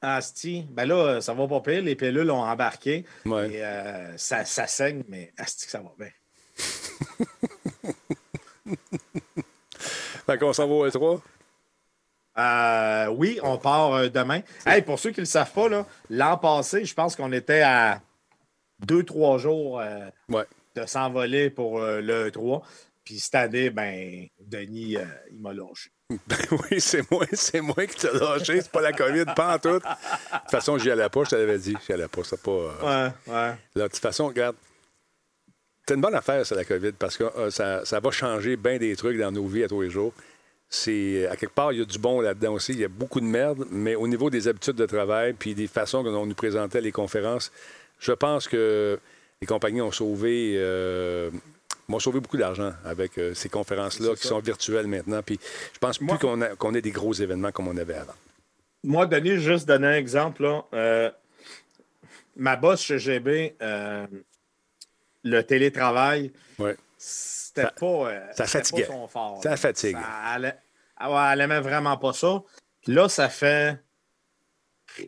Asti, 0.01 0.67
ben 0.71 0.85
là, 0.85 1.21
ça 1.21 1.35
va 1.35 1.47
pas 1.49 1.61
pire. 1.61 1.83
Les 1.83 1.97
pilules 1.97 2.31
ont 2.31 2.43
embarqué. 2.43 3.05
Ouais. 3.25 3.51
Et, 3.51 3.65
euh, 3.65 4.17
ça, 4.17 4.45
ça 4.45 4.67
saigne, 4.67 5.03
mais 5.09 5.33
Asti, 5.37 5.67
que 5.67 5.71
ça 5.71 5.81
va 5.81 5.93
bien? 5.99 6.11
Fait 10.27 10.39
qu'on 10.39 10.53
s'en 10.53 10.67
va 10.67 10.75
au 10.75 10.89
E3? 10.89 11.21
Euh, 12.39 13.07
oui, 13.09 13.41
on 13.43 13.59
part 13.59 13.95
euh, 13.95 14.09
demain. 14.09 14.41
Hey, 14.67 14.83
pour 14.83 14.99
ceux 14.99 15.11
qui 15.11 15.21
ne 15.21 15.23
le 15.25 15.29
savent 15.31 15.51
pas, 15.53 15.69
l'an 16.11 16.37
passé, 16.39 16.85
je 16.85 16.95
pense 16.95 17.17
qu'on 17.17 17.33
était 17.33 17.63
à 17.63 18.01
deux, 18.81 19.03
trois 19.03 19.39
jours 19.39 19.81
euh, 19.81 20.09
Ouais. 20.29 20.45
de 20.77 20.87
s'envoler 20.87 21.51
pour 21.51 21.81
euh, 21.81 22.01
le 22.01 22.31
E3. 22.31 22.63
Puis 23.05 23.19
cette 23.19 23.35
année, 23.35 23.71
ben, 23.71 24.27
Denis, 24.39 24.97
il 25.33 25.41
m'a 25.41 25.53
lâché. 25.53 25.91
oui, 26.71 26.81
c'est 26.81 27.11
moi, 27.11 27.25
c'est 27.33 27.61
moi 27.61 27.87
qui 27.87 27.97
t'ai 27.97 28.13
lâché. 28.19 28.61
C'est 28.61 28.71
pas 28.71 28.83
la 28.83 28.93
COVID, 28.93 29.25
pas 29.35 29.55
en 29.55 29.59
tout. 29.59 29.69
De 29.71 29.79
toute 29.79 30.51
façon, 30.51 30.79
j'y 30.79 30.91
allais 30.91 31.09
pas, 31.09 31.25
je 31.25 31.31
te 31.31 31.37
l'avais 31.37 31.59
dit. 31.59 31.75
J'y 31.87 31.93
allais 31.93 32.09
pas. 32.09 32.23
C'est 32.25 32.41
pas. 32.43 32.51
Ouais, 32.51 33.11
ouais. 33.27 33.55
Là, 33.75 33.83
de 33.85 33.89
toute 33.89 33.99
façon, 33.99 34.29
regarde. 34.29 34.57
C'est 35.89 35.95
une 35.95 36.03
bonne 36.03 36.15
affaire, 36.15 36.45
ça, 36.45 36.55
la 36.55 36.67
COVID, 36.67 36.93
parce 36.93 37.17
que 37.17 37.25
euh, 37.25 37.51
ça, 37.51 37.83
ça 37.87 37.99
va 37.99 38.11
changer 38.11 38.57
bien 38.59 38.77
des 38.77 38.95
trucs 38.95 39.17
dans 39.19 39.33
nos 39.33 39.47
vies 39.47 39.65
à 39.65 39.69
tous 39.69 39.81
les 39.81 39.89
jours. 39.89 40.13
C'est, 40.69 41.27
à 41.29 41.35
quelque 41.35 41.55
part, 41.55 41.73
il 41.73 41.79
y 41.79 41.83
a 41.83 41.87
du 41.87 41.99
bon 41.99 42.21
là-dedans 42.21 42.53
aussi. 42.53 42.73
Il 42.75 42.81
y 42.81 42.85
a 42.85 42.89
beaucoup 42.89 43.21
de 43.21 43.25
merde, 43.25 43.65
mais 43.71 43.95
au 43.95 44.07
niveau 44.07 44.29
des 44.29 44.49
habitudes 44.49 44.77
de 44.77 44.85
travail 44.85 45.33
puis 45.33 45.55
des 45.55 45.67
façons 45.67 46.03
dont 46.03 46.15
on 46.15 46.27
nous 46.27 46.35
présentait 46.35 46.83
les 46.83 46.93
conférences, 46.93 47.51
je 48.01 48.13
pense 48.13 48.49
que 48.49 48.99
les 49.41 49.47
compagnies 49.47 49.81
ont 49.81 49.91
sauvé, 49.91 50.57
euh, 50.59 51.31
m'ont 51.89 52.01
sauvé 52.01 52.21
beaucoup 52.21 52.37
d'argent 52.37 52.75
avec 52.85 53.17
euh, 53.17 53.33
ces 53.33 53.49
conférences-là 53.49 54.15
qui 54.15 54.25
ça. 54.25 54.29
sont 54.29 54.41
virtuelles 54.41 54.89
maintenant. 54.89 55.23
Puis 55.23 55.41
je 55.73 55.79
pense 55.79 55.97
plus 55.97 56.19
qu'on, 56.19 56.43
a- 56.43 56.55
qu'on 56.55 56.75
ait 56.75 56.83
des 56.83 56.91
gros 56.91 57.15
événements 57.15 57.51
comme 57.51 57.67
on 57.69 57.77
avait 57.79 57.95
avant. 57.95 58.13
Moi, 58.85 59.07
Denis, 59.07 59.39
juste 59.39 59.67
donner 59.67 59.87
un 59.87 59.95
exemple. 59.97 60.43
Là, 60.43 60.65
euh, 60.75 61.11
ma 62.37 62.57
boss 62.57 62.83
chez 62.83 62.99
GB, 62.99 63.55
euh, 63.63 64.07
le 65.25 65.43
télétravail, 65.43 66.33
Ouais. 66.59 66.77
c'était 66.97 67.69
pas, 67.79 68.11
euh, 68.11 68.33
ça 68.35 68.47
fatiguait. 68.47 68.83
pas 68.85 68.93
son 68.93 69.09
fort. 69.09 69.43
Ça 69.43 69.51
là. 69.51 69.57
fatigue. 69.57 69.97
Ça- 69.97 70.37
elle, 70.37 70.59
ah 70.97 71.31
elle 71.33 71.41
aimait 71.41 71.61
vraiment 71.61 71.97
pas 71.97 72.13
ça. 72.13 72.43
Puis 72.83 72.93
là, 72.93 73.09
ça 73.09 73.29
fait 73.29 73.81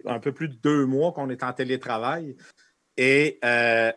un 0.05 0.21
peu 0.21 0.33
plus 0.33 0.49
de 0.49 0.55
deux 0.55 0.87
mois 0.87 1.13
qu'on 1.13 1.31
est 1.31 1.43
en 1.43 1.53
télétravail 1.53 2.37
et 2.97 3.39
euh, 3.45 3.93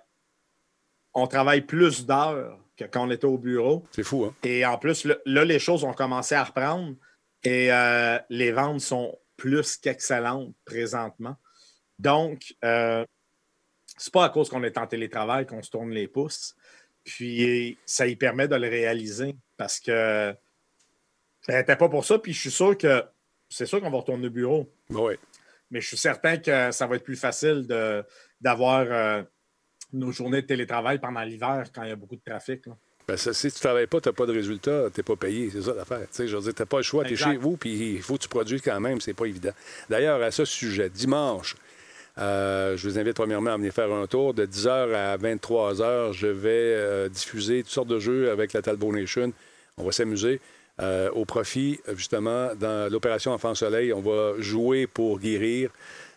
on 1.13 1.27
travaille 1.27 1.61
plus 1.61 2.05
d'heures 2.05 2.59
que 2.77 2.85
quand 2.85 3.07
on 3.07 3.11
était 3.11 3.25
au 3.25 3.37
bureau. 3.37 3.85
C'est 3.91 4.03
fou, 4.03 4.25
hein? 4.25 4.35
Et 4.43 4.65
en 4.65 4.77
plus, 4.77 5.05
là, 5.05 5.15
là, 5.25 5.45
les 5.45 5.59
choses 5.59 5.83
ont 5.83 5.93
commencé 5.93 6.33
à 6.35 6.43
reprendre 6.43 6.95
et 7.43 7.71
euh, 7.71 8.17
les 8.29 8.51
ventes 8.51 8.81
sont 8.81 9.17
plus 9.37 9.77
qu'excellentes 9.77 10.53
présentement. 10.65 11.35
Donc, 11.99 12.55
euh, 12.63 13.05
c'est 13.97 14.13
pas 14.13 14.25
à 14.25 14.29
cause 14.29 14.49
qu'on 14.49 14.63
est 14.63 14.77
en 14.77 14.87
télétravail 14.87 15.45
qu'on 15.45 15.61
se 15.61 15.69
tourne 15.69 15.91
les 15.91 16.07
pouces. 16.07 16.55
Puis, 17.03 17.77
ça 17.85 18.07
y 18.07 18.15
permet 18.15 18.47
de 18.47 18.55
le 18.55 18.67
réaliser 18.67 19.35
parce 19.57 19.79
que 19.79 20.33
n'était 21.47 21.75
pas 21.75 21.89
pour 21.89 22.05
ça. 22.05 22.17
Puis, 22.19 22.33
je 22.33 22.39
suis 22.39 22.51
sûr 22.51 22.77
que 22.77 23.03
c'est 23.49 23.65
sûr 23.65 23.81
qu'on 23.81 23.91
va 23.91 23.97
retourner 23.97 24.27
au 24.27 24.31
bureau. 24.31 24.73
Oui. 24.89 25.13
Mais 25.69 25.81
je 25.81 25.87
suis 25.87 25.97
certain 25.97 26.37
que 26.37 26.71
ça 26.71 26.87
va 26.87 26.95
être 26.95 27.03
plus 27.03 27.15
facile 27.15 27.67
de, 27.67 28.03
d'avoir 28.39 28.85
euh, 28.89 29.23
nos 29.91 30.11
journées 30.11 30.41
de 30.41 30.47
télétravail 30.47 30.99
pendant 30.99 31.21
l'hiver 31.21 31.65
quand 31.73 31.83
il 31.83 31.89
y 31.89 31.91
a 31.91 31.95
beaucoup 31.95 32.15
de 32.15 32.21
trafic. 32.25 32.65
là. 32.65 32.77
Ben, 33.07 33.17
ça, 33.17 33.33
si 33.33 33.51
tu 33.51 33.57
ne 33.57 33.59
travailles 33.59 33.87
pas, 33.87 33.99
tu 33.99 34.07
n'as 34.07 34.13
pas 34.13 34.25
de 34.25 34.31
résultat, 34.31 34.89
tu 34.93 34.99
n'es 34.99 35.03
pas 35.03 35.15
payé. 35.15 35.49
C'est 35.49 35.61
ça 35.61 35.73
l'affaire. 35.73 36.01
Tu 36.01 36.07
sais, 36.11 36.27
Je 36.27 36.37
veux 36.37 36.43
dire, 36.43 36.53
tu 36.53 36.61
n'as 36.61 36.65
pas 36.65 36.77
le 36.77 36.83
choix, 36.83 37.03
tu 37.03 37.13
es 37.13 37.15
chez 37.17 37.35
vous, 37.35 37.57
puis 37.57 37.95
il 37.95 38.01
faut 38.01 38.15
que 38.15 38.21
tu 38.21 38.29
produises 38.29 38.61
quand 38.61 38.79
même, 38.79 39.01
c'est 39.01 39.13
pas 39.13 39.25
évident. 39.25 39.51
D'ailleurs, 39.89 40.21
à 40.21 40.31
ce 40.31 40.45
sujet, 40.45 40.89
dimanche, 40.89 41.57
euh, 42.19 42.77
je 42.77 42.87
vous 42.87 42.99
invite 42.99 43.15
premièrement 43.15 43.51
à 43.51 43.57
venir 43.57 43.73
faire 43.73 43.91
un 43.91 44.05
tour. 44.07 44.33
De 44.33 44.45
10h 44.45 44.93
à 44.93 45.17
23h, 45.17 46.13
je 46.13 46.27
vais 46.27 46.49
euh, 46.51 47.09
diffuser 47.09 47.63
toutes 47.63 47.71
sortes 47.71 47.87
de 47.87 47.99
jeux 47.99 48.29
avec 48.29 48.53
la 48.53 48.61
Talbot 48.61 48.91
Nation. 48.91 49.31
On 49.77 49.83
va 49.83 49.91
s'amuser. 49.91 50.39
euh, 50.81 51.09
au 51.11 51.23
profit, 51.25 51.79
justement, 51.95 52.49
dans 52.55 52.91
l'opération 52.91 53.31
Enfant 53.31 53.53
Soleil, 53.53 53.93
on 53.93 54.01
va 54.01 54.33
jouer 54.39 54.87
pour 54.87 55.19
guérir. 55.19 55.69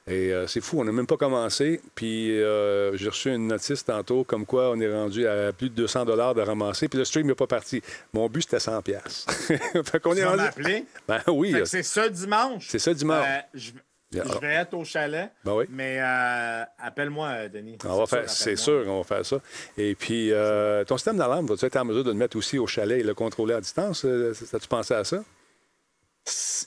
Et 0.08 0.32
c'est 0.46 0.60
fou, 0.60 0.80
on 0.80 0.84
n'a 0.84 0.92
même 0.92 1.06
pas 1.08 1.16
commencé. 1.16 1.80
Puis 1.96 2.28
j'ai 2.28 3.08
reçu 3.08 3.28
une 3.34 3.48
notice 3.48 3.84
tantôt 3.84 4.22
comme 4.22 4.46
quoi 4.46 4.70
on 4.70 4.80
est 4.80 4.90
rendu 4.92 5.26
à 5.26 5.52
plus 5.52 5.68
de 5.68 5.74
200 5.74 6.04
dollars 6.04 6.32
de 6.32 6.42
ramasser. 6.42 6.86
Puis 6.86 6.96
le 6.98 7.04
stream 7.04 7.26
n'est 7.26 7.34
pas 7.34 7.48
parti. 7.48 7.82
Mon 8.12 8.28
but, 8.28 8.42
c'était 8.42 8.60
100 8.60 8.82
pièces. 8.82 9.26
fait 9.84 10.00
qu'on 10.00 10.14
est 10.14 10.24
rendu... 10.24 10.36
m'appeler. 10.44 10.84
Ben 11.08 11.20
oui, 11.26 11.52
Fait 11.52 11.58
que 11.60 11.64
c'est 11.64 11.82
ce 11.82 12.08
dimanche? 12.08 12.66
c'est 12.68 12.78
ça 12.78 12.94
dimanche. 12.94 13.26
Je, 13.52 13.72
je 14.12 14.38
vais 14.40 14.54
être 14.54 14.74
au 14.74 14.84
chalet. 14.84 15.30
Ben 15.44 15.54
oui. 15.54 15.64
Mais 15.68 15.98
euh, 16.00 16.64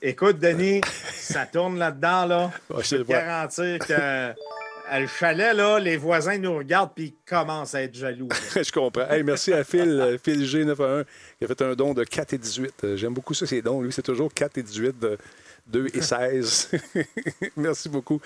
Écoute, 0.01 0.39
Denis, 0.39 0.81
ça 1.13 1.45
tourne 1.45 1.77
là-dedans, 1.77 2.25
là. 2.25 2.51
Je 2.81 2.89
peux 2.89 2.97
le 2.97 3.05
te 3.05 3.11
garantir 3.11 3.79
que 3.79 4.33
à 4.89 4.99
le 4.99 5.07
chalet, 5.07 5.53
là, 5.53 5.79
les 5.79 5.97
voisins 5.97 6.37
nous 6.37 6.57
regardent 6.57 6.91
puis 6.95 7.05
ils 7.05 7.29
commencent 7.29 7.75
à 7.75 7.83
être 7.83 7.93
jaloux. 7.93 8.29
Je 8.55 8.71
comprends. 8.71 9.07
Hey, 9.07 9.23
merci 9.23 9.53
à 9.53 9.63
Phil, 9.63 9.89
euh, 9.89 10.17
Phil 10.17 10.43
G911, 10.43 11.05
qui 11.37 11.45
a 11.45 11.47
fait 11.47 11.61
un 11.61 11.73
don 11.75 11.93
de 11.93 12.03
4 12.03 12.33
et 12.33 12.37
18. 12.37 12.73
Euh, 12.83 12.97
J'aime 12.97 13.13
beaucoup 13.13 13.33
ça, 13.33 13.45
ces 13.45 13.61
dons. 13.61 13.81
Lui, 13.81 13.91
c'est 13.91 14.01
toujours 14.01 14.33
4 14.33 14.57
et 14.57 14.63
18 14.63 14.99
de 14.99 15.17
2 15.69 15.87
et 15.93 16.01
16. 16.01 16.71
merci 17.57 17.89
beaucoup. 17.89 18.19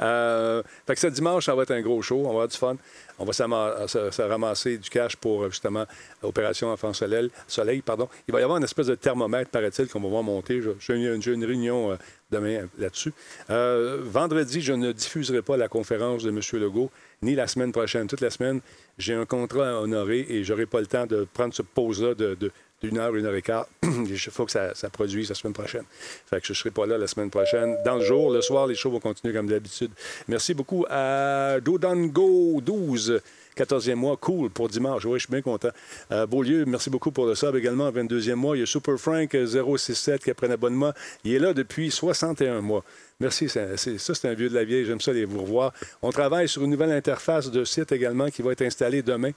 Euh, 0.00 0.62
fait 0.86 0.94
que 0.94 1.00
ce 1.00 1.06
dimanche, 1.08 1.46
ça 1.46 1.54
va 1.54 1.62
être 1.62 1.70
un 1.72 1.80
gros 1.80 2.02
show. 2.02 2.16
On 2.20 2.24
va 2.24 2.28
avoir 2.30 2.48
du 2.48 2.56
fun. 2.56 2.76
On 3.18 3.24
va 3.24 3.32
s'ama- 3.32 3.86
se, 3.88 4.10
se 4.10 4.22
ramasser 4.22 4.78
du 4.78 4.88
cash 4.90 5.16
pour, 5.16 5.42
euh, 5.44 5.50
justement, 5.50 5.84
Opération 6.22 6.70
Enfant 6.70 6.92
Soleil. 6.92 7.30
Soleil 7.46 7.82
pardon. 7.82 8.08
Il 8.28 8.32
va 8.32 8.40
y 8.40 8.42
avoir 8.42 8.58
une 8.58 8.64
espèce 8.64 8.86
de 8.86 8.94
thermomètre, 8.94 9.50
paraît-il, 9.50 9.88
qu'on 9.88 10.00
va 10.00 10.08
voir 10.08 10.22
monter. 10.22 10.60
J'ai 10.80 10.94
une, 10.94 11.44
réunion 11.44 11.92
euh, 11.92 11.96
demain 12.30 12.60
euh, 12.62 12.66
là-dessus. 12.78 13.12
Euh, 13.50 13.98
vendredi, 14.02 14.60
je 14.60 14.72
ne 14.72 14.92
diffuserai 14.92 15.42
pas 15.42 15.56
la 15.56 15.68
conférence 15.68 16.22
de 16.22 16.30
M. 16.30 16.40
Legault, 16.60 16.90
ni 17.22 17.34
la 17.34 17.46
semaine 17.48 17.72
prochaine. 17.72 18.06
Toute 18.06 18.20
la 18.20 18.30
semaine, 18.30 18.60
j'ai 18.98 19.14
un 19.14 19.24
contrat 19.26 19.68
à 19.70 19.80
honorer 19.80 20.26
et 20.28 20.44
je 20.44 20.52
n'aurai 20.52 20.66
pas 20.66 20.80
le 20.80 20.86
temps 20.86 21.06
de 21.06 21.26
prendre 21.32 21.54
ce 21.54 21.62
pause-là 21.62 22.14
de- 22.14 22.36
d'une 22.82 22.98
heure, 22.98 23.14
une 23.14 23.26
heure 23.26 23.34
et 23.34 23.42
quart. 23.42 23.66
Il 23.82 24.18
faut 24.18 24.46
que 24.46 24.52
ça, 24.52 24.72
produise 24.92 25.28
la 25.28 25.34
semaine 25.34 25.52
prochaine. 25.52 25.84
Fait 26.26 26.40
je 26.42 26.52
ne 26.52 26.56
serai 26.56 26.70
pas 26.70 26.86
là 26.86 26.98
la 26.98 27.06
semaine 27.06 27.30
prochaine. 27.30 27.76
Dans 27.84 27.96
le 27.96 28.04
jour, 28.04 28.30
le 28.30 28.40
soir, 28.40 28.66
les 28.66 28.74
shows 28.74 28.90
vont 28.90 29.00
continuer 29.00 29.34
comme 29.34 29.48
d'habitude. 29.48 29.90
Merci 30.28 30.54
beaucoup 30.54 30.84
à 30.88 31.60
Dodango 31.60 32.60
12. 32.60 33.20
14e 33.58 33.94
mois, 33.96 34.16
cool 34.16 34.50
pour 34.50 34.68
dimanche. 34.68 35.04
Oui, 35.04 35.18
je 35.18 35.24
suis 35.24 35.32
bien 35.32 35.42
content. 35.42 35.70
Euh, 36.12 36.26
Beaulieu, 36.26 36.64
merci 36.64 36.90
beaucoup 36.90 37.10
pour 37.10 37.26
le 37.26 37.34
sub 37.34 37.56
également. 37.56 37.90
22e 37.90 38.34
mois, 38.34 38.56
il 38.56 38.60
y 38.60 38.62
a 38.62 38.66
Super 38.66 38.96
Frank 38.98 39.34
euh, 39.34 39.46
067 39.46 40.22
qui 40.22 40.30
a 40.30 40.34
pris 40.34 40.46
un 40.46 40.52
abonnement. 40.52 40.92
Il 41.24 41.34
est 41.34 41.40
là 41.40 41.52
depuis 41.52 41.90
61 41.90 42.60
mois. 42.60 42.84
Merci, 43.18 43.48
ça 43.48 43.76
c'est 43.76 44.24
un 44.28 44.34
vieux 44.34 44.48
de 44.48 44.54
la 44.54 44.62
vieille. 44.62 44.84
J'aime 44.84 45.00
ça 45.00 45.12
les 45.12 45.24
vous 45.24 45.40
revoir. 45.40 45.72
On 46.02 46.10
travaille 46.10 46.48
sur 46.48 46.62
une 46.62 46.70
nouvelle 46.70 46.92
interface 46.92 47.50
de 47.50 47.64
site 47.64 47.90
également 47.90 48.28
qui 48.30 48.42
va 48.42 48.52
être 48.52 48.62
installée 48.62 49.02
demain. 49.02 49.32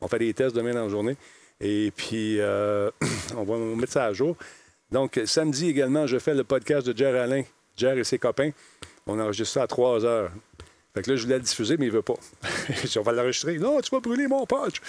On 0.00 0.06
fait 0.06 0.20
des 0.20 0.32
tests 0.34 0.54
demain 0.54 0.72
dans 0.72 0.84
la 0.84 0.88
journée. 0.88 1.16
Et 1.60 1.92
puis, 1.96 2.40
euh, 2.40 2.90
on 3.36 3.44
va 3.44 3.56
mettre 3.56 3.92
ça 3.92 4.06
à 4.06 4.12
jour. 4.12 4.36
Donc, 4.90 5.20
samedi 5.24 5.68
également, 5.68 6.06
je 6.06 6.18
fais 6.18 6.34
le 6.34 6.44
podcast 6.44 6.86
de 6.86 6.96
Jer 6.96 7.14
Alain, 7.14 7.42
Jer 7.76 7.98
et 7.98 8.04
ses 8.04 8.18
copains. 8.18 8.50
On 9.06 9.18
enregistre 9.18 9.54
ça 9.54 9.62
à 9.62 9.66
3 9.66 10.04
heures. 10.04 10.30
Fait 10.94 11.02
que 11.02 11.10
là, 11.10 11.16
je 11.16 11.24
voulais 11.24 11.38
le 11.38 11.42
diffuser, 11.42 11.76
mais 11.76 11.86
il 11.86 11.92
veut 11.92 12.02
pas. 12.02 12.14
On 12.96 13.02
va 13.02 13.10
l'enregistrer. 13.10 13.58
Non, 13.58 13.80
tu 13.80 13.90
vas 13.90 13.98
brûler 13.98 14.28
mon 14.28 14.46
punch. 14.46 14.80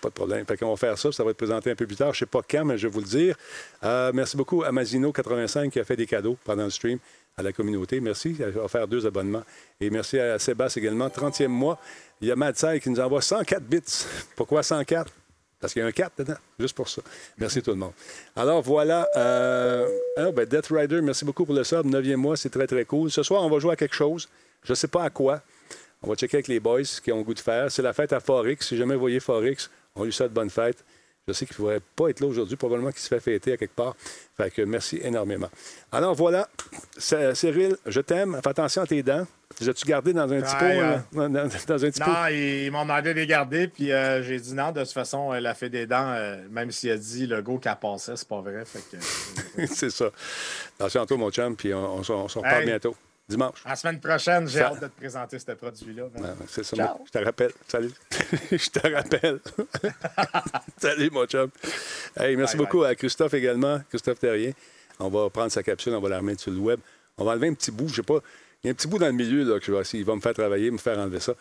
Pas 0.00 0.08
de 0.08 0.14
problème. 0.14 0.44
Fait 0.44 0.56
qu'on 0.56 0.70
va 0.70 0.76
faire 0.76 0.98
ça. 0.98 1.12
Ça 1.12 1.22
va 1.22 1.30
être 1.30 1.36
présenté 1.36 1.70
un 1.70 1.76
peu 1.76 1.86
plus 1.86 1.94
tard. 1.94 2.12
Je 2.12 2.18
sais 2.18 2.26
pas 2.26 2.40
quand, 2.48 2.64
mais 2.64 2.76
je 2.76 2.88
vais 2.88 2.92
vous 2.92 2.98
le 2.98 3.06
dire. 3.06 3.36
Euh, 3.84 4.10
merci 4.12 4.36
beaucoup 4.36 4.64
à 4.64 4.72
Mazino85 4.72 5.70
qui 5.70 5.78
a 5.78 5.84
fait 5.84 5.94
des 5.94 6.06
cadeaux 6.06 6.36
pendant 6.44 6.64
le 6.64 6.70
stream 6.70 6.98
à 7.36 7.42
la 7.42 7.52
communauté. 7.52 8.00
Merci. 8.00 8.34
Il 8.36 8.42
a 8.42 8.64
offert 8.64 8.88
deux 8.88 9.06
abonnements. 9.06 9.44
Et 9.80 9.88
merci 9.88 10.18
à 10.18 10.36
Sébastien 10.40 10.82
également. 10.82 11.06
30e 11.06 11.46
mois. 11.46 11.78
Il 12.20 12.26
y 12.26 12.32
a 12.32 12.36
Madsai 12.36 12.80
qui 12.80 12.90
nous 12.90 12.98
envoie 12.98 13.22
104 13.22 13.62
bits. 13.62 13.82
Pourquoi 14.34 14.64
104? 14.64 15.12
Parce 15.62 15.72
qu'il 15.72 15.80
y 15.80 15.84
a 15.84 15.88
un 15.88 15.92
4 15.92 16.18
dedans, 16.18 16.34
juste 16.58 16.74
pour 16.74 16.88
ça. 16.88 17.02
Merci 17.38 17.62
tout 17.62 17.70
le 17.70 17.76
monde. 17.76 17.92
Alors 18.34 18.62
voilà, 18.62 19.08
euh, 19.16 19.88
ah, 20.16 20.32
ben, 20.32 20.44
Death 20.44 20.66
Rider, 20.72 21.00
merci 21.00 21.24
beaucoup 21.24 21.44
pour 21.44 21.54
le 21.54 21.62
sub. 21.62 21.86
9e 21.86 22.16
mois, 22.16 22.36
c'est 22.36 22.50
très 22.50 22.66
très 22.66 22.84
cool. 22.84 23.12
Ce 23.12 23.22
soir, 23.22 23.44
on 23.44 23.48
va 23.48 23.60
jouer 23.60 23.72
à 23.72 23.76
quelque 23.76 23.94
chose. 23.94 24.28
Je 24.64 24.72
ne 24.72 24.74
sais 24.74 24.88
pas 24.88 25.04
à 25.04 25.10
quoi. 25.10 25.40
On 26.02 26.08
va 26.08 26.16
checker 26.16 26.38
avec 26.38 26.48
les 26.48 26.58
boys 26.58 26.82
qui 26.82 27.12
ont 27.12 27.18
le 27.18 27.22
goût 27.22 27.32
de 27.32 27.38
faire. 27.38 27.70
C'est 27.70 27.80
la 27.80 27.92
fête 27.92 28.12
à 28.12 28.18
Forex. 28.18 28.66
Si 28.66 28.76
jamais 28.76 28.94
vous 28.94 29.00
voyez 29.02 29.20
Forex, 29.20 29.70
on 29.94 30.02
lui 30.02 30.12
souhaite 30.12 30.32
bonne 30.32 30.50
fête. 30.50 30.84
Je 31.28 31.32
sais 31.32 31.46
qu'il 31.46 31.54
ne 31.54 31.56
pourrait 31.58 31.80
pas 31.94 32.08
être 32.08 32.18
là 32.18 32.26
aujourd'hui, 32.26 32.56
probablement 32.56 32.90
qu'il 32.90 33.00
se 33.00 33.06
fait 33.06 33.20
fêter 33.20 33.52
à 33.52 33.56
quelque 33.56 33.76
part. 33.76 33.94
Fait 34.36 34.50
que 34.50 34.62
merci 34.62 34.98
énormément. 35.02 35.48
Alors 35.92 36.14
voilà, 36.16 36.48
Cyril, 36.98 37.76
je 37.86 38.00
t'aime. 38.00 38.40
Fais 38.42 38.48
attention 38.50 38.82
à 38.82 38.86
tes 38.88 39.02
dents. 39.04 39.24
Les 39.60 39.68
as-tu 39.68 39.86
gardé 39.86 40.12
dans 40.12 40.22
un 40.32 40.40
petit 40.40 40.56
pot? 40.56 40.64
Euh, 40.64 40.96
euh, 40.96 40.98
dans, 41.12 41.28
dans- 41.28 41.48
dans 41.68 41.84
un 41.84 41.90
petit 41.90 42.00
pot? 42.00 42.10
Non, 42.10 42.26
ils, 42.28 42.64
ils 42.64 42.70
m'ont 42.72 42.82
demandé 42.82 43.14
de 43.14 43.20
les 43.20 43.26
garder, 43.26 43.68
puis 43.68 43.92
euh, 43.92 44.22
j'ai 44.22 44.40
dit 44.40 44.52
non. 44.54 44.72
De 44.72 44.80
toute 44.80 44.92
façon, 44.92 45.32
elle 45.32 45.46
a 45.46 45.54
fait 45.54 45.68
des 45.68 45.86
dents, 45.86 46.12
euh, 46.16 46.38
même 46.50 46.70
s'il 46.72 46.90
a 46.90 46.96
dit 46.96 47.26
le 47.28 47.40
go 47.42 47.58
qu'elle 47.58 47.76
passait, 47.76 48.16
c'est 48.16 48.26
pas 48.26 48.40
vrai. 48.40 48.64
Que, 48.90 49.66
c'est 49.72 49.90
ça. 49.90 50.06
Attention 50.80 51.02
à 51.02 51.06
toi, 51.06 51.16
mon 51.18 51.30
chum, 51.30 51.54
puis 51.54 51.72
on, 51.72 51.96
on, 51.98 52.02
se- 52.02 52.12
on 52.12 52.28
se 52.28 52.38
reparle 52.38 52.62
Hey. 52.62 52.66
bientôt. 52.66 52.96
Dimanche. 53.28 53.62
la 53.64 53.76
semaine 53.76 54.00
prochaine, 54.00 54.48
j'ai 54.48 54.58
Ça- 54.58 54.66
hâte 54.66 54.80
de 54.82 54.86
te 54.88 54.96
présenter 54.96 55.38
ce 55.38 55.52
produit-là. 55.52 56.04
c'est 56.48 56.64
ça. 56.64 56.76
Ciao. 56.76 56.96
Je 57.06 57.10
te 57.10 57.24
rappelle. 57.24 57.52
Salut. 57.68 57.90
je 58.50 58.68
te 58.70 58.92
rappelle. 58.92 59.40
Salut, 60.78 61.10
mon 61.10 61.24
chum. 61.26 61.50
Hey, 62.16 62.36
merci 62.36 62.56
Bye, 62.56 62.66
beaucoup 62.66 62.82
à 62.84 62.94
Christophe 62.94 63.34
également, 63.34 63.80
Christophe 63.88 64.18
Terrien. 64.18 64.52
On 64.98 65.08
va 65.08 65.30
prendre 65.30 65.50
sa 65.50 65.62
capsule, 65.62 65.94
on 65.94 66.00
va 66.00 66.08
la 66.08 66.18
remettre 66.18 66.42
sur 66.42 66.52
le 66.52 66.58
web. 66.58 66.80
On 67.16 67.24
va 67.24 67.32
enlever 67.32 67.48
un 67.48 67.54
petit 67.54 67.70
bout, 67.70 67.88
je 67.88 67.96
sais 67.96 68.02
pas. 68.02 68.18
Il 68.62 68.66
y 68.66 68.70
a 68.70 68.72
un 68.72 68.74
petit 68.74 68.88
bout 68.88 68.98
dans 68.98 69.06
le 69.06 69.12
milieu 69.12 69.44
là, 69.44 69.58
que 69.58 69.64
je 69.64 69.72
vais 69.72 69.80
essayer. 69.80 70.02
Il 70.02 70.06
va 70.06 70.14
me 70.14 70.20
faire 70.20 70.34
travailler, 70.34 70.70
me 70.70 70.78
faire 70.78 70.98
enlever 70.98 71.20
ça. 71.20 71.34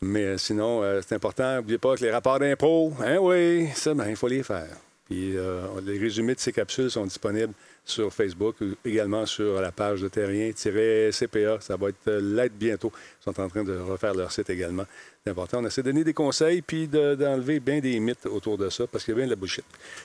Mais 0.00 0.24
euh, 0.24 0.38
sinon, 0.38 0.82
euh, 0.82 1.00
c'est 1.06 1.14
important. 1.14 1.56
N'oubliez 1.56 1.78
pas 1.78 1.96
que 1.96 2.02
les 2.02 2.10
rapports 2.10 2.38
d'impôts, 2.38 2.92
hein, 3.00 3.18
oui, 3.20 3.68
ça, 3.74 3.94
ben, 3.94 4.08
il 4.08 4.16
faut 4.16 4.28
les 4.28 4.42
faire. 4.42 4.68
Puis 5.06 5.36
euh, 5.36 5.62
les 5.84 5.98
résumés 5.98 6.34
de 6.34 6.40
ces 6.40 6.52
capsules 6.52 6.90
sont 6.90 7.04
disponibles 7.04 7.52
sur 7.84 8.12
Facebook, 8.12 8.56
également 8.84 9.26
sur 9.26 9.60
la 9.60 9.72
page 9.72 10.00
de 10.02 10.08
Terrien-CPA. 10.08 11.60
Ça 11.60 11.76
va 11.76 11.88
être 11.88 11.96
euh, 12.08 12.20
l'aide 12.20 12.52
bientôt. 12.52 12.92
Ils 13.20 13.24
sont 13.24 13.40
en 13.40 13.48
train 13.48 13.64
de 13.64 13.76
refaire 13.76 14.14
leur 14.14 14.30
site 14.30 14.50
également. 14.50 14.84
C'est 15.24 15.30
important. 15.30 15.58
On 15.60 15.66
essaie 15.66 15.82
de 15.82 15.90
donner 15.90 16.04
des 16.04 16.14
conseils 16.14 16.62
puis 16.62 16.86
de- 16.86 17.14
d'enlever 17.16 17.60
bien 17.60 17.80
des 17.80 17.98
mythes 17.98 18.26
autour 18.26 18.56
de 18.56 18.68
ça 18.70 18.86
parce 18.86 19.04
qu'il 19.04 19.12
y 19.12 19.16
a 19.16 19.18
bien 19.18 19.26
de 19.26 19.30
la 19.30 19.36
bullshit. 19.36 19.64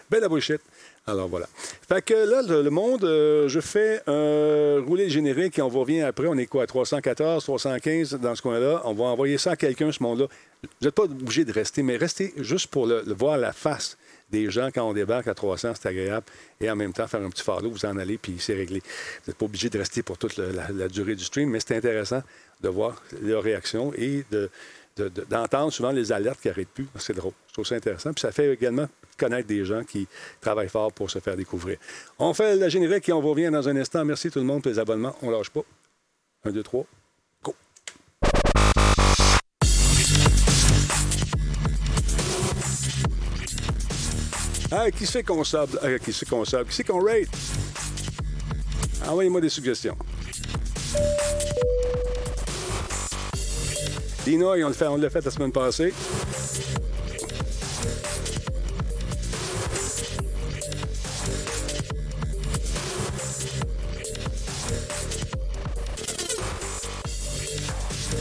Ben 0.09 0.17
de 0.17 0.23
la 0.23 0.29
bullshit. 0.29 0.61
Alors 1.05 1.27
voilà. 1.27 1.47
Fait 1.87 2.01
que 2.03 2.13
là, 2.13 2.41
le, 2.41 2.69
monde, 2.69 3.03
euh, 3.03 3.47
je 3.47 3.59
fais 3.59 4.01
un 4.07 4.81
rouler 4.85 5.05
le 5.05 5.09
générique 5.11 5.57
et 5.59 5.61
on 5.61 5.69
revient 5.69 6.01
après. 6.01 6.27
On 6.27 6.37
est 6.37 6.47
quoi, 6.47 6.67
314, 6.67 7.43
315 7.43 8.15
dans 8.15 8.35
ce 8.35 8.41
coin-là. 8.41 8.81
On 8.85 8.93
va 8.93 9.05
envoyer 9.05 9.37
ça 9.37 9.51
à 9.51 9.55
quelqu'un, 9.55 9.91
ce 9.91 10.01
monde-là. 10.03 10.25
Vous 10.63 10.69
n'êtes 10.81 10.95
pas 10.95 11.03
obligé 11.03 11.45
de 11.45 11.51
rester, 11.53 11.83
mais 11.83 11.95
restez 11.95 12.33
juste 12.37 12.67
pour 12.67 12.87
le, 12.87 13.03
le 13.05 13.13
voir 13.13 13.37
la 13.37 13.53
face 13.53 13.97
des 14.29 14.49
gens 14.51 14.69
quand 14.73 14.83
on 14.83 14.93
débarque 14.93 15.27
à 15.27 15.33
300, 15.33 15.73
c'est 15.75 15.87
agréable. 15.89 16.25
Et 16.59 16.69
en 16.69 16.75
même 16.75 16.91
temps, 16.93 17.07
faire 17.07 17.21
un 17.21 17.29
petit 17.29 17.43
follow, 17.43 17.69
vous 17.71 17.85
en 17.85 17.97
allez, 17.97 18.17
puis 18.17 18.35
c'est 18.39 18.55
réglé. 18.55 18.79
Vous 18.79 19.29
n'êtes 19.31 19.37
pas 19.37 19.45
obligé 19.45 19.69
de 19.69 19.77
rester 19.77 20.03
pour 20.03 20.17
toute 20.17 20.37
la, 20.37 20.87
durée 20.89 21.15
du 21.15 21.23
stream, 21.23 21.49
mais 21.49 21.59
c'est 21.59 21.77
intéressant 21.77 22.21
de 22.61 22.69
voir 22.69 23.01
leurs 23.21 23.43
réactions 23.43 23.93
et 23.95 24.25
de, 24.31 24.49
de- 24.97 25.09
de- 25.09 25.23
d'entendre 25.29 25.71
souvent 25.71 25.91
les 25.91 26.11
alertes 26.11 26.41
qui 26.41 26.47
n'arrêtent 26.49 26.67
plus. 26.69 26.87
C'est 26.97 27.13
drôle. 27.15 27.33
Je 27.47 27.53
trouve 27.53 27.65
ça 27.65 27.75
intéressant. 27.75 28.11
Puis 28.13 28.21
ça 28.21 28.31
fait 28.31 28.51
également 28.53 28.87
connaître 29.17 29.47
des 29.47 29.63
gens 29.63 29.83
qui 29.83 30.07
travaillent 30.41 30.69
fort 30.69 30.91
pour 30.91 31.09
se 31.09 31.19
faire 31.19 31.35
découvrir. 31.37 31.77
On 32.19 32.33
fait 32.33 32.55
la 32.55 32.69
générique 32.69 33.07
et 33.09 33.13
on 33.13 33.21
revient 33.21 33.49
dans 33.51 33.67
un 33.69 33.75
instant. 33.77 34.03
Merci 34.05 34.29
tout 34.29 34.39
le 34.39 34.45
monde 34.45 34.61
pour 34.61 34.71
les 34.71 34.79
abonnements. 34.79 35.15
On 35.21 35.29
lâche 35.31 35.49
pas. 35.49 35.61
Un, 36.43 36.51
deux, 36.51 36.63
trois. 36.63 36.85
Ah, 44.69 44.91
qui 44.91 45.05
c'est 45.05 45.23
qu'on 45.23 45.43
sable? 45.43 45.79
Ah, 45.81 45.97
qui 45.97 46.11
c'est 46.11 46.27
qu'on 46.27 46.43
sable? 46.43 46.69
Qui 46.69 46.75
c'est 46.75 46.83
qu'on 46.83 47.03
rate? 47.03 47.29
Envoyez-moi 49.07 49.39
des 49.39 49.49
suggestions. 49.49 49.97
Dinoy, 54.25 54.63
on 54.63 54.67
l'a 54.69 54.73
fait, 54.73 55.09
fait 55.09 55.25
la 55.25 55.31
semaine 55.31 55.51
passée. 55.53 55.93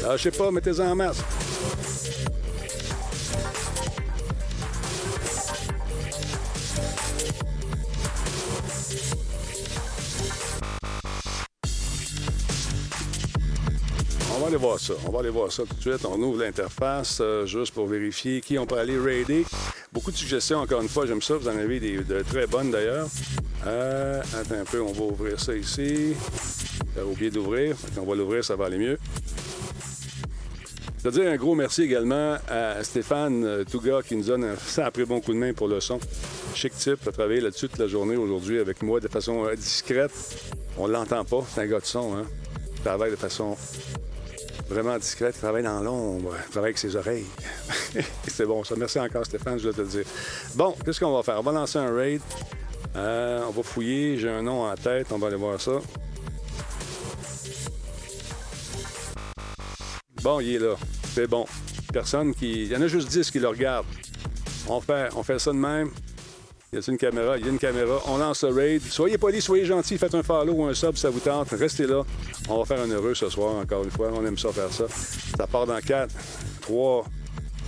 Ah, 0.08 0.16
je 0.16 0.22
sais 0.22 0.30
pas, 0.30 0.52
mettez-en 0.52 0.92
en 0.92 0.94
masque. 0.94 1.24
Voir 14.56 14.78
ça. 14.78 14.94
On 15.06 15.10
va 15.10 15.20
aller 15.20 15.30
voir 15.30 15.50
ça 15.52 15.64
tout 15.64 15.74
de 15.74 15.80
suite. 15.80 16.04
On 16.04 16.20
ouvre 16.22 16.40
l'interface 16.40 17.18
euh, 17.20 17.46
juste 17.46 17.74
pour 17.74 17.86
vérifier 17.86 18.40
qui 18.40 18.58
on 18.58 18.66
peut 18.66 18.78
aller 18.78 18.98
raider. 18.98 19.44
Beaucoup 19.92 20.10
de 20.10 20.16
suggestions, 20.16 20.58
encore 20.58 20.82
une 20.82 20.88
fois, 20.88 21.06
j'aime 21.06 21.22
ça. 21.22 21.36
Vous 21.36 21.48
en 21.48 21.56
avez 21.56 21.80
des, 21.80 21.98
de 21.98 22.22
très 22.22 22.46
bonnes 22.46 22.70
d'ailleurs. 22.70 23.08
Euh, 23.66 24.22
attends 24.34 24.60
un 24.60 24.64
peu, 24.64 24.80
on 24.80 24.92
va 24.92 25.04
ouvrir 25.04 25.40
ça 25.40 25.54
ici. 25.54 26.14
J'ai 26.94 27.02
oublié 27.02 27.30
d'ouvrir. 27.30 27.76
On 27.98 28.04
va 28.04 28.14
l'ouvrir, 28.14 28.44
ça 28.44 28.56
va 28.56 28.66
aller 28.66 28.78
mieux. 28.78 28.98
Je 31.06 31.12
veux 31.12 31.22
dire 31.22 31.30
un 31.30 31.36
gros 31.36 31.54
merci 31.54 31.82
également 31.82 32.36
à 32.48 32.82
Stéphane 32.82 33.44
euh, 33.44 33.64
Touga 33.64 34.00
qui 34.02 34.16
nous 34.16 34.24
donne 34.24 34.42
un 34.42 34.56
sacré 34.56 35.04
bon 35.04 35.20
coup 35.20 35.32
de 35.32 35.38
main 35.38 35.52
pour 35.52 35.68
le 35.68 35.78
son. 35.80 36.00
Chic 36.52 36.74
type, 36.74 37.06
a 37.06 37.12
travaillé 37.12 37.40
là-dessus 37.40 37.68
toute 37.68 37.78
la 37.78 37.86
journée 37.86 38.16
aujourd'hui 38.16 38.58
avec 38.58 38.82
moi 38.82 38.98
de 38.98 39.06
façon 39.06 39.44
euh, 39.44 39.54
discrète. 39.54 40.10
On 40.76 40.88
l'entend 40.88 41.24
pas, 41.24 41.44
c'est 41.48 41.60
un 41.60 41.66
gars 41.66 41.78
de 41.78 41.84
son, 41.84 42.16
hein. 42.16 42.24
Il 42.74 42.82
travaille 42.82 43.12
de 43.12 43.16
façon 43.16 43.56
vraiment 44.68 44.98
discrète, 44.98 45.34
il 45.36 45.40
travaille 45.40 45.62
dans 45.62 45.80
l'ombre, 45.80 46.34
il 46.44 46.50
travaille 46.50 46.70
avec 46.70 46.78
ses 46.78 46.96
oreilles. 46.96 47.26
c'est 48.28 48.46
bon 48.46 48.64
ça. 48.64 48.74
Merci 48.76 48.98
encore 48.98 49.24
Stéphane, 49.24 49.58
je 49.58 49.64
dois 49.64 49.72
te 49.72 49.80
le 49.80 49.86
dire. 49.86 50.04
Bon, 50.54 50.74
qu'est-ce 50.84 51.00
qu'on 51.00 51.14
va 51.14 51.22
faire? 51.22 51.38
On 51.38 51.42
va 51.42 51.52
lancer 51.52 51.78
un 51.78 51.94
raid. 51.94 52.20
Euh, 52.96 53.44
on 53.46 53.50
va 53.50 53.62
fouiller, 53.62 54.18
j'ai 54.18 54.30
un 54.30 54.42
nom 54.42 54.64
en 54.64 54.74
tête, 54.74 55.08
on 55.10 55.18
va 55.18 55.26
aller 55.28 55.36
voir 55.36 55.60
ça. 55.60 55.72
Bon, 60.22 60.40
il 60.40 60.54
est 60.54 60.58
là. 60.58 60.74
C'est 61.14 61.26
bon. 61.26 61.46
Personne 61.92 62.34
qui. 62.34 62.64
Il 62.64 62.68
y 62.68 62.76
en 62.76 62.82
a 62.82 62.88
juste 62.88 63.08
10 63.08 63.30
qui 63.30 63.38
le 63.38 63.48
regardent. 63.48 63.86
On 64.68 64.80
fait, 64.80 65.08
on 65.14 65.22
fait 65.22 65.38
ça 65.38 65.52
de 65.52 65.56
même. 65.56 65.90
Y 66.72 66.78
a 66.78 66.80
une 66.88 66.98
caméra? 66.98 67.38
Il 67.38 67.44
y 67.44 67.48
a 67.48 67.52
une 67.52 67.58
caméra. 67.58 68.00
On 68.06 68.18
lance 68.18 68.42
le 68.42 68.52
raid. 68.52 68.82
Soyez 68.82 69.18
polis, 69.18 69.42
soyez 69.42 69.64
gentils. 69.64 69.98
Faites 69.98 70.14
un 70.14 70.22
follow 70.22 70.52
ou 70.52 70.64
un 70.64 70.74
sub, 70.74 70.96
ça 70.96 71.10
vous 71.10 71.20
tente. 71.20 71.48
Restez 71.50 71.86
là. 71.86 72.02
On 72.48 72.58
va 72.58 72.64
faire 72.64 72.80
un 72.82 72.88
heureux 72.88 73.14
ce 73.14 73.28
soir, 73.28 73.54
encore 73.54 73.84
une 73.84 73.90
fois. 73.90 74.10
On 74.12 74.24
aime 74.26 74.36
ça 74.36 74.52
faire 74.52 74.72
ça. 74.72 74.86
Ça 74.88 75.46
part 75.46 75.66
dans 75.66 75.80
4, 75.80 76.12
3, 76.62 77.04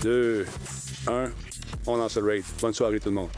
2, 0.03 0.47
1. 1.07 1.25
On 1.87 1.97
lance 1.97 2.17
le 2.17 2.25
raid. 2.25 2.45
Bonne 2.61 2.75
soirée, 2.75 2.99
tout 2.99 3.09
le 3.09 3.15
monde. 3.15 3.31